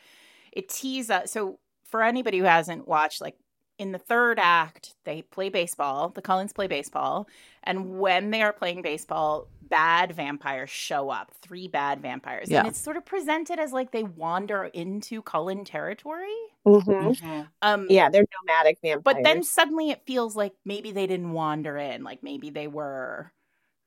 it 0.53 0.68
teases. 0.68 1.30
So 1.30 1.59
for 1.87 2.03
anybody 2.03 2.39
who 2.39 2.45
hasn't 2.45 2.87
watched, 2.89 3.20
like 3.20 3.37
in 3.79 3.93
the 3.93 3.99
third 3.99 4.39
act, 4.39 4.95
they 5.05 5.23
play 5.23 5.49
baseball. 5.49 6.11
The 6.11 6.23
Cullens 6.23 6.53
play 6.53 6.66
baseball. 6.66 7.29
And 7.64 7.99
when 7.99 8.31
they 8.31 8.43
are 8.43 8.53
playing 8.53 8.83
baseball, 8.83 9.49
bad 9.62 10.12
vampires 10.14 10.70
show 10.70 11.11
up. 11.11 11.33
Three 11.43 11.68
bad 11.68 12.01
vampires. 12.01 12.49
Yeah. 12.51 12.61
And 12.61 12.68
it's 12.68 12.79
sort 12.81 12.97
of 12.97 13.05
presented 13.05 13.59
as 13.59 13.73
like 13.73 13.91
they 13.91 14.03
wander 14.05 14.64
into 14.64 15.23
Cullen 15.23 15.64
territory. 15.64 16.35
Mhm. 16.66 17.16
Mhm. 17.16 17.49
Um 17.62 17.87
yeah, 17.91 18.09
they're 18.11 18.25
nomadic 18.41 18.79
vampires. 18.83 19.03
but 19.05 19.23
then 19.25 19.43
suddenly 19.43 19.91
it 19.91 20.03
feels 20.07 20.37
like 20.37 20.55
maybe 20.64 20.93
they 20.93 21.07
didn't 21.07 21.33
wander 21.33 21.77
in, 21.79 22.05
like 22.05 22.23
maybe 22.23 22.51
they 22.51 22.68
were 22.68 23.33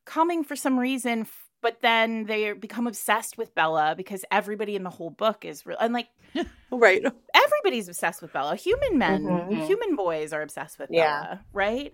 coming 0.05 0.43
for 0.43 0.55
some 0.55 0.79
reason, 0.79 1.21
f- 1.21 1.44
but 1.65 1.81
then 1.81 2.25
they 2.25 2.53
become 2.53 2.85
obsessed 2.85 3.39
with 3.39 3.55
Bella 3.55 3.95
because 3.97 4.23
everybody 4.29 4.75
in 4.75 4.83
the 4.83 4.91
whole 4.91 5.09
book 5.09 5.43
is 5.43 5.65
real. 5.65 5.79
And 5.79 5.93
like 5.93 6.09
Right. 6.71 7.01
everybody's 7.33 7.87
obsessed 7.87 8.21
with 8.21 8.31
Bella. 8.31 8.55
Human 8.55 8.99
men, 8.99 9.23
Mhm. 9.23 9.65
human 9.65 9.95
boys 9.95 10.31
are 10.31 10.43
obsessed 10.43 10.77
with 10.77 10.89
Yeah. 10.91 11.21
Bella, 11.23 11.45
right? 11.53 11.91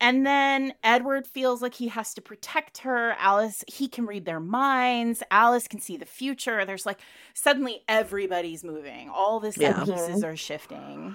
And 0.00 0.24
then 0.26 0.72
Edward 0.82 1.26
feels 1.26 1.60
like 1.60 1.74
he 1.74 1.88
has 1.88 2.14
to 2.14 2.22
protect 2.22 2.78
her. 2.78 3.14
Alice, 3.18 3.62
he 3.68 3.88
can 3.88 4.06
read 4.06 4.24
their 4.24 4.40
minds. 4.40 5.22
Alice 5.30 5.68
can 5.68 5.80
see 5.80 5.98
the 5.98 6.06
future. 6.06 6.64
There's 6.64 6.86
like 6.86 7.00
suddenly 7.34 7.82
everybody's 7.86 8.64
moving. 8.64 9.10
All 9.10 9.38
the 9.38 9.52
set 9.52 9.76
Yeah. 9.76 9.84
pieces 9.84 10.24
are 10.24 10.34
shifting. 10.36 11.14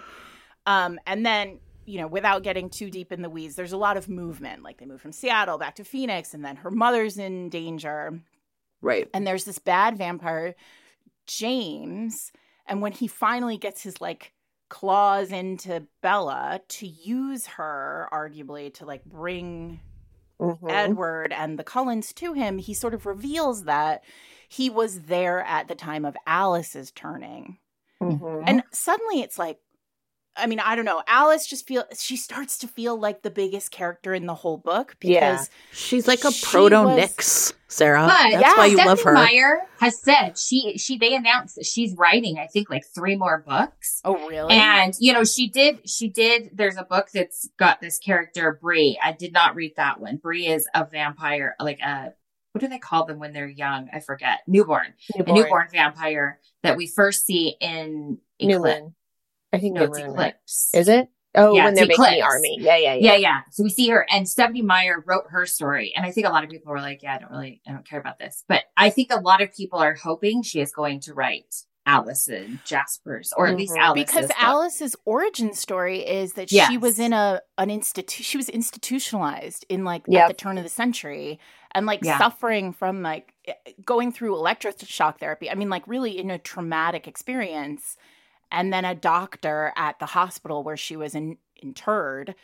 Um, 0.67 0.99
and 1.07 1.25
then, 1.25 1.59
you 1.89 1.99
know, 1.99 2.07
without 2.07 2.43
getting 2.43 2.69
too 2.69 2.89
deep 2.91 3.11
in 3.11 3.21
the 3.21 3.29
weeds, 3.29 3.55
there's 3.55 3.71
a 3.73 3.77
lot 3.77 3.97
of 3.97 4.07
movement. 4.07 4.63
Like 4.63 4.77
they 4.77 4.85
move 4.85 5.01
from 5.01 5.11
Seattle 5.11 5.57
back 5.57 5.75
to 5.75 5.83
Phoenix, 5.83 6.33
and 6.33 6.43
then 6.45 6.57
her 6.57 6.71
mother's 6.71 7.17
in 7.17 7.49
danger. 7.49 8.19
Right. 8.81 9.09
and 9.13 9.27
there's 9.27 9.43
this 9.43 9.59
bad 9.59 9.97
vampire 9.97 10.55
james 11.27 12.31
and 12.65 12.81
when 12.81 12.91
he 12.91 13.07
finally 13.07 13.57
gets 13.57 13.83
his 13.83 13.99
like 14.01 14.33
claws 14.69 15.31
into 15.31 15.85
bella 16.01 16.61
to 16.67 16.87
use 16.87 17.45
her 17.45 18.07
arguably 18.11 18.73
to 18.75 18.85
like 18.85 19.03
bring 19.05 19.79
Mhm. 20.39 20.71
edward 20.71 21.33
and 21.33 21.59
the 21.59 21.63
cullens 21.63 22.13
to 22.13 22.31
him 22.33 22.57
he 22.57 22.73
sort 22.73 22.93
of 22.93 23.05
reveals 23.05 23.65
that 23.65 24.03
he 24.47 24.69
was 24.69 25.01
there 25.03 25.41
at 25.41 25.67
the 25.67 25.75
time 25.75 26.05
of 26.05 26.15
alice's 26.25 26.91
turning 26.91 27.57
Mhm. 28.01 28.43
and 28.47 28.63
suddenly 28.71 29.21
it's 29.21 29.37
like 29.37 29.59
i 30.39 30.45
mean 30.47 30.59
i 30.59 30.75
don't 30.75 30.85
know 30.85 31.03
alice 31.07 31.45
just 31.45 31.67
feel 31.67 31.83
she 31.97 32.15
starts 32.15 32.57
to 32.57 32.67
feel 32.67 32.99
like 32.99 33.21
the 33.21 33.29
biggest 33.29 33.71
character 33.71 34.13
in 34.13 34.25
the 34.25 34.33
whole 34.33 34.57
book 34.57 34.95
because 34.99 35.11
Yeah. 35.13 35.43
She's 35.71 36.07
like 36.07 36.23
a 36.23 36.31
She 36.31 36.45
proto 36.45 36.83
was- 36.83 36.95
Nix, 36.95 37.53
Sarah. 37.67 38.07
But 38.07 38.31
That's 38.31 38.41
yeah, 38.41 38.57
why 38.57 38.65
you 38.65 38.77
Stephenie 38.77 38.87
love 38.89 39.01
her. 39.03 39.13
Meyer 39.13 39.59
has 39.79 40.01
said 40.01 40.37
she 40.37 40.77
she 40.77 40.97
they 40.97 41.13
announced 41.15 41.55
that 41.55 41.65
she's 41.65 41.95
writing 41.95 42.37
I 42.39 42.47
think 42.47 42.69
like 42.69 42.83
three 42.95 43.15
more 43.15 43.43
books. 43.47 44.01
oh 44.03 44.27
really 44.27 44.53
And 44.55 44.93
you 44.99 45.13
know 45.13 45.23
she 45.23 45.47
did 45.49 45.87
she 45.89 46.09
did 46.09 46.49
there's 46.53 46.77
a 46.77 46.83
book 46.83 47.09
that's 47.13 47.47
got 47.57 47.79
this 47.81 47.99
character 47.99 48.57
Bree. 48.61 48.99
I 49.03 49.11
did 49.11 49.33
not 49.33 49.55
read 49.55 49.73
that 49.77 49.99
one. 49.99 50.17
Bree 50.17 50.47
is 50.47 50.67
a 50.73 50.85
vampire 50.85 51.55
like 51.59 51.79
a 51.81 52.13
what 52.51 52.61
do 52.61 52.67
they 52.67 52.79
call 52.79 53.05
them 53.05 53.19
when 53.19 53.31
they're 53.31 53.47
young? 53.47 53.89
I 53.93 53.99
forget. 53.99 54.39
Newborn. 54.47 54.93
Newborn. 55.15 55.37
A 55.37 55.41
newborn 55.43 55.67
vampire 55.71 56.39
that 56.63 56.75
we 56.77 56.87
first 56.87 57.25
see 57.27 57.55
in 57.61 58.17
New 58.41 58.55
Eclipse. 58.57 58.79
Moon. 58.81 58.95
I 59.53 59.57
think 59.59 59.75
No, 59.75 59.81
New 59.85 59.91
it's 59.91 59.99
Eclipse. 59.99 60.69
Is 60.73 60.87
it? 60.87 61.07
Oh, 61.35 61.53
Yeah, 61.55 61.65
when 61.65 61.75
they're 61.75 61.85
making 61.85 62.03
the 62.05 62.21
army. 62.23 62.57
Yeah, 62.59 62.75
yeah, 62.77 62.93
yeah. 62.95 63.11
Yeah, 63.11 63.15
yeah. 63.17 63.39
So 63.51 63.63
we 63.63 63.69
see 63.69 63.87
her, 63.89 64.05
and 64.11 64.27
Stephenie 64.27 64.63
Meyer 64.63 65.03
wrote 65.05 65.25
her 65.29 65.45
story, 65.45 65.93
and 65.95 66.03
I 66.05 66.11
think 66.11 66.25
a 66.27 66.31
lot 66.31 66.43
of 66.43 66.49
people 66.49 66.71
were 66.71 66.79
like, 66.81 67.03
"Yeah, 67.03 67.15
I 67.15 67.19
don't 67.19 67.29
really, 67.31 67.61
I 67.67 67.71
don't 67.71 67.87
care 67.87 67.99
about 67.99 68.17
this." 68.17 68.43
But 68.47 68.63
I 68.75 68.89
think 68.89 69.11
a 69.11 69.19
lot 69.19 69.41
of 69.41 69.53
people 69.55 69.77
are 69.79 69.93
hoping 69.93 70.41
she 70.41 70.59
is 70.59 70.71
going 70.71 71.01
to 71.01 71.13
write 71.13 71.53
Allison 71.85 72.59
Jasper's, 72.65 73.31
or 73.37 73.47
at 73.47 73.55
least 73.55 73.73
Mhm. 73.75 73.79
Alice's 73.79 74.05
because 74.05 74.27
book. 74.27 74.41
Alice's 74.43 74.95
origin 75.05 75.53
story 75.53 75.99
is 75.99 76.33
that 76.33 76.49
she 76.49 76.77
was 76.77 76.99
in 76.99 77.13
a 77.13 77.41
an 77.59 77.69
institute 77.69 78.23
she 78.25 78.37
was 78.37 78.49
institutionalized 78.49 79.65
in 79.69 79.83
like 79.83 80.03
Yep. 80.07 80.21
at 80.23 80.27
the 80.29 80.33
turn 80.33 80.57
of 80.57 80.63
the 80.63 80.69
century 80.69 81.39
and 81.71 81.85
like 81.85 81.99
Yeah. 82.03 82.17
suffering 82.17 82.73
from 82.73 83.01
like 83.01 83.33
going 83.83 84.11
through 84.11 84.35
electroshock 84.35 85.17
therapy 85.19 85.49
i 85.49 85.55
mean 85.55 85.69
like 85.69 85.87
really 85.87 86.17
in 86.19 86.29
a 86.29 86.37
traumatic 86.37 87.07
experience 87.07 87.97
and 88.51 88.71
then 88.73 88.85
a 88.85 88.95
doctor 88.95 89.71
at 89.75 89.99
the 89.99 90.05
hospital 90.07 90.63
where 90.63 90.77
she 90.77 90.95
was 90.95 91.15
in, 91.15 91.37
interred 91.61 92.35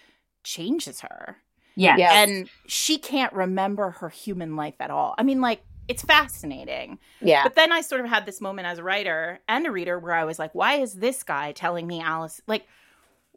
changes 0.43 1.01
her 1.01 1.37
yeah, 1.77 1.97
Yeah. 1.97 2.23
and 2.23 2.49
she 2.67 2.97
can't 2.97 3.33
remember 3.33 3.89
her 3.91 4.09
human 4.09 4.55
life 4.55 4.75
at 4.79 4.89
all 4.91 5.15
i 5.17 5.23
mean 5.23 5.41
like 5.41 5.61
it's 5.87 6.01
fascinating 6.01 6.97
Yeah. 7.21 7.43
but 7.43 7.53
then 7.55 7.71
I 7.71 7.81
sort 7.81 8.01
of 8.01 8.07
had 8.07 8.25
this 8.25 8.41
moment 8.41 8.67
as 8.67 8.79
a 8.79 8.83
writer 8.83 9.39
and 9.47 9.67
a 9.67 9.71
reader 9.71 9.99
where 9.99 10.13
I 10.15 10.23
was 10.25 10.39
like, 10.39 10.55
why 10.55 10.75
is 10.77 10.95
this 10.95 11.21
guy 11.21 11.51
telling 11.51 11.85
me 11.85 12.01
Alice 12.01 12.41
like 12.47 12.65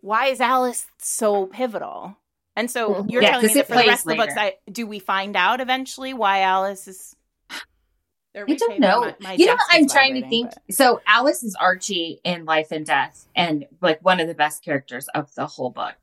why 0.01 0.27
is 0.29 0.41
Alice 0.41 0.87
so 0.99 1.45
pivotal? 1.47 2.17
And 2.57 2.71
so 2.71 2.95
Mhm. 2.95 3.11
you're 3.11 3.21
Yeah, 3.23 3.33
telling 3.33 3.47
me 3.47 3.49
'cause 3.49 3.55
that 3.57 3.61
it 3.61 3.67
for 3.67 3.75
the 3.75 3.83
plays 3.83 3.89
rest 3.89 4.03
of 4.05 4.09
the 4.09 4.15
books. 4.17 4.35
I 4.39 4.55
do 4.73 4.87
we 4.87 4.99
find 4.99 5.37
out 5.37 5.61
eventually 5.61 6.15
why 6.15 6.41
Alice 6.41 6.89
is 6.89 7.15
They're 7.17 7.18
I 8.49 8.55
don't 8.55 8.81
know. 8.81 9.01
my- 9.01 9.15
my 9.21 9.33
you 9.35 9.47
know, 9.47 9.57
I'm 9.71 9.89
trying 9.89 10.15
to 10.15 10.21
think. 10.29 10.53
So 10.71 11.01
Alice 11.07 11.43
is 11.43 11.55
Archie 11.57 12.21
in 12.25 12.45
Life 12.45 12.71
and 12.71 12.85
Death, 12.87 13.27
and 13.35 13.67
like 13.81 14.05
one 14.05 14.21
of 14.21 14.29
the 14.29 14.35
best 14.35 14.65
characters 14.65 15.09
of 15.15 15.35
the 15.35 15.47
whole 15.47 15.71
book. 15.71 15.97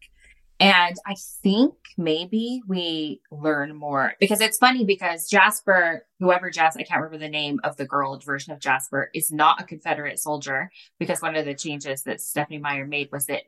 And 0.57 0.95
I 1.05 1.15
think 1.43 1.73
maybe 1.97 2.61
we 2.65 3.19
learn 3.29 3.75
more 3.75 4.13
because 4.21 4.39
it's 4.39 4.57
funny 4.57 4.85
because 4.85 5.27
Jasper, 5.29 6.05
whoever 6.19 6.49
Jasper, 6.49 6.79
I 6.79 6.83
can't 6.83 7.01
remember 7.01 7.17
the 7.17 7.29
name 7.29 7.59
of 7.65 7.75
the 7.75 7.85
girl 7.85 8.17
version 8.19 8.53
of 8.53 8.59
Jasper, 8.59 9.09
is 9.13 9.33
not 9.33 9.59
a 9.59 9.65
Confederate 9.65 10.17
soldier 10.17 10.71
because 10.97 11.21
one 11.21 11.35
of 11.35 11.43
the 11.45 11.55
changes 11.55 12.03
that 12.03 12.21
Stephenie 12.21 12.57
Meyer 12.59 12.85
made 12.87 13.11
was 13.11 13.25
that 13.25 13.43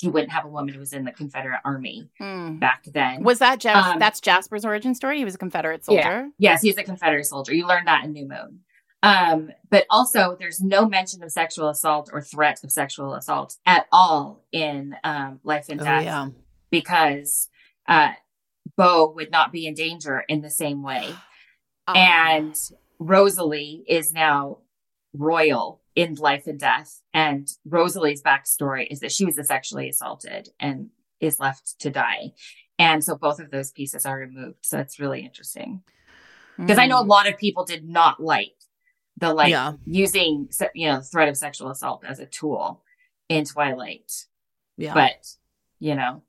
you 0.00 0.10
wouldn't 0.10 0.32
have 0.32 0.44
a 0.44 0.48
woman 0.48 0.74
who 0.74 0.80
was 0.80 0.92
in 0.92 1.04
the 1.04 1.12
Confederate 1.12 1.60
army 1.64 2.08
Hmm. 2.18 2.58
back 2.58 2.84
then. 2.84 3.22
Was 3.22 3.38
that 3.38 3.60
Jas- 3.60 3.86
Um, 3.86 3.98
that's 3.98 4.20
Jasper's 4.20 4.64
origin 4.64 4.94
story? 4.94 5.18
He 5.18 5.24
was 5.24 5.34
a 5.34 5.38
Confederate 5.38 5.82
Yeah. 5.88 6.02
soldier. 6.02 6.28
Yes, 6.38 6.62
he's 6.62 6.76
a 6.78 6.82
Confederate 6.82 7.24
soldier. 7.24 7.54
You 7.54 7.66
learned 7.66 7.86
that 7.86 8.04
in 8.04 8.12
New 8.12 8.26
Moon. 8.28 8.60
Um, 9.02 9.50
but 9.70 9.86
also 9.90 10.36
there's 10.38 10.60
no 10.60 10.86
mention 10.88 11.22
of 11.22 11.30
sexual 11.30 11.68
assault 11.68 12.10
or 12.12 12.20
threat 12.22 12.64
of 12.64 12.72
sexual 12.72 13.14
assault 13.14 13.56
at 13.66 13.86
all 13.92 14.44
in 14.52 14.96
um, 15.04 15.38
Life 15.44 15.68
and 15.68 15.80
Oh, 15.80 15.84
Death 15.84 16.04
yeah. 16.04 16.28
because 16.70 17.48
uh, 17.88 18.12
Beau 18.76 19.12
would 19.14 19.30
not 19.30 19.52
be 19.52 19.66
in 19.66 19.74
danger 19.74 20.24
in 20.28 20.40
the 20.40 20.50
same 20.50 20.82
way. 20.82 21.14
Um, 21.86 21.96
and 21.96 22.60
Rosalie 22.98 23.84
is 23.86 24.12
now 24.12 24.58
royal 25.12 25.80
in 25.96 26.14
Life 26.14 26.46
and 26.46 26.60
Death. 26.60 27.00
And 27.12 27.48
Rosalie's 27.64 28.22
backstory 28.22 28.86
is 28.88 29.00
that 29.00 29.10
she 29.10 29.24
was 29.24 29.34
sexually 29.44 29.88
assaulted 29.88 30.50
and 30.60 30.90
is 31.20 31.40
left 31.40 31.80
to 31.80 31.90
die. 31.90 32.32
And 32.78 33.02
so 33.02 33.16
both 33.16 33.40
of 33.40 33.50
those 33.50 33.72
pieces 33.72 34.04
are 34.06 34.18
removed. 34.18 34.58
So 34.66 34.78
it's 34.78 35.00
really 35.00 35.22
interesting 35.24 35.82
because 36.58 36.78
I 36.78 36.86
know 36.86 37.00
a 37.00 37.02
Hmm. 37.02 37.08
lot 37.08 37.26
of 37.28 37.36
people 37.38 37.64
did 37.64 37.88
not 37.88 38.22
like 38.22 38.52
the 39.18 39.32
like 39.32 39.50
Yeah. 39.50 39.72
using 39.86 40.48
you 40.74 40.88
know 40.88 41.00
threat 41.00 41.28
of 41.28 41.36
sexual 41.38 41.70
assault 41.70 42.04
as 42.04 42.18
a 42.20 42.26
tool 42.26 42.84
in 43.30 43.44
Twilight, 43.46 44.12
Yeah. 44.76 44.92
but 44.94 45.26
you 45.78 45.94
know, 45.94 46.22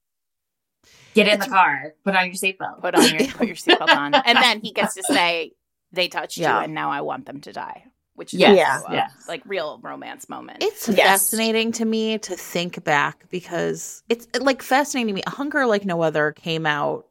get 1.14 1.28
in 1.28 1.34
It's- 1.34 1.46
the 1.48 1.52
car, 1.54 1.94
put 2.06 2.16
on 2.16 2.26
your 2.26 2.36
seatbelt. 2.36 2.80
put 2.82 2.96
on 2.96 3.04
your 3.10 3.28
put 3.34 3.48
your 3.48 3.56
seatbelt 3.58 3.90
on, 3.96 4.14
and 4.26 4.38
then 4.38 4.62
he 4.62 4.72
gets 4.72 4.96
to 4.96 5.04
say 5.04 5.52
they 5.92 6.08
touched 6.08 6.38
Yeah. 6.38 6.60
you, 6.60 6.64
and 6.66 6.74
now 6.74 6.92
I 6.92 7.02
want 7.02 7.26
them 7.26 7.42
to 7.42 7.52
die, 7.52 7.86
which 8.18 8.34
is 8.34 8.40
Yes, 8.40 8.82
also 8.82 8.88
a, 8.88 8.94
yes. 8.94 9.14
like 9.28 9.44
real 9.46 9.80
romance 9.82 10.28
moment. 10.28 10.64
It's 10.64 10.88
Yes. 10.88 11.22
fascinating 11.22 11.72
to 11.74 11.86
me 11.86 12.18
to 12.18 12.36
think 12.36 12.84
back 12.84 13.30
because 13.30 14.04
it's 14.10 14.28
like 14.40 14.62
fascinating 14.62 15.08
to 15.10 15.14
me. 15.14 15.24
A 15.28 15.30
Hunger 15.30 15.66
Like 15.66 15.86
No 15.86 16.02
Other 16.02 16.32
came 16.34 16.66
out. 16.66 17.06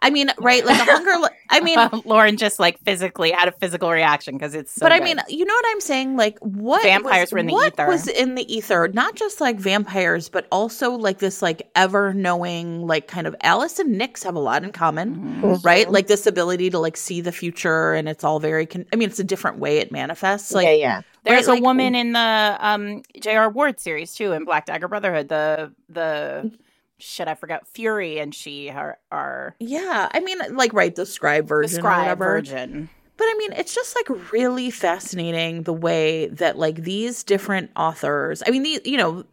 I 0.00 0.10
mean, 0.10 0.30
right? 0.38 0.64
Like 0.64 0.80
a 0.80 0.84
hunger. 0.84 1.18
Li- 1.22 1.28
I 1.50 1.60
mean, 1.62 1.78
Lauren 2.04 2.36
just 2.36 2.58
like 2.60 2.78
physically 2.84 3.30
had 3.32 3.48
a 3.48 3.52
physical 3.52 3.90
reaction 3.90 4.34
because 4.38 4.54
it's. 4.54 4.72
So 4.72 4.80
but 4.84 4.92
I 4.92 4.98
good. 4.98 5.04
mean, 5.04 5.20
you 5.28 5.44
know 5.44 5.54
what 5.54 5.64
I'm 5.70 5.80
saying? 5.80 6.16
Like, 6.16 6.38
what 6.38 6.82
Vampires 6.84 7.26
was, 7.26 7.32
were 7.32 7.38
in 7.38 7.46
the 7.46 7.52
what 7.52 7.72
ether. 7.72 7.86
was 7.88 8.06
in 8.08 8.34
the 8.36 8.54
ether? 8.54 8.88
Not 8.88 9.16
just 9.16 9.40
like 9.40 9.56
vampires, 9.58 10.28
but 10.28 10.46
also 10.52 10.92
like 10.92 11.18
this, 11.18 11.42
like 11.42 11.68
ever 11.74 12.14
knowing, 12.14 12.86
like 12.86 13.08
kind 13.08 13.26
of 13.26 13.34
Alice 13.40 13.78
and 13.80 13.98
Nix 13.98 14.22
have 14.22 14.36
a 14.36 14.40
lot 14.40 14.62
in 14.62 14.70
common, 14.72 15.40
Mhm. 15.42 15.64
right? 15.64 15.90
Like 15.90 16.06
this 16.06 16.26
ability 16.26 16.70
to 16.70 16.78
like 16.78 16.96
see 16.96 17.20
the 17.20 17.32
future, 17.32 17.92
and 17.94 18.08
it's 18.08 18.22
all 18.22 18.38
very. 18.38 18.66
Con- 18.66 18.86
I 18.92 18.96
mean, 18.96 19.08
it's 19.08 19.18
a 19.18 19.24
different 19.24 19.58
way 19.58 19.78
it 19.78 19.90
manifests. 19.90 20.52
Like, 20.52 20.66
yeah, 20.66 20.72
yeah. 20.72 21.02
There's 21.24 21.46
right, 21.48 21.52
a 21.52 21.54
like- 21.56 21.62
woman 21.64 21.94
in 21.96 22.12
the 22.12 22.56
um 22.60 23.02
J.R. 23.20 23.50
Ward 23.50 23.80
series 23.80 24.14
too 24.14 24.32
in 24.32 24.44
Black 24.44 24.66
Dagger 24.66 24.86
Brotherhood. 24.88 25.28
The 25.28 25.72
the 25.88 26.52
shit 26.98 27.28
I 27.28 27.34
forgot 27.34 27.66
Phury 27.72 28.18
and 28.20 28.34
she 28.34 28.70
are 28.70 28.98
are 29.10 29.54
yeah. 29.60 30.08
I 30.12 30.20
mean, 30.20 30.38
like, 30.56 30.72
right, 30.72 30.94
the 30.94 31.06
scribe 31.06 31.46
version 31.46 31.78
or 31.78 31.82
scribe 31.82 32.18
virgin. 32.18 32.88
But 33.16 33.24
I 33.24 33.34
mean, 33.38 33.52
it's 33.54 33.74
just 33.74 33.96
like 33.96 34.32
really 34.32 34.70
fascinating 34.70 35.62
the 35.64 35.72
way 35.72 36.26
that 36.28 36.56
like 36.58 36.76
these 36.84 37.24
different 37.24 37.70
authors, 37.76 38.42
I 38.46 38.50
mean, 38.50 38.62
these, 38.62 38.80
you 38.84 38.96
know, 38.96 39.24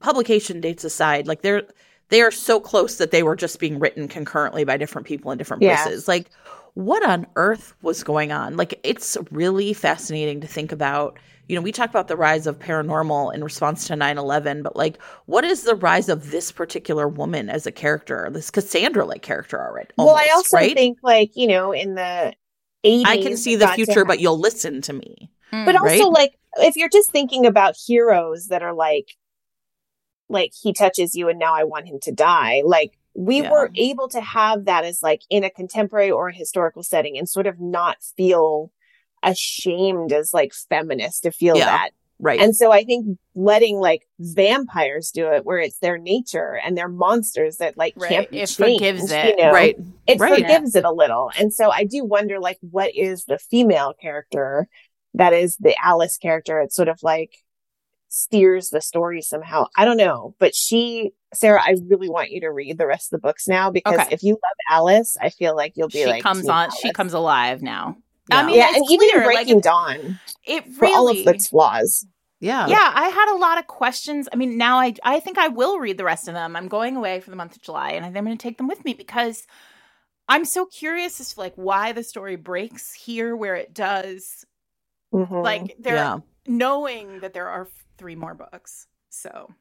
publication 0.00 0.60
dates 0.60 0.84
aside, 0.84 1.26
like 1.26 1.42
they're 1.42 1.62
they 2.08 2.20
are 2.22 2.30
so 2.30 2.60
close 2.60 2.96
that 2.96 3.10
they 3.10 3.22
were 3.22 3.36
just 3.36 3.58
being 3.58 3.78
written 3.78 4.08
concurrently 4.08 4.64
by 4.64 4.76
different 4.76 5.06
people 5.06 5.30
in 5.30 5.38
different 5.38 5.62
Yeah. 5.62 5.82
places. 5.82 6.08
Like 6.08 6.30
what 6.74 7.04
on 7.06 7.26
earth 7.36 7.74
was 7.82 8.02
going 8.02 8.32
on? 8.32 8.56
Like 8.56 8.80
it's 8.82 9.16
really 9.30 9.72
fascinating 9.72 10.40
to 10.40 10.46
think 10.46 10.72
about. 10.72 11.18
You 11.48 11.56
know, 11.56 11.62
we 11.62 11.72
talk 11.72 11.90
about 11.90 12.08
the 12.08 12.16
rise 12.16 12.46
of 12.46 12.58
paranormal 12.58 13.34
in 13.34 13.44
response 13.44 13.86
to 13.88 13.94
9/11, 13.94 14.62
but 14.62 14.76
like 14.76 15.00
what 15.26 15.44
is 15.44 15.64
the 15.64 15.74
rise 15.74 16.08
of 16.08 16.30
this 16.30 16.50
particular 16.50 17.06
woman 17.08 17.50
as 17.50 17.66
a 17.66 17.72
character? 17.72 18.28
This 18.32 18.50
Cassandra 18.50 19.04
like 19.04 19.22
character 19.22 19.60
already. 19.60 19.90
well, 19.98 20.10
I 20.16 20.28
also 20.34 20.56
right? 20.56 20.74
think 20.74 20.98
like, 21.02 21.32
you 21.34 21.46
know, 21.46 21.72
in 21.72 21.94
the 21.96 22.34
80s 22.84 23.04
I 23.06 23.22
can 23.22 23.36
see 23.36 23.56
the 23.56 23.68
future, 23.68 24.00
have- 24.00 24.06
but 24.06 24.20
you'll 24.20 24.38
listen 24.38 24.80
to 24.82 24.92
me. 24.92 25.30
Hmm. 25.50 25.64
But 25.66 25.76
also, 25.76 26.04
right? 26.10 26.12
like, 26.12 26.38
if 26.58 26.76
you're 26.76 26.88
just 26.88 27.10
thinking 27.10 27.44
about 27.46 27.76
heroes 27.76 28.46
that 28.48 28.62
are 28.62 28.74
like, 28.74 29.08
like 30.30 30.52
he 30.62 30.72
touches 30.72 31.14
you 31.14 31.28
and 31.28 31.38
now 31.38 31.54
I 31.54 31.64
want 31.64 31.86
him 31.86 31.98
to 32.02 32.12
die, 32.12 32.62
like 32.64 32.96
we 33.14 33.42
Yeah. 33.42 33.50
were 33.50 33.70
able 33.76 34.08
to 34.08 34.20
have 34.20 34.64
that 34.64 34.84
as 34.84 35.02
like 35.02 35.22
in 35.30 35.44
a 35.44 35.50
contemporary 35.50 36.10
or 36.10 36.28
a 36.28 36.34
historical 36.34 36.82
setting 36.82 37.16
and 37.18 37.28
sort 37.28 37.46
of 37.46 37.60
not 37.60 37.98
feel 38.16 38.72
ashamed 39.24 40.12
as 40.12 40.32
like 40.34 40.52
feminist 40.68 41.22
to 41.24 41.30
feel 41.32 41.56
Yeah. 41.56 41.64
that. 41.66 41.90
Right. 42.20 42.40
And 42.40 42.54
so 42.54 42.70
I 42.70 42.84
think 42.84 43.18
letting 43.34 43.78
like 43.78 44.02
vampires 44.20 45.10
do 45.10 45.28
it 45.32 45.44
where 45.44 45.58
it's 45.58 45.78
their 45.78 45.98
nature 45.98 46.60
and 46.64 46.78
they're 46.78 46.88
monsters 46.88 47.56
that 47.56 47.76
like 47.76 47.94
Right. 47.96 48.08
can't 48.08 48.30
be 48.30 48.40
It 48.40 48.46
changed, 48.48 48.78
forgives 48.78 49.10
it. 49.10 49.36
You 49.38 49.44
know? 49.44 49.52
right. 49.52 49.76
it 50.06 50.20
Right. 50.20 50.40
forgives 50.40 50.76
it 50.76 50.84
a 50.84 50.92
little. 50.92 51.30
And 51.38 51.52
so 51.52 51.70
I 51.70 51.84
do 51.84 52.04
wonder, 52.04 52.38
like, 52.38 52.58
what 52.60 52.94
is 52.94 53.24
the 53.24 53.38
female 53.38 53.94
character 54.00 54.68
that 55.14 55.32
is 55.32 55.56
the 55.56 55.74
Alice 55.84 56.16
character? 56.16 56.60
It's 56.60 56.76
sort 56.76 56.88
of 56.88 57.02
like 57.02 57.36
steers 58.08 58.70
the 58.70 58.80
story 58.80 59.20
somehow. 59.20 59.66
I 59.76 59.84
don't 59.84 59.96
know. 59.96 60.36
But 60.38 60.54
she, 60.54 61.10
Sarah, 61.34 61.60
I 61.60 61.74
really 61.88 62.08
want 62.08 62.30
you 62.30 62.40
to 62.42 62.50
read 62.52 62.78
the 62.78 62.86
rest 62.86 63.12
of 63.12 63.20
the 63.20 63.26
books 63.26 63.48
now 63.48 63.70
because 63.72 63.98
Okay. 63.98 64.08
if 64.14 64.22
you 64.22 64.34
love 64.34 64.56
Alice, 64.70 65.16
I 65.20 65.30
feel 65.30 65.56
like 65.56 65.72
you'll 65.76 65.88
be 65.88 65.98
she 66.04 66.06
like, 66.06 66.22
comes 66.22 66.42
"Team 66.42 66.50
on 66.52 66.70
she 66.80 66.92
comes 66.92 67.12
alive 67.12 67.60
now. 67.60 67.96
I 68.30 68.40
Yeah. 68.40 68.46
mean, 68.46 68.56
yeah, 68.56 68.68
it's 68.70 68.76
and 68.78 68.90
even 68.90 69.10
clear, 69.10 69.26
like, 69.26 69.34
Breaking 69.36 69.58
it- 69.58 69.64
Dawn 69.64 70.20
It 70.44 70.66
for 70.72 70.86
all 70.86 71.08
of 71.08 71.16
really, 71.16 71.26
its 71.36 71.48
flaws. 71.48 72.06
Yeah. 72.40 72.66
yeah, 72.66 72.92
I 72.94 73.08
had 73.08 73.32
a 73.34 73.38
lot 73.38 73.58
of 73.58 73.66
questions. 73.66 74.28
I 74.32 74.36
mean, 74.36 74.58
now 74.58 74.78
I 74.78 74.94
I 75.02 75.20
think 75.20 75.38
I 75.38 75.48
will 75.48 75.78
read 75.78 75.96
the 75.98 76.04
rest 76.04 76.28
of 76.28 76.34
them. 76.34 76.56
I'm 76.56 76.68
going 76.68 76.96
away 76.96 77.20
for 77.20 77.30
the 77.30 77.36
month 77.36 77.56
of 77.56 77.62
July, 77.62 77.90
and 77.92 78.04
I'm 78.04 78.12
going 78.12 78.36
to 78.36 78.42
take 78.42 78.58
them 78.58 78.68
with 78.68 78.84
me 78.84 78.92
because 78.94 79.46
I'm 80.28 80.44
so 80.44 80.66
curious 80.66 81.20
as 81.20 81.34
to 81.34 81.40
like 81.40 81.54
why 81.56 81.92
the 81.92 82.02
story 82.02 82.36
breaks 82.36 82.92
here 82.94 83.34
where 83.36 83.54
it 83.56 83.72
does. 83.74 84.44
Mhm. 85.12 85.42
Like 85.42 85.76
there 85.78 85.94
are 85.96 85.98
Yeah. 85.98 86.18
knowing 86.46 87.20
that 87.20 87.32
there 87.34 87.48
are 87.48 87.68
three 87.98 88.14
more 88.16 88.34
books. 88.34 88.86
So 89.10 89.54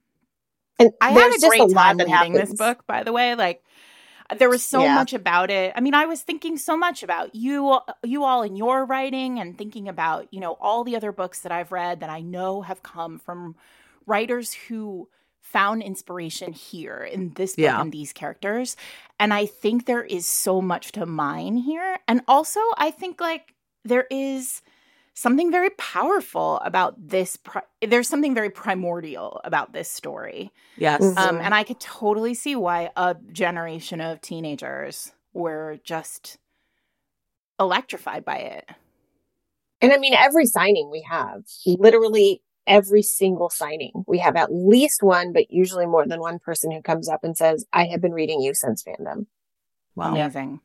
and 0.79 0.91
I 0.99 1.11
had 1.11 1.31
a 1.33 1.47
great 1.47 1.61
a 1.61 1.73
time 1.73 1.97
reading 1.97 2.13
happens. 2.13 2.49
this 2.49 2.57
book, 2.57 2.85
by 2.87 3.03
the 3.03 3.11
way. 3.13 3.35
Like 3.35 3.63
there 4.39 4.49
was 4.49 4.63
so 4.63 4.81
Yeah. 4.83 4.95
much 4.95 5.13
about 5.13 5.49
it. 5.51 5.73
I 5.75 5.81
mean, 5.81 5.93
I 5.93 6.05
was 6.05 6.21
thinking 6.21 6.57
so 6.57 6.75
much 6.77 7.03
about 7.03 7.33
you 7.35 7.79
you 8.03 8.23
all 8.23 8.43
in 8.43 8.55
your 8.55 8.85
writing 8.85 9.39
and 9.39 9.57
thinking 9.57 9.87
about, 9.87 10.27
you 10.33 10.39
know, 10.39 10.53
all 10.59 10.83
the 10.83 10.95
other 10.95 11.11
books 11.11 11.41
that 11.41 11.51
I've 11.51 11.71
read 11.71 11.99
that 12.01 12.09
I 12.09 12.21
know 12.21 12.61
have 12.61 12.83
come 12.83 13.19
from 13.19 13.55
writers 14.05 14.53
who 14.53 15.09
found 15.41 15.83
inspiration 15.83 16.51
here 16.53 16.97
in 17.03 17.31
this 17.35 17.51
book 17.55 17.63
Yeah. 17.63 17.81
and 17.81 17.91
these 17.91 18.11
characters. 18.13 18.75
And 19.19 19.33
I 19.33 19.45
think 19.45 19.85
there 19.85 20.03
is 20.03 20.25
so 20.25 20.61
much 20.61 20.91
to 20.93 21.05
mine 21.05 21.57
here. 21.57 21.99
And 22.07 22.21
also, 22.27 22.59
I 22.77 22.91
think 22.91 23.21
like 23.21 23.53
there 23.85 24.07
is 24.09 24.61
something 25.13 25.51
very 25.51 25.69
powerful 25.71 26.59
about 26.59 26.95
this 26.97 27.37
pri- 27.37 27.61
there's 27.81 28.07
something 28.07 28.33
very 28.33 28.49
primordial 28.49 29.41
about 29.43 29.73
this 29.73 29.89
story 29.89 30.51
Yes. 30.77 31.01
Um, 31.17 31.37
and 31.37 31.53
i 31.53 31.63
could 31.63 31.79
totally 31.79 32.33
see 32.33 32.55
why 32.55 32.89
a 32.95 33.15
generation 33.31 34.01
of 34.01 34.21
teenagers 34.21 35.11
were 35.33 35.79
just 35.83 36.37
electrified 37.59 38.25
by 38.25 38.37
it 38.37 38.69
And 39.81 39.91
I 39.91 39.97
mean, 39.97 40.13
every 40.13 40.45
signing 40.45 40.89
we 40.89 41.05
have, 41.09 41.43
literally 41.65 42.41
every 42.65 43.01
single 43.01 43.49
signing, 43.49 43.91
we 44.07 44.19
have 44.19 44.37
at 44.37 44.47
least 44.49 45.03
one, 45.03 45.33
but 45.33 45.51
usually 45.51 45.85
more 45.85 46.07
than 46.07 46.21
one 46.21 46.39
person 46.39 46.71
who 46.71 46.81
comes 46.81 47.09
up 47.09 47.23
and 47.23 47.35
says, 47.35 47.65
I 47.73 47.85
have 47.87 47.99
been 48.01 48.13
reading 48.13 48.39
you 48.39 48.53
since 48.53 48.81
fandom. 48.83 49.25
Wow. 49.95 50.11
amazing 50.13 50.61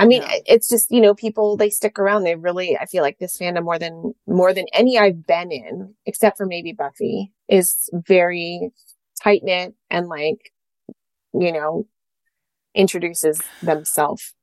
I 0.00 0.06
mean, 0.06 0.22
Yeah. 0.22 0.36
it's 0.46 0.68
just, 0.68 0.90
you 0.90 1.00
know, 1.00 1.14
people, 1.14 1.56
they 1.56 1.70
stick 1.70 1.98
around. 1.98 2.24
They 2.24 2.34
really, 2.34 2.76
I 2.78 2.86
feel 2.86 3.02
like 3.02 3.18
this 3.18 3.36
fandom 3.36 3.64
more 3.64 3.78
than, 3.78 4.14
more 4.26 4.52
than 4.54 4.66
any 4.72 4.98
I've 4.98 5.26
been 5.26 5.52
in, 5.52 5.94
except 6.06 6.36
for 6.38 6.46
maybe 6.46 6.72
Buffy, 6.72 7.32
is 7.48 7.88
very 7.92 8.70
tight 9.22 9.42
knit 9.44 9.74
and 9.90 10.08
like, 10.08 10.52
you 11.34 11.52
know, 11.52 11.86
introduces 12.74 13.40
themselves 13.62 14.34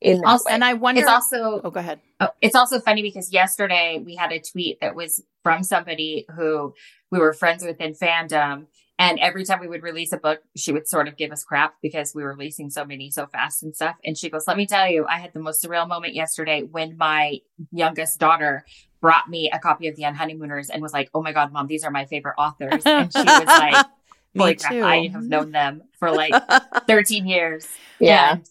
in 0.00 0.20
that 0.20 0.26
Also- 0.26 0.44
way. 0.48 0.54
and 0.54 0.62
i 0.64 0.72
wonder 0.74 1.00
It's 1.00 1.10
also 1.10 1.60
oh 1.64 1.70
go 1.70 1.80
ahead 1.80 2.00
Oh, 2.20 2.28
it's 2.40 2.54
also 2.54 2.80
funny 2.80 3.02
because 3.02 3.32
yesterday 3.32 4.00
we 4.04 4.14
had 4.14 4.30
a 4.32 4.38
tweet 4.40 4.80
that 4.80 4.94
was 4.94 5.22
from 5.42 5.62
somebody 5.62 6.24
who 6.34 6.74
we 7.10 7.18
were 7.18 7.32
friends 7.34 7.62
with 7.62 7.78
in 7.80 7.92
fandom. 7.92 8.66
And 8.98 9.18
every 9.20 9.44
time 9.44 9.60
we 9.60 9.68
would 9.68 9.82
release 9.82 10.12
a 10.12 10.16
book, 10.16 10.40
she 10.56 10.72
would 10.72 10.88
sort 10.88 11.06
of 11.06 11.16
give 11.16 11.30
us 11.30 11.44
crap 11.44 11.74
because 11.82 12.14
we 12.14 12.22
were 12.22 12.32
releasing 12.32 12.70
so 12.70 12.84
many 12.84 13.10
so 13.10 13.26
fast 13.26 13.62
and 13.62 13.74
stuff. 13.74 13.96
And 14.04 14.16
she 14.16 14.30
goes, 14.30 14.46
Let 14.46 14.56
me 14.56 14.66
tell 14.66 14.88
you, 14.88 15.04
I 15.06 15.18
had 15.18 15.34
the 15.34 15.40
most 15.40 15.62
surreal 15.62 15.86
moment 15.86 16.14
yesterday 16.14 16.62
when 16.62 16.96
my 16.96 17.40
youngest 17.72 18.18
daughter 18.18 18.64
brought 19.02 19.28
me 19.28 19.50
a 19.52 19.58
copy 19.58 19.88
of 19.88 19.96
The 19.96 20.04
Unhoneymooners 20.04 20.70
and 20.72 20.80
was 20.82 20.94
like, 20.94 21.10
Oh 21.12 21.22
my 21.22 21.32
God, 21.32 21.52
mom, 21.52 21.66
these 21.66 21.84
are 21.84 21.90
my 21.90 22.06
favorite 22.06 22.36
authors. 22.38 22.84
And 22.86 23.12
she 23.12 23.18
was 23.18 23.46
like, 23.46 23.86
Me 24.34 24.40
Holy 24.40 24.56
crap, 24.56 24.72
too. 24.72 24.84
I 24.84 25.08
have 25.08 25.24
known 25.24 25.50
them 25.50 25.82
for 25.98 26.10
like 26.10 26.32
13 26.86 27.26
years. 27.26 27.68
yeah. 28.00 28.32
And, 28.32 28.48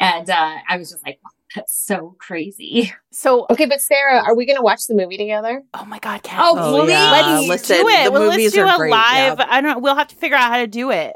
and 0.00 0.30
uh, 0.30 0.56
I 0.68 0.76
was 0.76 0.90
just 0.90 1.04
like, 1.04 1.18
That's 1.58 1.74
so 1.86 2.16
crazy. 2.18 2.92
so 3.12 3.46
Okay. 3.50 3.66
But 3.66 3.80
Sarah, 3.80 4.22
are 4.24 4.34
we 4.36 4.46
going 4.46 4.56
to 4.56 4.62
watch 4.62 4.86
the 4.86 4.94
movie 4.94 5.16
together? 5.16 5.62
oh 5.74 5.84
my 5.84 5.98
god 5.98 6.22
Kat, 6.22 6.40
Oh, 6.42 6.54
Oh, 6.58 6.82
please. 6.84 6.90
yeah. 6.92 7.10
let's 7.10 7.48
Listen, 7.48 7.76
do 7.78 7.88
it 7.88 8.04
the 8.04 8.10
well, 8.12 8.22
let's 8.22 8.32
movies 8.36 8.52
do 8.52 8.62
are 8.62 8.74
a 8.74 8.76
great, 8.78 8.90
live 8.90 9.38
yeah. 9.38 9.46
i 9.48 9.60
don't 9.60 9.72
know. 9.74 9.78
we'll 9.78 9.94
have 9.96 10.08
to 10.08 10.14
figure 10.16 10.36
out 10.36 10.50
how 10.50 10.58
to 10.58 10.66
do 10.66 10.90
it 10.90 11.14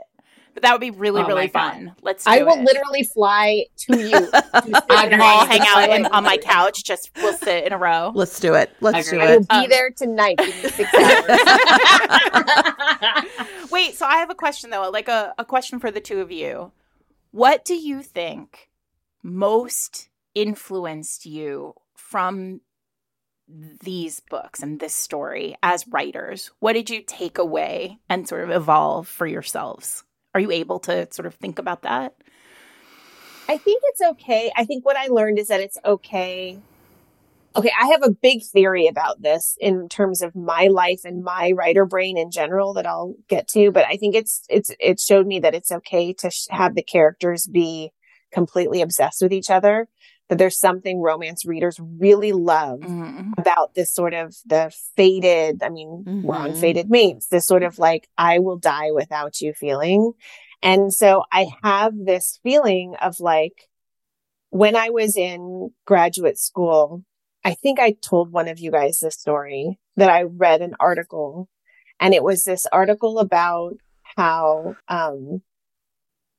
but 0.55 0.63
that 0.65 0.73
would 0.73 0.81
be 0.83 0.91
really 0.91 1.23
Oh 1.23 1.27
really 1.27 1.43
my 1.43 1.47
God. 1.47 1.73
fun 1.73 1.95
let's 2.03 2.25
do 2.25 2.31
I 2.31 2.43
will 2.43 2.59
it. 2.59 2.65
literally 2.65 3.05
fly 3.05 3.65
to 3.89 3.99
you. 3.99 4.29
I'm 4.53 5.13
and 5.13 5.23
I'll 5.23 5.47
ready. 5.47 5.59
hang 5.59 5.67
out 5.69 5.89
in, 5.97 6.07
on 6.07 6.25
my 6.25 6.37
couch 6.37 6.85
just 6.85 7.11
we'll 7.17 7.33
sit 7.39 7.65
in 7.65 7.73
a 7.73 7.79
row 7.79 8.13
Let's 8.15 8.39
do 8.39 8.53
it. 8.55 8.71
Let's 8.81 9.09
do 9.11 9.17
Agreed. 9.17 9.27
I 9.27 9.37
will 9.37 9.43
it. 9.43 9.49
be 9.49 9.55
Um, 9.57 9.69
there 9.71 9.91
tonight. 9.91 10.37
Give 10.39 10.49
me 10.63 10.69
six 10.71 10.93
hours. 10.95 11.39
Wait, 13.71 13.95
so 13.95 14.05
I 14.07 14.17
have 14.19 14.29
a 14.31 14.35
question 14.35 14.69
though, 14.71 14.91
like 14.91 15.09
a, 15.09 15.33
a 15.39 15.45
question 15.45 15.79
for 15.79 15.91
the 15.91 16.01
two 16.01 16.21
of 16.21 16.31
you. 16.31 16.73
What 17.31 17.65
do 17.65 17.75
you 17.75 18.03
think 18.03 18.69
most 19.23 20.09
influenced 20.35 21.27
you 21.27 21.75
from 21.97 22.61
these 23.49 24.21
books 24.21 24.63
and 24.63 24.81
this 24.81 24.95
story 24.95 25.57
as 25.63 25.87
writers? 25.89 26.51
What 26.61 26.75
did 26.75 26.91
you 26.91 27.03
take 27.03 27.39
away 27.39 27.99
and 28.09 28.29
sort 28.29 28.45
of 28.45 28.51
evolve 28.51 29.09
for 29.09 29.27
yourselves? 29.27 30.05
Are 30.35 30.41
you 30.41 30.51
able 30.51 30.79
to 30.81 31.09
sort 31.13 31.27
of 31.27 31.35
think 31.35 31.59
about 31.59 31.83
that? 31.83 32.15
I 33.49 33.59
think 33.59 33.83
it's 33.87 34.01
okay. 34.01 34.53
I 34.57 34.65
think 34.65 34.85
what 34.85 34.97
I 34.97 35.09
learned 35.09 35.39
is 35.39 35.49
that 35.49 35.61
it's 35.61 35.79
okay. 35.85 36.59
Okay, 37.55 37.73
I 37.79 37.89
have 37.89 38.03
a 38.03 38.11
big 38.11 38.43
theory 38.45 38.87
about 38.87 39.21
this 39.21 39.59
in 39.61 39.89
terms 39.91 40.23
of 40.23 40.35
my 40.35 40.69
life 40.69 41.01
and 41.05 41.23
my 41.23 41.53
writer 41.53 41.85
brain 41.85 42.17
in 42.17 42.31
general 42.31 42.73
that 42.75 42.87
I'll 42.87 43.15
get 43.29 43.49
to, 43.49 43.71
but 43.71 43.85
I 43.85 43.97
think 43.97 44.15
it's 44.15 44.43
it's 44.49 44.71
it 44.81 44.99
showed 44.99 45.27
me 45.27 45.41
that 45.41 45.55
it's 45.55 45.71
okay 45.71 46.15
to 46.15 46.31
sh- 46.31 46.47
have 46.49 46.75
the 46.75 46.83
characters 46.83 47.47
be 47.47 47.93
completely 48.33 48.81
obsessed 48.81 49.21
with 49.21 49.35
each 49.35 49.51
other. 49.51 49.89
That 50.33 50.39
there's 50.39 50.59
something 50.59 50.99
romance 50.99 51.45
readers 51.45 51.79
really 51.79 52.33
love 52.33 52.81
Mm-hmm. 52.81 53.33
about 53.37 53.75
this 53.75 53.93
sort 53.95 54.15
of 54.15 54.35
the 54.47 54.73
fated, 54.97 55.63
I 55.63 55.69
mean, 55.69 56.05
we're 56.07 56.39
on 56.39 56.53
Mhm. 56.53 56.57
Fated 56.59 56.89
Mates, 56.89 57.27
this 57.27 57.47
sort 57.47 57.63
of 57.63 57.79
like, 57.79 58.09
I 58.17 58.39
will 58.39 58.57
die 58.57 58.93
without 58.93 59.43
you 59.43 59.53
feeling. 59.53 60.13
And 60.63 60.91
so 60.91 61.25
I 61.31 61.49
have 61.63 61.93
this 62.07 62.41
feeling 62.43 62.95
of 63.03 63.21
like, 63.21 63.69
when 64.49 64.75
I 64.75 64.89
was 64.89 65.19
in 65.19 65.73
graduate 65.87 66.39
school, 66.39 67.05
I 67.45 67.53
think 67.53 67.79
I 67.79 67.93
told 68.01 68.33
one 68.33 68.49
of 68.49 68.59
you 68.59 68.71
guys 68.71 69.01
this 69.01 69.17
story 69.17 69.79
that 69.99 70.09
I 70.09 70.23
read 70.23 70.63
an 70.63 70.77
article 70.81 71.51
and 72.01 72.15
it 72.15 72.25
was 72.25 72.45
this 72.45 72.65
article 72.73 73.19
about 73.19 73.75
how, 74.17 74.77
um, 74.89 75.43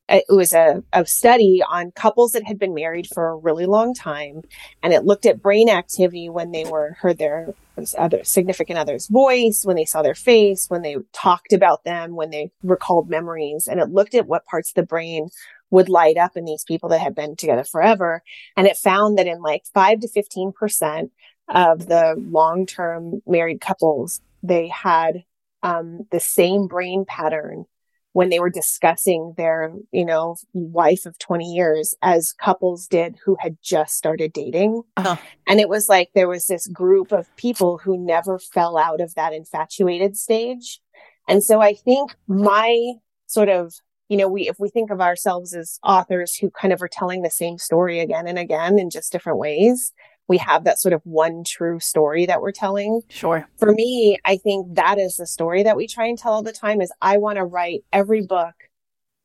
it 0.10 0.26
was 0.30 0.54
a, 0.54 0.84
a 0.92 1.06
study 1.06 1.62
on 1.68 1.92
couples 1.92 2.34
that 2.34 2.44
had 2.44 2.60
been 2.60 2.74
married 2.74 3.08
for 3.08 3.30
a 3.30 3.36
really 3.36 3.66
long 3.66 3.94
time 3.94 4.42
and 4.82 4.94
it 4.94 5.06
looked 5.06 5.26
at 5.26 5.42
brain 5.42 5.70
activity 5.70 6.30
when 6.30 6.52
they 6.52 6.66
were 6.66 6.98
heard 7.00 7.18
their 7.18 7.54
other 7.98 8.24
significant 8.24 8.78
other's 8.78 9.08
voice 9.08 9.64
when 9.64 9.76
they 9.76 9.86
saw 9.86 10.02
their 10.02 10.14
face 10.14 10.70
when 10.70 10.82
they 10.82 10.98
talked 11.12 11.54
about 11.54 11.84
them 11.84 12.16
when 12.16 12.30
they 12.30 12.52
recalled 12.64 13.10
memories 13.10 13.68
and 13.68 13.80
it 13.80 13.90
looked 13.90 14.14
at 14.14 14.28
what 14.28 14.46
parts 14.46 14.70
of 14.70 14.76
the 14.76 14.84
brain 14.84 15.30
would 15.74 15.90
light 15.90 16.18
up 16.18 16.38
in 16.38 16.46
these 16.46 16.64
people 16.64 16.88
that 16.90 17.02
had 17.02 17.16
been 17.16 17.36
together 17.36 17.64
forever. 17.64 18.22
And 18.56 18.68
it 18.68 18.78
found 18.78 19.18
that 19.18 19.26
in 19.26 19.42
like 19.42 19.64
5 19.74 20.02
to 20.02 20.08
15% 20.08 21.10
of 21.50 21.88
the 21.88 22.14
long-term 22.16 23.22
married 23.28 23.60
couples 23.60 24.22
they 24.44 24.68
had 24.68 25.24
um, 25.64 26.06
the 26.12 26.20
same 26.20 26.68
brain 26.68 27.06
pattern 27.08 27.66
when 28.14 28.30
they 28.30 28.40
were 28.40 28.50
discussing 28.50 29.34
their, 29.38 29.74
you 29.92 30.06
know, 30.06 30.38
wife 30.54 31.06
of 31.06 31.18
20 31.18 31.52
years 31.52 31.96
as 32.02 32.32
couples 32.32 32.88
did 32.88 33.18
who 33.26 33.36
had 33.40 33.58
just 33.62 33.96
started 33.96 34.32
dating. 34.32 34.84
Huh. 34.98 35.18
And 35.48 35.60
it 35.60 35.68
was 35.68 35.90
like 35.90 36.12
there 36.14 36.30
was 36.30 36.46
this 36.46 36.68
group 36.68 37.12
of 37.12 37.36
people 37.36 37.80
who 37.80 37.98
never 37.98 38.40
fell 38.40 38.78
out 38.78 39.02
of 39.02 39.16
that 39.16 39.34
infatuated 39.34 40.16
stage. 40.16 40.80
And 41.28 41.44
so 41.44 41.60
I 41.60 41.74
think 41.74 42.16
my 42.28 42.94
sort 43.26 43.50
of, 43.50 43.74
you 44.10 44.18
know, 44.18 44.28
we, 44.28 44.48
if 44.48 44.60
we 44.60 44.70
think 44.70 44.92
of 44.92 45.02
ourselves 45.02 45.56
as 45.56 45.80
authors 45.84 46.36
who 46.36 46.52
kind 46.52 46.72
of 46.72 46.82
are 46.84 46.88
telling 46.88 47.24
the 47.24 47.32
same 47.32 47.58
story 47.58 48.00
again 48.00 48.28
and 48.28 48.38
again 48.38 48.78
in 48.78 48.92
just 48.92 49.12
different 49.12 49.40
ways, 49.40 49.92
we 50.28 50.38
have 50.38 50.64
that 50.64 50.80
sort 50.80 50.94
of 50.94 51.02
one 51.04 51.44
true 51.44 51.80
story 51.80 52.26
that 52.26 52.42
we're 52.42 52.52
telling 52.52 53.02
Sure. 53.10 53.48
for 53.58 53.72
me, 53.74 54.18
I 54.24 54.38
think 54.38 54.76
that 54.76 54.98
is 54.98 55.18
the 55.18 55.28
story 55.28 55.64
that 55.64 55.76
we 55.76 55.88
try 55.88 56.06
and 56.06 56.18
tell 56.18 56.34
all 56.34 56.44
the 56.44 56.54
time 56.54 56.82
is 56.82 56.92
I 57.02 57.18
want 57.18 57.38
to 57.38 57.46
write 57.46 57.84
every 57.92 58.22
book 58.22 58.54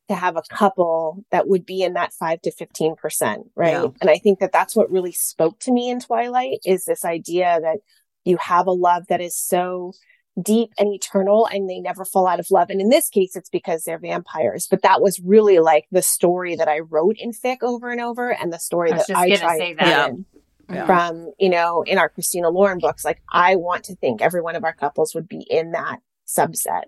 to 0.09 0.15
have 0.15 0.37
a 0.37 0.43
couple 0.51 1.25
that 1.31 1.47
would 1.49 1.67
be 1.67 1.83
in 1.83 1.93
that 1.93 2.13
5 2.15 2.41
to 2.43 2.51
15%, 2.51 3.51
right? 3.55 3.73
Yeah. 3.73 3.87
And 4.01 4.09
I 4.11 4.17
think 4.17 4.39
that 4.41 4.53
that's 4.53 4.75
what 4.75 4.91
really 4.91 5.13
spoke 5.13 5.61
to 5.61 5.73
me 5.73 5.91
in 5.91 6.01
Twilight 6.01 6.61
is 6.65 6.85
this 6.85 7.05
idea 7.05 7.59
that 7.63 7.79
you 8.25 8.39
have 8.39 8.67
a 8.67 8.73
love 8.73 9.07
that 9.09 9.21
is 9.21 9.37
so 9.37 9.93
deep 10.41 10.71
and 10.79 10.93
eternal 10.93 11.47
and 11.47 11.69
they 11.69 11.81
never 11.81 12.05
fall 12.05 12.27
out 12.27 12.41
of 12.41 12.51
love. 12.51 12.71
And 12.71 12.81
in 12.81 12.89
this 12.89 13.09
case, 13.09 13.37
it's 13.37 13.51
because 13.51 13.85
they're 13.85 13.99
vampires, 13.99 14.67
but 14.71 14.83
that 14.83 15.03
was 15.03 15.21
really 15.21 15.59
like 15.59 15.87
the 15.91 16.03
story 16.03 16.57
that 16.57 16.69
I 16.69 16.79
wrote 16.81 17.17
in 17.19 17.33
fic 17.33 17.59
over 17.63 17.91
and 17.91 18.01
over 18.01 18.33
and 18.33 18.53
the 18.53 18.59
story 18.59 18.93
I 18.93 18.97
was 18.97 19.07
that 19.07 19.13
just 19.13 19.21
I 19.21 19.29
gonna 19.29 19.39
tried 19.41 19.59
say 19.59 19.75
that. 19.75 19.87
Yeah. 19.87 20.38
In 20.69 20.75
Yeah. 20.75 20.87
from, 20.87 21.33
you 21.39 21.49
know, 21.49 21.83
in 21.83 21.99
our 21.99 22.09
Christina 22.09 22.51
Lauren 22.51 22.79
books. 22.79 23.05
Like 23.05 23.23
I 23.33 23.57
want 23.57 23.85
to 23.85 23.97
think 23.97 24.21
every 24.21 24.43
one 24.43 24.55
of 24.57 24.65
our 24.65 24.75
couples 24.75 25.15
would 25.15 25.29
be 25.29 25.47
in 25.51 25.73
that 25.73 26.01
subset. 26.27 26.85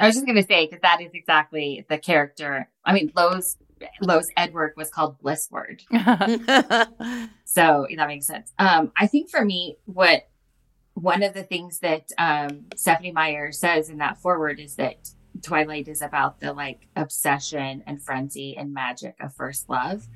I 0.00 0.06
was 0.06 0.14
just 0.14 0.26
going 0.26 0.36
to 0.36 0.44
say, 0.46 0.66
because 0.66 0.80
that 0.82 1.00
is 1.00 1.10
exactly 1.12 1.84
the 1.88 1.98
character. 1.98 2.70
I 2.84 2.92
mean, 2.92 3.10
Lo's 3.16 3.56
Lo's 4.00 4.28
Edward 4.36 4.74
was 4.76 4.90
called 4.90 5.20
Blissword. 5.20 5.82
So 7.44 7.86
that 7.96 8.08
makes 8.08 8.26
sense. 8.26 8.52
Um, 8.58 8.92
I 8.96 9.06
think 9.06 9.30
for 9.30 9.44
me, 9.44 9.78
what 9.86 10.28
one 10.94 11.22
of 11.22 11.32
the 11.32 11.42
things 11.42 11.78
that 11.80 12.10
um, 12.18 12.66
Stephenie 12.76 13.10
Meyer 13.12 13.52
says 13.52 13.88
in 13.88 13.98
that 13.98 14.20
forward 14.20 14.60
is 14.60 14.76
that 14.76 15.10
Twilight 15.42 15.88
is 15.88 16.02
about 16.02 16.40
the 16.40 16.52
like 16.52 16.88
obsession 16.94 17.82
and 17.86 18.02
frenzy 18.02 18.56
and 18.56 18.74
magic 18.74 19.16
of 19.20 19.34
first 19.34 19.68
love. 19.68 20.06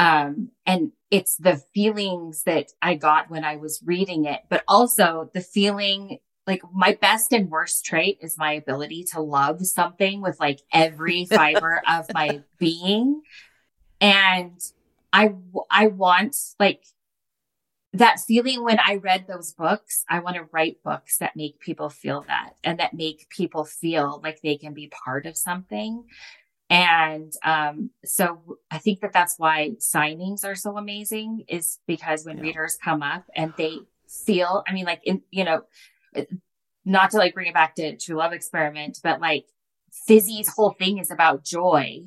Um, 0.00 0.48
and 0.64 0.92
it's 1.10 1.36
the 1.36 1.62
feelings 1.74 2.44
that 2.44 2.72
I 2.80 2.94
got 2.94 3.30
when 3.30 3.44
I 3.44 3.56
was 3.56 3.82
reading 3.84 4.24
it, 4.24 4.40
but 4.48 4.64
also 4.66 5.30
the 5.34 5.42
feeling 5.42 6.20
like 6.46 6.62
my 6.72 6.96
best 7.02 7.34
and 7.34 7.50
worst 7.50 7.84
trait 7.84 8.16
is 8.22 8.38
my 8.38 8.54
ability 8.54 9.04
to 9.12 9.20
love 9.20 9.64
something 9.66 10.22
with 10.22 10.40
like 10.40 10.60
every 10.72 11.24
fiber 11.30 11.82
of 11.86 12.06
my 12.14 12.40
being. 12.58 13.20
And 14.00 14.58
I, 15.12 15.34
I 15.70 15.88
want 15.88 16.34
like 16.58 16.82
that 17.92 18.20
feeling 18.20 18.64
when 18.64 18.78
I 18.78 18.94
read 18.96 19.26
those 19.26 19.52
books. 19.52 20.06
I 20.08 20.20
want 20.20 20.36
to 20.36 20.48
write 20.50 20.82
books 20.82 21.18
that 21.18 21.36
make 21.36 21.60
people 21.60 21.90
feel 21.90 22.24
that 22.26 22.54
and 22.64 22.80
that 22.80 22.94
make 22.94 23.28
people 23.28 23.66
feel 23.66 24.18
like 24.24 24.40
they 24.40 24.56
can 24.56 24.72
be 24.72 24.90
part 25.04 25.26
of 25.26 25.36
something. 25.36 26.04
And 26.70 27.32
um, 27.44 27.90
so 28.04 28.58
I 28.70 28.78
think 28.78 29.00
that 29.00 29.12
that's 29.12 29.34
why 29.38 29.72
signings 29.80 30.44
are 30.44 30.54
so 30.54 30.78
amazing 30.78 31.44
is 31.48 31.78
because 31.88 32.24
when 32.24 32.38
yeah. 32.38 32.44
readers 32.44 32.78
come 32.82 33.02
up 33.02 33.24
and 33.34 33.52
they 33.58 33.78
feel, 34.24 34.62
I 34.68 34.72
mean, 34.72 34.86
like, 34.86 35.00
in, 35.02 35.22
you 35.30 35.44
know, 35.44 35.62
not 36.84 37.10
to 37.10 37.18
like 37.18 37.34
bring 37.34 37.48
it 37.48 37.54
back 37.54 37.74
to 37.74 37.96
True 37.96 38.16
Love 38.16 38.32
Experiment, 38.32 39.00
but 39.02 39.20
like 39.20 39.46
Fizzy's 40.06 40.48
whole 40.48 40.70
thing 40.70 40.98
is 40.98 41.10
about 41.10 41.44
joy 41.44 42.02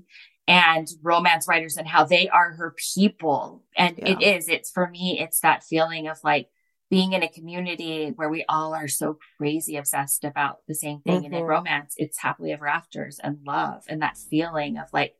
and 0.47 0.87
romance 1.01 1.45
writers 1.47 1.75
and 1.75 1.87
how 1.87 2.05
they 2.05 2.29
are 2.29 2.53
her 2.53 2.73
people. 2.95 3.63
And 3.75 3.97
yeah. 3.97 4.11
it 4.11 4.21
is, 4.21 4.47
it's 4.47 4.71
for 4.71 4.89
me, 4.89 5.19
it's 5.19 5.41
that 5.41 5.63
feeling 5.63 6.07
of 6.07 6.17
like 6.23 6.47
being 6.93 7.13
in 7.13 7.23
a 7.23 7.27
community 7.27 8.13
where 8.17 8.29
we 8.29 8.45
all 8.47 8.75
are 8.75 8.87
so 8.87 9.17
crazy 9.39 9.77
obsessed 9.77 10.23
about 10.23 10.59
the 10.67 10.75
same 10.75 10.99
thing. 10.99 11.15
Mm-hmm. 11.15 11.25
And 11.25 11.33
in 11.33 11.39
mm-hmm. 11.39 11.49
romance, 11.49 11.95
it's 11.97 12.19
happily 12.19 12.51
ever 12.51 12.67
afters 12.67 13.19
and 13.23 13.39
love 13.47 13.81
and 13.89 14.03
that 14.03 14.15
feeling 14.15 14.77
of 14.77 14.93
like 14.93 15.15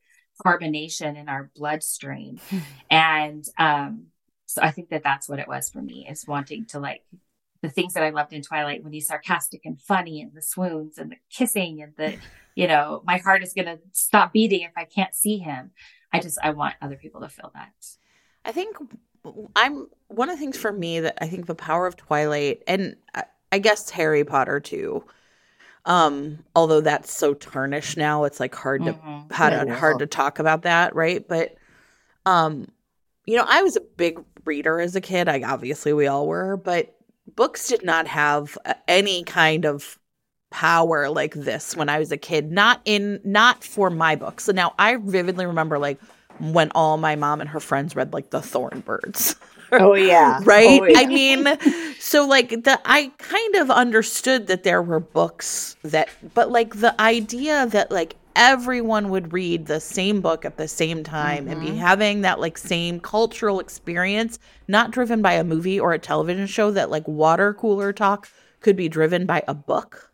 carbonation 0.45 1.17
in 1.19 1.27
our 1.27 1.49
bloodstream. 1.55 2.39
and, 2.91 3.43
um, 3.57 4.05
so 4.45 4.61
I 4.61 4.69
think 4.69 4.89
that 4.89 5.01
that's 5.03 5.27
what 5.27 5.39
it 5.39 5.47
was 5.47 5.71
for 5.71 5.81
me 5.81 6.07
is 6.07 6.27
wanting 6.27 6.67
to 6.67 6.79
like 6.79 7.01
the 7.63 7.69
things 7.69 7.95
that 7.95 8.03
I 8.03 8.11
loved 8.11 8.33
in 8.33 8.43
Twilight 8.43 8.83
when 8.83 8.93
he's 8.93 9.07
sarcastic 9.07 9.61
and 9.65 9.81
funny 9.81 10.21
and 10.21 10.31
the 10.31 10.43
swoons 10.43 10.99
and 10.99 11.09
the 11.09 11.17
kissing 11.31 11.81
and 11.81 11.93
the, 11.97 12.19
you 12.55 12.67
know, 12.67 13.01
my 13.03 13.17
heart 13.17 13.41
is 13.41 13.53
going 13.53 13.65
to 13.65 13.79
stop 13.93 14.31
beating 14.31 14.61
if 14.61 14.73
I 14.77 14.85
can't 14.85 15.15
see 15.15 15.39
him. 15.39 15.71
I 16.11 16.19
just, 16.19 16.37
I 16.43 16.51
want 16.51 16.75
other 16.83 16.97
people 16.97 17.21
to 17.21 17.29
feel 17.29 17.51
that. 17.55 17.71
I 18.45 18.51
think 18.51 18.77
I'm 19.55 19.87
one 20.07 20.29
of 20.29 20.35
the 20.35 20.39
things 20.39 20.57
for 20.57 20.71
me 20.71 20.99
that 21.01 21.17
I 21.21 21.27
think 21.27 21.45
the 21.45 21.55
power 21.55 21.87
of 21.87 21.95
Twilight 21.95 22.63
and 22.67 22.95
I, 23.15 23.23
I 23.51 23.59
guess 23.59 23.89
Harry 23.91 24.23
Potter 24.23 24.59
too. 24.59 25.03
Um, 25.85 26.39
although 26.55 26.81
that's 26.81 27.11
so 27.11 27.33
tarnished 27.33 27.97
now, 27.97 28.23
it's 28.23 28.39
like 28.39 28.55
hard 28.55 28.85
to 28.85 28.93
mm-hmm. 28.93 29.33
hard, 29.33 29.69
hard 29.69 29.99
to 29.99 30.07
talk 30.07 30.39
about 30.39 30.61
that, 30.63 30.95
right? 30.95 31.27
But 31.27 31.55
um, 32.25 32.67
you 33.25 33.37
know, 33.37 33.45
I 33.47 33.63
was 33.63 33.75
a 33.75 33.81
big 33.81 34.19
reader 34.45 34.79
as 34.79 34.95
a 34.95 35.01
kid. 35.01 35.27
I 35.27 35.41
obviously 35.43 35.93
we 35.93 36.07
all 36.07 36.27
were, 36.27 36.57
but 36.57 36.95
books 37.35 37.67
did 37.67 37.83
not 37.83 38.07
have 38.07 38.57
any 38.87 39.23
kind 39.23 39.65
of 39.65 39.99
power 40.51 41.09
like 41.09 41.33
this 41.33 41.75
when 41.75 41.89
I 41.89 41.99
was 41.99 42.11
a 42.11 42.17
kid. 42.17 42.51
Not 42.51 42.81
in 42.85 43.19
not 43.23 43.63
for 43.63 43.89
my 43.89 44.15
books. 44.15 44.45
So 44.45 44.51
now 44.51 44.73
I 44.77 44.95
vividly 44.97 45.45
remember 45.45 45.79
like 45.79 45.99
when 46.39 46.72
all 46.76 46.97
my 46.97 47.15
mom 47.15 47.41
and 47.41 47.49
her 47.49 47.60
friends 47.60 47.95
read 47.95 48.14
like 48.14 48.30
the 48.30 48.41
Thorn 48.41 48.81
Birds. 48.81 49.35
Oh 49.72 49.93
yeah. 49.93 50.39
right? 50.43 50.81
Oh, 50.81 50.85
yeah. 50.85 50.99
I 50.99 51.05
mean, 51.05 51.47
so 51.99 52.27
like 52.27 52.49
the 52.49 52.80
I 52.85 53.11
kind 53.18 53.55
of 53.55 53.72
understood 53.72 54.47
that 54.47 54.64
there 54.64 54.81
were 54.81 54.99
books 54.99 55.76
that 55.84 56.10
but 56.34 56.51
like 56.51 56.80
the 56.80 56.99
idea 57.01 57.65
that 57.68 57.91
like 57.91 58.15
everyone 58.35 59.10
would 59.10 59.34
read 59.34 59.65
the 59.68 59.80
same 59.80 60.22
book 60.22 60.45
at 60.45 60.57
the 60.57 60.68
same 60.68 61.03
time 61.03 61.43
mm-hmm. 61.43 61.51
and 61.51 61.61
be 61.61 61.68
mm-hmm. 61.68 61.77
having 61.77 62.22
that 62.22 62.39
like 62.39 62.57
same 62.57 62.99
cultural 62.99 63.60
experience 63.60 64.39
not 64.68 64.91
driven 64.91 65.22
by 65.22 65.34
a 65.34 65.43
movie 65.43 65.80
or 65.80 65.93
a 65.93 65.99
television 65.99 66.47
show 66.47 66.72
that 66.72 66.89
like 66.89 67.07
water 67.07 67.53
cooler 67.53 67.93
talk 67.93 68.27
could 68.60 68.76
be 68.76 68.89
driven 68.89 69.26
by 69.26 69.43
a 69.47 69.53
book 69.53 70.11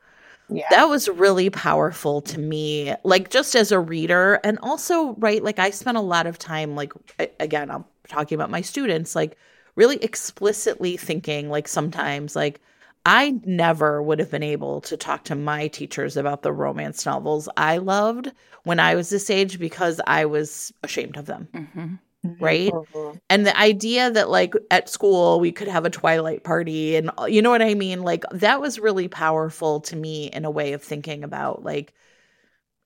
yeah. 0.50 0.66
that 0.70 0.90
was 0.90 1.08
really 1.10 1.50
powerful 1.50 2.22
to 2.22 2.40
me 2.40 2.94
like 3.04 3.30
just 3.30 3.56
as 3.56 3.72
a 3.72 3.80
reader 3.80 4.40
and 4.44 4.60
also 4.62 5.14
right 5.16 5.44
like 5.44 5.60
i 5.60 5.70
spent 5.70 5.98
a 5.98 6.02
lot 6.02 6.28
of 6.28 6.38
time 6.38 6.76
like 6.76 6.94
again 7.40 7.70
i'm 7.70 7.86
talking 8.08 8.36
about 8.36 8.50
my 8.50 8.62
students 8.62 9.16
like 9.16 9.38
really 9.76 9.98
explicitly 10.04 10.98
thinking 10.98 11.50
like 11.50 11.68
sometimes 11.68 12.36
like 12.36 12.60
I 13.06 13.40
never 13.46 14.04
would 14.04 14.20
have 14.20 14.30
been 14.30 14.44
able 14.44 14.82
to 14.82 14.98
talk 14.98 15.24
to 15.26 15.36
my 15.36 15.68
teachers 15.68 16.18
about 16.18 16.42
the 16.42 16.52
romance 16.52 17.06
novels 17.06 17.48
I 17.56 17.78
loved 17.78 18.32
when 18.64 18.80
I 18.80 18.96
was 18.96 19.10
this 19.10 19.30
age 19.30 19.58
because 19.58 20.02
I 20.06 20.26
was 20.26 20.74
ashamed 20.84 21.18
of 21.18 21.26
them. 21.26 21.48
Mm-hmm. 21.54 21.96
Right. 22.24 22.72
Mm-hmm. 22.72 23.18
And 23.30 23.48
the 23.48 23.58
idea 23.58 24.12
that, 24.12 24.30
like, 24.30 24.54
at 24.70 24.90
school 24.90 25.40
we 25.40 25.52
could 25.52 25.70
have 25.70 25.86
a 25.86 25.90
Twilight 25.90 26.44
party 26.44 26.98
and 26.98 27.12
you 27.28 27.41
know 27.41 27.50
what 27.50 27.62
I 27.62 27.76
mean? 27.76 28.04
Like, 28.04 28.26
that 28.32 28.60
was 28.60 28.78
really 28.80 29.08
powerful 29.08 29.80
to 29.82 29.96
me 29.96 30.28
in 30.28 30.44
a 30.44 30.52
way 30.52 30.74
of 30.74 30.84
thinking 30.84 31.24
about, 31.24 31.64
like, 31.64 31.94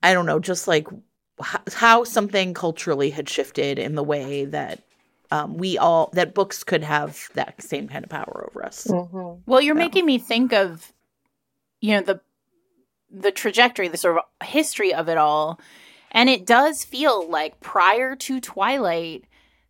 I 0.03 0.13
don't 0.13 0.27
know, 0.27 0.39
just 0.39 0.67
like 0.67 0.87
how 1.73 2.03
something 2.03 2.53
culturally 2.53 3.09
had 3.09 3.27
shifted 3.27 3.79
in 3.79 3.95
the 3.95 4.03
way 4.03 4.45
that 4.45 4.83
um, 5.31 5.57
we 5.57 5.79
all 5.79 6.11
that 6.13 6.35
books 6.35 6.63
could 6.63 6.83
have 6.83 7.29
that 7.33 7.59
same 7.61 7.87
kind 7.87 8.03
of 8.03 8.09
power 8.09 8.47
over 8.47 8.63
us. 8.63 8.85
Mm-hmm. 8.85 9.41
Well, 9.47 9.61
you're 9.61 9.73
making 9.73 10.05
me 10.05 10.19
think 10.19 10.53
of, 10.53 10.93
you 11.81 11.95
know, 11.95 12.01
the 12.01 12.21
the 13.09 13.31
trajectory, 13.31 13.87
the 13.87 13.97
sort 13.97 14.17
of 14.17 14.47
history 14.47 14.93
of 14.93 15.09
it 15.09 15.17
all, 15.17 15.59
and 16.13 16.29
it 16.29 16.45
does 16.45 16.83
feel 16.83 17.29
like 17.29 17.59
prior 17.59 18.15
to 18.15 18.39
Twilight, 18.39 19.25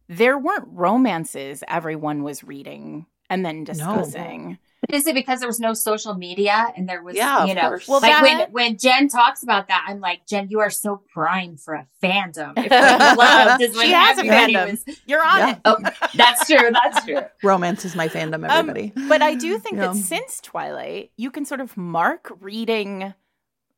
there 0.09 0.37
weren't 0.37 0.67
romances 0.69 1.63
everyone 1.67 2.23
was 2.23 2.43
reading 2.43 3.05
and 3.29 3.45
then 3.45 3.63
discussing. 3.63 4.49
No. 4.49 4.57
Is 4.89 5.07
it 5.07 5.15
because 5.15 5.39
there 5.39 5.47
was 5.47 5.61
no 5.61 5.73
social 5.73 6.13
media 6.13 6.67
and 6.75 6.89
there 6.89 7.01
was, 7.01 7.15
yeah, 7.15 7.45
you 7.45 7.55
know, 7.55 7.69
course. 7.69 7.87
well, 7.87 8.01
like 8.01 8.11
that, 8.11 8.51
when 8.51 8.51
when 8.51 8.77
Jen 8.77 9.07
talks 9.07 9.41
about 9.41 9.69
that, 9.69 9.85
I'm 9.87 10.01
like, 10.01 10.25
Jen, 10.27 10.49
you 10.49 10.59
are 10.59 10.69
so 10.69 11.01
prime 11.13 11.55
for 11.55 11.73
a 11.73 11.87
fandom. 12.03 12.53
If 12.57 13.17
loved 13.17 13.61
is 13.61 13.79
she 13.79 13.91
has 13.91 14.17
a 14.17 14.23
fandom. 14.23 14.71
Was, 14.71 14.99
You're 15.05 15.25
on 15.25 15.37
yeah. 15.37 15.51
it. 15.51 15.59
Oh, 15.63 15.77
that's 16.15 16.45
true. 16.47 16.69
That's 16.71 17.05
true. 17.05 17.21
Romance 17.43 17.85
is 17.85 17.95
my 17.95 18.09
fandom. 18.09 18.43
Um, 18.43 18.45
everybody, 18.45 18.91
um, 18.97 19.07
but 19.07 19.21
I 19.21 19.35
do 19.35 19.57
think 19.57 19.77
yeah. 19.77 19.87
that 19.87 19.95
since 19.95 20.41
Twilight, 20.41 21.11
you 21.15 21.31
can 21.31 21.45
sort 21.45 21.61
of 21.61 21.77
mark 21.77 22.29
reading 22.41 23.13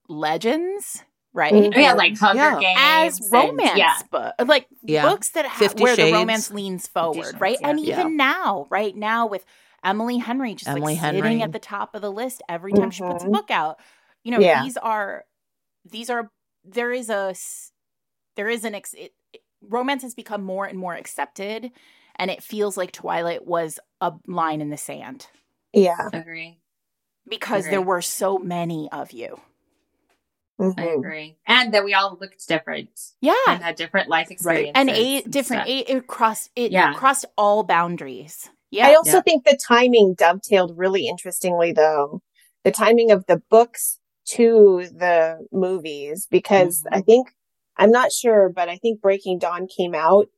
legends 0.08 1.04
right? 1.36 1.53
Mm-hmm. 1.53 1.80
Yeah, 1.80 1.94
like 1.94 2.18
Hunger 2.18 2.60
yeah. 2.60 3.06
Games 3.06 3.20
as 3.22 3.30
romance 3.32 3.70
and, 3.72 3.78
yeah. 3.78 3.98
book, 4.10 4.34
like 4.48 4.68
yeah. 4.84 5.07
books 5.07 5.30
that 5.32 5.45
ha- 5.45 5.70
where 5.78 5.95
Shades. 5.95 6.12
the 6.12 6.18
romance 6.18 6.52
leans 6.52 6.88
forward, 6.88 7.40
right? 7.40 7.57
and 7.62 7.80
even 7.80 8.18
now, 8.18 8.66
right 8.70 8.95
now 8.95 9.28
with 9.28 9.45
Emily 9.84 10.18
Henry 10.18 10.56
just 10.56 10.68
Emily 10.68 10.94
like 10.94 10.98
Henry. 10.98 11.22
sitting 11.22 11.44
at 11.44 11.52
the 11.52 11.60
top 11.60 11.94
of 11.94 12.02
the 12.02 12.12
list 12.12 12.41
every 12.49 12.72
time 12.72 12.90
mm-hmm. 12.90 12.90
she 12.90 13.03
puts 13.03 13.24
a 13.24 13.28
mm-hmm. 13.28 13.36
book 13.36 13.52
out. 13.52 13.78
You 14.24 14.32
know, 14.32 14.40
yeah. 14.40 14.64
these 14.64 14.78
are 14.78 15.26
these 15.90 16.10
are 16.10 16.32
there 16.64 16.91
is 16.91 17.10
a 17.10 17.36
there 18.36 18.49
is 18.49 18.66
an 18.66 18.74
ex, 18.74 18.94
it, 18.94 19.14
it, 19.34 19.41
romance 19.62 20.02
has 20.02 20.16
become 20.16 20.44
more 20.44 20.66
and 20.66 20.80
more 20.80 20.95
accepted 20.95 21.72
and 22.16 22.32
it 22.32 22.41
feels 22.41 22.78
like 22.78 22.91
Twilight 22.91 23.45
was 23.45 23.80
a 24.02 24.14
line 24.26 24.62
in 24.62 24.70
the 24.70 24.78
sand. 24.78 25.28
Yeah. 25.74 26.10
Agree. 26.14 26.60
Because 27.28 27.62
agree. 27.66 27.72
there 27.72 27.82
were 27.82 28.02
so 28.02 28.38
many 28.38 28.90
of 28.91 29.12
you. 29.12 29.40
Mm-hmm. 30.60 30.80
I 30.80 30.84
agree. 30.86 31.38
And 31.45 31.73
that 31.73 31.84
we 31.84 31.94
all 31.94 32.18
looked 32.19 32.48
different. 32.48 32.90
Yeah. 33.22 33.34
And 33.48 33.61
had 33.61 33.76
different 33.76 34.10
life 34.10 34.32
experiences. 34.32 34.73
Right. 34.76 34.77
And 34.80 34.90
eight 34.90 35.30
different 35.30 35.68
eight 35.68 35.90
it 35.90 36.07
crossed 36.07 36.49
it 36.56 36.72
yeah. 36.72 36.94
crossed 36.94 37.26
all 37.38 37.64
boundaries. 37.64 38.49
Yeah. 38.72 38.88
I 38.88 38.95
also 38.95 39.18
yeah. 39.18 39.22
think 39.22 39.45
the 39.45 39.57
timing 39.57 40.15
dovetailed 40.18 40.77
really 40.77 41.07
interestingly 41.07 41.73
though. 41.73 42.22
The 42.64 42.72
timing 42.72 43.11
of 43.11 43.26
the 43.27 43.41
books 43.49 43.99
to 44.27 44.88
the 44.91 45.45
movies 45.52 46.27
because 46.30 46.84
mm-hmm. 46.84 46.95
I 46.95 47.02
think 47.02 47.36
I'm 47.77 47.91
not 47.91 48.11
sure, 48.11 48.49
but 48.49 48.69
I 48.69 48.77
think 48.77 49.02
Breaking 49.02 49.38
Dawn 49.38 49.68
came 49.68 49.94
out 49.94 50.30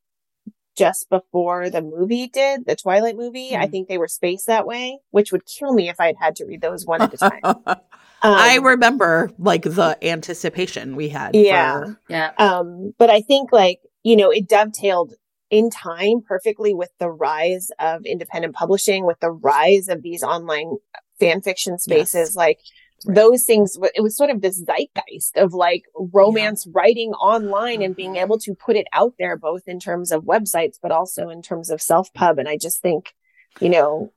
just 0.76 1.10
before 1.10 1.70
the 1.70 1.82
movie 1.82 2.28
did, 2.28 2.66
the 2.66 2.76
Twilight 2.76 3.16
movie. 3.16 3.52
Mm-hmm. 3.52 3.62
I 3.62 3.68
think 3.68 3.88
they 3.88 3.98
were 3.98 4.08
spaced 4.08 4.48
that 4.48 4.68
way, 4.68 5.00
which 5.12 5.32
would 5.32 5.46
kill 5.46 5.74
me 5.74 5.90
if 5.90 6.00
I'd 6.00 6.18
had 6.20 6.36
to 6.38 6.46
read 6.46 6.62
those 6.62 6.86
one 6.86 7.02
at 7.02 7.14
a 7.14 7.18
time. 7.18 7.42
um, 8.22 8.34
I 8.34 8.56
remember 8.56 9.32
like 9.38 9.64
the 9.64 9.98
anticipation 10.02 10.96
we 10.96 11.10
had. 11.10 11.36
Yeah. 11.36 11.84
For... 11.84 12.00
Yeah. 12.10 12.32
Um, 12.38 12.94
but 12.98 13.10
I 13.10 13.22
think 13.22 13.52
like, 13.52 13.80
you 14.04 14.16
know, 14.16 14.32
it 14.32 14.48
dovetailed 14.48 15.14
in 15.50 15.70
time 15.70 16.22
perfectly 16.26 16.74
with 16.74 16.90
the 17.00 17.10
rise 17.10 17.70
of 17.80 18.06
independent 18.06 18.56
publishing, 18.56 19.06
with 19.06 19.20
the 19.20 19.32
rise 19.32 19.88
of 19.88 20.02
these 20.02 20.24
online 20.24 20.78
fan 21.20 21.42
fiction 21.42 21.78
spaces. 21.80 22.30
Yes. 22.30 22.36
Like 22.36 22.60
those 23.06 23.44
things, 23.44 23.78
it 23.96 24.02
was 24.02 24.18
sort 24.18 24.30
of 24.30 24.42
this 24.42 24.64
zeitgeist 24.64 25.38
of 25.38 25.54
like 25.54 25.84
romance 25.96 26.68
writing 26.74 27.12
online 27.12 27.82
and 27.82 27.96
being 27.96 28.16
able 28.16 28.40
to 28.40 28.56
put 28.56 28.76
it 28.76 28.88
out 28.94 29.14
there, 29.20 29.38
both 29.38 29.64
in 29.68 29.80
terms 29.80 30.12
of 30.12 30.24
websites, 30.24 30.78
but 30.82 30.92
also 30.92 31.30
in 31.30 31.42
terms 31.42 31.70
of 31.70 31.82
self 31.82 32.12
pub. 32.14 32.40
And 32.40 32.50
I 32.50 32.58
just 32.58 32.82
think, 32.82 33.14
you 33.60 33.70
know, 33.70 34.12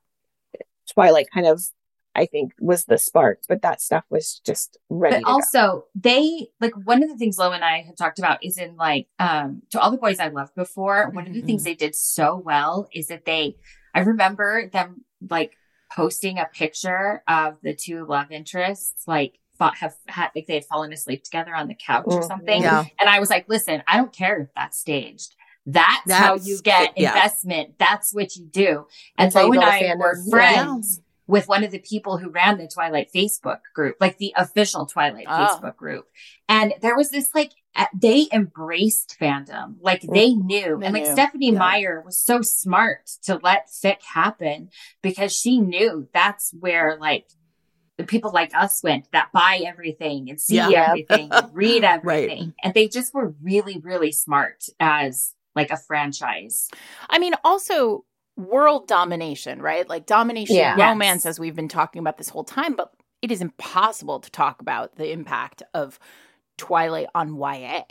Twilight 0.91 1.27
kind 1.33 1.45
of, 1.45 1.61
I 2.13 2.25
think, 2.25 2.53
was 2.59 2.85
the 2.85 2.97
spark, 2.97 3.39
but 3.47 3.61
that 3.61 3.81
stuff 3.81 4.03
was 4.09 4.41
just 4.45 4.77
ready. 4.89 5.15
but 5.15 5.19
to 5.19 5.23
go. 5.25 5.31
also 5.31 5.85
they 5.95 6.47
like 6.59 6.73
one 6.85 7.03
of 7.03 7.09
the 7.09 7.17
things 7.17 7.37
Lo 7.37 7.51
and 7.51 7.63
I 7.63 7.81
had 7.81 7.97
talked 7.97 8.19
about 8.19 8.43
is 8.43 8.57
in 8.57 8.75
like 8.75 9.07
um 9.19 9.61
to 9.71 9.79
all 9.79 9.91
the 9.91 9.97
boys 9.97 10.19
I 10.19 10.27
loved 10.27 10.55
before. 10.55 11.09
One 11.11 11.27
of 11.27 11.33
the 11.33 11.41
things 11.41 11.63
they 11.63 11.75
did 11.75 11.95
so 11.95 12.35
well 12.35 12.87
is 12.93 13.07
that 13.07 13.25
they 13.25 13.55
I 13.95 14.01
remember 14.01 14.69
them 14.71 15.05
like 15.29 15.57
posting 15.93 16.37
a 16.39 16.45
picture 16.45 17.21
of 17.27 17.57
the 17.61 17.73
two 17.75 18.05
love 18.05 18.31
interests 18.31 19.03
like 19.07 19.39
fought, 19.57 19.75
have 19.77 19.95
had 20.07 20.29
like 20.35 20.47
they 20.47 20.55
had 20.55 20.65
fallen 20.65 20.91
asleep 20.93 21.23
together 21.23 21.53
on 21.53 21.67
the 21.67 21.75
couch 21.75 22.05
or 22.07 22.21
Mhm. 22.21 22.27
something. 22.27 22.61
Yeah. 22.63 22.85
And 22.99 23.09
I 23.09 23.19
was 23.19 23.29
like, 23.29 23.45
listen, 23.47 23.83
I 23.87 23.97
don't 23.97 24.13
care 24.13 24.39
if 24.41 24.47
that's 24.55 24.79
staged. 24.79 25.35
That's, 25.67 26.11
how 26.11 26.35
you 26.35 26.59
get 26.61 26.93
yeah. 26.97 27.09
investment. 27.09 27.77
That's 27.77 28.13
what 28.13 28.35
you 28.35 28.45
do. 28.45 28.87
And 29.17 29.27
That's 29.27 29.35
how 29.35 29.41
Lo 29.41 29.51
and 29.51 29.53
build 29.53 29.63
a 29.63 29.91
I 29.91 29.95
were 29.95 30.15
fandom. 30.31 30.83
Yeah. 30.83 31.01
Friends 31.31 31.41
with 31.43 31.49
one 31.49 31.63
of 31.63 31.71
the 31.71 31.79
people 31.79 32.17
who 32.17 32.29
ran 32.29 32.57
the 32.57 32.67
Twilight 32.67 33.09
Facebook 33.13 33.59
group, 33.73 33.95
like 33.99 34.17
the 34.17 34.33
official 34.37 34.85
Twilight 34.85 35.25
Oh. 35.29 35.31
Facebook 35.61 35.75
group. 35.77 36.07
And 36.49 36.73
there 36.81 36.95
was 36.95 37.09
this 37.09 37.33
like, 37.33 37.51
uh, 37.75 37.85
they 37.93 38.27
embraced 38.33 39.17
fandom. 39.19 39.75
Like 39.81 40.01
they 40.01 40.33
knew. 40.33 40.77
They 40.79 40.85
and 40.87 40.93
like 40.93 41.03
knew. 41.03 41.11
Stephenie 41.13 41.51
Yeah. 41.53 41.59
Meyer 41.59 42.01
was 42.05 42.19
so 42.19 42.41
smart 42.41 43.07
to 43.23 43.39
let 43.41 43.67
fic 43.69 44.01
happen 44.03 44.69
because 45.01 45.33
she 45.35 45.57
knew 45.59 46.07
that's 46.13 46.53
where 46.59 46.97
like 46.99 47.27
the 47.97 48.03
people 48.03 48.31
like 48.31 48.51
us 48.55 48.81
went 48.83 49.07
that 49.11 49.31
buy 49.31 49.61
everything 49.65 50.29
and 50.29 50.39
see 50.39 50.55
Yeah. 50.55 50.87
everything 50.89 51.29
and 51.31 51.49
read 51.53 51.83
Right. 51.83 51.93
everything. 52.29 52.53
And 52.63 52.73
they 52.73 52.87
just 52.87 53.13
were 53.13 53.33
really, 53.41 53.79
really 53.79 54.11
smart 54.11 54.65
as 54.79 55.33
like 55.55 55.69
a 55.71 55.77
franchise. 55.77 56.69
I 57.09 57.19
mean, 57.19 57.33
also 57.43 58.05
world 58.37 58.87
domination, 58.87 59.61
right? 59.61 59.87
Like 59.87 60.05
domination 60.05 60.55
Yeah. 60.55 60.73
romance, 60.89 61.25
Yes. 61.25 61.31
as 61.31 61.39
we've 61.39 61.55
been 61.55 61.67
talking 61.67 61.99
about 61.99 62.17
this 62.17 62.29
whole 62.29 62.43
time, 62.43 62.75
but 62.75 62.93
it 63.21 63.31
is 63.31 63.41
impossible 63.41 64.19
to 64.19 64.31
talk 64.31 64.61
about 64.61 64.95
the 64.95 65.11
impact 65.11 65.61
of 65.73 65.99
Twilight 66.57 67.07
on 67.15 67.35
YA. 67.37 67.83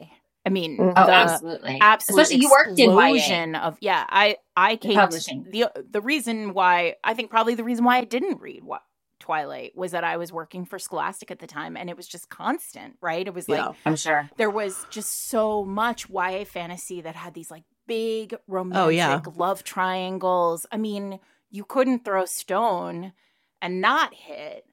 I 0.46 0.48
mean, 0.48 0.78
Mhm. 0.78 0.92
Oh, 0.96 1.06
the 1.06 1.12
absolutely. 1.12 1.78
absolute 1.80 2.22
Especially 2.22 2.42
you 2.42 2.50
worked 2.50 2.78
in 2.78 2.90
YA. 2.90 3.14
explosion 3.14 3.54
of 3.54 3.76
yeah. 3.80 4.06
I 4.08 4.36
I 4.56 4.76
came 4.76 4.94
to- 4.94 5.00
publishing. 5.00 5.46
the 5.50 5.66
the 5.88 6.00
reason 6.00 6.54
why 6.54 6.96
I 7.04 7.14
think 7.14 7.30
probably 7.30 7.54
the 7.54 7.64
reason 7.64 7.84
why 7.84 7.98
I 7.98 8.04
didn't 8.04 8.40
read 8.40 8.64
what 8.64 8.82
Twilight 9.18 9.76
was 9.76 9.90
that 9.92 10.02
I 10.02 10.16
was 10.16 10.32
working 10.32 10.64
for 10.64 10.78
Scholastic 10.78 11.30
at 11.30 11.40
the 11.40 11.46
time, 11.46 11.76
and 11.76 11.90
it 11.90 11.96
was 11.96 12.08
just 12.08 12.30
constant, 12.30 12.96
right? 13.02 13.26
It 13.26 13.34
was 13.34 13.48
like 13.50 13.58
Yeah. 13.58 13.72
I'm 13.84 13.96
sure. 13.96 14.30
there 14.38 14.48
was 14.50 14.86
just 14.88 15.28
so 15.28 15.62
much 15.62 16.08
YA 16.08 16.44
fantasy 16.44 17.02
that 17.02 17.14
had 17.16 17.34
these 17.34 17.50
like 17.50 17.64
big 17.90 18.34
romantic 18.46 18.80
Oh, 18.86 18.88
yeah. 18.88 19.20
love 19.36 19.64
triangles. 19.64 20.64
I 20.72 20.76
mean, 20.76 21.20
you 21.50 21.64
couldn't 21.64 22.04
throw 22.04 22.22
a 22.22 22.26
stone 22.26 23.12
and 23.60 23.80
not 23.80 24.14
hit 24.14 24.64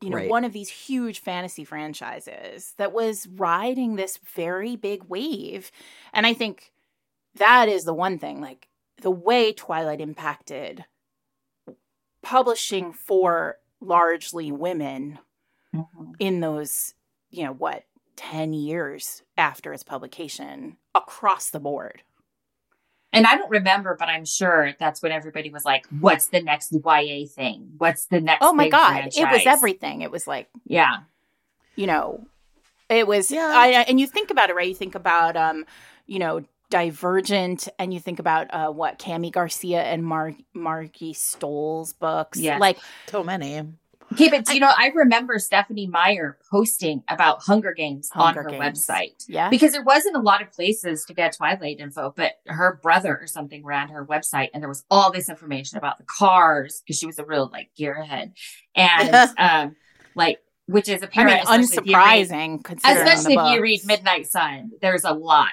you 0.00 0.10
know 0.10 0.16
Right. 0.18 0.30
one 0.30 0.44
of 0.44 0.52
these 0.52 0.68
huge 0.68 1.20
fantasy 1.20 1.64
franchises 1.64 2.74
that 2.76 2.92
was 2.92 3.26
riding 3.28 3.96
this 3.96 4.16
very 4.18 4.76
big 4.76 5.02
wave. 5.04 5.72
And 6.12 6.26
I 6.26 6.34
think 6.34 6.72
that 7.34 7.68
is 7.68 7.84
the 7.84 7.94
one 7.94 8.18
thing 8.18 8.40
like 8.40 8.68
the 9.02 9.10
way 9.10 9.52
Twilight 9.52 10.00
impacted 10.00 10.84
publishing 12.22 12.92
for 12.92 13.58
largely 13.80 14.52
women 14.52 15.18
Mhm. 15.74 16.14
in 16.18 16.40
those, 16.40 16.94
you 17.30 17.44
know, 17.44 17.52
what, 17.52 17.84
10 18.16 18.52
years 18.52 19.22
after 19.36 19.72
its 19.72 19.82
publication 19.84 20.76
across 20.94 21.50
the 21.50 21.60
board. 21.60 22.02
And 23.18 23.26
I 23.26 23.36
don't 23.36 23.50
remember, 23.50 23.96
but 23.98 24.08
I'm 24.08 24.24
sure 24.24 24.72
that's 24.78 25.02
when 25.02 25.12
everybody 25.12 25.50
was 25.50 25.64
like, 25.64 25.86
"What's 26.00 26.28
the 26.28 26.40
next 26.40 26.72
YA 26.72 27.26
thing? 27.26 27.72
What's 27.78 28.06
the 28.06 28.20
next?" 28.20 28.38
Oh 28.42 28.52
my 28.52 28.64
big 28.64 28.72
God. 28.72 29.08
It 29.14 29.30
was 29.30 29.46
everything. 29.46 30.02
It 30.02 30.10
was 30.10 30.26
like, 30.26 30.48
Yeah, 30.66 30.98
you 31.74 31.86
know, 31.86 32.26
it 32.88 33.06
was, 33.06 33.30
Yeah. 33.30 33.52
I, 33.54 33.84
and 33.88 34.00
you 34.00 34.06
think 34.06 34.30
about 34.30 34.50
it, 34.50 34.56
right? 34.56 34.68
You 34.68 34.74
think 34.74 34.94
about, 34.94 35.36
um, 35.36 35.64
you 36.06 36.18
know, 36.18 36.44
Divergent, 36.70 37.66
and 37.78 37.94
you 37.94 38.00
think 38.00 38.18
about 38.18 38.46
uh, 38.52 38.70
what 38.70 38.98
Kami 39.02 39.30
Garcia 39.30 39.82
and 39.82 40.04
Mar- 40.04 40.36
Margie 40.52 41.14
Stohl's 41.14 41.94
books. 41.94 42.38
Yes. 42.38 42.60
Like, 42.60 42.78
So 43.06 43.24
many. 43.24 43.62
Okay, 44.12 44.28
but 44.30 44.52
you 44.54 44.60
know, 44.60 44.70
I 44.74 44.88
remember 44.94 45.38
Stephenie 45.38 45.86
Meyer 45.86 46.38
posting 46.50 47.02
about 47.08 47.42
Hunger 47.42 47.72
Games 47.74 48.08
Hunger 48.10 48.40
on 48.40 48.44
her 48.44 48.50
Games. 48.58 48.86
website 48.86 49.24
yeah. 49.28 49.50
because 49.50 49.72
there 49.72 49.82
wasn't 49.82 50.16
a 50.16 50.20
lot 50.20 50.40
of 50.42 50.50
places 50.50 51.04
to 51.06 51.14
get 51.14 51.36
Twilight 51.36 51.78
info, 51.78 52.12
but 52.16 52.32
her 52.46 52.78
brother 52.82 53.18
or 53.20 53.26
something 53.26 53.64
ran 53.64 53.88
her 53.88 54.04
website, 54.06 54.48
and 54.54 54.62
there 54.62 54.68
was 54.68 54.84
all 54.90 55.12
this 55.12 55.28
information 55.28 55.76
about 55.78 55.98
the 55.98 56.04
cars 56.04 56.82
because 56.84 56.98
she 56.98 57.06
was 57.06 57.18
a 57.18 57.24
real 57.24 57.48
like 57.52 57.70
gearhead, 57.78 58.32
and 58.74 59.30
um, 59.38 59.76
like 60.14 60.38
which 60.66 60.88
is 60.88 61.02
I 61.02 61.06
apparent. 61.06 61.48
mean, 61.48 61.60
especially 61.60 61.90
if 61.90 61.96
read- 61.96 62.28
unsurprising 62.28 62.64
considering 62.64 63.06
especially 63.06 63.34
if 63.34 63.52
you 63.54 63.62
read 63.62 63.80
Midnight 63.86 64.26
Sun. 64.26 64.70
There's 64.80 65.04
a 65.04 65.12
lot, 65.12 65.48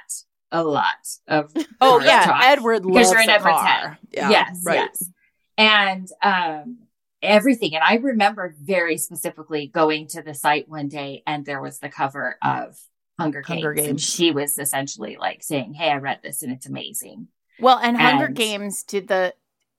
a 0.52 0.64
lot 0.64 0.88
of 1.28 1.52
Oh, 1.82 2.02
yeah. 2.02 2.40
Edward 2.44 2.84
because 2.84 2.96
loves 2.96 3.12
you're 3.12 3.22
in 3.22 3.30
Edward's 3.30 3.58
car. 3.58 3.66
head. 3.66 3.98
Yeah. 4.12 4.30
yes, 4.30 4.62
right. 4.66 4.76
yes, 4.76 5.10
and 5.58 6.08
um, 6.22 6.80
everything. 7.26 7.76
And 7.76 7.84
I 7.84 7.96
remember 7.96 8.56
very 8.62 8.98
specifically 8.98 9.68
going 9.68 10.08
to 10.10 10.22
the 10.22 10.34
site 10.34 10.70
one 10.70 10.88
day, 10.88 11.24
and 11.26 11.46
there 11.46 11.62
was 11.62 11.80
the 11.80 11.90
cover 11.90 12.38
mm. 12.44 12.68
of 12.68 12.78
Hunger 13.20 13.42
Games, 13.42 13.64
Hunger 13.64 13.90
and 13.90 14.02
she 14.02 14.32
was 14.32 14.58
essentially 14.58 15.18
like 15.20 15.44
saying, 15.44 15.74
"Hey, 15.74 15.90
I 15.90 15.98
read 15.98 16.20
this, 16.24 16.44
and 16.44 16.52
it's 16.52 16.68
amazing." 16.68 17.28
Well, 17.60 17.80
and 17.80 17.98
Hunger 17.98 18.26
And- 18.26 18.36
Games 18.36 18.84
did 18.84 19.08
the 19.08 19.34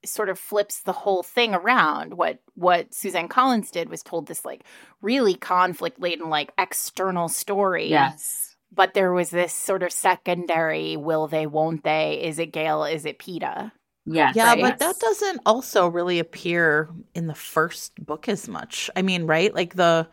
sort 0.05 0.29
of 0.29 0.39
flips 0.39 0.81
the 0.81 0.93
whole 0.93 1.23
thing 1.23 1.53
around. 1.53 2.13
What 2.13 2.39
what 2.55 2.93
Suzanne 2.93 3.27
Collins 3.27 3.71
did 3.71 3.89
was 3.89 4.03
told 4.03 4.27
this 4.27 4.45
like 4.45 4.63
really 5.01 5.35
conflict 5.35 5.99
laden 5.99 6.29
like 6.29 6.53
external 6.57 7.27
story. 7.27 7.89
Yes, 7.89 8.55
But 8.71 8.93
there 8.93 9.13
was 9.13 9.29
this 9.29 9.53
sort 9.53 9.83
of 9.83 9.91
secondary 9.91 10.97
will 10.97 11.27
they, 11.27 11.47
won't 11.47 11.83
they? 11.83 12.21
Is 12.23 12.39
it 12.39 12.47
Gale? 12.51 12.83
Is 12.83 13.05
it 13.05 13.19
Peeta? 13.19 13.71
Yes, 14.09 14.35
Yeah, 14.35 14.55
yes. 14.55 14.69
but 14.71 14.79
that 14.79 14.99
doesn't 14.99 15.41
also 15.45 15.87
really 15.87 16.19
appear 16.19 16.89
in 17.13 17.27
the 17.27 17.35
first 17.35 17.93
book 18.03 18.29
as 18.29 18.47
much. 18.47 18.89
I 18.95 19.01
mean, 19.01 19.25
right? 19.25 19.53
Like 19.53 19.75
the 19.75 20.07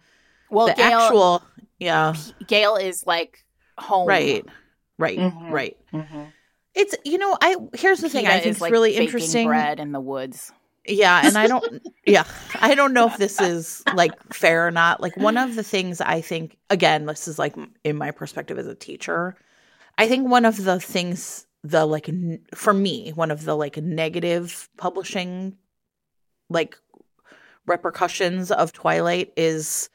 Well, 0.51 0.67
the 0.67 0.75
Gale 0.75 1.01
actual 1.01 1.43
yeah, 1.79 2.15
Gale 2.47 2.77
is 2.77 3.07
like 3.07 3.45
home. 3.79 4.09
right. 4.09 4.45
Right. 4.99 5.19
Mhm. 5.19 5.51
Right. 5.51 5.77
Mhm. 5.93 6.33
It's 6.75 6.95
you 7.05 7.19
know, 7.19 7.37
I 7.41 7.57
here's 7.75 8.01
the 8.01 8.09
thing 8.09 8.27
I 8.27 8.41
think 8.41 8.47
is 8.47 8.57
is 8.57 8.63
like 8.63 8.73
really 8.73 8.97
interesting. 8.97 9.47
bread 9.47 9.79
in 9.79 9.93
the 9.93 10.01
woods. 10.01 10.53
Yeah, 10.87 11.25
and 11.25 11.39
I 11.39 11.47
don't 11.47 11.65
yeah, 12.07 12.25
I 12.61 12.75
don't 12.75 12.93
know 12.93 13.07
if 13.07 13.17
this 13.17 13.41
is 13.41 13.83
like 13.95 14.13
fair 14.35 14.67
or 14.67 14.71
not. 14.73 15.01
Like 15.01 15.17
one 15.17 15.37
of 15.37 15.55
the 15.55 15.63
things 15.63 16.01
I 16.01 16.21
think 16.21 16.57
again, 16.69 17.07
this 17.07 17.29
is 17.29 17.39
like 17.39 17.55
in 17.85 17.97
my 17.97 18.11
perspective 18.11 18.59
as 18.59 18.67
a 18.67 18.75
teacher, 18.75 19.37
I 19.99 20.09
think 20.09 20.29
one 20.29 20.45
of 20.45 20.63
the 20.63 20.81
things 20.81 21.47
the 21.65 21.87
like 21.87 22.09
n- 22.09 22.41
for 22.55 22.73
me, 22.73 23.11
one 23.11 23.33
of 23.33 23.45
the 23.45 23.57
like 23.57 23.77
negative 23.79 24.69
publishing 24.77 25.57
like 26.49 26.79
repercussions 27.67 28.53
of 28.53 28.73
Twilight 28.73 29.33
is 29.37 29.89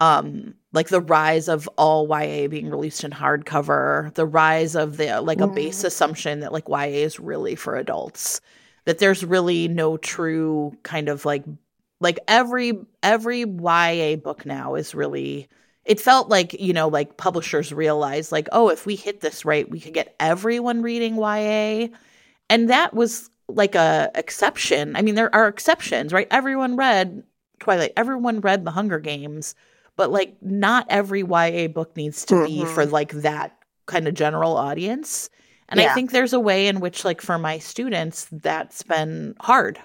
um 0.00 0.54
like 0.72 0.88
the 0.88 1.00
rise 1.00 1.48
of 1.48 1.68
all 1.76 2.08
YA 2.08 2.48
being 2.48 2.70
released 2.70 3.04
in 3.04 3.10
hardcover, 3.12 4.12
the 4.14 4.26
rise 4.26 4.74
of 4.74 4.96
the 4.96 5.20
like 5.20 5.40
a 5.40 5.46
base 5.46 5.84
assumption 5.84 6.40
that 6.40 6.52
like 6.52 6.68
YA 6.68 7.04
is 7.04 7.20
really 7.20 7.54
for 7.54 7.76
adults 7.76 8.40
that 8.86 8.98
there's 8.98 9.24
really 9.24 9.68
no 9.68 9.96
true 9.96 10.76
kind 10.82 11.08
of 11.08 11.24
like 11.24 11.44
like 12.00 12.18
every 12.26 12.72
every 13.02 13.40
YA 13.40 14.16
book 14.16 14.46
now 14.46 14.74
is 14.74 14.94
really 14.94 15.48
it 15.90 16.00
felt 16.00 16.28
like 16.28 16.52
you 16.60 16.72
know 16.72 16.88
like 16.88 17.16
publishers 17.16 17.72
realized 17.72 18.30
like 18.32 18.48
oh 18.52 18.68
if 18.70 18.86
we 18.86 18.94
hit 18.96 19.20
this 19.20 19.44
right 19.44 19.68
we 19.70 19.80
could 19.80 19.92
get 19.94 20.14
everyone 20.20 20.82
reading 20.82 21.16
YA 21.16 21.88
and 22.48 22.70
that 22.70 22.94
was 22.94 23.28
like 23.48 23.74
a 23.74 24.10
exception 24.14 24.94
I 24.96 25.02
mean 25.02 25.16
there 25.16 25.34
are 25.34 25.48
exceptions 25.48 26.12
right 26.12 26.28
everyone 26.30 26.76
read 26.76 27.24
Twilight 27.58 27.92
everyone 27.96 28.40
read 28.40 28.64
The 28.64 28.70
Hunger 28.70 29.00
Games 29.00 29.54
but 29.96 30.10
like 30.12 30.36
not 30.40 30.86
every 30.88 31.22
YA 31.22 31.66
book 31.68 31.96
needs 31.96 32.24
to 32.26 32.46
be 32.46 32.60
Mhm. 32.60 32.74
for 32.74 32.86
like 32.86 33.10
that 33.12 33.56
kind 33.86 34.06
of 34.06 34.14
general 34.14 34.56
audience 34.56 35.28
and 35.72 35.80
I 35.80 35.94
think 35.94 36.10
there's 36.10 36.32
a 36.32 36.40
way 36.40 36.66
in 36.66 36.80
which, 36.80 37.04
like, 37.04 37.20
for 37.20 37.38
my 37.38 37.58
students, 37.58 38.26
that's 38.32 38.82
been 38.82 39.36
hard, 39.40 39.78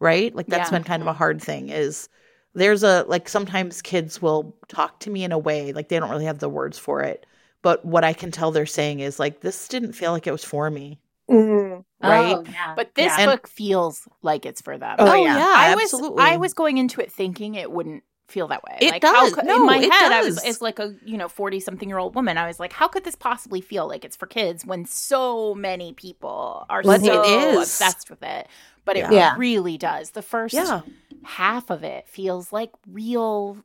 right? 0.00 0.34
Like, 0.34 0.48
that's 0.48 0.72
Yeah. 0.72 0.78
been 0.78 0.82
kind 0.82 1.00
of 1.00 1.06
a 1.06 1.12
hard 1.12 1.40
thing. 1.40 1.68
Is 1.68 2.08
there's 2.54 2.82
a, 2.82 3.04
like, 3.08 3.28
sometimes 3.28 3.82
kids 3.82 4.20
will 4.22 4.54
talk 4.68 5.00
to 5.00 5.10
me 5.10 5.24
in 5.24 5.32
a 5.32 5.38
way, 5.38 5.72
like, 5.72 5.88
they 5.88 5.98
don't 5.98 6.10
really 6.10 6.24
have 6.24 6.38
the 6.38 6.48
words 6.48 6.78
for 6.78 7.02
it. 7.02 7.24
But 7.62 7.84
what 7.84 8.04
I 8.04 8.12
can 8.12 8.30
tell 8.30 8.50
they're 8.52 8.66
saying 8.66 9.00
is, 9.00 9.18
like, 9.18 9.40
this 9.40 9.68
didn't 9.68 9.92
feel 9.92 10.12
like 10.12 10.26
it 10.26 10.32
was 10.32 10.44
for 10.44 10.70
me, 10.70 10.98
Mhm. 11.30 11.84
right? 12.02 12.36
Oh, 12.36 12.44
yeah. 12.50 12.74
But 12.76 12.94
this 12.94 13.06
yeah. 13.06 13.16
And- 13.22 13.30
book 13.30 13.48
feels 13.48 14.08
like 14.22 14.46
it's 14.46 14.60
for 14.62 14.78
them. 14.78 14.96
Oh, 14.98 15.10
Oh, 15.10 15.14
yeah. 15.14 15.36
yeah, 15.38 15.52
I 15.56 15.74
was 15.74 15.84
absolutely. 15.84 16.22
I 16.24 16.36
was 16.36 16.54
going 16.54 16.78
into 16.78 17.00
it 17.00 17.12
thinking 17.12 17.54
it 17.54 17.70
wouldn't 17.70 18.04
feel 18.28 18.46
that 18.48 18.62
way. 18.62 18.76
It 18.82 18.90
like 18.92 19.02
how 19.02 19.24
does. 19.24 19.34
could- 19.34 19.44
No, 19.46 19.56
in 19.56 19.66
my 19.66 19.78
it 19.78 19.90
head, 19.92 20.12
I 20.12 20.20
was 20.22 20.36
does. 20.36 20.44
as 20.44 20.62
like 20.62 20.78
a 20.78 20.94
you 21.04 21.16
know 21.16 21.28
forty 21.28 21.60
something 21.60 21.88
year 21.88 21.96
old 21.98 22.14
woman. 22.14 22.36
I 22.36 22.46
was 22.46 22.60
like, 22.60 22.72
how 22.74 22.86
could 22.86 23.04
this 23.04 23.14
possibly 23.14 23.60
feel 23.62 23.88
like 23.88 24.04
it's 24.04 24.16
for 24.16 24.26
kids 24.26 24.66
when 24.66 24.84
so 24.84 25.54
many 25.54 25.94
people 25.94 26.66
are 26.68 26.82
But 26.82 27.00
so 27.00 27.22
is. 27.24 27.56
obsessed 27.58 28.10
with 28.10 28.22
it? 28.22 28.46
But 28.84 28.96
it 28.98 29.00
Yeah. 29.04 29.10
Yeah. 29.12 29.34
really 29.38 29.78
does. 29.78 30.10
The 30.10 30.20
first 30.22 30.54
Yeah. 30.54 30.82
Half 31.24 31.70
of 31.70 31.82
it 31.84 32.08
feels 32.08 32.52
like 32.52 32.70
real, 32.86 33.64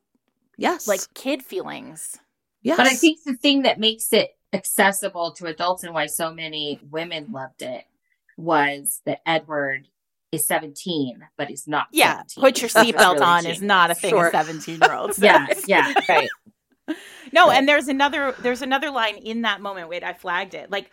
Yes. 0.57 0.87
like 0.87 1.01
kid 1.13 1.43
feelings. 1.43 2.17
yes. 2.61 2.77
But 2.77 2.87
I 2.87 2.93
think 2.95 3.19
the 3.25 3.35
thing 3.35 3.63
that 3.63 3.79
makes 3.79 4.11
it 4.13 4.31
accessible 4.53 5.31
to 5.33 5.47
adults 5.47 5.83
and 5.83 5.93
why 5.93 6.05
so 6.05 6.33
many 6.33 6.79
women 6.89 7.31
loved 7.31 7.61
it 7.63 7.85
was 8.37 9.01
that 9.05 9.21
Edward 9.25 9.87
is 10.31 10.45
17, 10.47 11.21
but 11.37 11.47
he's 11.47 11.67
not. 11.67 11.87
Yeah, 11.91 12.23
17. 12.27 12.41
put 12.41 12.61
your 12.61 12.69
seatbelt 12.69 13.13
really 13.15 13.21
on 13.25 13.43
cheap. 13.43 13.51
is 13.51 13.61
not 13.61 13.91
a 13.91 13.95
thing 13.95 14.09
Sure. 14.11 14.27
a 14.27 14.31
seventeen 14.31 14.79
year 14.81 14.93
old. 14.93 15.17
Yeah, 15.21 15.47
yeah. 15.67 15.93
Right. 16.09 16.29
No, 17.31 17.47
Right. 17.47 17.57
and 17.57 17.67
there's 17.69 17.87
another 17.87 18.35
there's 18.39 18.61
another 18.61 18.91
line 18.91 19.15
in 19.15 19.43
that 19.43 19.61
moment. 19.61 19.87
Wait, 19.89 20.03
I 20.03 20.11
flagged 20.13 20.53
it. 20.53 20.69
Like 20.69 20.91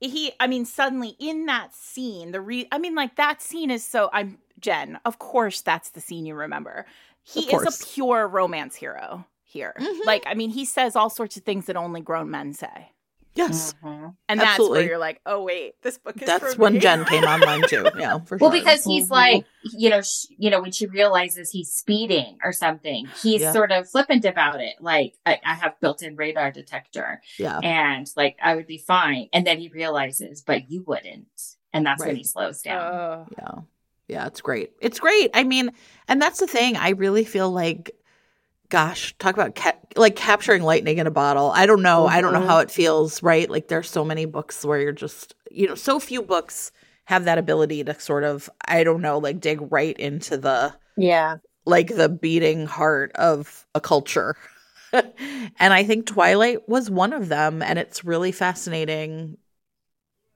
he 0.00 0.32
I 0.40 0.46
mean 0.46 0.64
suddenly 0.64 1.14
in 1.20 1.46
that 1.46 1.74
scene, 1.74 2.32
the 2.32 2.40
re 2.40 2.66
I 2.72 2.78
mean 2.78 2.94
like 2.94 3.16
that 3.16 3.42
scene 3.42 3.70
is 3.70 3.84
so 3.84 4.08
I'm 4.12 4.38
Jen, 4.66 4.98
of 5.04 5.18
course 5.18 5.60
that's 5.62 5.90
the 5.90 6.00
scene 6.00 6.26
you 6.26 6.34
remember. 6.34 6.86
He 7.22 7.40
is 7.54 7.62
a 7.62 7.84
pure 7.94 8.26
romance 8.26 8.74
hero 8.74 9.24
here. 9.44 9.74
Mhm. 9.78 10.04
Like 10.04 10.24
I 10.26 10.34
mean 10.34 10.50
he 10.50 10.64
says 10.64 10.96
all 10.96 11.08
sorts 11.10 11.36
of 11.36 11.44
things 11.44 11.66
that 11.66 11.76
only 11.76 12.00
grown 12.00 12.30
men 12.30 12.52
say. 12.52 12.90
yes. 13.36 13.74
Mhm. 13.84 14.16
And 14.30 14.40
that's 14.40 14.50
Absolutely. 14.52 14.78
where 14.80 14.88
you're 14.88 14.98
like, 14.98 15.20
"Oh 15.26 15.42
wait, 15.44 15.74
this 15.82 15.98
book 15.98 16.16
is 16.22 16.26
That's 16.26 16.54
for 16.54 16.60
when 16.62 16.72
me." 16.74 16.78
Jen 16.80 17.04
came 17.04 17.22
online 17.34 17.62
too. 17.68 17.84
Yeah, 17.98 18.18
for 18.20 18.38
sure. 18.38 18.48
Well, 18.48 18.50
sure. 18.50 18.60
because 18.60 18.82
he's 18.82 19.08
Mhm. 19.08 19.10
like, 19.22 19.44
you 19.62 19.90
know, 19.90 20.00
sh- 20.00 20.26
you 20.38 20.48
know, 20.50 20.62
when 20.62 20.72
she 20.72 20.86
realizes 20.86 21.50
he's 21.50 21.70
speeding 21.70 22.38
or 22.42 22.52
something, 22.52 23.06
he's 23.22 23.42
Yeah. 23.42 23.52
sort 23.52 23.72
of 23.72 23.90
flippant 23.90 24.24
about 24.24 24.60
it. 24.62 24.76
Like, 24.80 25.12
I, 25.26 25.38
I 25.44 25.54
have 25.54 25.78
built-in 25.80 26.16
radar 26.16 26.50
detector, 26.50 27.20
yeah. 27.38 27.58
and 27.62 28.10
like 28.16 28.36
I 28.42 28.54
would 28.56 28.66
be 28.66 28.78
fine. 28.78 29.28
And 29.34 29.46
then 29.46 29.58
he 29.58 29.68
realizes, 29.68 30.40
but 30.42 30.70
you 30.70 30.82
wouldn't, 30.86 31.28
and 31.74 31.84
that's 31.84 32.02
when 32.06 32.16
he 32.16 32.24
slows 32.24 32.62
down. 32.62 32.94
Oh. 32.94 33.26
Yeah. 33.36 33.54
Yeah, 34.08 34.26
it's 34.26 34.40
great. 34.40 34.70
It's 34.80 35.00
great. 35.00 35.30
I 35.34 35.44
mean, 35.44 35.70
and 36.08 36.20
that's 36.22 36.38
the 36.40 36.46
thing. 36.46 36.76
I 36.76 36.90
really 36.90 37.24
feel 37.24 37.50
like, 37.50 37.90
gosh, 38.68 39.16
talk 39.18 39.34
about 39.34 39.54
ca- 39.56 39.72
like 39.96 40.16
capturing 40.16 40.62
lightning 40.62 40.98
in 40.98 41.06
a 41.06 41.10
bottle. 41.10 41.50
I 41.54 41.66
don't 41.66 41.82
know. 41.82 42.06
I 42.06 42.20
don't 42.20 42.32
know 42.32 42.40
Mhm. 42.40 42.46
how 42.46 42.58
it 42.58 42.70
feels, 42.70 43.22
right? 43.22 43.50
Like 43.50 43.68
there's 43.68 43.90
so 43.90 44.04
many 44.04 44.24
books 44.24 44.64
where 44.64 44.80
you're 44.80 44.92
just, 44.92 45.34
you 45.50 45.66
know, 45.66 45.74
so 45.74 45.98
few 45.98 46.22
books 46.22 46.70
have 47.06 47.24
that 47.24 47.38
ability 47.38 47.82
to 47.84 47.98
sort 47.98 48.24
of, 48.24 48.48
I 48.66 48.84
don't 48.84 49.02
know, 49.02 49.18
like 49.18 49.40
dig 49.40 49.60
right 49.72 49.96
into 49.98 50.36
the, 50.36 50.74
Yeah. 50.96 51.36
like 51.64 51.94
the 51.94 52.08
beating 52.08 52.66
heart 52.66 53.12
of 53.16 53.66
a 53.74 53.80
culture. 53.80 54.36
and 54.92 55.74
I 55.74 55.82
think 55.84 56.06
Twilight 56.06 56.68
was 56.68 56.90
one 56.90 57.12
of 57.12 57.28
them 57.28 57.60
and 57.62 57.78
it's 57.78 58.04
really 58.04 58.32
fascinating. 58.32 59.36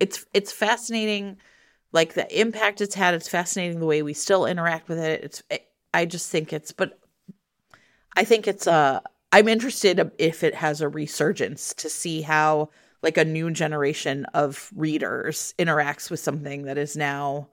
It's 0.01 0.25
it's 0.33 0.51
fascinating 0.53 1.37
like 1.93 2.15
the 2.15 2.41
impact 2.41 2.81
it's 2.81 2.95
had. 2.95 3.15
It's 3.15 3.29
fascinating 3.29 3.81
the 3.81 3.87
way 3.87 4.03
we 4.03 4.15
still 4.15 4.47
interact 4.47 4.89
with 4.89 4.99
it. 4.99 5.25
It's 5.25 5.43
it, 5.51 5.67
I 5.93 6.07
just 6.07 6.31
think 6.31 6.53
it's 6.53 6.73
but 6.73 6.99
I 8.17 8.25
think 8.25 8.47
it's 8.47 8.67
uh 8.67 9.01
I'm 9.33 9.49
interested 9.49 10.11
if 10.19 10.43
it 10.43 10.55
has 10.55 10.81
a 10.81 10.89
resurgence 10.89 11.75
to 11.75 11.89
see 11.89 12.23
how 12.23 12.71
like 13.03 13.17
a 13.17 13.25
new 13.25 13.51
generation 13.51 14.25
of 14.35 14.71
readers 14.75 15.55
interacts 15.59 16.11
with 16.11 16.21
something 16.21 16.65
that 16.65 16.79
is 16.79 16.97
now 16.97 17.49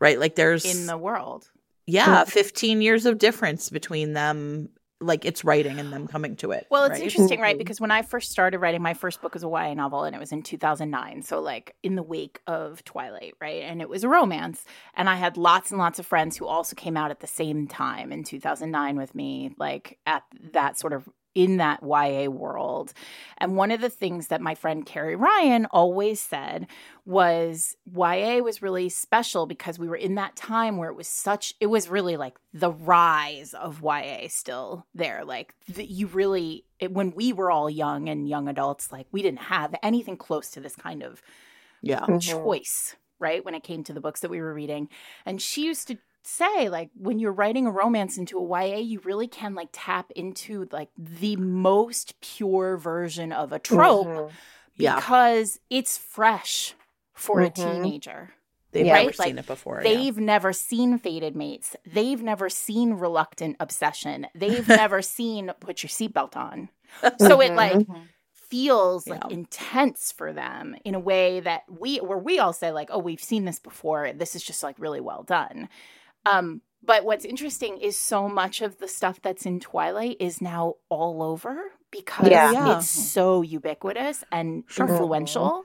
right 0.00 0.18
like 0.18 0.34
there's 0.34 0.64
in 0.64 0.86
the 0.86 0.98
world. 0.98 1.50
yeah 1.86 2.24
15 2.24 2.82
years 2.82 3.06
of 3.06 3.18
difference 3.18 3.70
between 3.70 4.14
them 4.14 4.68
like 5.00 5.24
its 5.24 5.44
writing 5.44 5.80
and 5.80 5.92
them 5.92 6.06
coming 6.06 6.36
to 6.36 6.50
it 6.52 6.66
Well, 6.70 6.84
it's 6.84 6.92
right? 6.92 7.02
interesting, 7.02 7.40
right? 7.40 7.54
Mhm. 7.56 7.58
Because 7.58 7.80
when 7.80 7.90
I 7.90 8.02
first 8.02 8.30
started 8.30 8.58
writing, 8.58 8.82
my 8.82 8.92
first 8.94 9.22
book 9.22 9.32
was 9.34 9.42
a 9.42 9.48
YA 9.48 9.74
novel, 9.74 10.04
and 10.04 10.14
it 10.14 10.18
was 10.18 10.30
in 10.32 10.42
2009. 10.42 11.22
So, 11.22 11.40
like, 11.40 11.74
in 11.82 11.94
the 11.94 12.02
wake 12.02 12.40
of 12.46 12.84
Twilight, 12.84 13.34
right? 13.40 13.62
And 13.62 13.80
it 13.80 13.88
was 13.88 14.04
a 14.04 14.08
romance. 14.08 14.64
And 14.94 15.08
I 15.08 15.14
had 15.16 15.36
lots 15.36 15.70
and 15.70 15.78
lots 15.78 15.98
of 15.98 16.06
friends 16.06 16.36
who 16.36 16.46
also 16.46 16.76
came 16.76 16.96
out 16.96 17.10
at 17.10 17.20
the 17.20 17.26
same 17.26 17.66
time 17.66 18.12
in 18.12 18.24
2009 18.24 18.96
with 18.98 19.14
me, 19.14 19.54
like, 19.58 19.98
at 20.06 20.22
that 20.52 20.78
sort 20.78 20.92
of 20.92 21.08
in 21.34 21.58
that 21.58 21.80
YA 21.82 22.28
world. 22.28 22.92
And 23.38 23.56
one 23.56 23.70
of 23.70 23.80
the 23.80 23.88
things 23.88 24.28
that 24.28 24.40
my 24.40 24.54
friend 24.54 24.84
Carrie 24.84 25.16
Ryan 25.16 25.66
always 25.66 26.20
said 26.20 26.66
was 27.04 27.76
YA 27.94 28.38
was 28.38 28.62
really 28.62 28.88
special 28.88 29.46
because 29.46 29.78
we 29.78 29.88
were 29.88 29.96
in 29.96 30.16
that 30.16 30.36
time 30.36 30.76
where 30.76 30.90
it 30.90 30.96
was 30.96 31.08
such 31.08 31.54
it 31.60 31.66
was 31.66 31.88
really 31.88 32.16
like 32.16 32.36
the 32.52 32.70
rise 32.70 33.54
of 33.54 33.82
YA 33.82 34.26
still 34.28 34.86
there 34.94 35.24
like 35.24 35.54
the, 35.68 35.84
you 35.84 36.06
really 36.08 36.64
it, 36.78 36.92
when 36.92 37.12
we 37.12 37.32
were 37.32 37.50
all 37.50 37.70
young 37.70 38.08
and 38.08 38.28
young 38.28 38.48
adults 38.48 38.90
like 38.92 39.06
we 39.12 39.22
didn't 39.22 39.40
have 39.40 39.74
anything 39.82 40.16
close 40.16 40.50
to 40.50 40.60
this 40.60 40.76
kind 40.76 41.02
of 41.02 41.22
yeah 41.82 42.00
Mhm. 42.06 42.20
choice 42.20 42.96
right 43.18 43.44
when 43.44 43.54
it 43.54 43.62
came 43.62 43.84
to 43.84 43.92
the 43.92 44.00
books 44.00 44.20
that 44.20 44.30
we 44.30 44.40
were 44.40 44.54
reading 44.54 44.88
and 45.26 45.40
she 45.40 45.64
used 45.64 45.88
to 45.88 45.98
say 46.22 46.68
like 46.68 46.90
when 46.94 47.18
you're 47.18 47.32
writing 47.32 47.66
a 47.66 47.70
romance 47.70 48.18
into 48.18 48.38
a 48.38 48.42
YA 48.66 48.76
you 48.78 49.00
really 49.00 49.26
can 49.28 49.54
like 49.54 49.68
tap 49.72 50.10
into 50.14 50.68
like 50.70 50.90
the 50.98 51.36
most 51.36 52.20
pure 52.20 52.76
version 52.76 53.32
of 53.32 53.52
a 53.52 53.58
trope 53.58 54.06
Mhm. 54.06 54.30
yeah 54.76 54.96
because 54.96 55.58
it's 55.70 55.96
fresh 55.98 56.74
for 57.14 57.40
a 57.40 57.50
Mhm. 57.50 57.54
teenager. 57.54 58.34
they've 58.72 58.86
Yeah. 58.86 58.94
never 58.94 59.06
Right, 59.08 59.18
like, 59.18 59.26
seen 59.28 59.38
it 59.38 59.46
before. 59.46 59.80
They've 59.82 60.16
never 60.16 60.52
seen 60.52 60.96
fated 60.98 61.34
Mates. 61.34 61.74
They've 61.84 62.22
never 62.22 62.48
seen 62.48 62.92
Reluctant 62.94 63.56
Obsession. 63.58 64.28
They've 64.32 64.68
never 64.68 65.02
seen 65.02 65.50
Put 65.58 65.82
Your 65.82 65.88
Seatbelt 65.90 66.36
On. 66.36 66.68
So 67.18 67.40
it 67.40 67.50
Mhm. 67.50 67.56
like 67.56 67.78
Mhm. 67.78 68.02
feels 68.32 69.06
like 69.08 69.22
Yeah. 69.24 69.30
intense 69.34 70.12
for 70.12 70.32
them 70.32 70.76
in 70.84 70.94
a 70.94 71.00
way 71.00 71.40
that 71.40 71.62
we 71.68 71.98
where 71.98 72.18
we 72.18 72.38
all 72.38 72.52
say 72.52 72.70
like, 72.72 72.90
oh, 72.92 72.98
we've 72.98 73.22
seen 73.22 73.44
this 73.44 73.58
before. 73.58 74.12
This 74.12 74.34
is 74.36 74.42
just 74.44 74.62
like 74.62 74.76
really 74.78 75.00
well 75.00 75.24
done. 75.24 75.68
Um, 76.26 76.62
but 76.82 77.04
what's 77.04 77.24
interesting 77.24 77.78
is 77.78 77.96
so 77.96 78.28
much 78.28 78.62
of 78.62 78.78
the 78.78 78.88
stuff 78.88 79.20
that's 79.22 79.46
in 79.46 79.60
Twilight 79.60 80.16
is 80.20 80.40
now 80.40 80.74
all 80.88 81.22
over 81.22 81.56
because 81.90 82.28
Yeah. 82.28 82.52
Yeah. 82.52 82.76
it's 82.78 82.88
so 82.88 83.42
ubiquitous 83.42 84.24
and 84.32 84.64
Sure. 84.66 84.86
influential. 84.88 85.64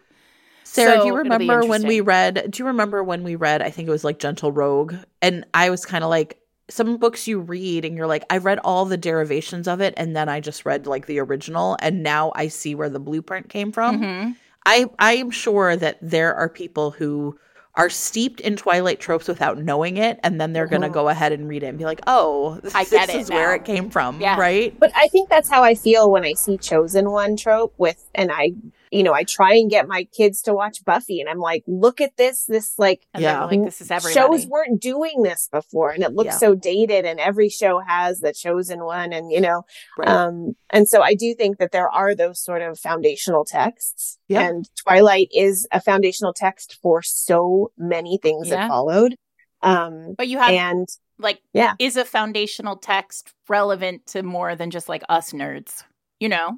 Sarah, 0.63 0.95
So 0.97 1.01
do 1.03 1.07
you 1.07 1.15
remember 1.17 1.61
when 1.65 1.85
we 1.87 2.01
read? 2.01 2.47
Do 2.49 2.61
you 2.63 2.67
remember 2.67 3.03
when 3.03 3.23
we 3.23 3.35
read? 3.35 3.61
I 3.61 3.69
think 3.69 3.87
it 3.87 3.91
was 3.91 4.03
like 4.03 4.17
Gentle 4.19 4.51
Rogue, 4.51 4.95
and 5.21 5.45
I 5.53 5.69
was 5.69 5.85
kind 5.85 6.03
of 6.03 6.09
like 6.09 6.39
some 6.67 6.97
books 6.97 7.27
you 7.27 7.39
read, 7.39 7.85
and 7.85 7.95
you're 7.95 8.07
like, 8.07 8.25
I 8.31 8.37
read 8.39 8.57
all 8.63 8.85
the 8.85 8.97
derivations 8.97 9.67
of 9.67 9.79
it, 9.81 9.93
and 9.97 10.15
then 10.15 10.27
I 10.27 10.39
just 10.39 10.65
read 10.65 10.87
like 10.87 11.05
the 11.05 11.19
original, 11.19 11.77
and 11.81 12.01
now 12.01 12.31
I 12.35 12.47
see 12.47 12.73
where 12.73 12.89
the 12.89 12.99
blueprint 12.99 13.47
came 13.49 13.71
from. 13.71 14.01
Mhm. 14.01 14.35
I 14.65 14.89
I 14.97 15.13
am 15.13 15.29
sure 15.29 15.75
that 15.75 15.99
there 16.01 16.33
are 16.33 16.49
people 16.49 16.89
who 16.91 17.37
are 17.77 17.89
steeped 17.89 18.39
in 18.39 18.55
Twilight 18.55 18.99
tropes 18.99 19.27
without 19.27 19.57
knowing 19.57 19.97
it, 19.97 20.19
and 20.23 20.39
then 20.39 20.53
they're 20.53 20.67
gonna 20.67 20.89
go 20.89 21.09
ahead 21.09 21.31
and 21.31 21.47
read 21.47 21.63
it 21.63 21.67
and 21.67 21.77
be 21.77 21.83
like, 21.85 22.01
oh, 22.07 22.59
I 22.73 22.83
this 22.85 22.89
get 22.91 23.09
it 23.09 23.15
is 23.15 23.29
where 23.29 23.53
it 23.53 23.65
came 23.65 23.89
from, 23.89 24.19
Yeah. 24.21 24.39
right? 24.39 24.77
But 24.79 24.91
I 24.95 25.07
think 25.09 25.29
that's 25.29 25.49
how 25.49 25.63
I 25.63 25.75
feel 25.75 26.09
when 26.09 26.23
I 26.23 26.33
see 26.33 26.57
chosen 26.57 27.11
one 27.11 27.35
trope 27.35 27.73
with, 27.77 28.09
and 28.15 28.31
I, 28.31 28.53
you 28.95 29.03
know, 29.03 29.13
I 29.13 29.23
try 29.23 29.53
and 29.55 29.69
get 29.69 29.87
my 29.87 30.05
kids 30.05 30.41
to 30.43 30.53
watch 30.53 30.83
Buffy 30.85 31.19
and 31.19 31.29
I'm 31.29 31.39
like, 31.39 31.63
look 31.67 31.99
at 32.01 32.15
this, 32.17 32.45
this 32.45 32.79
like 32.79 33.05
And 33.13 33.21
Yeah. 33.23 33.43
like, 33.45 33.63
this 33.63 33.81
is 33.81 33.91
everybody. 33.91 34.13
shows 34.13 34.47
weren't 34.47 34.81
doing 34.81 35.21
this 35.23 35.49
before 35.51 35.89
and 35.91 36.03
it 36.03 36.13
looks 36.13 36.27
Yeah. 36.35 36.37
so 36.37 36.55
dated 36.55 37.05
and 37.05 37.19
every 37.19 37.49
show 37.49 37.79
has 37.79 38.19
the 38.21 38.31
chosen 38.33 38.83
one 38.85 39.11
and, 39.13 39.31
you 39.31 39.41
know, 39.41 39.63
Right. 39.97 40.07
um, 40.07 40.55
and 40.69 40.87
so 40.87 41.01
I 41.01 41.13
do 41.13 41.35
think 41.35 41.57
that 41.57 41.71
there 41.71 41.89
are 41.89 42.15
those 42.15 42.39
sort 42.39 42.61
of 42.61 42.79
foundational 42.79 43.43
texts 43.43 44.17
Yeah. 44.29 44.41
and 44.47 44.69
Twilight 44.75 45.27
is 45.33 45.67
a 45.71 45.81
foundational 45.81 46.33
text 46.33 46.77
for 46.81 47.01
so 47.01 47.71
many 47.77 48.17
things 48.17 48.47
Yeah. 48.47 48.55
that 48.55 48.69
followed. 48.69 49.15
Um, 49.61 50.13
but 50.17 50.27
you 50.27 50.37
have 50.37 50.51
and 50.51 50.87
like 51.19 51.41
Yeah. 51.53 51.73
is 51.79 51.97
a 51.97 52.05
foundational 52.05 52.77
text 52.77 53.33
relevant 53.49 54.05
to 54.07 54.23
more 54.23 54.55
than 54.55 54.69
just 54.71 54.87
like 54.89 55.03
us 55.09 55.31
nerds 55.31 55.83
you 56.19 56.29
know 56.29 56.57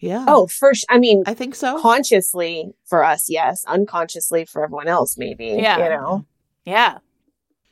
yeah. 0.00 0.24
oh, 0.28 0.46
first, 0.46 0.84
I 0.88 0.98
mean, 0.98 1.22
I 1.26 1.34
think 1.34 1.54
so. 1.54 1.80
consciously 1.80 2.72
for 2.84 3.04
us, 3.04 3.28
yes. 3.28 3.64
Unconsciously 3.66 4.44
for 4.44 4.64
everyone 4.64 4.88
else, 4.88 5.16
maybe. 5.16 5.46
Yeah. 5.46 5.78
You 5.78 5.90
know? 5.90 6.26
yeah 6.64 6.98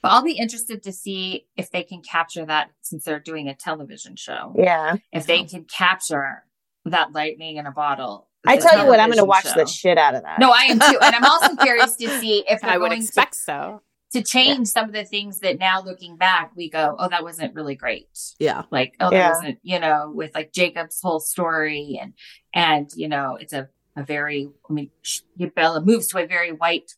But 0.03 0.13
I'll 0.13 0.23
be 0.23 0.39
interested 0.39 0.83
to 0.85 0.93
see 0.93 1.47
if 1.57 1.71
they 1.71 1.83
can 1.83 2.03
capture 2.03 2.47
that 2.47 2.71
since 2.83 3.05
they're 3.05 3.21
doing 3.21 3.49
a 3.49 3.55
television 3.55 4.17
show. 4.17 4.55
Yeah. 4.57 4.97
If 5.13 5.27
they 5.27 5.45
can 5.45 5.65
capture 5.65 6.45
that 6.85 7.13
lightning 7.13 7.57
in 7.57 7.67
a 7.67 7.73
bottle. 7.73 8.29
I 8.47 8.59
tell 8.59 8.79
you 8.79 8.87
what, 8.87 9.01
I'm 9.01 9.09
going 9.09 9.19
to 9.19 9.25
watch 9.25 9.45
show. 9.45 9.55
the 9.55 9.67
shit 9.67 9.97
out 9.97 10.15
of 10.15 10.23
that. 10.23 10.39
No, 10.39 10.51
I 10.51 10.65
am 10.65 10.79
too. 10.79 10.99
And 11.01 11.15
I'm 11.15 11.25
also 11.25 11.57
curious 11.57 11.97
to 11.97 12.09
see 12.21 12.45
if 12.47 12.61
they're 12.63 12.71
i 12.71 12.77
would 12.77 12.89
going 12.89 13.01
to- 13.01 13.07
expect 13.07 13.37
so 13.37 13.81
to, 14.15 14.23
change 14.23 14.69
some 14.69 14.87
of 14.87 14.93
the 14.95 15.05
things 15.05 15.41
that 15.41 15.59
now 15.59 15.83
looking 15.83 16.17
back, 16.17 16.53
we 16.57 16.71
go, 16.71 16.97
oh, 16.99 17.09
that 17.09 17.23
wasn't 17.23 17.55
really 17.55 17.75
great. 17.75 18.09
Yeah. 18.39 18.63
Like, 18.71 18.95
oh, 19.01 19.11
Yeah. 19.13 19.29
that 19.29 19.35
wasn't, 19.37 19.59
you 19.63 19.79
know, 19.79 20.11
with 20.15 20.35
like 20.35 20.53
Jacob's 20.53 21.01
whole 21.03 21.21
story 21.21 21.99
and, 22.01 22.15
and, 22.55 22.91
you 22.97 23.09
know, 23.09 23.37
it's 23.41 23.53
a, 23.53 23.69
a 23.97 24.03
very, 24.03 24.49
I 24.69 24.73
mean, 24.73 24.91
sh- 25.03 25.21
Bella 25.55 25.85
moves 25.85 26.09
to 26.09 26.19
a 26.19 26.27
very 26.27 26.51
white 26.53 26.91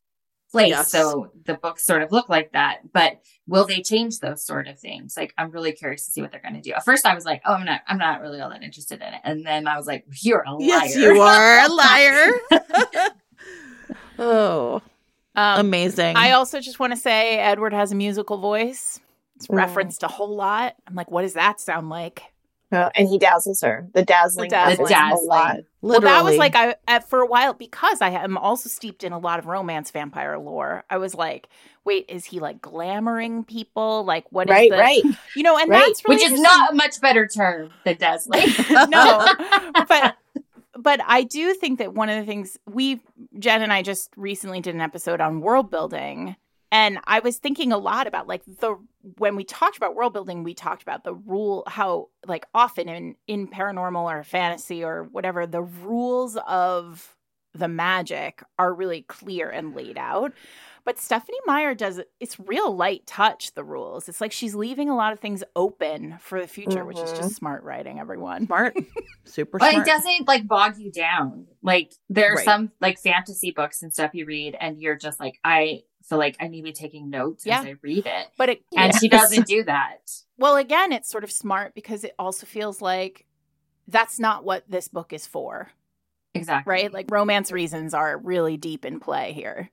place. 0.51 0.71
Yes. 0.71 0.91
So 0.91 1.33
the 1.45 1.55
books 1.55 1.85
sort 1.85 2.03
of 2.03 2.13
look 2.13 2.29
like 2.29 2.53
that. 2.53 2.79
But 2.93 3.21
will 3.47 3.67
they 3.67 3.83
change 3.83 4.21
those 4.21 4.45
sort 4.47 4.69
of 4.69 4.79
things? 4.79 5.17
Like 5.17 5.35
I'm 5.37 5.51
really 5.51 5.73
curious 5.73 6.07
to 6.07 6.13
see 6.13 6.23
what 6.23 6.31
they're 6.33 6.41
going 6.41 6.55
to 6.55 6.61
do. 6.61 6.73
At 6.73 6.85
first, 6.85 7.05
I 7.05 7.15
was 7.15 7.25
like, 7.25 7.43
"Oh, 7.45 7.55
I'm 7.55 7.65
not. 7.65 7.81
I'm 7.87 7.99
not 7.99 8.21
really 8.21 8.41
all 8.41 8.51
that 8.51 8.63
interested 8.63 9.01
in 9.03 9.15
it." 9.15 9.21
And 9.25 9.45
then 9.45 9.67
I 9.67 9.77
was 9.77 9.87
like, 9.87 10.07
"You're 10.23 10.45
a 10.47 10.53
liar." 10.53 10.61
Yes, 10.67 10.97
you 10.97 11.21
are 11.21 11.65
a 11.65 11.69
liar. 11.73 12.33
oh, 14.19 14.83
Um, 15.37 15.61
amazing. 15.61 16.17
I 16.17 16.33
also 16.33 16.61
just 16.61 16.79
want 16.81 16.93
to 16.93 16.97
say 16.99 17.39
Edward 17.39 17.73
has 17.73 17.93
a 17.93 17.95
musical 17.95 18.39
voice. 18.39 19.01
It's 19.37 19.47
Mm. 19.49 19.57
referenced 19.57 20.03
a 20.03 20.09
whole 20.09 20.35
lot. 20.35 20.75
I'm 20.87 20.95
like, 20.95 21.11
what 21.11 21.23
does 21.23 21.35
that 21.35 21.61
sound 21.61 21.91
like? 21.91 22.23
Uh, 22.73 22.91
and 22.97 23.09
he 23.09 23.17
dazzles 23.19 23.61
her. 23.61 23.87
The 23.95 24.03
dazzling, 24.05 24.49
The 24.49 24.57
dazzling, 24.57 24.89
dazzling. 24.89 25.29
a 25.29 25.33
lot. 25.33 25.57
Well, 25.83 26.01
that 26.01 26.25
was 26.25 26.37
like 26.37 26.57
I 26.57 26.75
at, 26.89 27.09
for 27.09 27.21
a 27.21 27.27
while 27.27 27.53
because 27.55 28.01
I 28.03 28.09
am 28.11 28.37
also 28.37 28.69
steeped 28.69 29.05
in 29.05 29.13
a 29.13 29.19
lot 29.21 29.39
of 29.39 29.47
romance 29.47 29.93
vampire 29.93 30.37
lore. 30.37 30.83
I 30.91 30.97
was 30.97 31.15
like, 31.15 31.49
wait, 31.85 32.07
is 32.09 32.25
he 32.25 32.41
like 32.41 32.61
glamoring 32.61 33.47
people? 33.47 34.03
Like, 34.05 34.25
what? 34.33 34.49
Right, 34.49 34.69
the 34.71 34.79
right. 34.79 35.03
you 35.37 35.45
know? 35.45 35.57
And 35.57 35.71
Right. 35.71 35.85
that's 35.87 36.03
really 36.09 36.17
Which 36.25 36.33
is 36.33 36.41
not 36.41 36.73
a 36.73 36.75
much 36.75 37.01
better 37.01 37.29
term 37.29 37.71
than 37.85 37.99
dazzling. 37.99 38.47
no, 38.89 39.27
but 39.89 40.17
but 40.79 41.01
I 41.07 41.23
do 41.23 41.55
think 41.55 41.79
that 41.79 41.95
one 41.95 42.09
of 42.09 42.19
the 42.19 42.27
things 42.27 42.59
we 42.67 43.01
Jen 43.39 43.63
and 43.63 43.73
I 43.73 43.83
just 43.83 44.11
recently 44.17 44.61
did 44.61 44.75
an 44.75 44.81
episode 44.81 45.21
on 45.21 45.41
world 45.41 45.71
building, 45.71 46.37
and 46.71 46.99
I 47.05 47.21
was 47.21 47.39
thinking 47.39 47.73
a 47.73 47.79
lot 47.79 48.07
about 48.07 48.27
like 48.27 48.43
the 48.45 48.77
when 49.19 49.37
we 49.37 49.45
talked 49.45 49.77
about 49.77 49.95
world 49.95 50.13
building, 50.13 50.43
we 50.43 50.55
talked 50.55 50.83
about 50.83 51.05
the 51.05 51.15
rule 51.15 51.63
how 51.67 52.09
like 52.27 52.47
often 52.55 52.89
in 52.89 53.17
in 53.27 53.49
paranormal 53.49 54.05
or 54.05 54.25
fantasy 54.25 54.85
or 54.85 55.05
whatever 55.05 55.47
the 55.47 55.63
rules 55.63 56.37
of 56.47 57.17
the 57.55 57.69
magic 57.69 58.43
are 58.59 58.75
really 58.75 59.03
clear 59.03 59.49
and 59.49 59.75
laid 59.75 59.99
out. 59.99 60.33
But 60.87 60.99
Stephenie 61.01 61.41
Meyer 61.47 61.75
does. 61.75 62.01
It's 62.21 62.39
real 62.41 62.75
light 62.75 63.07
touch, 63.09 63.53
the 63.55 63.65
rules. 63.65 64.09
It's 64.09 64.21
like 64.21 64.31
she's 64.31 64.55
leaving 64.55 64.89
a 64.89 64.95
lot 64.97 65.13
of 65.13 65.19
things 65.19 65.43
open 65.57 66.17
for 66.21 66.41
the 66.41 66.47
future, 66.47 66.85
which 66.85 66.97
is 66.97 67.11
just 67.11 67.23
mm-hmm. 67.23 67.29
smart 67.31 67.65
writing, 67.65 67.99
everyone. 67.99 68.47
smart, 68.47 68.77
super 69.25 69.59
But 69.59 69.73
smart. 69.73 69.87
it 69.87 69.91
doesn't 69.91 70.29
like 70.29 70.47
bog 70.47 70.79
you 70.79 70.93
down. 70.93 71.49
Like 71.61 71.93
there 72.09 72.33
are 72.33 72.37
Right. 72.37 72.45
some 72.45 72.71
like 72.81 72.99
fantasy 73.01 73.51
books 73.51 73.83
and 73.83 73.93
stuff 73.93 74.13
you 74.15 74.27
read, 74.27 74.57
and 74.61 74.81
you're 74.81 74.97
just 74.97 75.19
like, 75.21 75.41
I 75.43 75.83
feel 76.05 76.19
like 76.19 76.37
I 76.39 76.47
need 76.47 76.59
to 76.61 76.63
be 76.63 76.73
taking 76.73 77.11
notes 77.11 77.45
Yeah. 77.45 77.59
as 77.59 77.67
I 77.67 77.75
read 77.83 78.07
it. 78.07 78.29
But 78.39 78.49
it, 78.51 78.63
And 78.77 78.95
she 78.95 79.09
doesn't 79.11 79.49
do 79.49 79.65
that. 79.65 80.09
well, 80.39 80.57
again, 80.57 80.93
it's 80.93 81.11
sort 81.11 81.25
of 81.25 81.33
smart 81.33 81.75
because 81.75 82.05
it 82.05 82.15
also 82.17 82.47
feels 82.47 82.81
like 82.81 83.27
that's 83.89 84.21
not 84.21 84.45
what 84.45 84.63
this 84.69 84.87
book 84.87 85.13
is 85.13 85.27
for, 85.27 85.73
Exactly. 86.33 86.71
right? 86.71 86.93
Like 86.93 87.11
romance 87.11 87.51
reasons 87.51 87.93
are 87.93 88.19
really 88.19 88.57
deep 88.57 88.85
in 88.85 89.01
play 89.01 89.33
here. 89.33 89.71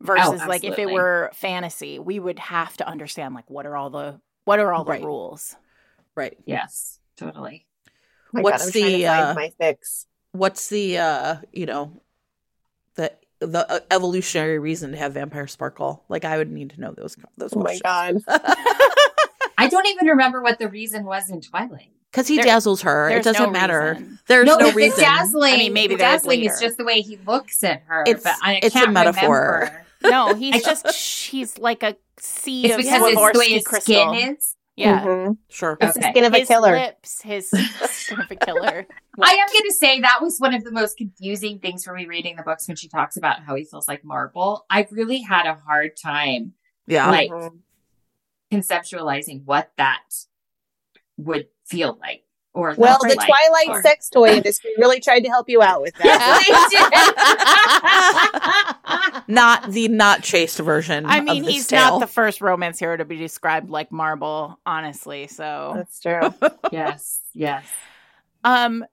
Versus 0.00 0.40
like 0.46 0.64
if 0.64 0.78
it 0.78 0.90
were 0.90 1.30
fantasy, 1.34 1.98
we 1.98 2.18
would 2.20 2.38
have 2.38 2.76
to 2.76 2.86
understand 2.88 3.34
like 3.34 3.48
what 3.50 3.66
are 3.66 3.76
all 3.76 3.90
the 3.90 4.20
what 4.44 4.60
are 4.60 4.72
all 4.72 4.84
the 4.84 4.92
Right. 4.92 5.02
rules? 5.02 5.56
right. 6.14 6.36
Yes, 6.46 7.00
totally. 7.16 7.66
My 8.32 8.42
What's 8.42 8.58
God, 8.58 8.66
I'm 8.66 8.72
trying 8.72 8.92
to 8.92 8.98
the, 8.98 9.06
uh, 9.06 9.34
my 9.34 9.52
fix? 9.58 10.06
What's 10.32 10.68
the 10.68 10.98
uh, 10.98 11.36
you 11.52 11.66
know, 11.66 12.00
the 12.94 13.12
the 13.40 13.70
uh, 13.70 13.80
evolutionary 13.90 14.58
reason 14.58 14.92
to 14.92 14.96
have 14.98 15.14
vampire 15.14 15.46
sparkle? 15.46 16.04
Like 16.08 16.24
I 16.24 16.38
would 16.38 16.50
need 16.50 16.70
to 16.70 16.80
know 16.80 16.92
those 16.92 17.16
those 17.36 17.52
Oh 17.52 17.58
my 17.58 17.78
questions. 17.78 18.24
God. 18.28 18.44
I 19.58 19.66
don't 19.68 19.86
even 19.88 20.06
remember 20.06 20.40
what 20.42 20.58
the 20.60 20.68
reason 20.68 21.04
was 21.04 21.28
in 21.30 21.40
Twilight. 21.40 21.90
Because 22.10 22.26
he 22.26 22.36
There- 22.36 22.44
dazzles 22.46 22.82
her. 22.82 23.10
It 23.10 23.22
doesn't 23.22 23.42
no 23.42 23.50
matter. 23.50 23.92
reason. 23.98 24.18
There's 24.28 24.46
no, 24.46 24.56
the 24.58 24.72
reason. 24.72 25.00
dazzling. 25.00 25.54
I 25.54 25.56
mean, 25.58 25.72
maybe 25.74 25.94
the 25.94 25.98
dazzling 25.98 26.44
is 26.44 26.60
just 26.60 26.76
the 26.78 26.84
way 26.84 27.00
he 27.02 27.18
looks 27.26 27.62
at 27.64 27.82
her. 27.86 28.02
It's- 28.06 28.22
but 28.24 28.34
I 28.42 28.54
it's 28.62 28.74
a 28.74 28.78
can't 28.78 28.92
metaphor. 28.92 29.70
remember. 29.70 29.84
No, 30.04 30.34
he's 30.38 30.64
just 30.64 30.88
he's 31.30 31.58
like 31.58 31.82
a 31.82 31.96
sea 32.18 32.64
It's 32.66 32.74
of 32.74 32.78
because 32.78 33.02
it's 33.12 33.32
the 33.32 33.38
way 33.38 33.48
his 33.50 33.64
crystal. 33.64 33.94
skin 34.14 34.34
is. 34.36 34.54
Yeah. 34.76 35.04
Mhm. 35.04 35.38
Sure. 35.48 35.76
It's 35.80 35.96
the 35.96 36.02
skin 36.02 36.24
of 36.24 36.32
a 36.32 36.38
his 36.38 36.48
killer. 36.48 36.68
Mm-hmm. 36.72 36.84
lips, 36.86 37.22
his 37.22 37.50
skin 37.90 38.20
of 38.20 38.30
a 38.30 38.36
killer. 38.36 38.86
I 39.20 39.32
am 39.32 39.46
going 39.52 39.64
to 39.66 39.74
say 39.74 40.00
that 40.00 40.18
was 40.22 40.38
one 40.38 40.54
of 40.54 40.62
the 40.62 40.70
most 40.70 40.96
confusing 40.96 41.58
things 41.58 41.82
for 41.84 41.92
me 41.94 42.06
reading 42.06 42.36
the 42.36 42.44
books 42.44 42.68
when 42.68 42.76
she 42.76 42.88
talks 42.88 43.16
about 43.16 43.40
how 43.42 43.56
he 43.56 43.64
feels 43.64 43.88
like 43.88 44.04
marble. 44.04 44.64
I 44.70 44.86
really 44.92 45.20
had 45.22 45.46
a 45.46 45.56
hard 45.66 45.96
time 45.96 46.52
Yeah. 46.86 47.10
Like- 47.10 47.30
Mhm. 47.30 47.58
conceptualizing 48.52 49.44
what 49.44 49.72
that 49.76 50.02
would 51.16 51.48
feel 51.68 51.98
like. 52.00 52.22
Or 52.54 52.74
Well, 52.76 52.98
the 53.00 53.14
like, 53.14 53.28
Twilight 53.28 53.68
or- 53.68 53.82
sex 53.82 54.08
toy 54.08 54.30
industry 54.30 54.70
really 54.78 54.98
tried 55.00 55.20
to 55.20 55.28
help 55.28 55.48
you 55.48 55.62
out 55.62 55.80
with 55.80 55.94
that. 55.94 56.44
Yes, 56.48 56.72
they 59.14 59.14
did. 59.14 59.22
not 59.28 59.70
the 59.70 59.86
not 59.88 60.22
chaste 60.22 60.58
version. 60.58 61.06
I 61.06 61.20
mean, 61.20 61.42
of 61.42 61.46
this 61.46 61.54
he's 61.54 61.66
tale. 61.68 61.90
not 61.92 62.00
the 62.00 62.06
first 62.08 62.40
romance 62.40 62.80
hero 62.80 62.96
to 62.96 63.04
be 63.04 63.16
described 63.16 63.70
like 63.70 63.92
marble, 63.92 64.58
honestly. 64.66 65.28
So, 65.28 65.74
That's 65.76 66.00
true. 66.00 66.34
yes, 66.72 67.20
yes. 67.32 67.64
um, 68.42 68.84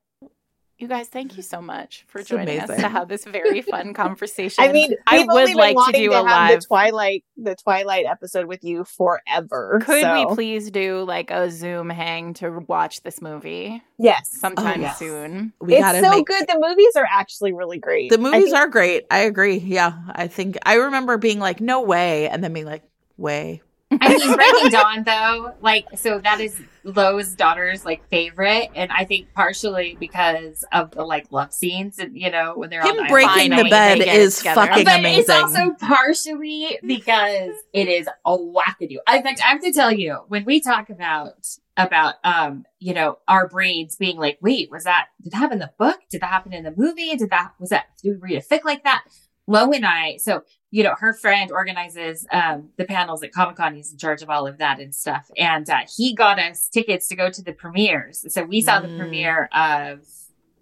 you 0.78 0.88
guys, 0.88 1.08
thank 1.08 1.38
you 1.38 1.44
mm-hmm. 1.44 1.56
so 1.56 1.62
much 1.62 2.04
for 2.08 2.20
It's 2.20 2.30
joining 2.30 2.60
us 2.60 2.68
to 2.68 2.88
have 2.90 3.08
this 3.08 3.24
very 3.24 3.62
fun 3.62 3.94
conversation. 3.96 4.64
I 4.64 4.72
mean, 4.72 4.94
I 5.08 5.20
we've 5.20 5.28
would 5.28 5.46
been 5.48 5.56
like 5.56 5.78
to 5.78 5.92
do 5.94 6.10
to 6.10 6.12
a 6.12 6.16
have 6.16 6.26
live. 6.26 6.60
the 6.62 6.68
Twilight, 6.68 7.24
the 7.38 7.56
Twilight 7.56 8.06
episode 8.06 8.48
with 8.48 8.64
you 8.64 8.84
forever. 8.84 9.82
Could 9.84 10.02
so- 10.02 10.14
we 10.30 10.36
please 10.36 10.72
do 10.72 11.04
like 11.04 11.32
a 11.32 11.50
Zoom 11.50 11.90
hang 11.90 12.34
to 12.36 12.60
watch 12.68 13.04
this 13.04 13.22
movie 13.22 13.82
Yes. 13.98 14.32
Oh, 14.36 14.40
sometime 14.40 14.82
yes. 14.82 15.00
soon? 15.00 15.54
we 15.62 15.76
it's 15.76 16.00
so 16.02 16.10
make 16.10 16.26
good. 16.26 16.46
The 16.48 16.60
movies 16.60 16.96
are 16.98 17.08
actually 17.10 17.54
really 17.54 17.80
great. 17.80 18.12
the 18.12 18.18
movies 18.18 18.46
think- 18.46 18.56
are 18.56 18.68
great. 18.68 19.06
I 19.10 19.20
agree. 19.20 19.58
Yeah, 19.58 19.94
I 20.10 20.28
think 20.28 20.58
I 20.66 20.76
remember 20.76 21.18
being 21.18 21.40
like, 21.40 21.62
"No 21.62 21.82
way," 21.82 22.28
and 22.28 22.44
then 22.44 22.52
being 22.54 22.66
like, 22.66 22.84
"Way." 23.18 23.62
I 24.02 24.10
mean, 24.10 24.36
Breaking 24.36 24.70
Dawn, 24.70 25.04
though, 25.04 25.54
like, 25.62 25.86
so 25.96 26.20
that 26.20 26.40
is 26.40 26.62
Lo's 26.84 27.34
daughter's 27.34 27.84
like 27.84 28.08
favorite, 28.10 28.70
and 28.76 28.92
I 28.92 29.06
think 29.06 29.34
partially 29.34 29.98
because 30.00 30.64
of 30.72 30.92
the 30.92 31.04
like 31.04 31.32
love 31.32 31.52
scenes, 31.52 31.98
and 31.98 32.16
you 32.16 32.30
know, 32.30 32.54
when 32.56 32.70
they're 32.70 32.82
on 32.82 32.90
Him 32.90 32.98
the 32.98 33.10
breaking 33.10 33.50
the 33.50 33.68
bed 33.70 34.00
is 34.00 34.06
get 34.06 34.08
it 34.08 34.22
is 34.22 34.38
together. 34.38 34.62
fucking 34.62 34.84
but 34.86 35.00
amazing. 35.00 35.20
it's 35.22 35.30
also 35.30 35.72
partially 35.80 36.78
because 36.86 37.54
it 37.74 37.88
is 37.88 38.08
a 38.26 38.38
wackadoo. 38.38 38.98
In 39.12 39.24
fact, 39.24 39.42
I 39.44 39.50
have 39.50 39.62
to 39.62 39.72
tell 39.72 39.92
you, 39.92 40.20
when 40.28 40.46
we 40.46 40.60
talk 40.60 40.90
about 40.92 41.48
about 41.76 42.16
um, 42.24 42.66
you 42.80 42.94
know, 42.94 43.18
our 43.28 43.48
brains 43.48 43.96
being 43.96 44.18
like, 44.18 44.38
wait, 44.42 44.70
was 44.70 44.84
that 44.84 45.08
did 45.24 45.34
that 45.34 45.38
happen 45.38 45.54
in 45.54 45.60
the 45.60 45.72
book? 45.80 46.00
Did 46.12 46.22
that 46.22 46.30
happen 46.30 46.54
in 46.54 46.64
the 46.64 46.74
movie? 46.76 47.16
Did 47.16 47.32
that 47.32 47.54
was 47.60 47.70
that 47.70 47.86
did 48.02 48.22
we 48.22 48.34
read 48.34 48.38
a 48.38 48.46
fic 48.46 48.64
like 48.64 48.84
that? 48.84 49.06
Lo 49.48 49.72
and 49.72 49.86
I, 49.86 50.18
so 50.18 50.44
you 50.76 50.84
know, 50.84 50.94
her 51.00 51.14
friend 51.14 51.52
organizes 51.54 52.28
um 52.32 52.70
the 52.78 52.84
panels 52.86 53.24
at 53.24 53.32
Comic 53.32 53.56
Con. 53.56 53.76
He's 53.76 53.92
in 53.94 53.98
charge 53.98 54.22
of 54.22 54.30
all 54.30 54.46
of 54.46 54.58
that 54.58 54.80
and 54.80 54.94
stuff. 54.94 55.26
And 55.38 55.70
uh, 55.70 55.82
he 55.96 56.14
got 56.14 56.38
us 56.38 56.68
tickets 56.68 57.08
to 57.08 57.16
go 57.16 57.30
to 57.30 57.42
the 57.42 57.54
premieres. 57.54 58.26
So 58.34 58.44
we 58.44 58.60
saw 58.62 58.82
the 58.82 58.90
Mm. 58.90 58.98
premiere 59.00 59.46
of 59.54 60.00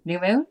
New 0.04 0.20
Moon. 0.20 0.46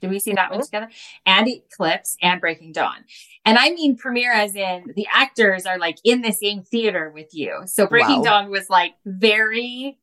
Did 0.00 0.10
we 0.10 0.18
see 0.18 0.32
that 0.32 0.50
one 0.50 0.60
Mhm. 0.60 0.64
together? 0.64 0.88
And 1.26 1.46
Eclipse 1.48 2.16
and 2.22 2.40
Breaking 2.40 2.72
Dawn. 2.72 3.04
And 3.44 3.56
I 3.56 3.70
mean 3.70 3.96
premiere 3.96 4.32
as 4.32 4.56
in 4.56 4.92
the 4.96 5.06
actors 5.12 5.64
are 5.64 5.78
like 5.78 5.98
in 6.02 6.22
the 6.22 6.32
same 6.32 6.62
theater 6.62 7.10
with 7.14 7.28
you. 7.32 7.62
So 7.66 7.86
Breaking 7.86 8.18
Wow. 8.22 8.42
Dawn 8.42 8.50
was 8.50 8.68
like 8.68 8.94
very 9.06 9.98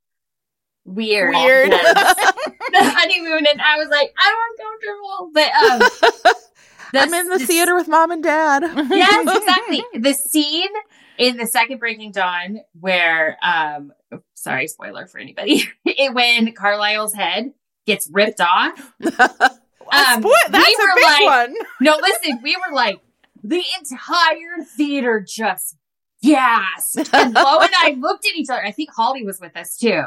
weird. 0.86 1.34
Weird. 1.36 1.72
the 1.72 2.84
honeymoon 2.98 3.46
and 3.52 3.62
I 3.62 3.78
was 3.78 3.90
like, 3.90 4.14
I'm 4.18 4.38
uncomfortable. 4.52 5.32
But 5.34 5.50
um 5.54 5.80
the- 5.80 6.36
I'm 6.98 7.14
in 7.14 7.30
the 7.30 7.40
theater 7.40 7.76
with 7.76 7.88
mom 7.88 8.12
and 8.12 8.24
dad. 8.24 8.64
Yes, 8.90 9.38
exactly. 9.38 9.84
the 10.00 10.14
scene 10.14 10.70
in 11.18 11.38
the 11.38 11.46
second 11.46 11.80
Breaking 11.80 12.12
Dawn 12.12 12.60
where 12.80 13.38
um 13.44 13.92
sorry, 14.34 14.68
spoiler 14.68 15.08
for 15.08 15.20
anybody. 15.20 15.64
it, 15.86 16.14
when 16.14 16.54
Carlisle's 16.54 17.14
head 17.14 17.54
gets 17.86 18.10
ripped 18.12 18.42
off. 18.42 18.94
Um, 19.94 20.22
Boy, 20.22 20.30
we 20.30 20.52
that's 20.52 20.68
a 20.68 20.96
big 20.96 21.04
like, 21.04 21.24
one. 21.26 21.56
no, 21.80 22.00
listen, 22.02 22.40
we 22.42 22.56
were 22.56 22.74
like, 22.74 23.02
the 23.44 23.62
entire 23.78 24.66
theater 24.76 25.24
just 25.26 25.78
gasped. 26.24 27.14
And 27.14 27.36
Lo 27.36 27.60
and 27.60 27.72
I 27.72 27.96
looked 27.98 28.26
at 28.26 28.36
each 28.36 28.50
other. 28.50 28.66
I 28.66 28.72
think 28.72 28.90
Holly 28.92 29.24
was 29.24 29.40
with 29.40 29.56
us 29.56 29.78
too. 29.78 30.04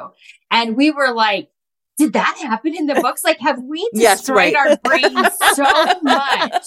And 0.51 0.77
we 0.77 0.91
were 0.91 1.13
like, 1.13 1.51
did 1.99 2.13
that 2.15 2.39
happen 2.41 2.75
in 2.75 2.87
the 2.87 2.95
books? 3.03 3.25
Like, 3.25 3.39
have 3.41 3.63
we 3.63 3.89
Yes, 3.93 4.19
destroyed 4.21 4.55
right. 4.55 4.57
our 4.57 4.77
brains 4.79 5.29
so 5.55 5.65
much 6.03 6.67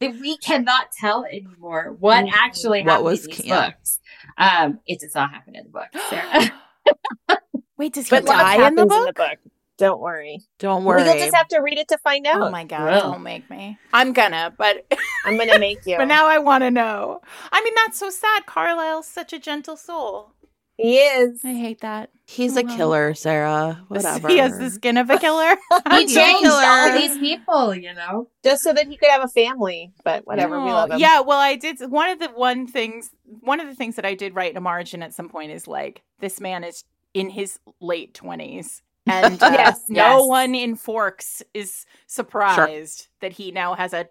that 0.00 0.14
we 0.20 0.36
cannot 0.38 0.86
tell 0.98 1.24
anymore 1.24 1.94
what 1.98 2.24
actually 2.32 2.82
What 2.82 2.90
happened 2.90 3.04
was- 3.04 3.24
in 3.26 3.30
these 3.30 3.44
yeah. 3.44 3.70
books? 3.70 4.00
Um, 4.38 4.80
it 4.86 5.00
does 5.00 5.14
not 5.14 5.30
happen 5.30 5.54
in 5.56 5.64
the 5.64 5.70
book. 5.70 5.88
Sarah. 6.10 7.38
Wait, 7.76 7.92
does 7.94 8.06
he 8.08 8.10
But 8.16 8.26
die 8.26 8.54
in 8.54 8.60
happens 8.60 8.76
the 8.78 8.86
book? 8.86 9.14
book. 9.16 9.38
Don't 9.78 10.00
worry. 10.00 10.38
Don't 10.60 10.84
Well, 10.84 10.98
worry. 10.98 11.04
You'll 11.08 11.18
just 11.18 11.34
have 11.34 11.48
to 11.48 11.60
read 11.60 11.78
it 11.78 11.88
to 11.88 11.98
find 11.98 12.26
out. 12.26 12.40
Oh 12.40 12.50
my 12.50 12.62
god! 12.64 12.84
Well. 12.84 13.12
Don't 13.12 13.22
make 13.22 13.48
me. 13.50 13.78
I'm 13.92 14.12
gonna, 14.12 14.54
but 14.56 14.86
I'm 15.24 15.36
gonna 15.36 15.58
make 15.58 15.84
you. 15.86 15.96
but 15.96 16.04
now 16.04 16.26
I 16.28 16.38
want 16.38 16.62
to 16.62 16.70
know. 16.70 17.20
I 17.50 17.62
mean, 17.64 17.72
that's 17.74 17.98
so 17.98 18.08
sad. 18.10 18.46
Carlisle's 18.46 19.08
such 19.08 19.32
a 19.32 19.38
gentle 19.40 19.76
soul. 19.76 20.34
He 20.82 20.98
is. 20.98 21.40
I 21.44 21.52
hate 21.54 21.80
that. 21.82 22.10
He's 22.26 22.56
a 22.56 22.62
Well. 22.64 22.76
killer, 22.76 23.14
Sarah. 23.14 23.84
Whatever. 23.88 24.28
He 24.28 24.38
has 24.38 24.58
the 24.58 24.70
skin 24.70 24.96
of 24.96 25.08
a 25.10 25.18
killer. 25.18 25.56
He 25.90 26.00
He's 26.02 26.16
a 26.16 26.20
changed 26.20 26.42
killer. 26.42 26.62
all 26.64 26.92
these 26.92 27.18
people, 27.18 27.74
you 27.74 27.94
know. 27.94 28.28
Just 28.42 28.62
so 28.62 28.72
that 28.72 28.86
he 28.88 28.96
could 28.96 29.10
have 29.10 29.22
a 29.22 29.28
family. 29.28 29.92
But 30.04 30.26
whatever, 30.26 30.60
we 30.60 30.70
love 30.70 30.90
him. 30.90 30.98
Yeah, 30.98 31.20
well, 31.20 31.38
I 31.38 31.56
did 31.56 31.78
one 31.90 32.10
of 32.10 32.18
the 32.18 32.28
one 32.28 32.66
things. 32.66 33.10
One 33.24 33.60
of 33.60 33.66
the 33.68 33.74
things 33.74 33.96
that 33.96 34.04
I 34.04 34.14
did 34.14 34.34
write 34.34 34.50
in 34.50 34.56
a 34.56 34.60
margin 34.60 35.02
at 35.02 35.14
some 35.14 35.28
point 35.28 35.52
is 35.52 35.66
like 35.68 36.02
this 36.20 36.40
man 36.40 36.64
is 36.64 36.84
in 37.14 37.30
his 37.30 37.58
late 37.80 38.14
twenties, 38.14 38.82
and 39.06 39.34
uh, 39.42 39.50
Yes, 39.52 39.80
no 39.88 40.18
yes. 40.18 40.26
one 40.28 40.54
in 40.54 40.74
Forks 40.76 41.42
is 41.54 41.84
surprised 42.06 43.08
that 43.20 43.32
he 43.32 43.50
now 43.52 43.74
has 43.74 43.92
a 43.92 44.06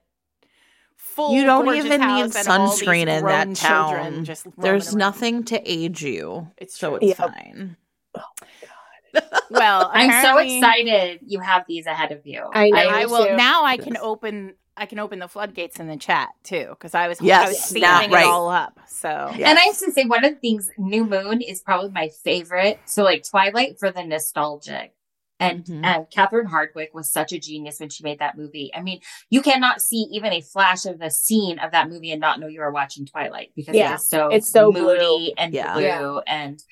full. 1.12 1.34
You 1.34 1.44
don't 1.46 1.76
even 1.76 1.92
need 1.92 2.00
house 2.02 2.36
and 2.36 2.48
all 2.48 2.70
these 2.72 2.82
sunscreen 2.88 3.08
in 3.08 3.26
that 3.26 3.56
town. 3.56 4.26
Just 4.26 4.46
roaming 4.46 4.56
There's 4.62 4.88
around. 4.90 4.98
nothing 5.00 5.44
to 5.46 5.62
age 5.72 6.02
you. 6.04 6.48
It's 6.58 6.78
so 6.78 6.98
true. 6.98 7.10
it's 7.10 7.20
Yep. 7.20 7.30
fine. 7.30 7.78
Oh 8.16 8.22
well, 9.50 9.90
I'm 9.94 10.24
so 10.24 10.38
excited 10.38 11.20
you 11.26 11.40
have 11.42 11.66
these 11.68 11.86
ahead 11.86 12.12
of 12.14 12.26
you. 12.26 12.50
I 12.54 12.70
know. 12.70 12.78
I 12.78 13.06
will 13.06 13.26
too. 13.28 13.36
now. 13.36 13.66
I 13.66 13.78
can 13.78 13.98
open. 13.98 14.56
I 14.78 14.86
can 14.86 15.00
open 15.00 15.20
the 15.20 15.28
floodgates 15.28 15.80
in 15.82 15.88
the 15.88 15.98
chat 15.98 16.30
too 16.44 16.68
because 16.70 16.96
I 16.96 17.10
was 17.10 17.20
I 17.20 17.26
Yes, 17.26 17.50
was 17.72 17.82
now- 17.82 18.00
saving 18.00 18.14
right. 18.14 18.24
it 18.24 18.28
all 18.30 18.50
up. 18.50 18.80
So 18.88 19.10
Yeah. 19.36 19.50
And 19.50 19.60
I 19.60 19.64
have 19.64 19.78
to 19.80 19.92
say, 19.92 20.06
one 20.06 20.24
of 20.24 20.34
the 20.34 20.40
things, 20.40 20.72
New 20.78 21.04
Moon 21.06 21.42
is 21.42 21.62
probably 21.62 21.90
my 21.92 22.08
favorite. 22.24 22.80
So, 22.86 23.04
like 23.04 23.28
Twilight 23.30 23.80
for 23.80 23.92
the 23.92 24.04
nostalgic. 24.04 24.94
And 25.42 25.66
Mhm. 25.66 25.86
um, 25.86 26.06
Catherine 26.12 26.48
Hardwicke 26.48 26.94
was 26.94 27.12
such 27.12 27.34
a 27.34 27.40
genius 27.40 27.80
when 27.80 27.90
she 27.90 28.04
made 28.04 28.20
that 28.20 28.38
movie. 28.38 28.72
I 28.74 28.82
mean, 28.82 29.02
you 29.30 29.42
cannot 29.42 29.82
see 29.82 30.08
even 30.12 30.32
a 30.32 30.42
flash 30.42 30.86
of 30.86 31.00
the 31.00 31.10
scene 31.12 31.60
of 31.60 31.72
that 31.72 31.90
movie 31.90 32.12
and 32.12 32.22
not 32.22 32.40
know 32.40 32.48
you 32.48 32.62
are 32.62 32.72
watching 32.72 33.06
Twilight 33.06 33.52
because 33.56 33.76
Yeah, 33.76 33.94
it 33.94 33.96
is 33.96 34.08
so 34.08 34.30
it's 34.30 34.50
so 34.50 34.72
moody 34.72 35.00
blue. 35.00 35.34
and 35.38 35.54
Yeah. 35.54 35.74
blue. 35.74 35.84
Yeah. 35.84 36.20
And 36.28 36.64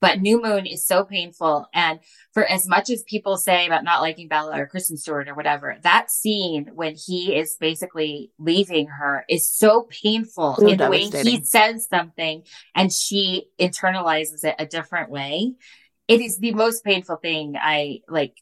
but 0.00 0.20
New 0.20 0.40
Moon 0.40 0.64
is 0.64 0.86
so 0.86 1.02
painful. 1.02 1.66
And 1.74 1.98
for 2.32 2.44
as 2.44 2.68
much 2.68 2.88
as 2.88 3.02
people 3.02 3.36
say 3.36 3.66
about 3.66 3.82
not 3.82 4.00
liking 4.00 4.28
Bella 4.28 4.56
or 4.56 4.66
Kristen 4.68 4.96
Stewart 4.96 5.28
or 5.28 5.34
whatever, 5.34 5.76
that 5.82 6.08
scene 6.12 6.70
when 6.72 6.94
he 6.94 7.34
is 7.34 7.56
basically 7.58 8.30
leaving 8.38 8.86
her 8.86 9.24
is 9.28 9.52
so 9.52 9.88
painful 9.90 10.54
So 10.54 10.68
in 10.68 10.76
the 10.78 10.88
way 10.88 11.00
he 11.06 11.42
says 11.42 11.88
something 11.88 12.44
and 12.76 12.92
she 12.92 13.48
internalizes 13.58 14.44
it 14.44 14.54
a 14.60 14.66
different 14.66 15.10
way. 15.10 15.54
It 16.08 16.20
is 16.22 16.38
the 16.38 16.52
most 16.54 16.84
painful 16.84 17.16
thing 17.16 17.54
I 17.60 18.00
like. 18.08 18.34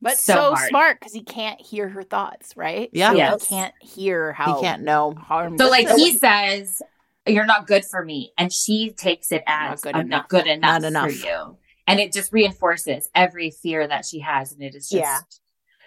But 0.00 0.18
So 0.18 0.54
so, 0.54 0.66
smart 0.68 1.00
because 1.00 1.12
he 1.12 1.22
can't 1.22 1.60
hear 1.60 1.88
her 1.88 2.02
thoughts, 2.02 2.56
right? 2.56 2.90
Yeah. 2.92 3.10
So 3.10 3.16
Yes. 3.16 3.42
he 3.48 3.54
can't 3.54 3.74
hear 3.80 4.32
how 4.32 4.54
He 4.54 4.60
can't 4.60 4.82
know. 4.82 5.14
harm. 5.14 5.58
So 5.58 5.68
like 5.68 5.88
he 5.88 6.16
says, 6.18 6.80
"You're 7.26 7.46
not 7.46 7.66
good 7.66 7.84
for 7.84 8.04
me," 8.04 8.32
and 8.38 8.52
she 8.52 8.92
takes 8.92 9.32
it 9.32 9.42
Not 9.46 9.72
as 9.72 9.80
good 9.80 9.96
"I'm 9.96 10.06
enough. 10.06 10.22
not 10.22 10.28
good 10.28 10.46
enough, 10.46 10.82
Not 10.82 10.88
enough. 10.88 11.10
for 11.10 11.26
you," 11.26 11.58
and 11.86 12.00
it 12.00 12.12
just 12.12 12.32
reinforces 12.32 13.08
every 13.14 13.50
fear 13.50 13.86
that 13.88 14.04
she 14.04 14.20
has, 14.20 14.52
and 14.52 14.62
it 14.62 14.74
is 14.74 14.88
just 14.88 15.02
Yeah. 15.02 15.20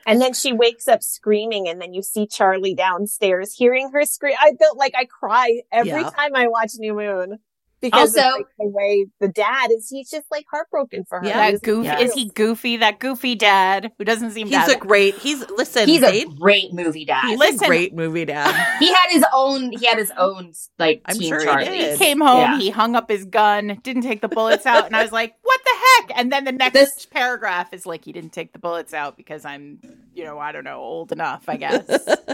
And 0.06 0.22
then 0.22 0.34
she 0.34 0.53
wakes 0.53 0.88
up 0.88 1.03
screaming, 1.03 1.68
and 1.68 1.81
then 1.81 1.94
you 1.94 2.02
see 2.02 2.26
Charlie 2.26 2.73
downstairs 2.73 3.53
hearing 3.53 3.91
her 3.91 4.06
scream. 4.06 4.35
I 4.39 4.53
felt 4.53 4.77
like 4.77 4.95
I 4.95 5.06
cry 5.06 5.61
every 5.72 5.91
Yeah. 5.91 6.10
time 6.10 6.34
I 6.34 6.48
watch 6.48 6.72
New 6.77 6.94
Moon 6.94 7.39
because 7.82 8.16
Also- 8.18 8.38
like, 8.38 8.45
the 8.60 8.68
way 8.68 9.06
the 9.20 9.28
dad 9.28 9.72
is. 9.72 9.90
He's 9.90 10.10
just 10.10 10.26
like 10.32 10.45
heartbroken 10.52 11.06
for 11.08 11.20
her. 11.20 11.26
Yeah. 11.26 11.52
that 11.52 11.62
goofy 11.62 11.86
Yeah. 11.88 11.99
is 11.99 12.14
he 12.14 12.30
goofy? 12.34 12.78
That 12.78 12.99
goofy 12.99 13.36
dad 13.36 13.91
who 13.98 14.04
doesn't 14.06 14.32
seem 14.32 14.48
He's 14.48 14.66
to 14.66 14.76
a 14.76 14.80
great. 14.80 15.16
He's 15.16 15.48
listen. 15.52 15.88
He's 15.88 16.02
they- 16.02 16.24
a 16.24 16.26
great 16.26 16.74
movie 16.74 17.06
dad. 17.06 17.26
he's 17.30 17.40
Listen. 17.40 17.66
a 17.66 17.68
great 17.68 17.94
movie 17.94 18.26
dad. 18.26 18.78
he 18.80 18.88
had 18.94 19.08
his 19.10 19.24
own. 19.34 19.72
He 19.72 19.86
had 19.86 19.98
his 19.98 20.12
own 20.18 20.54
like 20.80 21.02
I'm 21.06 21.18
Teen 21.18 21.30
sure 21.30 21.40
he 21.40 21.45
Charlie. 21.45 21.66
He 21.66 21.78
did. 21.80 21.99
came 21.99 22.20
home, 22.22 22.40
Yeah. 22.40 22.58
he 22.60 22.70
hung 22.70 22.95
up 22.95 23.10
his 23.10 23.26
gun, 23.26 23.80
didn't 23.84 24.02
take 24.04 24.22
the 24.22 24.28
bullets 24.28 24.66
out, 24.66 24.86
and 24.88 24.95
I 24.95 25.04
was 25.04 25.12
like, 25.12 25.36
"What 25.44 25.60
the 25.64 25.72
heck?" 26.08 26.20
And 26.20 26.32
then 26.32 26.44
the 26.45 26.52
next 26.52 26.74
This- 26.74 27.06
paragraph 27.06 27.74
is 27.74 27.86
like, 27.86 28.06
"He 28.06 28.12
didn't 28.12 28.34
take 28.34 28.54
the 28.54 28.60
bullets 28.60 28.94
out 28.94 29.18
because 29.18 29.45
I'm, 29.45 29.80
you 30.18 30.26
know, 30.26 30.39
I 30.39 30.52
don't 30.52 30.64
know, 30.64 30.80
old 30.80 31.11
enough, 31.11 31.45
I 31.48 31.57
guess." 31.64 31.85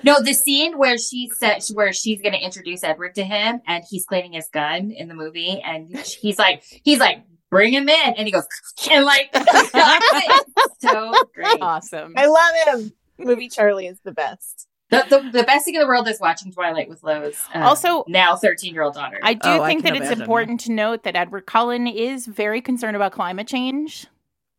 No, 0.04 0.22
the 0.22 0.34
scene 0.34 0.78
where 0.78 0.98
she 0.98 1.30
said 1.36 1.62
where 1.74 1.94
she's 1.94 2.22
going 2.22 2.34
to 2.34 2.40
introduce 2.44 2.84
Edward 2.84 3.16
to 3.16 3.24
him, 3.24 3.62
and 3.68 3.84
he's 3.90 4.06
cleaning 4.06 4.34
his 4.34 4.48
gun 4.52 4.92
in 4.92 5.08
the 5.08 5.14
movie, 5.16 5.62
and 5.64 5.90
he's 6.22 6.40
like, 6.40 6.64
he's 6.84 7.00
like, 7.00 7.24
bring 7.52 7.74
him 7.74 7.88
in, 7.90 8.14
and 8.18 8.26
he 8.28 8.32
goes, 8.32 8.48
and 8.90 9.06
like, 9.06 9.30
so 10.80 11.14
great. 11.34 11.58
awesome. 11.62 12.14
I 12.18 12.26
love 12.26 12.80
him. 12.82 12.94
Movie 13.20 13.50
Charlie 13.50 13.88
is 13.88 14.00
the 14.04 14.12
best. 14.12 14.68
The, 14.90 15.06
the, 15.10 15.40
the 15.40 15.44
best 15.44 15.66
thing 15.66 15.74
in 15.76 15.82
the 15.82 15.88
world 15.88 16.08
is 16.08 16.20
watching 16.20 16.52
Twilight 16.52 16.88
with 16.90 17.04
Lo's. 17.04 17.36
uh, 17.56 17.60
Also- 17.60 18.04
now 18.08 18.36
thirteen 18.36 18.74
year 18.74 18.84
old 18.84 18.94
daughter. 18.94 19.20
I 19.24 19.34
do 19.34 19.40
Oh, 19.50 19.66
think 19.66 19.84
can 19.84 19.94
that 19.94 20.04
it's 20.04 20.20
important 20.20 20.60
to 20.62 20.72
note 20.72 21.04
that 21.04 21.16
Edward 21.16 21.46
Cullen 21.48 21.88
is 21.88 22.28
very 22.28 22.62
concerned 22.62 22.96
about 22.96 23.12
climate 23.12 23.48
change. 23.48 24.06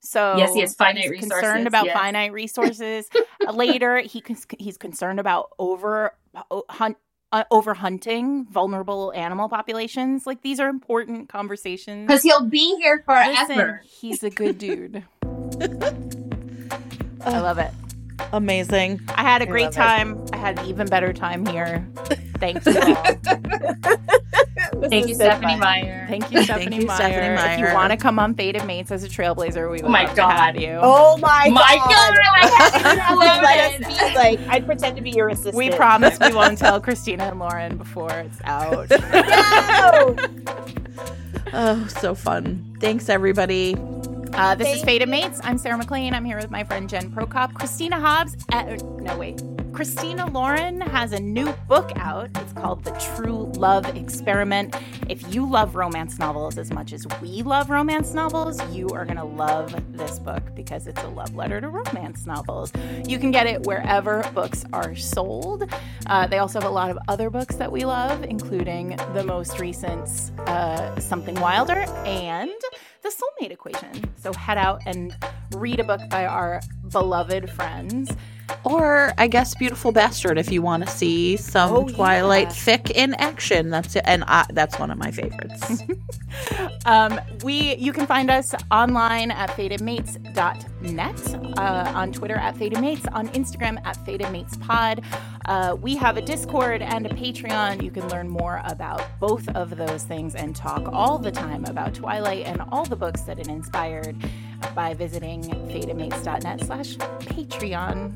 So 0.05 0.37
Yes, 0.37 0.55
he 0.55 0.61
has 0.61 0.75
finite 0.75 1.03
he's 1.05 1.11
resources, 1.11 1.41
Concerned 1.41 1.67
about 1.67 1.87
yes. 1.87 1.97
finite 1.97 2.33
resources. 2.33 3.09
Later, 3.53 3.99
he 3.99 4.23
he's 4.59 4.77
concerned 4.77 5.19
about 5.21 5.51
over 5.59 6.15
hunt. 6.71 6.97
Uh, 7.33 7.43
over 7.51 7.75
hunting 7.75 8.45
vulnerable 8.49 9.13
animal 9.17 9.49
populations 9.49 10.25
like 10.25 10.41
these 10.43 10.61
are 10.61 10.69
important 10.69 11.29
conversations 11.29 12.07
because 12.07 12.23
he'll 12.23 12.45
be 12.47 12.77
here 12.81 13.03
Listen, 13.09 13.47
forever. 13.57 13.83
he's 13.85 14.23
a 14.23 14.31
good 14.31 14.57
dude 14.57 15.03
i 17.23 17.41
love 17.41 17.59
it 17.59 17.73
Amazing. 18.33 19.01
i 19.17 19.23
had 19.23 19.43
a 19.43 19.47
great 19.47 19.65
love 19.65 19.73
it. 19.73 19.77
time 19.77 20.27
i 20.33 20.37
had 20.37 20.59
an 20.59 20.67
even 20.67 20.87
better 20.89 21.13
time 21.13 21.45
here 21.47 21.87
thank 22.39 22.65
you 22.67 22.73
Thank 24.91 25.09
you, 25.09 25.15
Stephenie 25.15 25.53
fun. 25.53 25.61
Meyer. 25.61 26.07
Thank 26.09 26.31
you, 26.31 26.43
Stephenie, 26.43 26.77
you, 26.81 26.87
Meyer. 26.87 26.97
Stephenie 26.97 27.63
If 27.63 27.69
you 27.69 27.75
want 27.75 27.91
to 27.93 27.97
come 27.97 28.19
on 28.19 28.35
Fated 28.35 28.65
Mates 28.67 28.91
as 28.91 29.03
a 29.05 29.09
trailblazer, 29.09 29.71
we 29.71 29.81
oh 29.81 29.83
would 29.83 29.85
Oh 29.85 29.89
my 29.89 30.05
love 30.05 30.17
God. 30.17 30.31
to 30.31 30.37
have 30.37 30.57
you. 30.61 30.79
Oh 30.83 31.17
my, 31.19 31.49
My 31.51 31.77
god! 31.77 31.89
God, 31.89 32.19
I 32.35 32.47
You 32.47 32.85
had 32.85 32.99
have 32.99 33.09
to 33.09 33.15
let 33.47 33.81
to 33.83 33.89
be 33.89 34.15
like 34.17 34.41
I'd 34.49 34.67
pretend 34.67 34.97
to 34.97 35.03
be 35.03 35.11
your 35.11 35.29
assistant. 35.29 35.55
we 35.57 35.71
promise 35.71 36.19
we 36.21 36.35
won't 36.35 36.59
tell 36.59 36.81
Christina 36.81 37.25
and 37.25 37.39
Lauren 37.39 37.77
before 37.79 38.11
it's 38.13 38.41
out. 38.45 38.91
No! 38.91 40.17
Oh, 41.57 41.87
so 42.01 42.15
fun. 42.17 42.77
Thanks, 42.81 43.09
everybody. 43.09 43.77
Uh, 44.37 44.53
this 44.57 44.67
is 44.67 44.75
Thank 44.75 44.87
Fated 44.87 45.09
Mates. 45.09 45.41
I'm 45.45 45.59
Sarah 45.59 45.79
MacLean. 45.79 46.13
I'm 46.13 46.25
here 46.25 46.37
with 46.37 46.51
my 46.51 46.65
friend 46.65 46.89
Jen 46.89 47.09
Prokop. 47.13 47.55
Christina 47.55 48.01
Hobbs. 48.01 48.37
Uh, 48.53 48.77
no, 48.99 49.17
wait. 49.17 49.41
Christina 49.75 50.31
Lauren 50.31 50.81
has 50.81 51.13
a 51.13 51.19
new 51.19 51.53
book 51.67 51.91
out. 51.97 52.31
It's 52.37 52.53
called 52.53 52.85
The 52.85 52.93
True 53.17 53.51
Love 53.57 53.97
Experiment. 53.97 54.73
If 55.09 55.35
you 55.35 55.51
love 55.51 55.75
romance 55.75 56.17
novels 56.17 56.59
as 56.59 56.73
much 56.73 56.93
as 56.93 57.05
we 57.21 57.43
love 57.43 57.71
romance 57.71 58.15
novels, 58.15 58.63
you 58.73 58.89
are 58.91 59.05
going 59.05 59.17
to 59.17 59.25
love 59.25 59.75
this 59.93 60.21
book 60.21 60.45
because 60.55 60.87
it's 60.87 61.03
a 61.03 61.09
love 61.09 61.35
letter 61.35 61.61
to 61.61 61.69
romance 61.69 62.25
novels. 62.25 62.71
You 63.05 63.19
can 63.19 63.33
get 63.33 63.49
it 63.49 63.65
wherever 63.65 64.23
books 64.33 64.65
are 64.73 64.95
sold. 64.95 65.69
Uh, 66.07 66.29
they 66.29 66.39
also 66.39 66.61
have 66.61 66.71
a 66.71 66.73
lot 66.73 66.91
of 66.91 66.99
other 67.09 67.29
books 67.29 67.57
that 67.57 67.73
we 67.73 67.85
love, 67.85 68.23
including 68.23 68.97
the 69.13 69.25
most 69.25 69.59
recent 69.59 70.31
uh, 70.47 71.01
Something 71.01 71.35
Wilder 71.41 71.85
and 72.07 72.53
The 73.03 73.11
Soulmate 73.11 73.51
Equation. 73.51 74.15
So 74.19 74.33
head 74.33 74.57
out 74.57 74.83
and 74.87 75.17
read 75.57 75.81
a 75.81 75.85
book 75.85 76.01
by 76.11 76.27
our 76.27 76.61
beloved 76.91 77.51
friends. 77.51 78.13
Or 78.65 79.13
I 79.19 79.27
guess 79.27 79.55
Beautiful 79.55 79.93
Bastard 79.93 80.39
if 80.39 80.51
you 80.51 80.63
want 80.63 80.85
to 80.85 80.91
see 80.91 81.37
some 81.37 81.73
Oh, 81.73 81.89
Twilight 81.89 82.49
yeah. 82.49 82.53
fic 82.77 82.91
in 82.91 83.15
action. 83.15 83.71
That's 83.71 83.97
it. 83.97 84.03
And 84.07 84.25
I, 84.27 84.47
that's 84.51 84.79
one 84.79 84.91
of 84.91 84.99
my 84.99 85.11
favorites. 85.11 85.83
Um, 86.85 87.21
we 87.45 87.77
you 87.77 87.93
can 87.93 88.07
find 88.07 88.29
us 88.29 88.55
online 88.73 89.31
at 89.31 89.51
fatedmates.net, 89.51 91.59
uh, 91.59 91.93
on 91.95 92.13
Twitter 92.13 92.35
at 92.35 92.57
fatedmates, 92.57 93.07
on 93.15 93.29
Instagram 93.29 93.79
at 93.87 93.97
fatedmatespod. 94.05 95.05
Uh, 95.47 95.77
we 95.81 95.95
have 95.97 96.17
a 96.17 96.23
Discord 96.23 96.83
and 96.83 97.07
a 97.07 97.11
Patreon. 97.11 97.83
You 97.83 97.91
can 97.91 98.09
learn 98.09 98.29
more 98.29 98.61
about 98.65 99.03
both 99.21 99.49
of 99.51 99.77
those 99.77 100.05
things 100.05 100.35
and 100.35 100.57
talk 100.57 100.89
all 100.93 101.19
the 101.19 101.31
time 101.31 101.65
about 101.67 101.95
Twilight 101.95 102.47
and 102.47 102.61
all 102.73 102.85
the 102.85 102.97
books 102.97 103.23
that 103.23 103.39
it 103.39 103.49
inspired 103.49 104.17
by 104.75 104.95
visiting 104.95 105.43
fatedmates.net 105.43 106.65
slash 106.65 106.97
Patreon. 106.97 108.13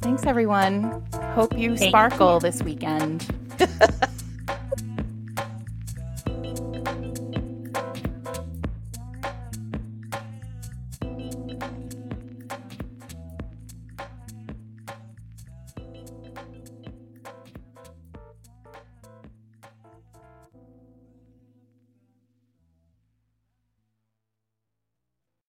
Thanks 0.00 0.24
everyone. 0.24 1.02
Hope 1.34 1.56
you 1.56 1.76
Thank 1.76 1.90
sparkle 1.90 2.40
this 2.40 2.62
weekend. 2.62 3.26